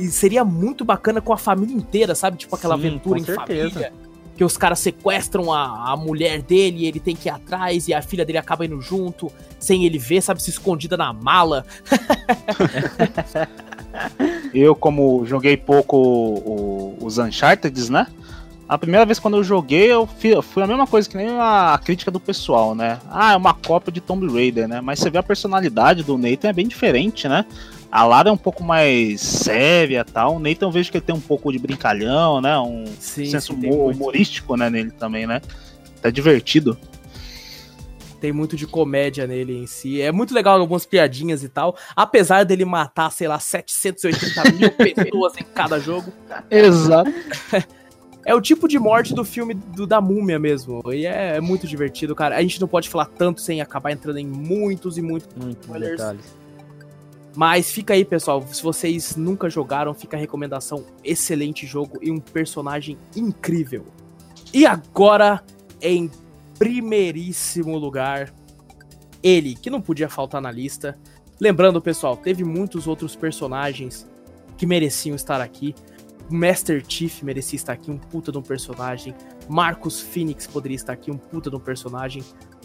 e 0.02 0.10
seria 0.12 0.43
muito 0.43 0.84
bacana 0.84 1.22
com 1.22 1.32
a 1.34 1.38
família 1.38 1.76
inteira, 1.76 2.16
sabe? 2.16 2.38
Tipo 2.38 2.56
aquela 2.56 2.76
Sim, 2.76 2.82
aventura 2.88 3.16
com 3.20 3.22
em 3.22 3.26
certeza. 3.26 3.70
família. 3.72 3.93
Que 4.36 4.43
os 4.43 4.58
caras 4.58 4.80
sequestram 4.80 5.54
a, 5.54 5.91
a 5.91 5.95
mulher 5.97 6.41
dele 6.41 6.80
e 6.80 6.86
ele 6.88 6.99
tem 6.99 7.16
que 7.16 7.30
ir 7.30 7.32
atrás 7.32 7.88
e 7.88 7.93
a 7.93 8.02
filha 8.02 8.26
dele 8.26 8.39
acaba 8.39 8.66
indo 8.66 8.82
junto, 8.82 9.32
sem 9.60 9.86
ele 9.86 9.99
ver, 9.99 10.22
sabe? 10.22 10.41
Se 10.41 10.49
escondida 10.49 10.97
na 10.97 11.14
mala. 11.14 11.64
Eu, 14.54 14.76
como 14.76 15.26
joguei 15.26 15.58
pouco 15.58 15.97
o- 15.97 16.97
os 17.02 17.18
Uncharted, 17.18 17.91
né? 17.91 18.08
A 18.68 18.78
primeira 18.78 19.06
vez 19.06 19.20
quando 19.20 19.36
eu 19.36 19.43
joguei, 19.43 19.91
eu 19.91 20.08
fi- 20.08 20.41
fui 20.41 20.64
a 20.64 20.68
mesma 20.68 20.88
coisa 20.88 21.10
que 21.10 21.18
nem 21.18 21.28
a 21.38 21.78
crítica 21.84 22.10
do 22.10 22.22
pessoal, 22.22 22.74
né? 22.74 22.99
Ah, 23.10 23.34
é 23.34 23.38
uma 23.38 23.54
cópia 23.54 23.91
de 23.91 23.99
Tomb 23.99 24.26
Raider, 24.32 24.66
né? 24.68 24.80
Mas 24.80 24.99
você 24.99 25.10
vê 25.10 25.18
a 25.18 25.24
personalidade 25.24 26.04
do 26.04 26.18
Nathan 26.18 26.47
é 26.49 26.54
bem 26.54 26.68
diferente, 26.70 27.28
né? 27.28 27.45
A 27.91 28.05
Lara 28.05 28.29
é 28.29 28.31
um 28.31 28.37
pouco 28.37 28.63
mais 28.63 29.19
séria 29.19 30.05
tal. 30.05 30.37
O 30.37 30.39
Nathan 30.39 30.67
eu 30.67 30.71
vejo 30.71 30.89
que 30.89 30.97
ele 30.97 31.05
tem 31.05 31.13
um 31.13 31.19
pouco 31.19 31.51
de 31.51 31.59
brincalhão, 31.59 32.39
né? 32.39 32.57
Um 32.57 32.85
Sim, 32.97 33.25
senso 33.25 33.53
sim, 33.53 33.69
humorístico, 33.69 34.55
né, 34.55 34.69
nele 34.69 34.91
também, 34.91 35.27
né? 35.27 35.41
Tá 36.01 36.09
divertido. 36.09 36.77
Tem 38.21 38.31
muito 38.31 38.55
de 38.55 38.65
comédia 38.65 39.27
nele 39.27 39.57
em 39.57 39.67
si. 39.67 40.01
É 40.01 40.11
muito 40.11 40.33
legal 40.33 40.59
algumas 40.59 40.85
piadinhas 40.85 41.43
e 41.43 41.49
tal. 41.49 41.75
Apesar 41.95 42.45
dele 42.45 42.63
matar, 42.63 43.11
sei 43.11 43.27
lá, 43.27 43.39
780 43.39 44.51
mil 44.53 44.71
pessoas 44.77 45.33
em 45.37 45.43
cada 45.43 45.79
jogo. 45.79 46.13
Exato. 46.49 47.11
É 48.23 48.35
o 48.35 48.39
tipo 48.39 48.67
de 48.67 48.77
morte 48.77 49.15
do 49.15 49.25
filme 49.25 49.55
do, 49.55 49.87
da 49.87 49.99
múmia 49.99 50.37
mesmo. 50.37 50.79
E 50.93 51.07
é, 51.07 51.37
é 51.37 51.41
muito 51.41 51.65
divertido, 51.65 52.13
cara. 52.13 52.37
A 52.37 52.41
gente 52.43 52.61
não 52.61 52.67
pode 52.67 52.87
falar 52.87 53.05
tanto 53.05 53.41
sem 53.41 53.61
acabar 53.61 53.91
entrando 53.91 54.19
em 54.19 54.27
muitos 54.27 54.95
e 54.95 55.01
muitos 55.01 55.27
Muitos 55.35 55.65
spoilers. 55.65 55.97
detalhes. 55.97 56.40
Mas 57.36 57.71
fica 57.71 57.93
aí, 57.93 58.03
pessoal. 58.03 58.45
Se 58.47 58.61
vocês 58.61 59.15
nunca 59.15 59.49
jogaram, 59.49 59.93
fica 59.93 60.17
a 60.17 60.19
recomendação. 60.19 60.86
Excelente 61.03 61.65
jogo 61.65 61.97
e 62.01 62.11
um 62.11 62.19
personagem 62.19 62.97
incrível. 63.15 63.86
E 64.53 64.65
agora, 64.65 65.41
em 65.82 66.11
primeiríssimo 66.59 67.77
lugar, 67.77 68.34
ele, 69.23 69.55
que 69.55 69.69
não 69.69 69.82
podia 69.82 70.09
faltar 70.09 70.41
na 70.41 70.51
lista. 70.51 70.97
Lembrando, 71.39 71.82
pessoal, 71.82 72.17
teve 72.17 72.43
muitos 72.43 72.86
outros 72.86 73.15
personagens 73.15 74.07
que 74.57 74.65
mereciam 74.65 75.15
estar 75.15 75.39
aqui. 75.39 75.73
O 76.29 76.36
Master 76.36 76.84
Chief 76.88 77.23
merecia 77.23 77.55
estar 77.55 77.73
aqui, 77.73 77.89
um 77.89 77.97
puta 77.97 78.32
de 78.32 78.38
um 78.38 78.41
personagem. 78.41 79.15
Marcus 79.49 79.99
Phoenix 79.99 80.45
poderia 80.45 80.75
estar 80.75 80.93
aqui, 80.93 81.09
um 81.09 81.17
puta 81.17 81.49
de 81.49 81.55
um 81.55 81.59
personagem. 81.59 82.23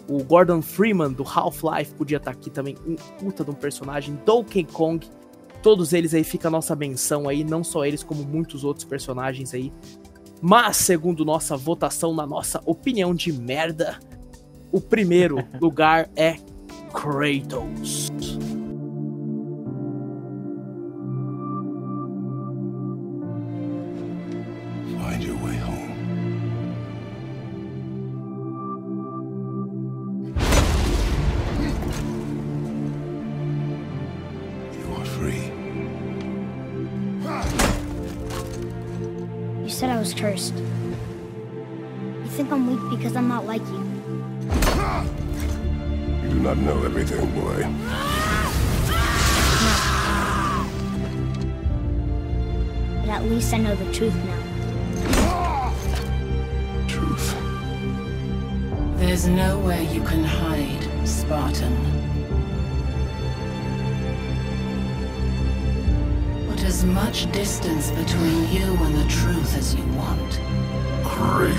O 0.08 0.22
Gordon 0.22 0.62
Freeman 0.62 1.12
do 1.12 1.24
Half-Life 1.24 1.94
podia 1.94 2.18
estar 2.18 2.30
aqui 2.30 2.48
também, 2.50 2.76
um 2.86 2.94
puta 2.94 3.44
de 3.44 3.50
um 3.50 3.54
personagem. 3.54 4.18
Donkey 4.24 4.64
Kong, 4.64 5.04
todos 5.62 5.92
eles 5.92 6.14
aí 6.14 6.22
fica 6.22 6.48
a 6.48 6.50
nossa 6.50 6.76
menção 6.76 7.28
aí, 7.28 7.42
não 7.42 7.64
só 7.64 7.84
eles, 7.84 8.02
como 8.02 8.22
muitos 8.22 8.62
outros 8.62 8.84
personagens 8.84 9.52
aí. 9.52 9.72
Mas, 10.40 10.76
segundo 10.76 11.24
nossa 11.24 11.56
votação, 11.56 12.14
na 12.14 12.26
nossa 12.26 12.60
opinião 12.64 13.14
de 13.14 13.32
merda, 13.32 13.98
o 14.70 14.80
primeiro 14.80 15.38
lugar 15.60 16.08
é 16.14 16.36
Kratos. 16.92 18.10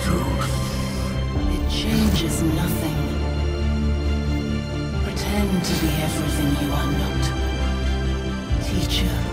Kratos. 0.07 0.49
It 1.55 1.69
changes 1.69 2.41
nothing. 2.41 2.99
Pretend 5.03 5.63
to 5.65 5.73
be 5.81 5.89
everything 6.01 6.65
you 6.65 6.73
are 6.73 6.91
not. 6.91 7.23
Teacher. 8.63 9.26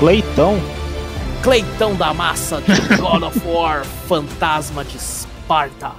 Cleitão. 0.00 0.56
Cleitão 1.42 1.94
da 1.94 2.12
massa 2.12 2.60
de 2.62 2.96
God 2.96 3.22
of 3.22 3.38
War, 3.46 3.84
fantasma 4.08 4.84
de 4.84 4.96
Esparta. 4.96 5.92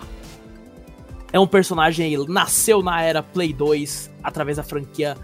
É 1.31 1.39
um 1.39 1.47
personagem 1.47 2.05
aí, 2.07 2.27
nasceu 2.27 2.81
na 2.81 3.01
era 3.01 3.23
Play 3.23 3.53
2 3.53 4.11
através 4.23 4.57
da 4.57 4.63
franquia 4.63 5.15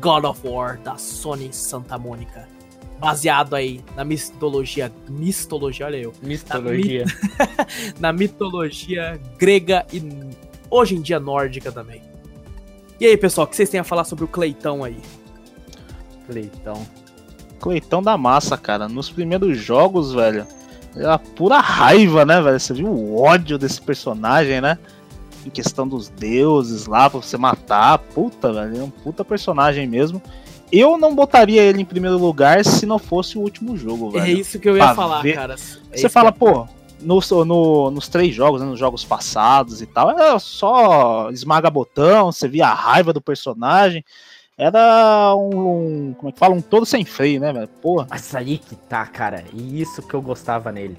God 0.00 0.24
of 0.24 0.40
War 0.46 0.78
da 0.80 0.96
Sony 0.96 1.50
Santa 1.52 1.96
Mônica. 1.98 2.48
Baseado 2.98 3.54
aí 3.54 3.84
na 3.94 4.04
mitologia. 4.04 4.90
Mistologia, 5.08 5.86
olha 5.86 5.96
eu. 5.96 6.12
Mistologia. 6.22 7.04
Na, 7.04 7.12
mit- 7.12 8.00
na 8.00 8.12
mitologia 8.12 9.20
grega 9.38 9.84
e 9.92 10.02
hoje 10.70 10.96
em 10.96 11.00
dia 11.02 11.20
nórdica 11.20 11.70
também. 11.70 12.00
E 12.98 13.06
aí, 13.06 13.16
pessoal, 13.18 13.46
o 13.46 13.50
que 13.50 13.56
vocês 13.56 13.68
têm 13.68 13.80
a 13.80 13.84
falar 13.84 14.04
sobre 14.04 14.24
o 14.24 14.28
Cleitão 14.28 14.82
aí? 14.82 14.96
Cleitão. 16.26 16.86
Cleitão 17.64 18.02
da 18.02 18.18
massa, 18.18 18.58
cara. 18.58 18.86
Nos 18.90 19.08
primeiros 19.08 19.56
jogos, 19.56 20.12
velho, 20.12 20.46
era 20.94 21.18
pura 21.18 21.58
raiva, 21.60 22.22
né, 22.26 22.38
velho? 22.42 22.60
Você 22.60 22.74
viu 22.74 22.88
o 22.88 23.22
ódio 23.22 23.56
desse 23.56 23.80
personagem, 23.80 24.60
né? 24.60 24.76
Em 25.46 25.48
questão 25.48 25.88
dos 25.88 26.10
deuses 26.10 26.84
lá, 26.86 27.08
pra 27.08 27.20
você 27.22 27.38
matar. 27.38 27.96
Puta, 27.96 28.52
velho, 28.52 28.80
é 28.80 28.82
um 28.82 28.90
puta 28.90 29.24
personagem 29.24 29.86
mesmo. 29.86 30.20
Eu 30.70 30.98
não 30.98 31.14
botaria 31.14 31.62
ele 31.62 31.80
em 31.80 31.86
primeiro 31.86 32.18
lugar 32.18 32.62
se 32.66 32.84
não 32.84 32.98
fosse 32.98 33.38
o 33.38 33.40
último 33.40 33.78
jogo, 33.78 34.10
velho. 34.10 34.26
É 34.26 34.30
isso 34.30 34.58
que 34.58 34.68
eu 34.68 34.76
ia 34.76 34.84
Pra 34.84 34.94
falar, 34.94 35.22
ver- 35.22 35.34
cara. 35.34 35.54
É 35.90 35.96
Você 35.96 36.08
fala, 36.10 36.30
que 36.32 36.38
pô, 36.40 36.66
nos, 37.00 37.30
no- 37.30 37.90
nos 37.90 38.08
três 38.08 38.34
jogos, 38.34 38.60
né, 38.60 38.66
nos 38.66 38.78
jogos 38.78 39.06
passados 39.06 39.80
e 39.80 39.86
tal, 39.86 40.10
era 40.10 40.38
só 40.38 41.30
esmaga 41.30 41.70
botão, 41.70 42.30
você 42.30 42.46
via 42.46 42.66
a 42.66 42.74
raiva 42.74 43.10
do 43.10 43.22
personagem. 43.22 44.04
Era 44.56 45.34
um, 45.34 46.08
um- 46.10 46.14
Como 46.14 46.28
é 46.28 46.32
que 46.32 46.38
fala? 46.38 46.54
Um 46.54 46.60
todo 46.60 46.86
sem 46.86 47.04
freio, 47.04 47.40
né, 47.40 47.52
velho? 47.52 47.68
Porra. 47.82 48.06
Mas 48.08 48.34
aí 48.34 48.58
que 48.58 48.76
tá, 48.76 49.04
cara. 49.06 49.44
E 49.52 49.80
isso 49.80 50.00
que 50.02 50.14
eu 50.14 50.22
gostava 50.22 50.70
nele. 50.70 50.96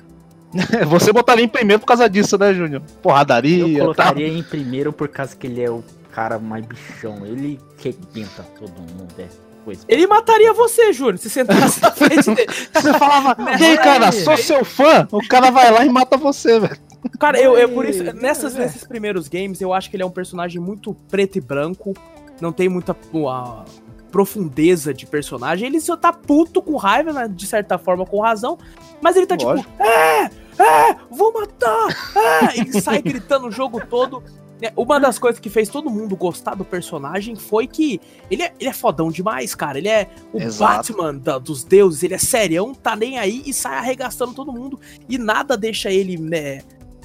Você 0.87 1.11
botaria 1.11 1.43
em 1.43 1.49
primeiro 1.49 1.79
por 1.79 1.87
causa 1.87 2.09
disso, 2.09 2.37
né, 2.37 2.53
Júnior? 2.53 2.81
Porradaria. 3.01 3.63
Eu 3.63 3.67
tal. 3.67 3.79
colocaria 3.95 4.27
em 4.27 4.43
primeiro 4.43 4.91
por 4.91 5.07
causa 5.07 5.35
que 5.35 5.47
ele 5.47 5.61
é 5.61 5.69
o 5.69 5.83
cara 6.11 6.37
mais 6.37 6.65
bichão. 6.65 7.25
Ele 7.25 7.59
rebenta 7.81 8.43
todo 8.57 8.73
mundo. 8.79 9.13
É 9.17 9.27
coisa. 9.65 9.81
Ele 9.87 10.05
mataria 10.05 10.53
você, 10.53 10.93
Júnior, 10.93 11.17
se 11.17 11.29
sentasse 11.29 11.81
na 11.81 11.91
frente 11.91 12.29
dele. 12.35 12.47
Você 12.71 12.93
falava, 12.93 13.35
e 13.59 13.65
aí, 13.65 13.77
cara, 13.77 14.11
sou 14.11 14.37
seu 14.37 14.63
fã. 14.63 15.07
O 15.11 15.27
cara 15.27 15.49
vai 15.49 15.71
lá 15.71 15.83
e 15.83 15.89
mata 15.89 16.15
você, 16.15 16.59
velho. 16.59 16.77
Cara, 17.19 17.39
eu, 17.39 17.57
eu 17.57 17.69
por 17.69 17.85
isso, 17.85 18.03
nessas, 18.13 18.53
nesses 18.53 18.83
primeiros 18.83 19.27
games, 19.27 19.59
eu 19.61 19.73
acho 19.73 19.89
que 19.89 19.95
ele 19.95 20.03
é 20.03 20.05
um 20.05 20.11
personagem 20.11 20.61
muito 20.61 20.93
preto 21.09 21.37
e 21.37 21.41
branco. 21.41 21.93
Não 22.41 22.51
tem 22.51 22.67
muita 22.69 22.95
a, 23.29 23.65
profundeza 24.11 24.93
de 24.93 25.05
personagem. 25.05 25.67
Ele 25.67 25.81
só 25.81 25.97
tá 25.97 26.13
puto 26.13 26.61
com 26.61 26.77
raiva, 26.77 27.11
né, 27.11 27.27
de 27.27 27.45
certa 27.45 27.77
forma, 27.77 28.05
com 28.05 28.21
razão. 28.21 28.57
Mas 29.01 29.15
ele 29.17 29.25
tá 29.25 29.35
Lógico. 29.35 29.69
tipo, 29.69 29.83
é, 29.83 30.29
é, 30.57 30.95
vou 31.11 31.33
matar, 31.33 31.89
é, 32.15 32.61
e 32.63 32.81
sai 32.81 33.01
gritando 33.01 33.47
o 33.47 33.51
jogo 33.51 33.85
todo. 33.85 34.23
É, 34.61 34.71
Uma 34.77 35.01
das 35.01 35.19
coisas 35.19 35.37
que 35.37 35.49
fez 35.49 35.67
todo 35.67 35.89
mundo 35.89 36.15
gostar 36.15 36.55
do 36.55 36.63
personagem 36.63 37.35
foi 37.35 37.67
que 37.67 37.99
ele 38.31 38.43
é, 38.43 38.53
ele 38.57 38.69
é 38.69 38.73
fodão 38.73 39.11
demais, 39.11 39.53
cara. 39.53 39.77
Ele 39.77 39.89
é 39.89 40.09
o 40.31 40.41
Exato. 40.41 40.93
Batman 40.93 41.13
da- 41.15 41.37
dos 41.37 41.65
deuses, 41.65 42.01
ele 42.01 42.13
é 42.13 42.17
serião, 42.17 42.73
tá 42.73 42.95
nem 42.95 43.19
aí 43.19 43.43
e 43.45 43.53
sai 43.53 43.77
arregaçando 43.77 44.33
todo 44.33 44.53
mundo. 44.53 44.79
E 45.09 45.17
nada 45.17 45.57
deixa 45.57 45.91
ele, 45.91 46.17
né, 46.17 46.61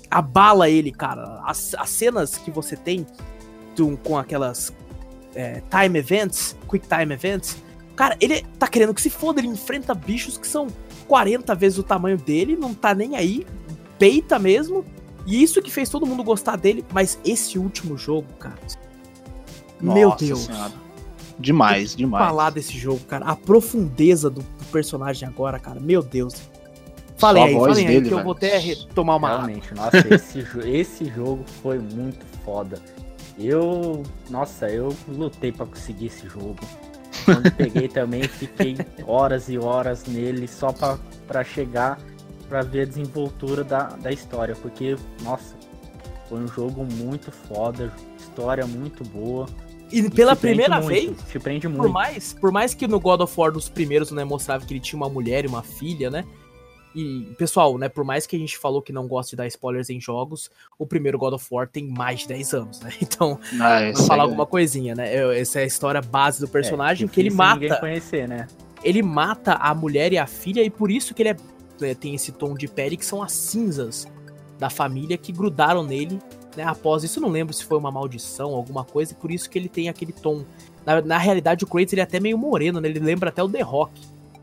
abala 0.09 0.71
ele, 0.71 0.93
cara. 0.93 1.43
As, 1.45 1.75
as 1.75 1.91
cenas 1.91 2.39
que 2.39 2.53
você 2.53 2.77
tem 2.77 3.05
com 4.05 4.19
aquelas 4.19 4.73
é, 5.41 5.63
time 5.71 5.99
events, 5.99 6.57
quick 6.69 6.87
time 6.87 7.15
events, 7.15 7.57
cara, 7.97 8.17
ele 8.21 8.45
tá 8.59 8.69
querendo 8.69 8.95
que 8.95 9.01
se 9.01 9.11
foda, 9.11 9.41
ele 9.41 9.49
enfrenta 9.49 9.95
bichos 9.95 10.37
que 10.37 10.47
são 10.47 10.69
40 11.09 11.55
vezes 11.55 11.79
o 11.79 11.83
tamanho 11.83 12.17
dele, 12.17 12.57
não 12.57 12.75
tá 12.75 12.95
nem 12.95 13.17
aí, 13.17 13.47
peita 13.99 14.39
mesmo. 14.39 14.85
E 15.27 15.43
isso 15.43 15.61
que 15.61 15.71
fez 15.71 15.89
todo 15.89 16.07
mundo 16.07 16.25
gostar 16.25 16.57
dele, 16.57 16.85
mas 16.93 17.19
esse 17.25 17.59
último 17.59 17.97
jogo, 17.97 18.27
cara. 18.39 18.57
meu 19.81 20.11
Nossa 20.11 20.25
Deus. 20.25 20.41
Senhora. 20.41 20.73
Demais, 21.39 21.97
demais. 21.97 22.27
Falar 22.27 22.51
desse 22.51 22.77
jogo, 22.77 23.01
cara, 23.01 23.25
a 23.25 23.35
profundeza 23.35 24.29
do, 24.29 24.41
do 24.41 24.65
personagem 24.71 25.27
agora, 25.27 25.59
cara. 25.59 25.81
Meu 25.81 26.03
Deus. 26.03 26.35
A 27.23 27.33
aí, 27.33 27.55
voz 27.55 27.77
falem 27.77 27.87
aí, 27.87 28.03
que 28.03 28.11
eu 28.11 28.23
vou 28.23 28.33
até 28.33 28.61
tomar 28.95 29.17
uma 29.17 29.29
água. 29.29 29.47
Realmente, 29.47 29.75
nossa, 29.75 30.15
esse, 30.15 30.47
esse 30.69 31.05
jogo 31.07 31.45
foi 31.63 31.79
muito 31.79 32.25
foda. 32.45 32.81
Eu, 33.43 34.03
nossa, 34.29 34.69
eu 34.69 34.95
lutei 35.09 35.51
pra 35.51 35.67
conseguir 35.67 36.07
esse 36.07 36.29
jogo. 36.29 36.59
Quando 37.25 37.51
peguei 37.53 37.89
também, 37.89 38.23
fiquei 38.25 38.77
horas 39.07 39.49
e 39.49 39.59
horas 39.59 40.05
nele 40.07 40.47
só 40.47 40.73
pra, 40.73 40.99
pra 41.27 41.43
chegar 41.43 41.99
pra 42.49 42.63
ver 42.63 42.83
a 42.83 42.85
desenvoltura 42.85 43.65
da, 43.65 43.85
da 43.85 44.11
história. 44.11 44.55
Porque, 44.57 44.97
nossa, 45.23 45.55
foi 46.29 46.41
um 46.41 46.49
jogo 46.49 46.85
muito 46.85 47.31
foda, 47.31 47.93
história 48.19 48.67
muito 48.67 49.05
boa. 49.05 49.47
E 49.93 50.09
pela 50.11 50.37
te 50.37 50.41
prende 50.41 50.57
primeira 50.57 50.81
muito, 50.81 51.17
vez, 51.17 51.29
Te 51.31 51.39
prende 51.41 51.69
por 51.69 51.79
muito. 51.79 51.93
mais, 51.93 52.33
por 52.33 52.53
mais 52.53 52.75
que 52.75 52.87
no 52.87 53.01
God 53.01 53.21
of 53.23 53.41
War 53.41 53.51
dos 53.51 53.69
primeiros, 53.69 54.13
né, 54.13 54.23
mostrava 54.23 54.65
que 54.65 54.73
ele 54.73 54.81
tinha 54.81 54.97
uma 54.97 55.09
mulher 55.09 55.45
e 55.45 55.49
uma 55.49 55.63
filha, 55.63 56.11
né? 56.11 56.25
E, 56.95 57.33
pessoal, 57.39 57.79
né, 57.79 57.89
por 57.89 58.03
mais 58.05 58.27
que 58.27 58.35
a 58.35 58.39
gente 58.39 58.59
falou 58.59 58.83
que 58.83 58.93
não 58.93 59.07
gosta 59.07 59.31
de 59.31 59.37
dar 59.37 59.47
spoilers 59.47 59.91
em 59.91 60.01
jogos, 60.01 60.51
o 60.79 60.85
primeiro 60.85 61.17
God 61.19 61.35
of 61.35 61.47
War 61.51 61.69
tem 61.69 61.87
mais 61.87 62.21
de 62.21 62.29
10 62.29 62.53
anos, 62.55 62.81
né? 62.81 62.91
Então, 63.01 63.39
Ah, 63.61 63.79
vou 63.81 63.89
esse 63.91 64.07
falar 64.09 64.23
aí- 64.25 64.29
alguma 64.29 64.45
coisinha, 64.47 64.95
né? 64.95 65.15
Eu- 65.17 65.31
Essa 65.31 65.61
é 65.61 65.63
a 65.63 65.67
história 65.67 66.01
base 66.01 66.41
do 66.41 66.49
personagem, 66.49 67.07
É, 67.07 67.09
que 67.11 67.21
ele 67.21 67.31
mata 67.31 67.77
conhecer, 67.79 68.27
né? 68.29 68.49
ele 68.83 69.03
mata 69.03 69.53
a 69.55 69.73
mulher 69.75 70.13
e 70.13 70.19
a 70.19 70.27
filha, 70.27 70.63
e 70.65 70.71
por 70.71 70.91
isso 70.91 71.15
que 71.15 71.23
ele 71.23 71.29
é, 71.31 71.37
é, 71.83 71.95
tem 71.95 72.15
esse 72.15 72.33
tom 72.33 72.55
de 72.55 72.67
pele 72.67 72.97
que 72.97 73.05
são 73.07 73.23
as 73.23 73.33
cinzas 73.33 74.09
da 74.59 74.69
família 74.69 75.17
que 75.17 75.31
grudaram 75.33 75.83
nele, 75.85 76.19
né? 76.57 76.65
Após 76.65 77.05
isso, 77.05 77.19
eu 77.19 77.23
não 77.23 77.29
lembro 77.31 77.55
se 77.55 77.65
foi 77.65 77.79
uma 77.79 77.91
maldição, 77.93 78.53
alguma 78.55 78.83
coisa, 78.85 79.13
e 79.13 79.15
por 79.15 79.31
isso 79.31 79.49
que 79.49 79.57
ele 79.59 79.69
tem 79.69 79.89
aquele 79.89 80.13
tom. 80.13 80.45
Na, 80.85 81.01
na 81.01 81.19
realidade, 81.19 81.63
o 81.63 81.69
Kratos 81.69 81.93
ele 81.93 82.01
é 82.01 82.05
até 82.05 82.19
meio 82.19 82.37
moreno, 82.37 82.81
né? 82.81 82.89
Ele 82.89 82.99
lembra 82.99 83.29
até 83.29 83.43
o 83.43 83.49
The 83.49 83.61
Rock. 83.63 83.93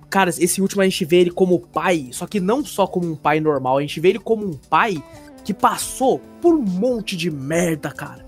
Cara, 0.10 0.30
esse 0.30 0.62
último 0.62 0.82
a 0.82 0.86
gente 0.86 1.04
vê 1.04 1.18
ele 1.18 1.32
como 1.32 1.60
pai, 1.60 2.10
só 2.12 2.26
que 2.26 2.40
não 2.40 2.64
só 2.64 2.88
como 2.88 3.12
um 3.12 3.16
pai 3.16 3.40
normal, 3.40 3.78
a 3.78 3.82
gente 3.82 4.00
vê 4.00 4.10
ele 4.10 4.20
como 4.20 4.46
um 4.46 4.54
pai 4.54 5.04
que 5.44 5.54
passou 5.54 6.20
por 6.42 6.56
um 6.56 6.62
monte 6.62 7.16
de 7.16 7.30
merda, 7.30 7.92
cara. 7.92 8.26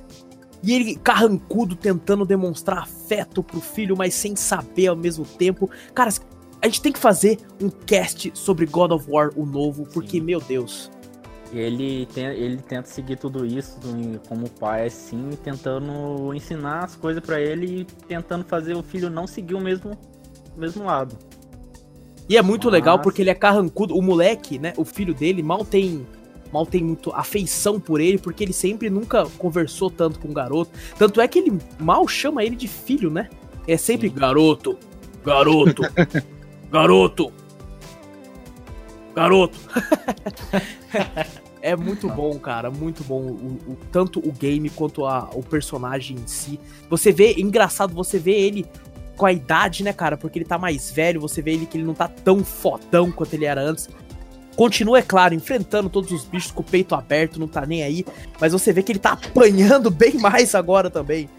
E 0.61 0.73
ele 0.73 0.95
carrancudo 0.95 1.75
tentando 1.75 2.25
demonstrar 2.25 2.79
afeto 2.79 3.41
pro 3.41 3.61
filho, 3.61 3.95
mas 3.97 4.13
sem 4.13 4.35
saber 4.35 4.87
ao 4.87 4.95
mesmo 4.95 5.25
tempo. 5.25 5.69
Cara, 5.93 6.11
a 6.61 6.65
gente 6.65 6.81
tem 6.81 6.91
que 6.91 6.99
fazer 6.99 7.39
um 7.61 7.69
cast 7.69 8.31
sobre 8.33 8.65
God 8.65 8.91
of 8.91 9.09
War, 9.09 9.31
o 9.37 9.45
novo, 9.45 9.85
porque, 9.85 10.19
meu 10.19 10.41
Deus. 10.41 10.91
Ele, 11.53 12.05
tem, 12.07 12.25
ele 12.25 12.57
tenta 12.57 12.87
seguir 12.87 13.17
tudo 13.17 13.45
isso 13.45 13.79
como 14.27 14.49
pai, 14.49 14.87
assim, 14.87 15.29
tentando 15.43 16.33
ensinar 16.33 16.83
as 16.83 16.95
coisas 16.95 17.23
pra 17.23 17.39
ele 17.41 17.81
e 17.81 17.85
tentando 17.85 18.43
fazer 18.43 18.75
o 18.75 18.83
filho 18.83 19.09
não 19.09 19.25
seguir 19.25 19.55
o 19.55 19.61
mesmo, 19.61 19.97
o 20.55 20.59
mesmo 20.59 20.83
lado. 20.83 21.17
E 22.29 22.37
é 22.37 22.41
muito 22.43 22.65
Mas- 22.65 22.73
legal 22.73 22.99
porque 22.99 23.21
ele 23.23 23.31
é 23.31 23.35
carrancudo. 23.35 23.95
O 23.97 24.01
moleque, 24.01 24.59
né? 24.59 24.73
O 24.77 24.85
filho 24.85 25.13
dele 25.13 25.41
mal 25.43 25.65
tem. 25.65 26.05
Mal 26.53 26.65
tem 26.65 26.83
muito 26.83 27.11
afeição 27.11 27.79
por 27.79 27.99
ele, 27.99 28.17
porque 28.17 28.43
ele 28.43 28.53
sempre 28.53 28.89
nunca 28.89 29.25
conversou 29.37 29.89
tanto 29.89 30.19
com 30.19 30.29
o 30.29 30.33
garoto. 30.33 30.71
Tanto 30.97 31.19
é 31.21 31.27
que 31.27 31.39
ele 31.39 31.57
mal 31.79 32.07
chama 32.07 32.43
ele 32.43 32.55
de 32.55 32.67
filho, 32.67 33.09
né? 33.11 33.29
É 33.67 33.77
sempre 33.77 34.09
garoto, 34.09 34.77
garoto, 35.23 35.83
garoto, 36.71 37.31
garoto. 39.15 39.59
é 41.61 41.75
muito 41.75 42.07
bom, 42.07 42.37
cara, 42.39 42.71
muito 42.71 43.03
bom. 43.03 43.21
O, 43.21 43.71
o- 43.73 43.77
tanto 43.91 44.19
o 44.19 44.31
game 44.31 44.69
quanto 44.69 45.05
a- 45.05 45.29
o 45.33 45.43
personagem 45.43 46.17
em 46.17 46.27
si. 46.27 46.59
Você 46.89 47.11
vê, 47.11 47.33
engraçado, 47.37 47.93
você 47.93 48.17
vê 48.17 48.31
ele 48.31 48.65
com 49.19 49.25
a 49.25 49.33
idade, 49.33 49.83
né, 49.83 49.91
cara? 49.91 50.15
Porque 50.15 50.39
ele 50.39 50.45
tá 50.45 50.57
mais 50.57 50.89
velho, 50.89 51.19
você 51.19 51.41
vê 51.41 51.51
ele 51.51 51.65
que 51.65 51.77
ele 51.77 51.83
não 51.83 51.93
tá 51.93 52.07
tão 52.07 52.41
fodão 52.41 53.11
quanto 53.11 53.33
ele 53.33 53.43
era 53.43 53.61
antes. 53.61 53.89
Continua, 54.55 54.99
é 54.99 55.01
claro, 55.01 55.33
enfrentando 55.33 55.89
todos 55.89 56.09
os 56.09 56.23
bichos 56.23 56.51
com 56.51 56.61
o 56.61 56.63
peito 56.63 56.95
aberto, 56.95 57.37
não 57.37 57.47
tá 57.47 57.65
nem 57.65 57.83
aí. 57.83 58.05
Mas 58.39 58.53
você 58.53 58.71
vê 58.71 58.81
que 58.81 58.93
ele 58.93 58.99
tá 58.99 59.11
apanhando 59.11 59.91
bem 59.91 60.13
mais 60.17 60.55
agora 60.55 60.89
também. 60.89 61.29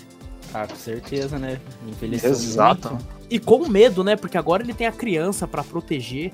Ah, 0.52 0.66
com 0.66 0.76
certeza, 0.76 1.38
né? 1.38 1.58
Envelheceu 1.88 2.30
Exato. 2.30 2.90
muito. 2.90 3.06
E 3.30 3.38
com 3.38 3.66
medo, 3.66 4.04
né? 4.04 4.14
Porque 4.14 4.36
agora 4.36 4.62
ele 4.62 4.74
tem 4.74 4.86
a 4.86 4.92
criança 4.92 5.48
pra 5.48 5.64
proteger. 5.64 6.32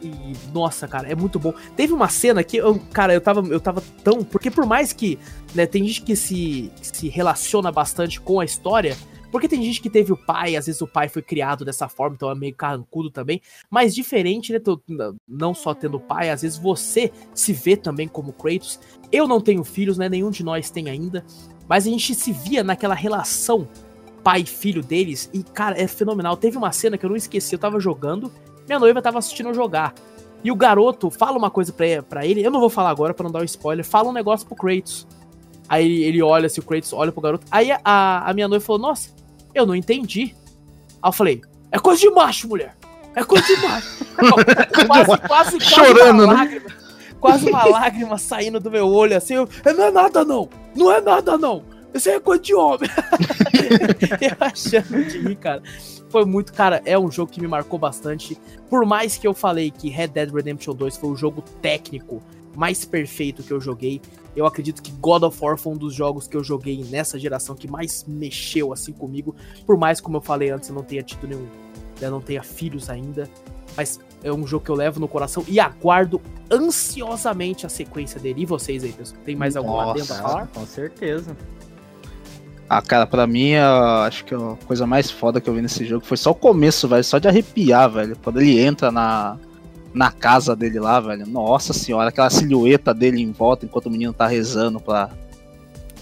E, 0.00 0.34
nossa, 0.54 0.86
cara, 0.86 1.10
é 1.10 1.16
muito 1.16 1.38
bom. 1.40 1.52
Teve 1.74 1.92
uma 1.92 2.08
cena 2.08 2.44
que, 2.44 2.58
eu, 2.58 2.78
cara, 2.92 3.12
eu 3.12 3.20
tava, 3.20 3.40
eu 3.48 3.58
tava 3.58 3.82
tão. 4.04 4.22
Porque 4.22 4.52
por 4.52 4.66
mais 4.66 4.92
que, 4.92 5.18
né, 5.52 5.66
tem 5.66 5.84
gente 5.84 6.02
que 6.02 6.14
se, 6.14 6.70
que 6.80 6.96
se 6.96 7.08
relaciona 7.08 7.72
bastante 7.72 8.20
com 8.20 8.38
a 8.38 8.44
história. 8.44 8.96
Porque 9.30 9.48
tem 9.48 9.62
gente 9.62 9.80
que 9.80 9.90
teve 9.90 10.12
o 10.12 10.16
pai, 10.16 10.56
às 10.56 10.66
vezes 10.66 10.80
o 10.80 10.86
pai 10.86 11.08
foi 11.08 11.20
criado 11.20 11.64
dessa 11.64 11.88
forma, 11.88 12.14
então 12.16 12.30
é 12.30 12.34
meio 12.34 12.54
carrancudo 12.54 13.10
também. 13.10 13.40
Mas 13.68 13.94
diferente, 13.94 14.52
né? 14.52 14.58
tô- 14.58 14.80
não 15.28 15.52
só 15.54 15.74
tendo 15.74 16.00
pai, 16.00 16.30
às 16.30 16.42
vezes 16.42 16.56
você 16.58 17.12
se 17.34 17.52
vê 17.52 17.76
também 17.76 18.08
como 18.08 18.32
Kratos. 18.32 18.78
Eu 19.10 19.26
não 19.28 19.40
tenho 19.40 19.62
filhos, 19.64 19.98
né? 19.98 20.08
Nenhum 20.08 20.30
de 20.30 20.42
nós 20.44 20.70
tem 20.70 20.88
ainda. 20.88 21.24
Mas 21.68 21.86
a 21.86 21.90
gente 21.90 22.14
se 22.14 22.32
via 22.32 22.62
naquela 22.62 22.94
relação 22.94 23.68
pai 24.22 24.44
filho 24.44 24.82
deles. 24.82 25.30
E, 25.32 25.42
cara, 25.42 25.80
é 25.80 25.86
fenomenal. 25.86 26.36
Teve 26.36 26.56
uma 26.56 26.72
cena 26.72 26.96
que 26.98 27.04
eu 27.04 27.10
não 27.10 27.16
esqueci. 27.16 27.54
Eu 27.54 27.58
tava 27.58 27.78
jogando, 27.78 28.32
minha 28.66 28.78
noiva 28.78 29.00
tava 29.02 29.18
assistindo 29.18 29.50
eu 29.50 29.54
jogar. 29.54 29.94
E 30.42 30.50
o 30.50 30.56
garoto 30.56 31.10
fala 31.10 31.36
uma 31.38 31.50
coisa 31.50 31.72
pra, 31.72 32.26
ele. 32.26 32.42
Eu 32.44 32.50
não 32.50 32.60
vou 32.60 32.70
falar 32.70 32.90
agora 32.90 33.14
pra 33.14 33.24
não 33.24 33.30
dar 33.32 33.40
um 33.40 33.44
spoiler. 33.44 33.84
Fala 33.84 34.08
um 34.08 34.12
negócio 34.12 34.46
pro 34.46 34.56
Kratos. 34.56 35.06
Aí 35.68 36.04
ele, 36.04 36.22
olha, 36.22 36.48
se 36.48 36.60
o 36.60 36.62
Kratos 36.62 36.92
olha 36.92 37.12
pro 37.12 37.20
garoto. 37.20 37.46
Aí 37.50 37.70
a, 37.84 38.30
a 38.30 38.32
minha 38.32 38.48
noiva 38.48 38.64
falou: 38.64 38.80
Nossa, 38.80 39.10
eu 39.54 39.66
não 39.66 39.74
entendi. 39.74 40.34
Aí 41.02 41.08
eu 41.08 41.12
falei: 41.12 41.40
É 41.70 41.78
coisa 41.78 42.00
de 42.00 42.10
macho, 42.10 42.48
mulher. 42.48 42.76
É 43.14 43.24
coisa 43.24 43.46
de 43.46 43.56
macho. 43.62 44.04
quase, 44.86 45.06
quase, 45.06 45.28
quase 45.28 45.60
Chorando, 45.60 46.24
uma 46.24 46.26
né? 46.26 46.32
lágrima, 46.34 46.70
Quase 47.20 47.48
uma 47.48 47.64
lágrima 47.64 48.18
saindo 48.18 48.60
do 48.60 48.70
meu 48.70 48.86
olho 48.88 49.16
assim. 49.16 49.34
Eu, 49.34 49.48
não 49.76 49.84
é 49.84 49.90
nada, 49.90 50.24
não. 50.24 50.48
Não 50.74 50.92
é 50.92 51.00
nada, 51.00 51.36
não. 51.38 51.64
Isso 51.94 52.08
aí 52.10 52.16
é 52.16 52.20
coisa 52.20 52.42
de 52.42 52.54
homem. 52.54 52.90
eu 54.20 54.36
achando 54.38 55.04
de 55.04 55.18
rir, 55.18 55.36
cara. 55.36 55.62
Foi 56.10 56.24
muito, 56.24 56.52
cara, 56.52 56.82
é 56.84 56.98
um 56.98 57.10
jogo 57.10 57.32
que 57.32 57.40
me 57.40 57.48
marcou 57.48 57.78
bastante. 57.78 58.38
Por 58.70 58.84
mais 58.86 59.16
que 59.16 59.26
eu 59.26 59.34
falei 59.34 59.70
que 59.70 59.88
Red 59.88 60.08
Dead 60.08 60.32
Redemption 60.32 60.74
2 60.74 60.96
foi 60.96 61.10
o 61.10 61.16
jogo 61.16 61.42
técnico 61.60 62.22
mais 62.56 62.84
perfeito 62.84 63.42
que 63.42 63.52
eu 63.52 63.60
joguei, 63.60 64.00
eu 64.34 64.46
acredito 64.46 64.82
que 64.82 64.90
God 64.92 65.22
of 65.22 65.38
War 65.40 65.56
foi 65.56 65.72
um 65.72 65.76
dos 65.76 65.94
jogos 65.94 66.26
que 66.26 66.36
eu 66.36 66.44
joguei 66.44 66.84
nessa 66.84 67.18
geração 67.18 67.54
que 67.54 67.68
mais 67.68 68.04
mexeu 68.06 68.72
assim 68.72 68.92
comigo. 68.92 69.34
Por 69.64 69.76
mais, 69.76 70.00
como 70.00 70.18
eu 70.18 70.20
falei 70.20 70.50
antes, 70.50 70.68
eu 70.68 70.74
não 70.74 70.82
tenha 70.82 71.02
tido 71.02 71.26
nenhum. 71.26 71.46
Eu 72.00 72.10
não 72.10 72.20
tenha 72.20 72.42
filhos 72.42 72.90
ainda. 72.90 73.28
Mas 73.76 74.00
é 74.22 74.32
um 74.32 74.46
jogo 74.46 74.64
que 74.64 74.70
eu 74.70 74.74
levo 74.74 75.00
no 75.00 75.08
coração 75.08 75.44
e 75.46 75.60
aguardo 75.60 76.20
ansiosamente 76.50 77.64
a 77.66 77.68
sequência 77.68 78.20
dele. 78.20 78.42
E 78.42 78.46
vocês 78.46 78.84
aí, 78.84 78.92
pessoal? 78.92 79.20
Tem 79.24 79.36
mais 79.36 79.56
alguma 79.56 79.86
Nossa. 79.94 80.14
a 80.14 80.16
falar? 80.16 80.46
Com 80.48 80.66
certeza. 80.66 81.36
Ah, 82.68 82.82
cara, 82.82 83.06
pra 83.06 83.26
mim, 83.26 83.54
acho 83.54 84.24
que 84.24 84.34
a 84.34 84.56
coisa 84.66 84.86
mais 84.86 85.10
foda 85.10 85.40
que 85.40 85.48
eu 85.48 85.54
vi 85.54 85.62
nesse 85.62 85.84
jogo 85.84 86.04
foi 86.04 86.16
só 86.16 86.32
o 86.32 86.34
começo, 86.34 86.88
velho. 86.88 87.04
Só 87.04 87.18
de 87.18 87.28
arrepiar, 87.28 87.90
velho. 87.90 88.16
Quando 88.22 88.40
ele 88.40 88.58
entra 88.58 88.90
na, 88.90 89.38
na 89.94 90.10
casa 90.10 90.54
dele 90.54 90.78
lá, 90.78 91.00
velho. 91.00 91.26
Nossa 91.26 91.72
senhora, 91.72 92.08
aquela 92.10 92.30
silhueta 92.30 92.92
dele 92.92 93.20
em 93.22 93.32
volta 93.32 93.64
enquanto 93.64 93.86
o 93.86 93.90
menino 93.90 94.12
tá 94.12 94.26
rezando 94.26 94.78
pra, 94.78 95.10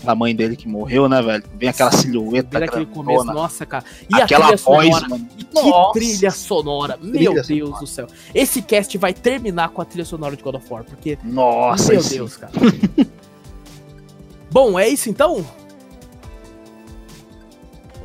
pra 0.02 0.14
mãe 0.14 0.34
dele 0.34 0.56
que 0.56 0.66
morreu, 0.68 1.08
né, 1.08 1.22
velho? 1.22 1.44
Vem 1.56 1.68
aquela 1.68 1.92
silhueta 1.92 2.58
Vendo 2.58 2.68
aquele 2.68 2.86
começo, 2.86 3.24
nossa, 3.24 3.64
cara. 3.64 3.84
E 4.10 4.20
Aquela 4.20 4.46
a 4.52 4.56
voz, 4.56 4.88
sonora. 4.88 5.08
mano. 5.08 5.28
E 5.38 5.44
que 5.44 5.54
Nossa. 5.54 5.92
trilha 5.92 6.30
sonora. 6.30 6.98
Meu 7.00 7.12
Trilha 7.12 7.42
Deus 7.42 7.46
sonora. 7.68 7.80
do 7.80 7.86
céu. 7.86 8.06
Esse 8.34 8.60
cast 8.62 8.98
vai 8.98 9.12
terminar 9.14 9.68
com 9.70 9.80
a 9.80 9.84
trilha 9.84 10.04
sonora 10.04 10.36
de 10.36 10.42
God 10.42 10.56
of 10.56 10.66
War, 10.72 10.84
porque. 10.84 11.16
Nossa, 11.22 11.92
Meu 11.92 12.02
sim. 12.02 12.16
Deus, 12.16 12.36
cara. 12.36 12.52
Bom, 14.50 14.78
é 14.78 14.88
isso 14.88 15.08
então? 15.10 15.44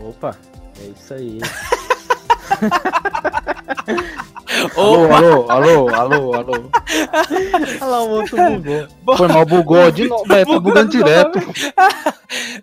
Opa, 0.02 0.36
é 0.82 0.88
isso 0.98 1.14
aí. 1.14 1.40
Alô, 4.76 5.12
alô, 5.12 5.50
alô, 5.50 5.96
alô, 5.96 6.34
alô. 6.34 6.70
Olha 7.82 7.86
lá, 7.86 8.04
o 8.04 8.10
outro 8.10 8.38
bugou. 8.38 9.18
Foi 9.18 9.28
mal, 9.28 9.46
bugou 9.46 9.92
de 9.92 10.08
novo, 10.08 10.26
velho. 10.26 10.46
Tá 10.46 10.54
Bugou 10.54 10.62
bugando 10.62 10.92
direto. 10.92 11.40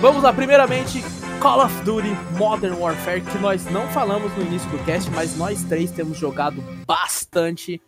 Vamos 0.00 0.22
lá, 0.22 0.32
primeiramente, 0.32 1.04
Call 1.40 1.64
of 1.64 1.82
Duty 1.82 2.16
Modern 2.36 2.74
Warfare, 2.78 3.20
que 3.20 3.38
nós 3.38 3.64
não 3.66 3.86
falamos 3.88 4.34
no 4.34 4.42
início 4.42 4.68
do 4.70 4.78
cast, 4.84 5.10
mas 5.10 5.36
nós 5.36 5.62
três 5.64 5.90
temos 5.90 6.18
jogado 6.18 6.62
bastante. 6.86 7.80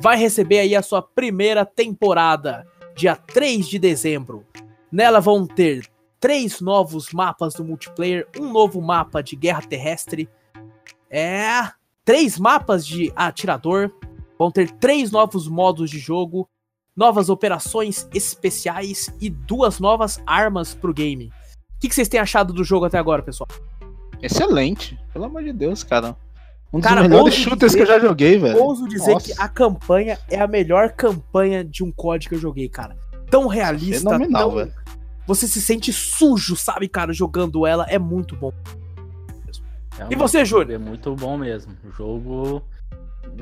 Vai 0.00 0.16
receber 0.16 0.58
aí 0.60 0.74
a 0.74 0.82
sua 0.82 1.00
primeira 1.02 1.64
temporada, 1.64 2.66
dia 2.96 3.14
3 3.14 3.68
de 3.68 3.78
dezembro. 3.78 4.44
Nela 4.92 5.20
vão 5.20 5.46
ter 5.46 5.86
três 6.18 6.60
novos 6.60 7.12
mapas 7.12 7.54
do 7.54 7.64
multiplayer, 7.64 8.26
um 8.38 8.50
novo 8.52 8.80
mapa 8.80 9.22
de 9.22 9.36
guerra 9.36 9.62
terrestre, 9.62 10.28
é, 11.10 11.70
três 12.04 12.38
mapas 12.38 12.86
de 12.86 13.12
atirador, 13.16 13.90
vão 14.38 14.50
ter 14.50 14.70
três 14.72 15.10
novos 15.10 15.48
modos 15.48 15.90
de 15.90 15.98
jogo, 15.98 16.48
novas 16.96 17.28
operações 17.30 18.08
especiais 18.12 19.12
e 19.20 19.30
duas 19.30 19.78
novas 19.80 20.20
armas 20.26 20.74
pro 20.74 20.92
game. 20.92 21.32
O 21.76 21.80
que, 21.80 21.88
que 21.88 21.94
vocês 21.94 22.08
têm 22.08 22.20
achado 22.20 22.52
do 22.52 22.62
jogo 22.64 22.84
até 22.84 22.98
agora, 22.98 23.22
pessoal? 23.22 23.48
Excelente, 24.20 24.98
pelo 25.12 25.24
amor 25.24 25.42
de 25.42 25.52
Deus, 25.52 25.82
cara. 25.82 26.14
Um 26.72 26.80
Cara, 26.80 27.00
dos 27.00 27.10
melhores 27.10 27.34
shooters 27.34 27.72
dizer- 27.72 27.84
que 27.84 27.90
eu 27.90 27.94
já 27.94 27.98
joguei, 27.98 28.38
velho. 28.38 28.62
Ouso 28.62 28.86
dizer 28.86 29.14
Nossa. 29.14 29.26
que 29.34 29.40
a 29.40 29.48
campanha 29.48 30.18
é 30.28 30.38
a 30.38 30.46
melhor 30.46 30.90
campanha 30.92 31.64
de 31.64 31.82
um 31.82 31.90
COD 31.90 32.28
que 32.28 32.34
eu 32.34 32.38
joguei, 32.38 32.68
cara. 32.68 32.96
Tão 33.30 33.46
realista, 33.46 34.10
Fenomenal, 34.10 34.50
tão... 34.52 34.72
Você 35.26 35.46
se 35.46 35.60
sente 35.60 35.92
sujo, 35.92 36.56
sabe, 36.56 36.88
cara, 36.88 37.12
jogando 37.12 37.64
ela. 37.66 37.86
É 37.88 37.98
muito 37.98 38.34
bom. 38.34 38.52
E 40.10 40.16
você, 40.16 40.44
Júlio? 40.44 40.74
É 40.74 40.78
muito 40.78 41.14
bom 41.14 41.36
mesmo. 41.36 41.72
O 41.84 41.92
jogo 41.92 42.62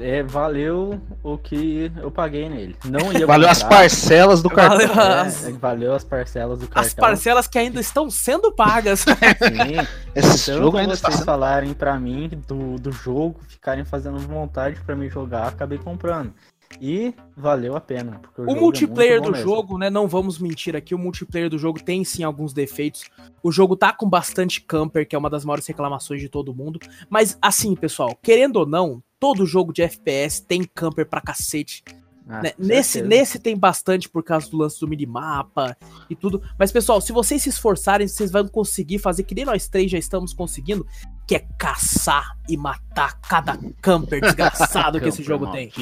é, 0.01 0.23
valeu 0.25 1.01
o 1.23 1.39
que 1.39 1.91
eu 1.97 2.11
paguei 2.11 2.49
nele. 2.49 2.77
Não 2.85 3.13
ia 3.13 3.27
Valeu 3.27 3.49
as 3.49 3.63
comprar. 3.63 3.79
parcelas 3.79 4.43
do 4.43 4.51
cartão. 4.51 4.89
Valeu 4.89 5.03
É, 5.03 5.21
as- 5.21 5.47
é, 5.47 5.53
valeu 5.53 5.95
as 5.95 6.05
parcelas 6.05 6.59
do 6.59 6.67
cartão. 6.67 6.83
As 6.83 6.95
parcelas 6.95 7.47
que 7.47 7.59
ainda 7.59 7.81
estão 7.81 8.11
sendo 8.11 8.53
pagas. 8.53 9.01
Sim. 9.07 9.87
Esse 10.17 10.47
Tanto 10.47 10.59
jogo 10.65 10.77
ainda 10.79 10.95
está 10.95 11.09
vocês 11.09 11.19
sendo- 11.21 11.27
falarem 11.27 11.73
pra 11.75 11.99
mim 11.99 12.29
do, 12.47 12.77
do 12.79 12.91
jogo, 12.91 13.41
ficarem 13.49 13.85
fazendo 13.85 14.19
vontade 14.19 14.81
pra 14.85 14.97
mim 14.97 15.09
jogar, 15.09 15.47
acabei 15.49 15.79
comprando. 15.79 16.35
E 16.81 17.15
valeu 17.37 17.77
a 17.77 17.81
pena. 17.81 18.21
O 18.37 18.43
jogo 18.43 18.57
é 18.57 18.61
multiplayer 18.61 19.21
muito 19.21 19.27
do 19.27 19.33
mesmo. 19.33 19.49
jogo, 19.49 19.79
né? 19.79 19.91
Não 19.91 20.07
vamos 20.07 20.39
mentir 20.39 20.77
aqui. 20.77 20.95
O 20.95 20.99
multiplayer 20.99 21.49
do 21.49 21.59
jogo 21.59 21.83
tem 21.83 22.05
sim 22.05 22.23
alguns 22.23 22.53
defeitos. 22.53 23.05
O 23.43 23.51
jogo 23.51 23.77
tá 23.77 23.93
com 23.93 24.09
bastante 24.09 24.61
camper, 24.61 25.07
que 25.07 25.17
é 25.17 25.19
uma 25.19 25.31
das 25.31 25.45
maiores 25.45 25.67
reclamações 25.67 26.21
de 26.21 26.29
todo 26.29 26.55
mundo. 26.55 26.79
Mas 27.09 27.39
assim, 27.41 27.75
pessoal, 27.75 28.17
querendo 28.23 28.57
ou 28.57 28.67
não, 28.67 29.03
todo 29.19 29.47
jogo 29.47 29.73
de 29.73 29.83
FPS 29.83 30.41
tem 30.43 30.63
camper 30.63 31.07
pra 31.07 31.21
cacete. 31.21 31.83
Ah, 32.29 32.43
né? 32.43 32.53
Nesse, 32.59 33.01
nesse 33.01 33.39
tem 33.39 33.57
bastante 33.57 34.07
por 34.07 34.23
causa 34.23 34.51
do 34.51 34.59
lance 34.59 34.79
do 34.79 34.87
minimapa 34.87 35.75
e 36.11 36.15
tudo. 36.15 36.43
Mas, 36.59 36.71
pessoal, 36.71 37.01
se 37.01 37.11
vocês 37.11 37.43
se 37.43 37.49
esforçarem, 37.49 38.07
vocês 38.07 38.31
vão 38.31 38.47
conseguir 38.47 38.99
fazer 38.99 39.23
que 39.23 39.35
nem 39.35 39.47
nós 39.47 39.67
três 39.67 39.91
já 39.91 39.97
estamos 39.97 40.35
conseguindo, 40.35 40.87
que 41.27 41.35
é 41.35 41.47
caçar 41.59 42.37
e 42.47 42.55
matar 42.57 43.19
cada 43.23 43.59
camper 43.81 44.21
desgraçado 44.23 45.01
que 45.01 45.09
esse 45.09 45.23
jogo 45.23 45.51
tem. 45.51 45.73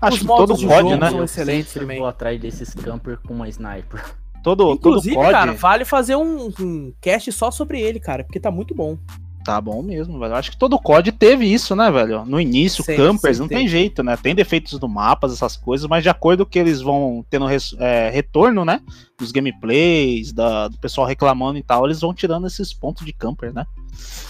Acho 0.00 0.14
Os 0.16 0.20
que 0.22 0.26
todo 0.26 0.48
COD, 0.54 0.60
jogo 0.62 0.96
né? 0.96 1.10
são 1.10 1.24
excelentes 1.24 1.72
também. 1.74 1.98
vou 1.98 2.06
atrás 2.08 2.40
desses 2.40 2.74
camper 2.74 3.18
com 3.26 3.34
uma 3.34 3.48
sniper. 3.48 4.04
Todo, 4.42 4.72
Inclusive, 4.72 5.14
todo 5.14 5.22
COD 5.24 5.32
cara, 5.34 5.52
vale 5.52 5.84
fazer 5.84 6.16
um, 6.16 6.52
um 6.60 6.92
cast 7.00 7.30
só 7.32 7.50
sobre 7.50 7.80
ele, 7.80 8.00
cara, 8.00 8.24
porque 8.24 8.40
tá 8.40 8.50
muito 8.50 8.74
bom. 8.74 8.96
tá 9.44 9.60
bom 9.60 9.82
mesmo, 9.82 10.18
velho. 10.18 10.34
Acho 10.34 10.50
que 10.50 10.56
todo 10.56 10.78
COD 10.78 11.12
teve 11.12 11.44
isso, 11.44 11.74
né, 11.76 11.90
velho? 11.90 12.24
No 12.24 12.40
início, 12.40 12.82
Sempre, 12.84 13.04
campers, 13.04 13.36
sempre 13.36 13.40
não 13.40 13.48
tem 13.48 13.58
teve. 13.58 13.68
jeito, 13.68 14.02
né? 14.02 14.16
Tem 14.16 14.34
defeitos 14.34 14.78
do 14.78 14.88
mapas, 14.88 15.32
essas 15.32 15.56
coisas, 15.56 15.86
mas 15.86 16.02
de 16.02 16.08
acordo 16.08 16.44
com 16.46 16.50
que 16.52 16.58
eles 16.58 16.80
vão 16.80 17.24
tendo 17.28 17.44
res- 17.46 17.74
é, 17.78 18.08
retorno, 18.10 18.64
né? 18.64 18.80
Dos 19.18 19.30
gameplays, 19.32 20.32
da- 20.32 20.68
do 20.68 20.78
pessoal 20.78 21.06
reclamando 21.06 21.58
e 21.58 21.62
tal, 21.62 21.84
eles 21.86 22.00
vão 22.00 22.14
tirando 22.14 22.46
esses 22.46 22.72
pontos 22.72 23.04
de 23.04 23.12
camper, 23.12 23.52
né? 23.52 23.66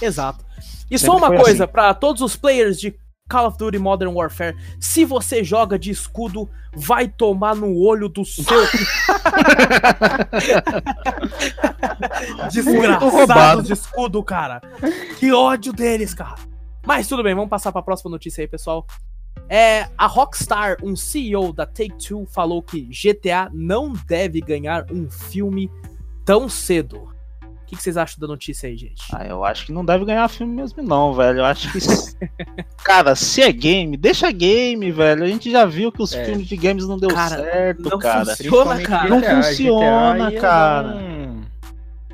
Exato. 0.03 0.45
E 0.91 0.99
Sempre 0.99 1.07
só 1.13 1.17
uma 1.17 1.29
coisa, 1.37 1.65
assim. 1.65 1.73
pra 1.73 1.95
todos 1.95 2.21
os 2.23 2.35
players 2.35 2.81
de 2.81 2.95
Call 3.31 3.47
of 3.47 3.57
Duty 3.57 3.79
Modern 3.79 4.13
Warfare, 4.13 4.57
se 4.81 5.05
você 5.05 5.45
joga 5.45 5.79
de 5.79 5.91
escudo, 5.91 6.51
vai 6.75 7.07
tomar 7.07 7.55
no 7.55 7.79
olho 7.79 8.09
do 8.09 8.25
seu. 8.25 8.45
Desgraçado 12.51 13.63
de 13.63 13.73
escudo, 13.73 14.23
cara. 14.23 14.61
Que 15.19 15.33
ódio 15.33 15.73
deles, 15.73 16.13
cara. 16.13 16.37
Mas 16.85 17.07
tudo 17.07 17.23
bem, 17.23 17.35
vamos 17.35 17.51
passar 17.51 17.71
pra 17.71 17.83
próxima 17.83 18.11
notícia 18.11 18.43
aí, 18.43 18.49
pessoal. 18.49 18.85
É, 19.49 19.89
a 19.97 20.07
Rockstar, 20.07 20.79
um 20.83 20.97
CEO 20.97 21.53
da 21.53 21.67
Take-Two, 21.67 22.27
falou 22.27 22.63
que 22.63 22.89
GTA 22.89 23.51
não 23.53 23.93
deve 24.07 24.41
ganhar 24.41 24.87
um 24.91 25.11
filme 25.11 25.71
tão 26.25 26.49
cedo. 26.49 27.09
O 27.71 27.73
que, 27.73 27.77
que 27.77 27.83
vocês 27.85 27.97
acham 27.97 28.19
da 28.19 28.27
notícia 28.27 28.69
aí, 28.69 28.77
gente? 28.77 29.01
Ah, 29.15 29.25
eu 29.25 29.45
acho 29.45 29.67
que 29.67 29.73
não 29.73 29.85
deve 29.85 30.05
ganhar 30.05 30.27
filme 30.27 30.53
mesmo, 30.57 30.83
não, 30.83 31.15
velho. 31.15 31.39
Eu 31.39 31.45
acho 31.45 31.71
que. 31.71 31.79
cara, 32.83 33.15
se 33.15 33.41
é 33.43 33.53
game, 33.53 33.97
deixa 33.97 34.33
game, 34.33 34.91
velho. 34.91 35.23
A 35.23 35.29
gente 35.29 35.49
já 35.53 35.65
viu 35.65 35.93
que 35.93 36.03
os 36.03 36.13
É. 36.13 36.25
filmes 36.25 36.49
de 36.49 36.57
games 36.57 36.85
não 36.89 36.99
deu 36.99 37.11
Cara, 37.11 37.37
certo, 37.37 37.89
não 37.89 37.99
cara. 38.01 38.27
funciona, 38.27 38.83
cara. 38.83 39.09
Não 39.09 39.21
GTA, 39.21 39.37
funciona, 39.43 40.31
GTA 40.31 40.41
cara. 40.41 40.89
um- 40.97 41.43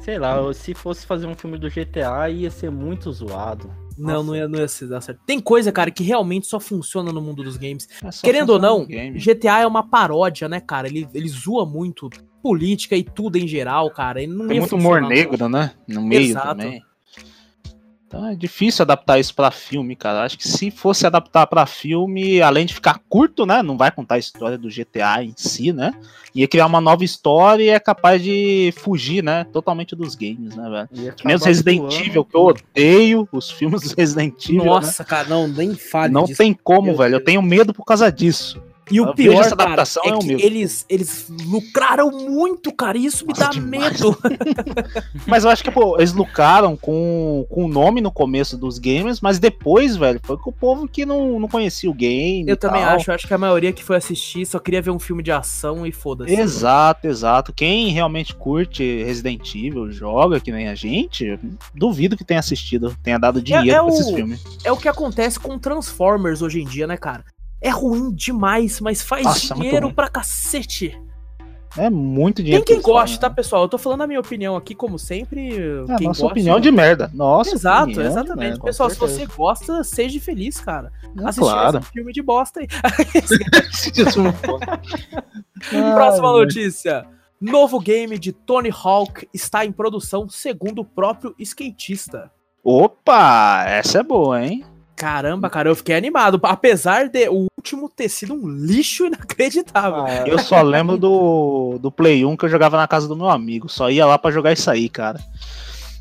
Sei 0.02 0.18
lá, 0.18 0.36
se 0.52 0.74
fosse 0.74 1.06
fazer 1.06 1.26
um 1.26 1.34
filme 1.34 1.56
do 1.56 1.70
GTA, 1.70 2.28
ia 2.28 2.50
ser 2.50 2.70
muito 2.70 3.10
zoado. 3.10 3.70
Não, 3.96 4.22
não 4.22 4.36
ia, 4.36 4.46
não 4.46 4.58
ia 4.58 4.68
se 4.68 4.86
dar 4.86 5.00
certo. 5.00 5.20
Tem 5.26 5.40
coisa, 5.40 5.72
cara, 5.72 5.90
que 5.90 6.02
realmente 6.02 6.46
só 6.46 6.60
funciona 6.60 7.12
no 7.12 7.20
mundo 7.20 7.42
dos 7.42 7.56
games. 7.56 7.88
É 8.02 8.08
Querendo 8.22 8.50
ou 8.50 8.58
não. 8.58 8.86
GTA 9.14 9.60
é 9.60 9.66
uma 9.66 9.88
paródia, 9.88 10.48
né, 10.48 10.60
cara? 10.60 10.86
Ele, 10.86 11.08
ele 11.14 11.28
zoa 11.28 11.64
muito 11.64 12.10
política 12.42 12.96
e 12.96 13.02
tudo 13.02 13.36
em 13.36 13.48
geral, 13.48 13.90
cara. 13.90 14.22
Ele 14.22 14.32
não 14.32 14.46
Tem 14.46 14.60
muito 14.60 14.76
humor 14.76 15.00
negro, 15.00 15.48
né? 15.48 15.72
No 15.88 16.02
meio 16.02 16.22
Exato. 16.22 16.48
também. 16.48 16.82
Então 18.08 18.24
é 18.28 18.36
difícil 18.36 18.84
adaptar 18.84 19.18
isso 19.18 19.34
pra 19.34 19.50
filme, 19.50 19.96
cara. 19.96 20.22
Acho 20.22 20.38
que 20.38 20.46
se 20.46 20.70
fosse 20.70 21.04
adaptar 21.04 21.44
pra 21.48 21.66
filme, 21.66 22.40
além 22.40 22.64
de 22.64 22.72
ficar 22.72 23.00
curto, 23.08 23.44
né? 23.44 23.62
Não 23.64 23.76
vai 23.76 23.90
contar 23.90 24.14
a 24.14 24.18
história 24.18 24.56
do 24.56 24.68
GTA 24.68 25.24
em 25.24 25.32
si, 25.36 25.72
né? 25.72 25.92
Ia 26.32 26.46
criar 26.46 26.66
uma 26.66 26.80
nova 26.80 27.04
história 27.04 27.64
e 27.64 27.68
é 27.68 27.80
capaz 27.80 28.22
de 28.22 28.72
fugir, 28.78 29.24
né? 29.24 29.42
Totalmente 29.52 29.96
dos 29.96 30.14
games, 30.14 30.54
né, 30.54 30.68
velho? 30.70 31.04
Ia 31.04 31.12
Que 31.12 31.26
nem 31.26 31.34
os 31.34 31.42
acabar 31.42 31.56
Resident 31.56 32.00
Evil, 32.06 32.24
que 32.24 32.36
eu 32.36 32.42
odeio 32.42 33.28
os 33.32 33.50
filmes 33.50 33.82
do 33.82 33.94
Resident 33.96 34.44
Evil. 34.48 34.62
né? 34.64 34.70
Nossa, 34.70 35.04
cara, 35.04 35.28
não, 35.28 35.48
nem 35.48 35.74
fale 35.74 36.12
Não 36.12 36.24
disso. 36.26 36.38
tem 36.38 36.54
como, 36.54 36.82
Meu 36.88 36.96
velho. 36.96 37.14
Eu 37.14 37.18
Deus. 37.18 37.24
tenho 37.26 37.42
medo 37.42 37.74
por 37.74 37.84
causa 37.84 38.10
disso. 38.12 38.62
E 38.90 39.00
o 39.00 39.06
Eu 39.06 39.14
vejo 39.14 39.30
pior, 39.30 39.40
essa 39.44 39.56
cara, 39.56 39.72
adaptação 39.72 40.02
é 40.04 40.08
é 40.10 40.14
o 40.14 40.18
que 40.20 40.32
eles, 40.32 40.86
eles 40.88 41.26
lucraram 41.46 42.10
muito, 42.10 42.72
cara, 42.72 42.96
e 42.96 43.04
isso 43.04 43.26
me 43.26 43.30
Nossa, 43.30 43.46
dá 43.46 43.50
demais. 43.50 44.00
medo. 44.00 44.16
Mas 45.26 45.44
eu 45.44 45.50
acho 45.50 45.64
que, 45.64 45.70
pô, 45.72 45.96
eles 45.96 46.12
lucraram 46.12 46.76
com, 46.76 47.44
com 47.50 47.64
o 47.64 47.68
nome 47.68 48.00
no 48.00 48.12
começo 48.12 48.56
dos 48.56 48.78
games, 48.78 49.20
mas 49.20 49.38
depois, 49.38 49.96
velho, 49.96 50.20
foi 50.22 50.36
com 50.36 50.50
o 50.50 50.52
povo 50.52 50.86
que 50.86 51.04
não, 51.04 51.40
não 51.40 51.48
conhecia 51.48 51.90
o 51.90 51.94
game. 51.94 52.48
Eu 52.48 52.56
também 52.56 52.82
tal. 52.82 52.94
acho, 52.94 53.10
eu 53.10 53.14
acho 53.14 53.26
que 53.26 53.34
a 53.34 53.38
maioria 53.38 53.72
que 53.72 53.82
foi 53.82 53.96
assistir 53.96 54.46
só 54.46 54.58
queria 54.58 54.80
ver 54.80 54.90
um 54.90 54.98
filme 54.98 55.22
de 55.22 55.32
ação 55.32 55.84
e 55.86 55.90
foda-se. 55.90 56.32
Exato, 56.34 57.08
exato. 57.08 57.52
Quem 57.52 57.88
realmente 57.88 58.34
curte 58.34 59.02
Resident 59.02 59.52
Evil, 59.54 59.90
joga 59.90 60.38
que 60.38 60.52
nem 60.52 60.68
a 60.68 60.74
gente, 60.76 61.38
duvido 61.74 62.16
que 62.16 62.24
tenha 62.24 62.40
assistido, 62.40 62.96
tenha 63.02 63.18
dado 63.18 63.42
dinheiro 63.42 63.68
é 63.70 63.80
pra 63.82 63.88
esses 63.88 64.06
o- 64.06 64.14
filmes. 64.14 64.44
É 64.62 64.70
o 64.70 64.76
que 64.76 64.88
acontece 64.88 65.40
com 65.40 65.58
Transformers 65.58 66.40
hoje 66.42 66.60
em 66.60 66.64
dia, 66.66 66.86
né, 66.86 66.96
cara? 66.96 67.24
É 67.66 67.70
ruim 67.70 68.12
demais, 68.14 68.80
mas 68.80 69.02
faz 69.02 69.24
Nossa, 69.24 69.54
muito 69.54 69.64
dinheiro 69.66 69.92
pra 69.92 70.08
cacete. 70.08 70.96
É 71.76 71.90
muito 71.90 72.36
Tem 72.36 72.44
dinheiro. 72.44 72.64
quem 72.64 72.76
eles 72.76 72.84
goste, 72.86 73.20
tá, 73.20 73.28
né? 73.28 73.34
pessoal? 73.34 73.62
Eu 73.64 73.68
tô 73.68 73.76
falando 73.76 74.02
a 74.02 74.06
minha 74.06 74.20
opinião 74.20 74.56
aqui, 74.56 74.74
como 74.74 74.98
sempre. 74.98 75.48
É, 75.48 75.96
quem 75.98 76.06
nossa 76.06 76.22
gosta- 76.22 76.26
opinião 76.26 76.58
de 76.60 76.70
merda. 76.70 77.10
Nossa. 77.12 77.54
Exato, 77.54 78.00
exatamente. 78.00 78.36
merda. 78.50 78.60
Pessoal, 78.64 78.88
se 78.88 78.96
você 78.98 79.26
gosta, 79.26 79.84
seja 79.84 80.18
feliz, 80.20 80.58
cara. 80.60 80.90
É, 81.18 81.24
Assistir 81.24 81.40
claro. 81.40 81.78
esse 81.78 81.90
filme 81.90 82.12
de 82.14 82.22
bosta 82.22 82.60
aí. 82.60 82.68
Não. 85.72 85.92
Próxima 85.94 86.32
notícia. 86.32 87.06
Novo 87.40 87.78
game 87.78 88.18
de 88.18 88.32
Tony 88.32 88.70
Hawk 88.72 89.28
está 89.34 89.64
em 89.64 89.72
produção, 89.72 90.28
segundo 90.28 90.78
o 90.80 90.84
próprio 90.84 91.34
skatista. 91.38 92.30
Opa, 92.64 93.64
essa 93.68 93.98
é 93.98 94.02
boa, 94.02 94.42
hein? 94.42 94.64
Caramba, 94.96 95.50
cara, 95.50 95.68
eu 95.68 95.76
fiquei 95.76 95.94
animado. 95.94 96.40
Apesar 96.42 97.08
de 97.08 97.28
o 97.28 97.46
último 97.58 97.88
ter 97.88 98.08
sido 98.08 98.32
um 98.32 98.48
lixo 98.48 99.04
inacreditável. 99.06 100.06
Ah, 100.06 100.24
eu 100.26 100.38
só 100.38 100.62
lembro 100.62 100.96
do, 100.96 101.78
do 101.80 101.92
Play 101.92 102.24
1 102.24 102.34
que 102.36 102.46
eu 102.46 102.48
jogava 102.48 102.76
na 102.78 102.88
casa 102.88 103.06
do 103.06 103.14
meu 103.14 103.28
amigo. 103.28 103.68
Só 103.68 103.90
ia 103.90 104.06
lá 104.06 104.18
para 104.18 104.30
jogar 104.30 104.52
isso 104.52 104.70
aí, 104.70 104.88
cara. 104.88 105.20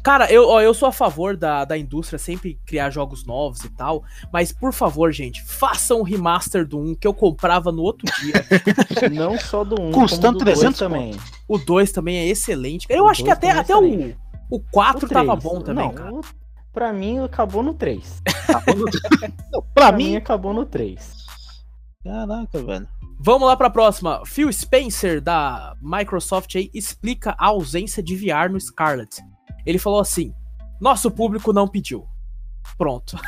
Cara, 0.01 0.31
eu, 0.31 0.47
ó, 0.47 0.61
eu 0.61 0.71
sou 0.73 0.87
a 0.87 0.91
favor 0.91 1.35
da, 1.35 1.65
da 1.65 1.75
indústria 1.75 2.19
sempre 2.19 2.59
criar 2.63 2.91
jogos 2.91 3.25
novos 3.25 3.63
e 3.63 3.69
tal, 3.69 4.03
mas 4.31 4.51
por 4.53 4.71
favor, 4.71 5.11
gente, 5.11 5.43
façam 5.43 6.01
um 6.01 6.03
remaster 6.03 6.63
do 6.65 6.77
1 6.79 6.93
que 6.95 7.07
eu 7.07 7.13
comprava 7.13 7.71
no 7.71 7.81
outro 7.81 8.05
dia. 8.21 8.33
Não 9.11 9.35
só 9.39 9.63
do 9.63 9.81
1, 9.81 9.91
Custando 9.91 10.21
como 10.27 10.37
do 10.37 10.45
300 10.45 10.77
2 10.77 10.77
também. 10.77 11.11
O 11.47 11.57
2 11.57 11.91
também 11.91 12.17
é 12.19 12.27
excelente. 12.27 12.85
Eu 12.87 13.05
O 13.05 13.07
acho 13.09 13.23
que 13.23 13.29
2 13.29 13.37
até, 13.37 13.47
é 13.47 13.51
até 13.59 13.75
o, 13.75 14.13
o 14.51 14.59
4 14.59 15.05
O 15.05 15.09
tava 15.09 15.35
3, 15.37 15.43
bom 15.43 15.61
também, 15.61 15.87
não, 15.87 15.93
cara. 15.95 16.13
o- 16.13 16.21
Pra 16.75 16.91
mim, 16.93 17.19
acabou 17.23 17.63
no 17.63 17.73
3. 17.73 18.21
Não, 19.51 19.61
Pra 19.73 19.87
pra 19.87 19.91
mim, 19.93 20.09
mim. 20.11 20.15
acabou 20.17 20.53
no 20.53 20.65
3. 20.65 21.15
Caraca, 22.03 22.61
velho. 22.61 22.87
Vamos 23.17 23.47
lá 23.47 23.55
pra 23.55 23.69
próxima. 23.69 24.21
Phil 24.25 24.51
Spencer, 24.51 25.21
da 25.21 25.73
Microsoft, 25.81 26.53
aí, 26.55 26.69
explica 26.73 27.33
a 27.39 27.47
ausência 27.47 28.03
de 28.03 28.13
VR 28.15 28.51
no 28.51 28.59
Scarlet. 28.59 29.21
Ele 29.65 29.79
falou 29.79 30.01
assim: 30.01 30.33
Nosso 30.81 31.09
público 31.09 31.53
não 31.53 31.67
pediu. 31.67 32.05
Pronto. 32.77 33.17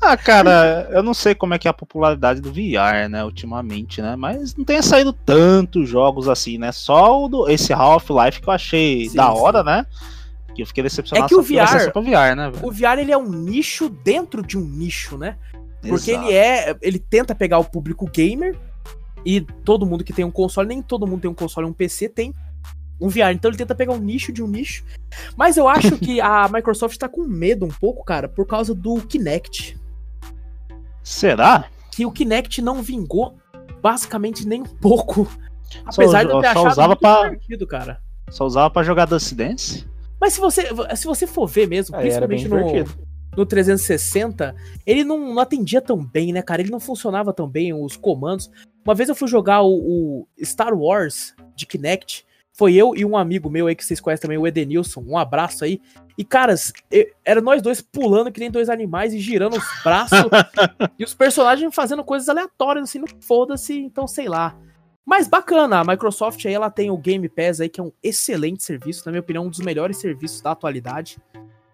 Ah, 0.00 0.16
cara, 0.16 0.88
eu 0.92 1.02
não 1.02 1.12
sei 1.12 1.34
como 1.34 1.54
é 1.54 1.58
que 1.58 1.66
é 1.66 1.70
a 1.70 1.74
popularidade 1.74 2.40
do 2.40 2.52
VR, 2.52 3.08
né, 3.10 3.24
ultimamente, 3.24 4.00
né? 4.00 4.14
Mas 4.14 4.54
não 4.54 4.64
tem 4.64 4.80
saído 4.80 5.12
tantos 5.12 5.88
jogos 5.88 6.28
assim, 6.28 6.56
né? 6.56 6.70
Só 6.70 7.24
o 7.24 7.28
do, 7.28 7.48
esse 7.50 7.72
Half-Life 7.72 8.40
que 8.40 8.48
eu 8.48 8.52
achei 8.52 9.08
Sim, 9.08 9.16
da 9.16 9.24
sim. 9.32 9.38
hora, 9.40 9.64
né? 9.64 9.84
Que 10.58 10.62
eu 10.62 10.66
fiquei 10.66 10.82
decepcionado 10.82 11.24
É 11.24 11.28
que 11.28 11.36
o 11.36 11.42
só 11.44 11.54
VR 11.54 11.92
só 11.94 12.00
VR, 12.00 12.34
né? 12.34 12.50
O 12.64 12.72
VR 12.72 12.98
ele 12.98 13.12
é 13.12 13.16
um 13.16 13.30
nicho 13.30 13.88
dentro 13.88 14.42
de 14.42 14.58
um 14.58 14.60
nicho, 14.60 15.16
né? 15.16 15.36
Porque 15.80 16.10
Exato. 16.10 16.26
ele 16.26 16.34
é. 16.34 16.76
Ele 16.82 16.98
tenta 16.98 17.32
pegar 17.32 17.60
o 17.60 17.64
público 17.64 18.10
gamer 18.10 18.58
e 19.24 19.40
todo 19.40 19.86
mundo 19.86 20.02
que 20.02 20.12
tem 20.12 20.24
um 20.24 20.32
console, 20.32 20.66
nem 20.66 20.82
todo 20.82 21.06
mundo 21.06 21.20
tem 21.20 21.30
um 21.30 21.34
console 21.34 21.64
um 21.64 21.72
PC 21.72 22.08
tem 22.08 22.34
um 23.00 23.08
VR. 23.08 23.30
Então 23.32 23.48
ele 23.48 23.56
tenta 23.56 23.72
pegar 23.72 23.92
um 23.92 24.00
nicho 24.00 24.32
de 24.32 24.42
um 24.42 24.48
nicho. 24.48 24.82
Mas 25.36 25.56
eu 25.56 25.68
acho 25.68 25.96
que 25.96 26.18
a 26.20 26.48
Microsoft 26.52 26.98
tá 26.98 27.08
com 27.08 27.22
medo 27.22 27.64
um 27.64 27.68
pouco, 27.68 28.04
cara, 28.04 28.28
por 28.28 28.44
causa 28.44 28.74
do 28.74 29.00
Kinect. 29.02 29.78
Será? 31.04 31.66
Que 31.92 32.04
o 32.04 32.10
Kinect 32.10 32.60
não 32.60 32.82
vingou 32.82 33.38
basicamente 33.80 34.44
nem 34.44 34.62
um 34.62 34.66
pouco. 34.66 35.30
Só 35.88 36.02
Apesar 36.02 36.24
de 36.24 36.32
eu 36.32 36.40
ter 36.40 36.46
só 36.46 36.50
achado 36.62 36.72
usava 36.72 36.88
muito 36.88 36.98
pra- 37.00 37.22
divertido, 37.28 37.64
cara. 37.64 38.00
Só 38.28 38.44
usava 38.44 38.68
pra 38.70 38.82
jogar 38.82 39.04
Dance 39.06 39.32
Dance? 39.36 39.86
Mas 40.20 40.32
se 40.34 40.40
você, 40.40 40.62
se 40.96 41.06
você 41.06 41.26
for 41.26 41.46
ver 41.46 41.68
mesmo, 41.68 41.96
principalmente 42.02 42.48
no, 42.48 42.56
no 43.36 43.46
360, 43.46 44.54
ele 44.86 45.04
não, 45.04 45.34
não 45.34 45.38
atendia 45.40 45.80
tão 45.80 45.96
bem, 46.04 46.32
né, 46.32 46.42
cara? 46.42 46.60
Ele 46.60 46.70
não 46.70 46.80
funcionava 46.80 47.32
tão 47.32 47.48
bem, 47.48 47.72
os 47.72 47.96
comandos. 47.96 48.50
Uma 48.84 48.94
vez 48.94 49.08
eu 49.08 49.14
fui 49.14 49.28
jogar 49.28 49.62
o, 49.62 49.70
o 49.70 50.26
Star 50.44 50.74
Wars 50.74 51.34
de 51.54 51.66
Kinect, 51.66 52.26
foi 52.52 52.74
eu 52.74 52.92
e 52.96 53.04
um 53.04 53.16
amigo 53.16 53.48
meu 53.48 53.68
aí 53.68 53.76
que 53.76 53.84
vocês 53.84 54.00
conhecem 54.00 54.22
também, 54.22 54.38
o 54.38 54.46
Edenilson, 54.46 55.04
um 55.06 55.16
abraço 55.16 55.64
aí. 55.64 55.80
E, 56.16 56.24
caras, 56.24 56.72
e- 56.90 57.12
era 57.24 57.40
nós 57.40 57.62
dois 57.62 57.80
pulando 57.80 58.32
que 58.32 58.40
nem 58.40 58.50
dois 58.50 58.68
animais 58.68 59.14
e 59.14 59.20
girando 59.20 59.56
os 59.56 59.64
braços, 59.84 60.18
e 60.98 61.04
os 61.04 61.14
personagens 61.14 61.72
fazendo 61.72 62.02
coisas 62.02 62.28
aleatórias, 62.28 62.88
assim, 62.88 62.98
não 62.98 63.06
foda-se, 63.20 63.78
então 63.78 64.08
sei 64.08 64.28
lá. 64.28 64.56
Mas 65.08 65.26
bacana, 65.26 65.80
a 65.80 65.84
Microsoft 65.84 66.44
aí, 66.44 66.52
ela 66.52 66.68
tem 66.68 66.90
o 66.90 66.98
Game 66.98 67.26
Pass 67.30 67.62
aí, 67.62 67.68
que 67.70 67.80
é 67.80 67.82
um 67.82 67.90
excelente 68.02 68.62
serviço, 68.62 69.04
na 69.06 69.12
minha 69.12 69.22
opinião, 69.22 69.46
um 69.46 69.48
dos 69.48 69.60
melhores 69.60 69.96
serviços 69.96 70.42
da 70.42 70.50
atualidade. 70.50 71.16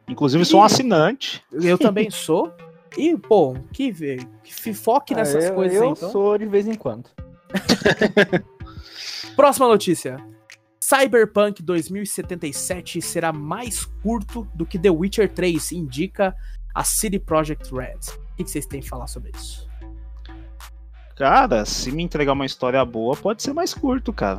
Inclusive, 0.08 0.44
sou 0.44 0.60
um 0.60 0.62
assinante. 0.62 1.42
Eu 1.52 1.76
também 1.76 2.08
sou. 2.14 2.54
E, 2.96 3.18
pô, 3.18 3.56
que, 3.72 3.92
que 4.44 4.72
foque 4.72 5.16
nessas 5.16 5.46
Ah, 5.46 5.48
eu, 5.48 5.54
coisas 5.56 5.76
eu 5.76 5.82
aí, 5.82 5.90
então. 5.90 6.12
sou 6.12 6.38
de 6.38 6.46
vez 6.46 6.68
em 6.68 6.76
quando. 6.76 7.10
Próxima 9.34 9.66
notícia. 9.66 10.16
Cyberpunk 10.80 11.60
2077 11.60 13.02
será 13.02 13.32
mais 13.32 13.84
curto 14.00 14.46
do 14.54 14.64
que 14.64 14.78
The 14.78 14.90
Witcher 14.90 15.28
3, 15.28 15.72
indica 15.72 16.36
a 16.72 16.84
CD 16.84 17.18
Projekt 17.18 17.74
Red. 17.74 17.98
O 18.32 18.36
que 18.36 18.44
que 18.44 18.50
vocês 18.50 18.64
têm 18.64 18.78
a 18.78 18.84
falar 18.84 19.08
sobre 19.08 19.32
isso? 19.34 19.68
Cara, 21.16 21.64
se 21.64 21.92
me 21.92 22.02
entregar 22.02 22.32
uma 22.32 22.46
história 22.46 22.84
boa, 22.84 23.16
pode 23.16 23.42
ser 23.42 23.52
mais 23.52 23.72
curto, 23.72 24.12
cara. 24.12 24.38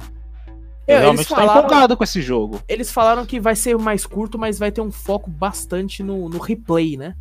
É, 0.87 0.93
Eu 0.93 0.97
eles 0.97 1.01
realmente 1.01 1.27
tô 1.29 1.35
falaram- 1.35 1.59
empolgado 1.59 1.97
com 1.97 2.03
esse 2.03 2.21
jogo. 2.21 2.61
Eles 2.67 2.91
falaram 2.91 3.25
que 3.25 3.39
vai 3.39 3.55
ser 3.55 3.77
mais 3.77 4.05
curto, 4.05 4.37
mas 4.37 4.59
vai 4.59 4.71
ter 4.71 4.81
um 4.81 4.91
foco 4.91 5.29
bastante 5.29 6.03
no, 6.03 6.29
no 6.29 6.37
replay, 6.37 6.95
né? 6.97 7.15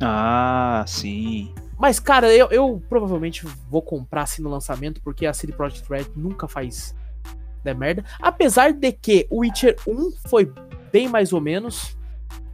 Ah, 0.00 0.84
sim. 0.86 1.52
Mas, 1.78 1.98
cara, 1.98 2.32
eu, 2.32 2.48
eu 2.50 2.82
provavelmente 2.88 3.44
vou 3.68 3.82
comprar 3.82 4.22
assim 4.22 4.42
no 4.42 4.48
lançamento, 4.50 5.00
porque 5.02 5.26
a 5.26 5.32
CD 5.32 5.52
Projekt 5.52 5.88
Red 5.90 6.06
nunca 6.14 6.46
faz 6.46 6.94
né, 7.64 7.74
merda. 7.74 8.04
Apesar 8.20 8.72
de 8.72 8.92
que 8.92 9.26
o 9.30 9.40
Witcher 9.40 9.76
1 9.88 10.12
foi 10.28 10.52
bem 10.92 11.08
mais 11.08 11.32
ou 11.32 11.40
menos. 11.40 11.96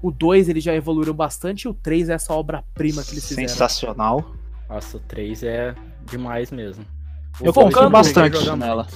O 0.02 0.10
2 0.10 0.48
eles 0.48 0.64
já 0.64 0.74
evoluíram 0.74 1.12
bastante, 1.12 1.64
e 1.64 1.68
o 1.68 1.74
3 1.74 2.08
é 2.08 2.14
essa 2.14 2.32
obra-prima 2.32 3.02
que 3.04 3.10
eles 3.12 3.28
fizeram. 3.28 3.46
Sensacional. 3.48 4.30
Nossa, 4.66 4.96
o 4.96 5.00
3 5.00 5.42
é 5.42 5.74
demais 6.08 6.50
mesmo. 6.50 6.84
O 7.40 7.46
Eu 7.46 7.52
focando 7.52 7.90
bastante 7.90 8.50
nela. 8.56 8.86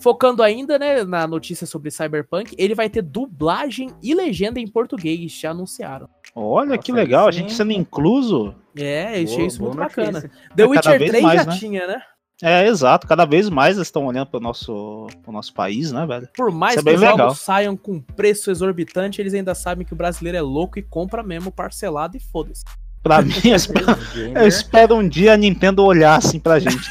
Focando 0.00 0.42
ainda, 0.42 0.78
né, 0.78 1.02
na 1.04 1.26
notícia 1.26 1.66
sobre 1.66 1.90
Cyberpunk, 1.90 2.54
ele 2.58 2.74
vai 2.74 2.88
ter 2.88 3.02
dublagem 3.02 3.90
e 4.02 4.14
legenda 4.14 4.60
em 4.60 4.66
português, 4.68 5.32
já 5.32 5.50
anunciaram. 5.50 6.08
Olha 6.34 6.78
que 6.78 6.92
Nossa, 6.92 7.02
legal, 7.02 7.26
a 7.26 7.32
gente 7.32 7.52
sendo 7.52 7.72
incluso. 7.72 8.54
É, 8.76 9.18
eu 9.20 9.24
achei 9.24 9.36
Boa- 9.36 9.46
isso 9.46 9.58
boa 9.58 9.74
muito 9.74 9.88
bacana. 9.88 10.12
notícia. 10.20 10.30
The 10.54 10.62
É, 10.62 10.66
Witcher 10.66 10.98
vez 10.98 11.10
3 11.10 11.24
mais, 11.24 11.40
já 11.44 11.50
né? 11.50 11.56
tinha, 11.58 11.86
né? 11.86 12.02
É, 12.42 12.66
exato. 12.68 13.06
Cada 13.06 13.24
vez 13.24 13.48
mais 13.48 13.76
eles 13.78 13.88
estão 13.88 14.04
olhando 14.06 14.26
pro 14.26 14.38
nosso, 14.38 15.06
pro 15.22 15.32
nosso 15.32 15.54
país, 15.54 15.90
né, 15.90 16.04
velho? 16.06 16.28
Por 16.36 16.52
mais 16.52 16.76
Isso 16.76 16.86
é 16.86 16.90
que 16.90 16.94
os 16.96 17.00
jogos 17.00 17.16
legal. 17.18 17.34
saiam 17.34 17.76
com 17.76 17.98
preço 18.00 18.50
exorbitante, 18.50 19.20
eles 19.22 19.32
ainda 19.32 19.54
sabem 19.54 19.86
que 19.86 19.94
o 19.94 19.96
brasileiro 19.96 20.36
é 20.36 20.42
louco 20.42 20.78
e 20.78 20.82
compra 20.82 21.22
mesmo 21.22 21.50
parcelado 21.50 22.16
e 22.16 22.20
foda-se. 22.20 22.62
Pra 23.06 23.22
mim, 23.22 23.34
eu 23.44 23.54
espero, 23.54 23.86
eu 24.34 24.48
espero 24.48 24.96
um 24.96 25.08
dia 25.08 25.34
a 25.34 25.36
Nintendo 25.36 25.84
olhar 25.84 26.16
assim 26.16 26.40
pra 26.40 26.58
gente. 26.58 26.76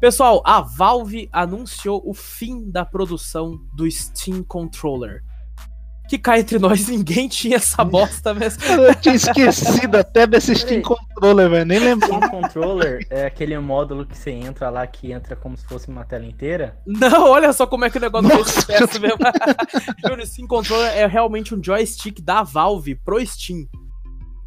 Pessoal, 0.00 0.40
a 0.46 0.60
Valve 0.60 1.28
anunciou 1.32 2.00
o 2.08 2.14
fim 2.14 2.70
da 2.70 2.84
produção 2.84 3.60
do 3.74 3.90
Steam 3.90 4.44
Controller. 4.44 5.24
Que 6.14 6.18
cá 6.18 6.38
entre 6.38 6.60
nós, 6.60 6.86
ninguém 6.88 7.26
tinha 7.26 7.56
essa 7.56 7.84
bosta 7.84 8.32
mesmo. 8.32 8.62
Eu 8.70 8.94
tinha 8.94 9.16
esquecido 9.16 9.96
até 9.96 10.26
desse 10.26 10.54
Steam 10.54 10.80
Controller, 10.80 11.50
velho. 11.50 11.66
Nem 11.66 11.78
lembro. 11.80 12.06
Steam 12.06 12.30
Controller 12.30 13.04
é 13.10 13.26
aquele 13.26 13.58
módulo 13.58 14.06
que 14.06 14.16
você 14.16 14.30
entra 14.30 14.70
lá, 14.70 14.86
que 14.86 15.10
entra 15.10 15.34
como 15.34 15.56
se 15.56 15.66
fosse 15.66 15.88
uma 15.88 16.04
tela 16.04 16.24
inteira. 16.24 16.78
Não, 16.86 17.30
olha 17.30 17.52
só 17.52 17.66
como 17.66 17.84
é 17.84 17.90
que 17.90 17.98
o 17.98 18.00
negócio 18.00 18.28
fez 18.28 18.38
Nossa, 18.38 18.60
sucesso 18.60 19.00
mesmo. 19.00 19.18
o 20.22 20.26
Steam 20.26 20.46
Controller 20.46 20.92
é 20.92 21.06
realmente 21.06 21.52
um 21.52 21.62
joystick 21.62 22.20
da 22.20 22.44
Valve 22.44 22.94
pro 22.94 23.24
Steam. 23.26 23.66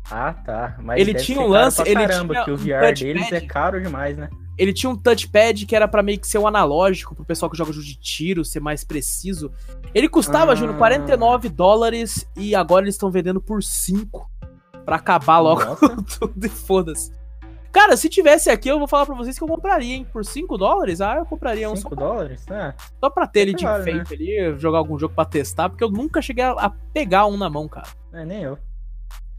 Ah, 0.10 0.34
tá. 0.34 0.78
Mas 0.82 1.02
Ele 1.02 1.12
deve 1.12 1.26
tinha 1.26 1.38
ser 1.38 1.44
um 1.44 1.52
caro 1.52 1.64
lance, 1.64 1.82
pra 1.84 1.92
ele 1.92 2.08
caramba, 2.08 2.34
tinha 2.34 2.46
que 2.46 2.52
o 2.52 2.54
um 2.54 2.58
VR 2.58 2.64
touchpad. 2.64 3.04
deles 3.04 3.32
é 3.34 3.42
caro 3.42 3.82
demais, 3.82 4.18
né? 4.18 4.30
Ele 4.58 4.74
tinha 4.74 4.90
um 4.90 4.96
touchpad 4.96 5.66
que 5.66 5.76
era 5.76 5.88
pra 5.88 6.02
meio 6.02 6.20
que 6.20 6.28
ser 6.28 6.38
um 6.40 6.48
analógico 6.48 7.14
pro 7.16 7.24
pessoal 7.26 7.50
que 7.50 7.58
joga 7.58 7.72
jogo 7.72 7.86
de 7.86 7.96
tiro, 7.96 8.44
ser 8.44 8.60
mais 8.60 8.84
preciso. 8.84 9.52
Ele 9.94 10.10
custava, 10.10 10.54
Ah. 10.54 10.56
Júnior, 10.56 10.78
49 10.78 11.50
dólares 11.50 12.28
e 12.36 12.56
agora 12.56 12.84
eles 12.86 12.96
estão 12.96 13.12
vendendo 13.12 13.40
por 13.40 13.62
5 13.62 14.30
pra 14.86 14.96
acabar 14.96 15.40
logo 15.40 15.62
tudo 16.20 16.46
e 16.46 16.50
foda-se. 16.50 17.12
Cara, 17.72 17.96
se 17.96 18.10
tivesse 18.10 18.50
aqui, 18.50 18.70
eu 18.70 18.80
vou 18.80 18.88
falar 18.88 19.06
pra 19.06 19.14
vocês 19.14 19.38
que 19.38 19.44
eu 19.44 19.48
compraria, 19.48 19.94
hein? 19.94 20.08
Por 20.12 20.26
5 20.26 20.58
dólares? 20.58 21.00
Ah, 21.00 21.18
eu 21.18 21.26
compraria 21.26 21.70
um 21.70 21.76
só, 21.76 21.84
5 21.90 21.96
dólares? 21.96 22.44
É. 22.50 22.74
só 23.00 23.10
pra 23.10 23.28
ter 23.28 23.42
ele 23.42 23.54
de 23.54 23.64
Claro, 23.64 23.82
enfeite 23.82 24.14
ali, 24.16 24.58
jogar 24.58 24.80
algum 24.80 24.98
jogo 24.98 25.14
pra 25.14 25.26
testar, 25.26 25.70
porque 25.70 25.84
eu 25.84 25.92
nunca 25.92 26.20
cheguei 26.22 26.44
a, 26.44 26.52
a 26.54 26.70
pegar 26.92 27.28
um 27.28 27.38
na 27.38 27.50
mão, 27.50 27.68
cara. 27.68 27.88
é, 28.14 28.26
nem 28.26 28.42
eu. 28.42 28.58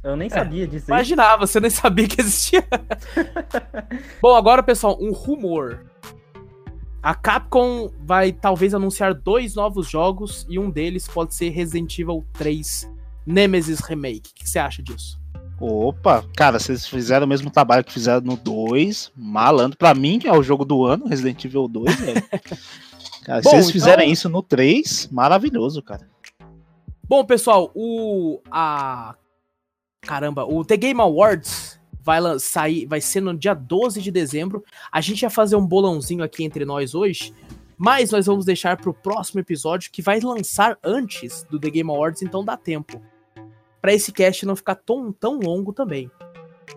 Eu 0.03 0.17
nem 0.17 0.27
É, 0.27 0.31
sabia 0.31 0.67
disso. 0.67 0.87
aí. 0.93 0.97
Imaginava, 0.99 1.47
você 1.47 1.59
nem 1.61 1.71
sabia 1.71 2.07
que 2.09 2.21
existia. 2.21 2.65
Bom, 4.23 4.35
agora, 4.35 4.63
pessoal, 4.63 4.97
um 5.01 5.13
rumor. 5.13 5.87
A 7.03 7.15
Capcom 7.15 7.91
vai 8.01 8.33
talvez 8.33 8.75
anunciar 8.75 9.15
dois 9.15 9.55
novos 9.55 9.89
jogos 9.89 10.47
e 10.49 10.59
um 10.59 10.69
deles 10.71 11.07
pode 11.09 11.35
ser 11.35 11.49
Resident 11.51 11.97
Evil 11.99 12.25
3 12.35 12.91
Nemesis 13.27 13.81
Remake. 13.81 14.31
O 14.31 14.35
que 14.35 14.49
você 14.49 14.59
acha 14.59 14.83
disso? 14.83 15.19
Opa, 15.61 16.25
cara, 16.37 16.59
vocês 16.59 16.87
fizeram 16.87 17.27
o 17.27 17.29
mesmo 17.29 17.51
trabalho 17.51 17.83
que 17.85 17.93
fizeram 17.93 18.21
no 18.21 18.37
2. 18.37 19.13
Malandro. 19.17 19.77
Pra 19.77 19.95
mim, 19.95 20.19
que 20.19 20.29
é 20.29 20.33
o 20.33 20.43
jogo 20.43 20.65
do 20.65 20.85
ano, 20.85 21.07
Resident 21.07 21.45
Evil 21.45 21.67
2, 21.69 21.95
velho. 21.97 22.23
Cara, 23.25 23.43
Bom, 23.43 23.51
se 23.51 23.57
vocês 23.57 23.71
fizerem 23.71 24.05
então- 24.07 24.13
isso 24.13 24.29
no 24.31 24.43
3, 24.43 25.09
maravilhoso, 25.13 25.83
cara. 25.83 26.09
Bom, 27.07 27.23
pessoal, 27.27 27.71
o. 27.75 28.41
A. 28.51 29.15
Caramba, 30.03 30.45
o 30.45 30.65
The 30.65 30.77
Game 30.77 31.01
Awards 31.01 31.79
vai 32.09 32.39
sair, 32.39 32.87
vai 32.87 33.01
ser 33.01 33.21
no 33.21 33.37
dia 33.37 33.55
12 33.55 34.01
de 34.01 34.11
dezembro. 34.11 34.65
A 34.91 35.01
gente 35.01 35.23
ia 35.23 35.31
fazer 35.31 35.57
um 35.57 35.67
bolãozinho 35.67 36.25
aqui 36.25 36.45
entre 36.45 36.65
nós 36.65 36.95
hoje, 36.95 37.35
mas 37.77 38.11
nós 38.11 38.27
vamos 38.27 38.47
deixar 38.47 38.77
pro 38.77 38.95
próximo 38.95 39.41
episódio 39.41 39.91
que 39.91 40.01
vai 40.01 40.21
lançar 40.21 40.79
antes 40.83 41.45
do 41.51 41.59
The 41.59 41.71
Game 41.71 41.91
Awards, 41.91 42.23
então 42.23 42.45
dá 42.45 42.57
tempo. 42.57 43.03
Pra 43.81 43.93
esse 43.93 44.11
cast 44.11 44.47
não 44.47 44.57
ficar 44.57 44.77
tão, 44.77 45.13
tão 45.13 45.39
longo 45.39 45.73
também. 45.73 46.11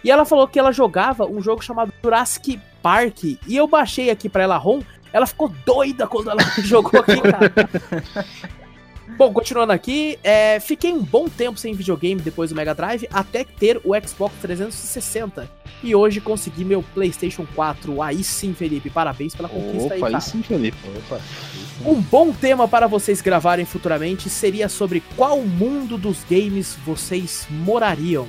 E 0.04 0.10
ela 0.10 0.24
falou 0.24 0.46
que 0.46 0.56
ela 0.56 0.70
jogava 0.70 1.26
um 1.26 1.42
jogo 1.42 1.64
chamado 1.64 1.92
Jurassic 2.00 2.60
Park. 2.80 3.24
E 3.24 3.56
eu 3.56 3.66
baixei 3.66 4.08
aqui 4.08 4.28
pra 4.28 4.44
ela 4.44 4.56
ROM. 4.56 4.80
Ela 5.12 5.26
ficou 5.26 5.48
doida 5.66 6.06
quando 6.06 6.30
ela 6.30 6.42
jogou 6.62 7.00
aqui, 7.00 7.20
cara. 7.20 7.52
Bom, 9.16 9.32
continuando 9.32 9.72
aqui, 9.72 10.18
é, 10.24 10.58
fiquei 10.58 10.92
um 10.92 11.02
bom 11.02 11.28
tempo 11.28 11.58
sem 11.58 11.74
videogame 11.74 12.20
depois 12.20 12.50
do 12.50 12.56
Mega 12.56 12.74
Drive, 12.74 13.06
até 13.12 13.44
ter 13.44 13.80
o 13.84 13.92
Xbox 14.06 14.34
360. 14.40 15.48
E 15.82 15.94
hoje 15.94 16.20
consegui 16.20 16.64
meu 16.64 16.82
PlayStation 16.94 17.46
4. 17.54 18.00
Aí 18.02 18.24
sim, 18.24 18.54
Felipe, 18.54 18.88
parabéns 18.88 19.34
pela 19.34 19.48
conquista 19.48 19.94
aí, 19.94 20.00
Opa, 20.00 20.06
cara. 20.10 20.16
aí 20.16 20.22
sim, 20.22 20.42
Felipe. 20.42 20.76
Opa, 20.98 21.20
Um 21.84 22.00
bom 22.00 22.32
tema 22.32 22.66
para 22.66 22.86
vocês 22.86 23.20
gravarem 23.20 23.66
futuramente 23.66 24.30
seria 24.30 24.68
sobre 24.68 25.02
qual 25.16 25.40
mundo 25.42 25.98
dos 25.98 26.24
games 26.28 26.76
vocês 26.86 27.46
morariam. 27.50 28.26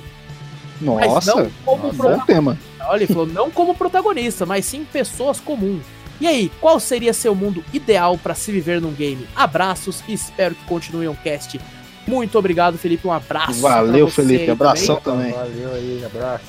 Mas 0.80 1.06
Nossa, 1.06 1.34
não 1.36 1.50
como 1.64 1.82
bom 1.84 1.88
protagonista. 1.96 2.26
tema. 2.26 2.58
Olha, 2.88 2.98
ele 2.98 3.06
falou 3.06 3.26
não 3.26 3.50
como 3.50 3.74
protagonista, 3.74 4.44
mas 4.44 4.66
sim 4.66 4.84
pessoas 4.84 5.40
comuns. 5.40 5.82
E 6.20 6.26
aí, 6.26 6.50
qual 6.60 6.80
seria 6.80 7.12
seu 7.12 7.34
mundo 7.34 7.62
ideal 7.72 8.16
para 8.16 8.34
se 8.34 8.50
viver 8.50 8.80
num 8.80 8.92
game? 8.92 9.26
Abraços 9.36 10.02
e 10.08 10.12
espero 10.14 10.54
que 10.54 10.64
continue 10.64 11.06
um 11.08 11.14
cast. 11.14 11.60
Muito 12.06 12.38
obrigado, 12.38 12.78
Felipe. 12.78 13.06
Um 13.06 13.12
abraço. 13.12 13.60
Valeu, 13.60 14.08
Felipe. 14.08 14.50
Abração 14.50 14.96
também. 14.96 15.32
também. 15.32 15.50
Valeu 15.52 15.74
aí, 15.74 16.02
abraço. 16.04 16.44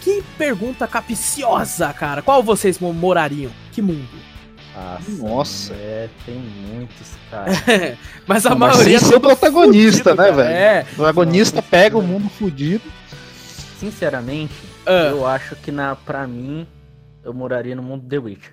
Que 0.00 0.22
pergunta 0.36 0.86
capiciosa, 0.88 1.92
cara. 1.92 2.22
Qual 2.22 2.42
vocês 2.42 2.78
mo- 2.80 2.92
morariam? 2.92 3.52
Que 3.70 3.80
mundo? 3.80 4.08
Nossa. 5.18 5.74
É, 5.74 6.08
tem 6.24 6.34
muitos, 6.36 7.08
cara. 7.30 7.52
Mas 8.26 8.46
a 8.46 8.50
Não, 8.50 8.58
mas 8.58 8.74
maioria 8.76 8.98
sem 8.98 9.06
é 9.06 9.10
ser 9.10 9.16
o 9.16 9.20
tudo 9.20 9.28
protagonista, 9.36 10.10
fudido, 10.10 10.22
né, 10.22 10.32
velho? 10.32 10.48
É. 10.50 10.86
O 10.92 10.94
protagonista 10.96 11.62
pega 11.62 11.98
o 11.98 12.02
mundo 12.02 12.28
fudido. 12.30 12.82
Sinceramente, 13.78 14.54
Ah. 14.86 15.08
eu 15.10 15.26
acho 15.26 15.56
que 15.56 15.70
na, 15.70 15.94
pra 15.94 16.26
mim, 16.26 16.66
eu 17.24 17.34
moraria 17.34 17.76
no 17.76 17.82
mundo 17.82 18.04
The 18.08 18.18
Witcher. 18.18 18.52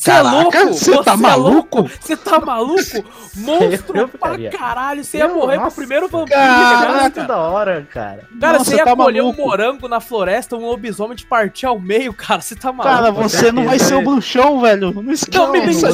Você 0.00 0.12
é 0.12 0.14
Caraca, 0.14 0.36
louco? 0.62 0.74
você 0.74 1.02
tá 1.02 1.12
é 1.12 1.16
maluco? 1.16 1.90
Você 2.00 2.16
tá 2.16 2.38
maluco? 2.40 3.04
Monstro 3.34 3.96
Eu 3.98 4.08
pra 4.08 4.28
ficaria. 4.30 4.50
caralho. 4.50 5.02
Você 5.04 5.18
ia 5.18 5.24
Eu- 5.24 5.34
morrer 5.34 5.54
pro 5.56 5.64
nossa, 5.64 5.74
primeiro 5.76 6.06
vampiro. 6.08 6.38
Caraca. 6.38 6.92
né, 6.94 7.00
Muito 7.02 7.24
da 7.26 7.36
hora, 7.38 7.88
cara. 7.92 8.28
Cara, 8.40 8.58
você 8.60 8.76
ia 8.76 8.84
tá 8.84 8.94
colher 8.94 9.22
um 9.22 9.26
maluco. 9.32 9.42
morango 9.42 9.88
na 9.88 9.98
floresta, 9.98 10.54
um 10.54 10.66
lobisomem 10.66 11.16
te 11.16 11.26
partir 11.26 11.66
ao 11.66 11.80
meio, 11.80 12.12
cara. 12.14 12.40
Você 12.40 12.54
tá 12.54 12.70
maluco. 12.72 12.94
Cara, 12.96 13.10
você 13.10 13.50
não 13.50 13.64
vai 13.64 13.80
ser 13.80 13.94
o 13.96 14.02
bruxão, 14.02 14.60
velho. 14.60 14.92
Não 15.02 15.10
esquece. 15.12 15.36
Não, 15.36 15.50
me 15.50 15.60
mentiu, 15.66 15.88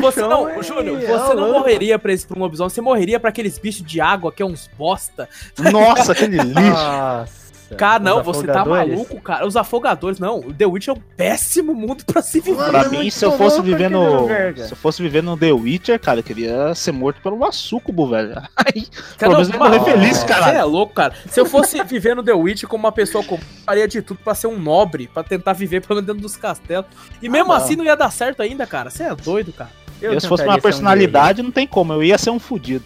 você 0.00 0.22
não, 0.22 0.44
bruxão 0.44 0.76
Júnior, 0.78 1.02
é- 1.02 1.06
você 1.06 1.32
é 1.32 1.34
não 1.34 1.52
morreria 1.52 1.98
pra 1.98 2.12
esse 2.14 2.26
pra 2.26 2.38
um 2.38 2.40
lobisomem, 2.40 2.70
você 2.70 2.80
morreria 2.80 3.20
pra 3.20 3.28
aqueles 3.28 3.58
bichos 3.58 3.82
de 3.84 4.00
água 4.00 4.32
que 4.32 4.42
é 4.42 4.46
uns 4.46 4.70
bosta. 4.78 5.28
Nossa, 5.70 6.12
aquele 6.12 6.38
lixo. 6.38 6.60
Nossa. 6.60 7.39
Cara, 7.76 8.02
não, 8.02 8.22
você 8.22 8.46
tá 8.46 8.64
maluco, 8.64 9.20
cara. 9.20 9.46
Os 9.46 9.56
afogadores, 9.56 10.18
não. 10.18 10.40
O 10.40 10.52
The 10.52 10.66
Witch 10.66 10.88
é 10.88 10.92
um 10.92 11.00
péssimo 11.16 11.74
mundo 11.74 12.04
pra 12.04 12.22
se 12.22 12.40
viver. 12.40 12.70
Pra 12.70 12.82
é 12.82 12.88
mim, 12.88 13.10
se 13.10 13.24
eu 13.24 13.32
fosse 13.32 13.62
viver 13.62 13.90
no. 13.90 14.26
cara. 14.26 14.56
Se 14.56 14.72
eu 14.72 14.76
fosse 14.76 15.02
viver 15.02 15.22
no 15.22 15.36
The 15.36 15.52
Witcher, 15.52 16.00
cara, 16.00 16.20
eu 16.20 16.24
queria 16.24 16.74
ser 16.74 16.92
morto 16.92 17.20
pelo 17.22 17.44
açúcubo, 17.44 18.08
velho. 18.08 18.34
Aí, 18.56 18.86
Cara, 19.16 19.18
pelo 19.18 19.32
menos 19.34 19.50
eu 19.50 19.58
morrer 19.58 19.80
feliz, 19.80 20.18
Você 20.18 20.26
cara. 20.26 20.52
é 20.52 20.64
louco, 20.64 20.94
cara. 20.94 21.14
Se 21.28 21.40
eu 21.40 21.46
fosse 21.46 21.82
viver 21.84 22.14
no 22.16 22.22
The 22.22 22.32
Witch 22.32 22.64
como 22.64 22.84
uma 22.84 22.92
pessoa 22.92 23.22
comum, 23.24 23.40
eu 23.40 23.64
faria 23.64 23.88
de 23.88 24.02
tudo 24.02 24.20
pra 24.22 24.34
ser 24.34 24.46
um 24.48 24.58
nobre, 24.58 25.08
pra 25.08 25.22
tentar 25.22 25.52
viver 25.52 25.80
pelo 25.80 25.96
menos 25.96 26.06
dentro 26.06 26.22
dos 26.22 26.36
castelos. 26.36 26.86
E 27.22 27.28
mesmo 27.28 27.48
não. 27.48 27.54
assim 27.54 27.76
não 27.76 27.84
ia 27.84 27.96
dar 27.96 28.10
certo 28.10 28.42
ainda, 28.42 28.66
cara. 28.66 28.90
Você 28.90 29.04
é 29.04 29.14
doido, 29.14 29.52
cara. 29.52 29.70
Eu, 30.00 30.18
se 30.18 30.26
fosse 30.26 30.42
uma 30.44 30.54
ser 30.54 30.58
um 30.58 30.62
personalidade, 30.62 31.42
não 31.42 31.50
tem 31.50 31.66
como. 31.66 31.92
Eu 31.92 32.02
ia 32.02 32.16
ser 32.16 32.30
um 32.30 32.38
fudido. 32.38 32.84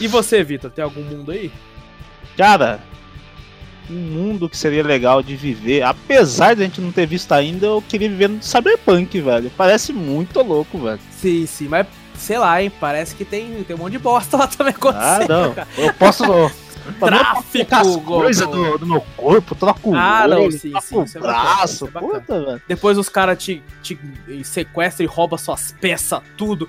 E 0.00 0.06
você, 0.06 0.42
Vitor, 0.42 0.70
tem 0.70 0.82
algum 0.82 1.02
mundo 1.02 1.30
aí? 1.30 1.50
Cara, 2.36 2.80
um 3.90 3.94
mundo 3.94 4.48
que 4.48 4.56
seria 4.56 4.82
legal 4.82 5.22
de 5.22 5.34
viver, 5.36 5.82
apesar 5.82 6.54
de 6.54 6.62
a 6.62 6.64
gente 6.64 6.80
não 6.80 6.92
ter 6.92 7.06
visto 7.06 7.32
ainda, 7.32 7.66
eu 7.66 7.82
queria 7.88 8.08
viver 8.08 8.28
no 8.28 8.42
Cyberpunk, 8.42 9.20
velho. 9.20 9.50
Parece 9.56 9.92
muito 9.92 10.40
louco, 10.42 10.78
velho. 10.78 11.00
Sim, 11.12 11.46
sim, 11.46 11.68
mas 11.68 11.86
sei 12.14 12.38
lá, 12.38 12.62
hein? 12.62 12.70
Parece 12.80 13.14
que 13.14 13.24
tem, 13.24 13.62
tem 13.64 13.76
um 13.76 13.78
monte 13.78 13.92
de 13.92 13.98
bosta 13.98 14.36
lá 14.36 14.46
também 14.48 14.74
Ah, 14.74 14.76
acontecendo. 14.76 15.28
não. 15.28 15.54
cara. 15.54 15.68
Eu 15.76 15.94
posso. 15.94 16.24
Não 16.88 17.06
Tráfico, 17.06 17.74
as 17.74 17.96
go- 17.96 18.30
do, 18.50 18.78
do 18.78 18.86
meu 18.86 19.02
corpo, 19.14 19.54
troca 19.54 19.80
o 19.84 19.94
Ah, 19.94 20.26
não, 20.26 20.44
olho, 20.44 20.52
sim, 20.52 20.70
troca 20.70 20.86
sim, 20.86 20.96
o 20.96 21.02
é 21.02 21.20
braço. 21.20 21.86
é 21.86 21.90
bacana. 21.90 22.12
puta, 22.20 22.44
velho. 22.46 22.62
Depois 22.66 22.96
os 22.96 23.10
caras 23.10 23.44
te, 23.44 23.62
te 23.82 23.98
sequestram 24.42 25.04
e 25.04 25.06
roubam 25.06 25.36
suas 25.38 25.70
peças, 25.78 26.22
tudo. 26.34 26.66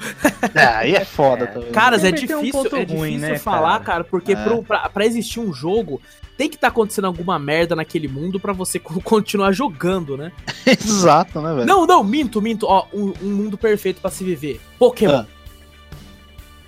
É, 0.54 0.66
aí 0.66 0.94
é 0.94 1.06
foda 1.06 1.48
também. 1.54 1.72
Caras, 1.72 2.04
é 2.04 2.10
um 2.10 2.12
difícil, 2.12 2.52
ponto 2.52 2.76
é 2.76 2.84
ruim, 2.84 3.12
difícil 3.14 3.30
né, 3.34 3.40
falar, 3.40 3.72
cara? 3.80 3.84
cara, 3.84 4.04
porque 4.04 4.34
É. 4.34 4.36
pro, 4.36 4.62
pra, 4.62 4.90
pra 4.90 5.06
existir 5.06 5.40
um 5.40 5.54
jogo, 5.54 6.02
tem 6.40 6.48
que 6.49 6.56
estar 6.56 6.70
acontecendo 6.70 7.03
alguma 7.03 7.38
merda 7.38 7.76
naquele 7.76 8.07
mundo 8.07 8.40
pra 8.40 8.53
você 8.53 8.80
co- 8.80 8.99
continuar 9.03 9.52
jogando, 9.52 10.16
né? 10.16 10.32
Exato, 10.66 11.41
né, 11.41 11.53
velho? 11.53 11.66
Não, 11.68 11.86
não, 11.86 12.02
minto, 12.02 12.41
minto. 12.41 12.66
Ó, 12.66 12.86
um, 12.94 13.11
um 13.22 13.30
mundo 13.30 13.57
perfeito 13.57 13.99
pra 13.99 14.10
se 14.10 14.24
viver. 14.24 14.61
Pokémon. 14.80 15.26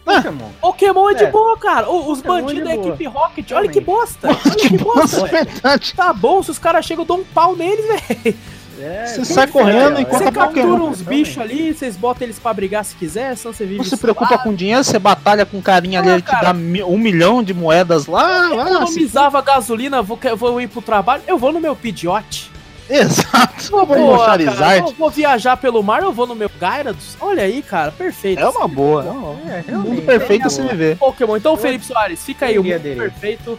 Pokémon. 0.03 0.49
Pokémon 0.59 1.09
é 1.11 1.13
de 1.13 1.23
É. 1.23 1.31
boa, 1.31 1.57
cara. 1.57 1.89
O- 1.89 2.11
Os 2.11 2.19
é 2.19 2.27
bandidos 2.27 2.55
de 2.55 2.63
da 2.63 2.75
equipe 2.75 3.05
Rocket, 3.05 3.51
olha 3.53 3.69
que 3.69 3.79
bosta. 3.79 4.27
Olha 4.45 4.55
que 4.57 4.77
bosta, 4.77 5.25
velho. 5.27 5.45
verdade. 5.49 5.93
Tá 5.95 6.11
bom, 6.11 6.43
se 6.43 6.51
os 6.51 6.59
caras 6.59 6.83
chegam, 6.85 7.03
eu 7.03 7.07
dou 7.07 7.19
um 7.19 7.23
pau 7.23 7.55
neles, 7.55 7.85
velho. 7.85 8.35
É, 8.81 9.05
Você 9.05 9.25
sai 9.25 9.45
que 9.47 9.53
correndo 9.53 9.95
ser, 9.95 10.01
enquanto 10.01 10.23
Você 10.23 10.29
a 10.29 10.31
captura 10.31 10.65
Pokémon. 10.67 10.89
uns 10.89 11.01
bichos 11.01 11.37
ali, 11.37 11.73
vocês 11.73 11.95
botam 11.95 12.23
eles 12.25 12.39
pra 12.39 12.53
brigar 12.53 12.83
se 12.83 12.95
quiser, 12.95 13.37
senão 13.37 13.53
você 13.53 13.63
vive 13.65 13.77
Não 13.77 13.83
se 13.85 13.97
preocupa 13.97 14.27
suave. 14.29 14.43
com 14.43 14.53
dinheiro, 14.55 14.83
você 14.83 14.97
batalha 14.97 15.45
com 15.45 15.57
um 15.57 15.61
carinha 15.61 15.99
ali 15.99 16.09
Ah, 16.09 16.13
ele 16.13 16.21
te 16.21 16.31
cara. 16.31 16.45
dá 16.47 16.53
mi- 16.53 16.83
um 16.83 16.97
milhão 16.97 17.43
de 17.43 17.53
moedas 17.53 18.07
lá. 18.07 18.47
lá 18.49 18.65
se- 18.65 18.71
Economizava 18.71 19.41
gasolina, 19.41 20.01
vou, 20.01 20.17
que- 20.17 20.33
vou 20.35 20.59
ir 20.59 20.67
pro 20.67 20.81
trabalho, 20.81 21.21
eu 21.27 21.37
vou 21.37 21.51
no 21.53 21.59
meu 21.59 21.75
Pidgeot. 21.75 22.49
Exato. 22.89 23.67
Eu 23.71 23.85
vou 23.85 23.95
Pô, 23.95 23.95
no 23.95 24.17
cara, 24.17 24.25
Charizard. 24.43 24.79
eu 24.89 24.95
vou 24.97 25.09
viajar 25.09 25.55
pelo 25.57 25.81
mar, 25.81 26.01
eu 26.03 26.11
vou 26.11 26.27
no 26.27 26.35
meu 26.35 26.49
Gyarados. 26.59 27.15
Olha 27.21 27.43
aí, 27.43 27.61
cara, 27.61 27.91
perfeito. 27.91 28.41
É 28.41 28.49
uma 28.49 28.67
boa. 28.67 29.03
É 29.05 29.09
um 29.09 29.11
É, 29.11 29.13
mundo 29.13 29.63
realmente, 29.67 30.01
perfeito 30.01 30.47
é 30.47 30.49
se 30.49 30.61
viver. 30.61 30.97
Pokémon. 30.97 31.37
Então, 31.37 31.55
Felipe 31.55 31.85
Soares, 31.85 32.21
fica 32.23 32.47
aí 32.47 32.59
o 32.59 32.63
mundo 32.63 32.75
aderir. 32.75 32.97
perfeito. 32.97 33.57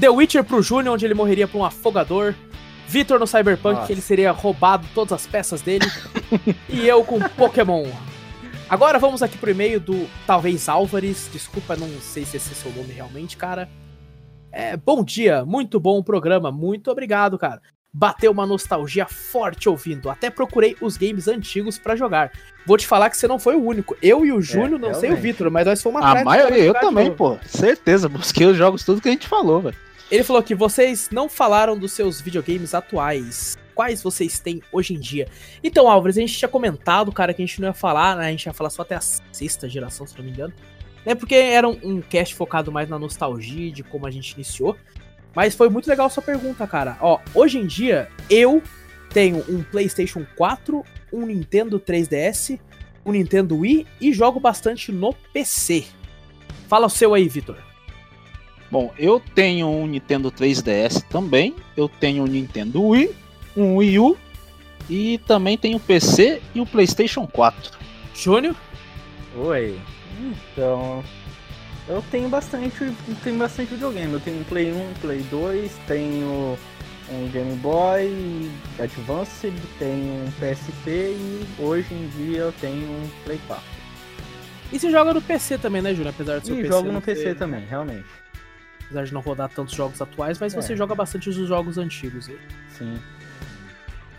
The 0.00 0.08
Witcher 0.08 0.42
pro 0.42 0.60
Júnior, 0.62 0.94
onde 0.94 1.04
ele 1.04 1.14
morreria 1.14 1.46
pra 1.46 1.60
um 1.60 1.64
afogador. 1.64 2.34
Vitor 2.92 3.18
no 3.18 3.26
Cyberpunk, 3.26 3.74
Nossa. 3.76 3.86
que 3.86 3.92
ele 3.94 4.02
seria 4.02 4.30
roubado 4.32 4.86
todas 4.94 5.14
as 5.14 5.26
peças 5.26 5.62
dele. 5.62 5.86
e 6.68 6.86
eu 6.86 7.02
com 7.02 7.18
Pokémon. 7.20 7.86
Agora 8.68 8.98
vamos 8.98 9.22
aqui 9.22 9.38
pro 9.38 9.50
e-mail 9.50 9.80
do 9.80 10.06
talvez 10.26 10.68
Álvares. 10.68 11.26
Desculpa, 11.32 11.74
não 11.74 11.88
sei 12.02 12.26
se 12.26 12.36
esse 12.36 12.52
é 12.52 12.54
seu 12.54 12.70
nome 12.72 12.92
realmente, 12.92 13.34
cara. 13.38 13.66
É, 14.52 14.76
bom 14.76 15.02
dia, 15.02 15.42
muito 15.42 15.80
bom 15.80 16.00
o 16.00 16.04
programa, 16.04 16.52
muito 16.52 16.90
obrigado, 16.90 17.38
cara. 17.38 17.62
Bateu 17.90 18.30
uma 18.30 18.44
nostalgia 18.44 19.06
forte 19.06 19.70
ouvindo. 19.70 20.10
Até 20.10 20.28
procurei 20.28 20.76
os 20.78 20.98
games 20.98 21.28
antigos 21.28 21.78
pra 21.78 21.96
jogar. 21.96 22.30
Vou 22.66 22.76
te 22.76 22.86
falar 22.86 23.08
que 23.08 23.16
você 23.16 23.26
não 23.26 23.38
foi 23.38 23.56
o 23.56 23.64
único. 23.64 23.96
Eu 24.02 24.26
e 24.26 24.32
o 24.32 24.42
Júnior, 24.42 24.78
não 24.78 24.92
sei 24.92 25.08
o 25.08 25.12
realmente. 25.14 25.22
Vitor, 25.22 25.50
mas 25.50 25.64
nós 25.66 25.82
fomos 25.82 26.02
A 26.02 26.08
atrás. 26.08 26.26
maioria, 26.26 26.62
eu 26.62 26.74
também, 26.74 27.10
pô. 27.10 27.38
Certeza, 27.46 28.06
busquei 28.06 28.46
os 28.46 28.56
jogos 28.58 28.84
tudo 28.84 29.00
que 29.00 29.08
a 29.08 29.12
gente 29.12 29.26
falou, 29.26 29.62
velho. 29.62 29.76
Ele 30.12 30.22
falou 30.22 30.42
que 30.42 30.54
vocês 30.54 31.08
não 31.10 31.26
falaram 31.26 31.74
dos 31.74 31.92
seus 31.92 32.20
videogames 32.20 32.74
atuais. 32.74 33.56
Quais 33.74 34.02
vocês 34.02 34.38
têm 34.38 34.62
hoje 34.70 34.92
em 34.92 35.00
dia? 35.00 35.26
Então, 35.64 35.88
Álvares, 35.88 36.18
a 36.18 36.20
gente 36.20 36.36
tinha 36.36 36.50
comentado, 36.50 37.10
cara, 37.10 37.32
que 37.32 37.42
a 37.42 37.46
gente 37.46 37.58
não 37.62 37.68
ia 37.68 37.72
falar, 37.72 38.18
né? 38.18 38.26
A 38.26 38.30
gente 38.30 38.44
ia 38.44 38.52
falar 38.52 38.68
só 38.68 38.82
até 38.82 38.94
a 38.94 39.00
sexta 39.00 39.66
geração, 39.70 40.06
se 40.06 40.14
não 40.18 40.22
me 40.22 40.30
engano. 40.30 40.52
Né? 41.06 41.14
Porque 41.14 41.34
era 41.34 41.66
um, 41.66 41.78
um 41.82 42.02
cast 42.02 42.34
focado 42.34 42.70
mais 42.70 42.90
na 42.90 42.98
nostalgia 42.98 43.72
de 43.72 43.82
como 43.82 44.06
a 44.06 44.10
gente 44.10 44.32
iniciou. 44.32 44.76
Mas 45.34 45.54
foi 45.54 45.70
muito 45.70 45.88
legal 45.88 46.08
a 46.08 46.10
sua 46.10 46.22
pergunta, 46.22 46.66
cara. 46.66 46.98
Ó, 47.00 47.18
hoje 47.34 47.58
em 47.58 47.66
dia, 47.66 48.10
eu 48.28 48.62
tenho 49.08 49.42
um 49.48 49.62
PlayStation 49.62 50.26
4, 50.36 50.84
um 51.10 51.24
Nintendo 51.24 51.80
3DS, 51.80 52.60
um 53.06 53.12
Nintendo 53.12 53.56
Wii 53.56 53.86
e 53.98 54.12
jogo 54.12 54.38
bastante 54.38 54.92
no 54.92 55.14
PC. 55.32 55.86
Fala 56.68 56.84
o 56.84 56.90
seu 56.90 57.14
aí, 57.14 57.26
Vitor. 57.30 57.71
Bom, 58.72 58.90
eu 58.98 59.20
tenho 59.34 59.68
um 59.68 59.86
Nintendo 59.86 60.32
3DS 60.32 61.02
também, 61.10 61.54
eu 61.76 61.90
tenho 61.90 62.24
um 62.24 62.26
Nintendo 62.26 62.82
Wii, 62.82 63.10
um 63.54 63.76
Wii 63.76 63.98
U 63.98 64.16
e 64.88 65.18
também 65.26 65.58
tenho 65.58 65.76
o 65.76 65.80
PC 65.80 66.40
e 66.54 66.60
o 66.62 66.64
PlayStation 66.64 67.26
4. 67.26 67.70
Júnior? 68.14 68.56
Oi. 69.36 69.78
Então, 70.54 71.04
eu 71.86 72.02
tenho 72.10 72.30
bastante, 72.30 72.90
tenho 73.22 73.36
bastante 73.38 73.72
videogame. 73.74 74.14
Eu 74.14 74.20
tenho 74.20 74.40
um 74.40 74.44
Play 74.44 74.72
1, 74.72 74.94
Play 75.02 75.18
2, 75.30 75.70
tenho 75.86 76.56
um 77.10 77.28
Game 77.30 77.54
Boy 77.56 78.50
Advance, 78.78 79.52
tenho 79.78 80.24
um 80.24 80.30
PSP 80.40 80.90
e 80.90 81.46
hoje 81.58 81.92
em 81.92 82.08
dia 82.16 82.38
eu 82.38 82.52
tenho 82.52 82.86
um 82.90 83.06
Play 83.26 83.38
4. 83.46 83.62
E 84.72 84.78
você 84.78 84.90
joga 84.90 85.12
no 85.12 85.20
PC 85.20 85.58
também, 85.58 85.82
né, 85.82 85.90
Júnior? 85.94 86.14
Apesar 86.14 86.40
do 86.40 86.46
seu 86.46 86.54
E 86.58 86.62
PC. 86.62 86.68
jogo 86.72 86.90
no 86.90 87.02
PC 87.02 87.22
ter- 87.24 87.34
também, 87.36 87.66
realmente. 87.68 88.06
Apesar 88.92 89.04
de 89.06 89.14
não 89.14 89.22
rodar 89.22 89.48
tantos 89.48 89.74
jogos 89.74 90.02
atuais, 90.02 90.38
mas 90.38 90.52
É. 90.52 90.60
você 90.60 90.76
joga 90.76 90.94
bastante 90.94 91.30
os 91.30 91.36
jogos 91.36 91.78
antigos. 91.78 92.28
aí. 92.28 92.38
Sim. 92.76 92.98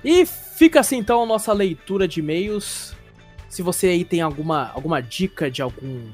E 0.03 0.25
fica 0.25 0.79
assim 0.79 0.97
então 0.97 1.21
a 1.21 1.25
nossa 1.25 1.53
leitura 1.53 2.07
de 2.07 2.19
e-mails. 2.19 2.95
Se 3.47 3.61
você 3.61 3.87
aí 3.87 4.03
tem 4.03 4.19
alguma, 4.21 4.71
alguma 4.73 4.99
dica 4.99 5.49
de 5.51 5.61
algum 5.61 6.09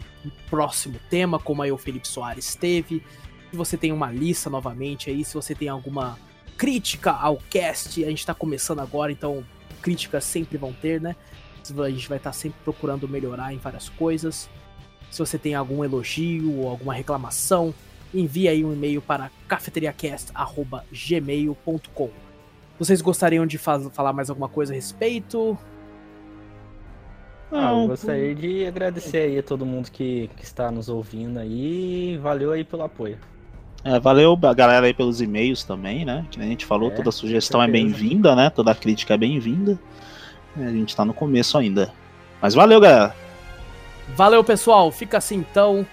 próximo 0.50 1.00
tema, 1.10 1.40
como 1.40 1.62
aí 1.62 1.72
o 1.72 1.78
Felipe 1.78 2.06
Soares 2.06 2.54
teve, 2.54 3.02
se 3.50 3.56
você 3.56 3.78
tem 3.78 3.94
uma 3.94 4.12
lista 4.12 4.50
novamente 4.50 5.10
aí, 5.10 5.24
se 5.24 5.34
você 5.34 5.56
tem 5.56 5.70
alguma 5.70 6.20
crítica 6.58 7.12
ao 7.12 7.38
cast, 7.50 8.04
a 8.04 8.10
gente 8.10 8.26
tá 8.26 8.34
começando 8.34 8.80
agora, 8.82 9.10
então 9.10 9.46
críticas 9.82 10.26
sempre 10.26 10.58
vão 10.58 10.74
ter, 10.74 11.00
né? 11.00 11.16
A 11.82 11.90
gente 11.90 12.10
vai 12.10 12.18
estar 12.18 12.34
sempre 12.34 12.60
procurando 12.66 13.08
melhorar 13.08 13.54
em 13.54 13.58
várias 13.58 13.88
coisas. 13.88 14.50
Se 15.10 15.20
você 15.20 15.38
tem 15.38 15.56
algum 15.56 15.84
elogio 15.84 16.58
ou 16.60 16.68
alguma 16.70 16.94
reclamação, 16.94 17.74
envie 18.14 18.48
aí 18.48 18.64
um 18.64 18.74
e-mail 18.74 19.02
para 19.02 19.32
cafeteriacast.gmail.com. 19.48 22.10
Vocês 22.78 23.02
gostariam 23.02 23.46
de 23.46 23.58
falar 23.58 24.14
mais 24.14 24.30
alguma 24.30 24.48
coisa 24.48 24.72
a 24.72 24.76
respeito? 24.76 25.58
Ah, 27.52 27.72
eu 27.72 27.88
gostaria 27.88 28.36
de 28.36 28.66
agradecer 28.66 29.18
aí 29.18 29.40
a 29.40 29.44
todo 29.44 29.66
mundo 29.66 29.92
que, 29.92 30.30
que 30.38 30.44
está 30.44 30.72
nos 30.72 30.88
ouvindo 30.88 31.40
aí. 31.40 32.18
Valeu 32.18 32.52
aí 32.52 32.64
pelo 32.64 32.84
apoio. 32.84 33.18
É, 33.84 34.00
valeu 34.00 34.38
a 34.44 34.54
galera 34.54 34.86
aí 34.86 34.94
pelos 34.94 35.22
e-mails 35.22 35.64
também, 35.64 36.06
né? 36.06 36.26
Que 36.30 36.40
a 36.40 36.44
gente 36.44 36.66
falou, 36.66 36.92
É, 36.92 36.96
toda 36.96 37.12
sugestão 37.12 37.62
é 37.62 37.68
bem-vinda, 37.68 38.36
né? 38.36 38.50
Toda 38.50 38.76
crítica 38.76 39.16
é 39.16 39.18
bem-vinda. 39.18 39.80
É, 40.58 40.66
A 40.66 40.72
gente 40.72 40.96
tá 40.96 41.04
no 41.04 41.14
começo 41.14 41.58
ainda. 41.58 41.92
Mas 42.42 42.54
valeu, 42.54 42.80
galera. 42.80 43.16
Valeu, 44.16 44.44
pessoal. 44.44 44.92
Fica 44.92 45.18
assim 45.18 45.38
então 45.38 45.86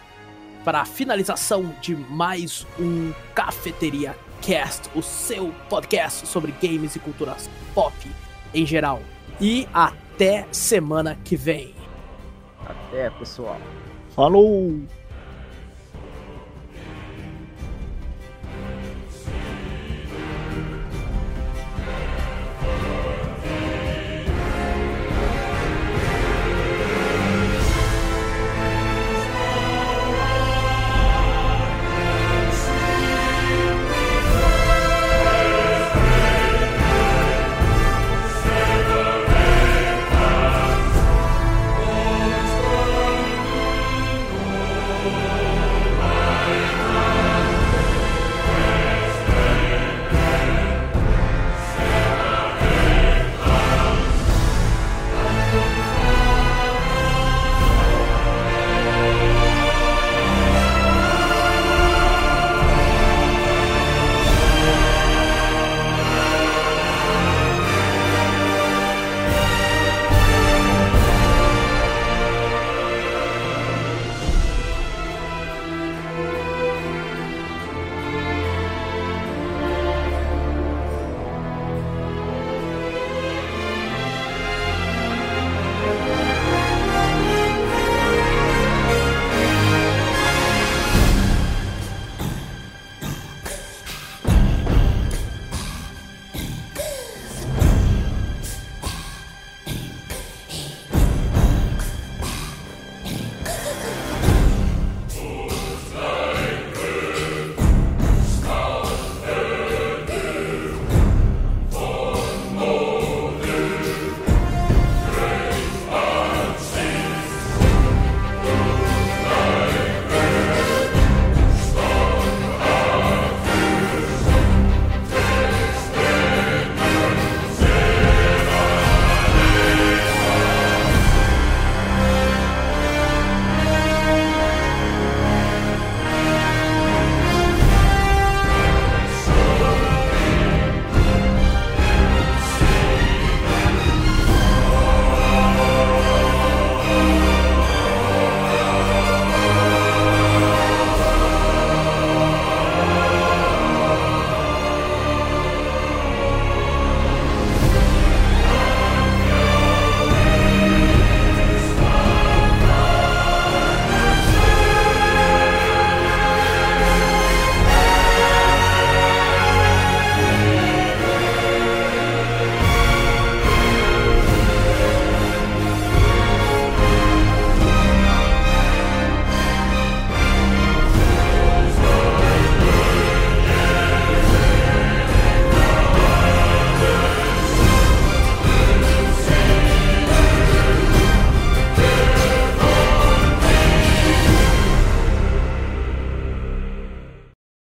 para 0.67 0.81
a 0.81 0.85
finalização 0.85 1.73
de 1.81 1.95
mais 1.95 2.67
um 2.77 3.13
Cafeteria 3.37 4.17
Cast, 4.43 4.91
o 4.97 5.01
seu 5.01 5.55
podcast 5.71 6.27
sobre 6.27 6.53
games 6.61 6.97
e 6.97 6.99
culturas 6.99 7.49
pop 7.73 7.95
em 8.53 8.67
geral. 8.67 9.01
E 9.41 9.69
até 9.73 10.45
semana 10.51 11.17
que 11.23 11.37
vem. 11.37 11.73
Até, 12.67 13.11
pessoal. 13.11 13.61
Falou! 14.11 14.81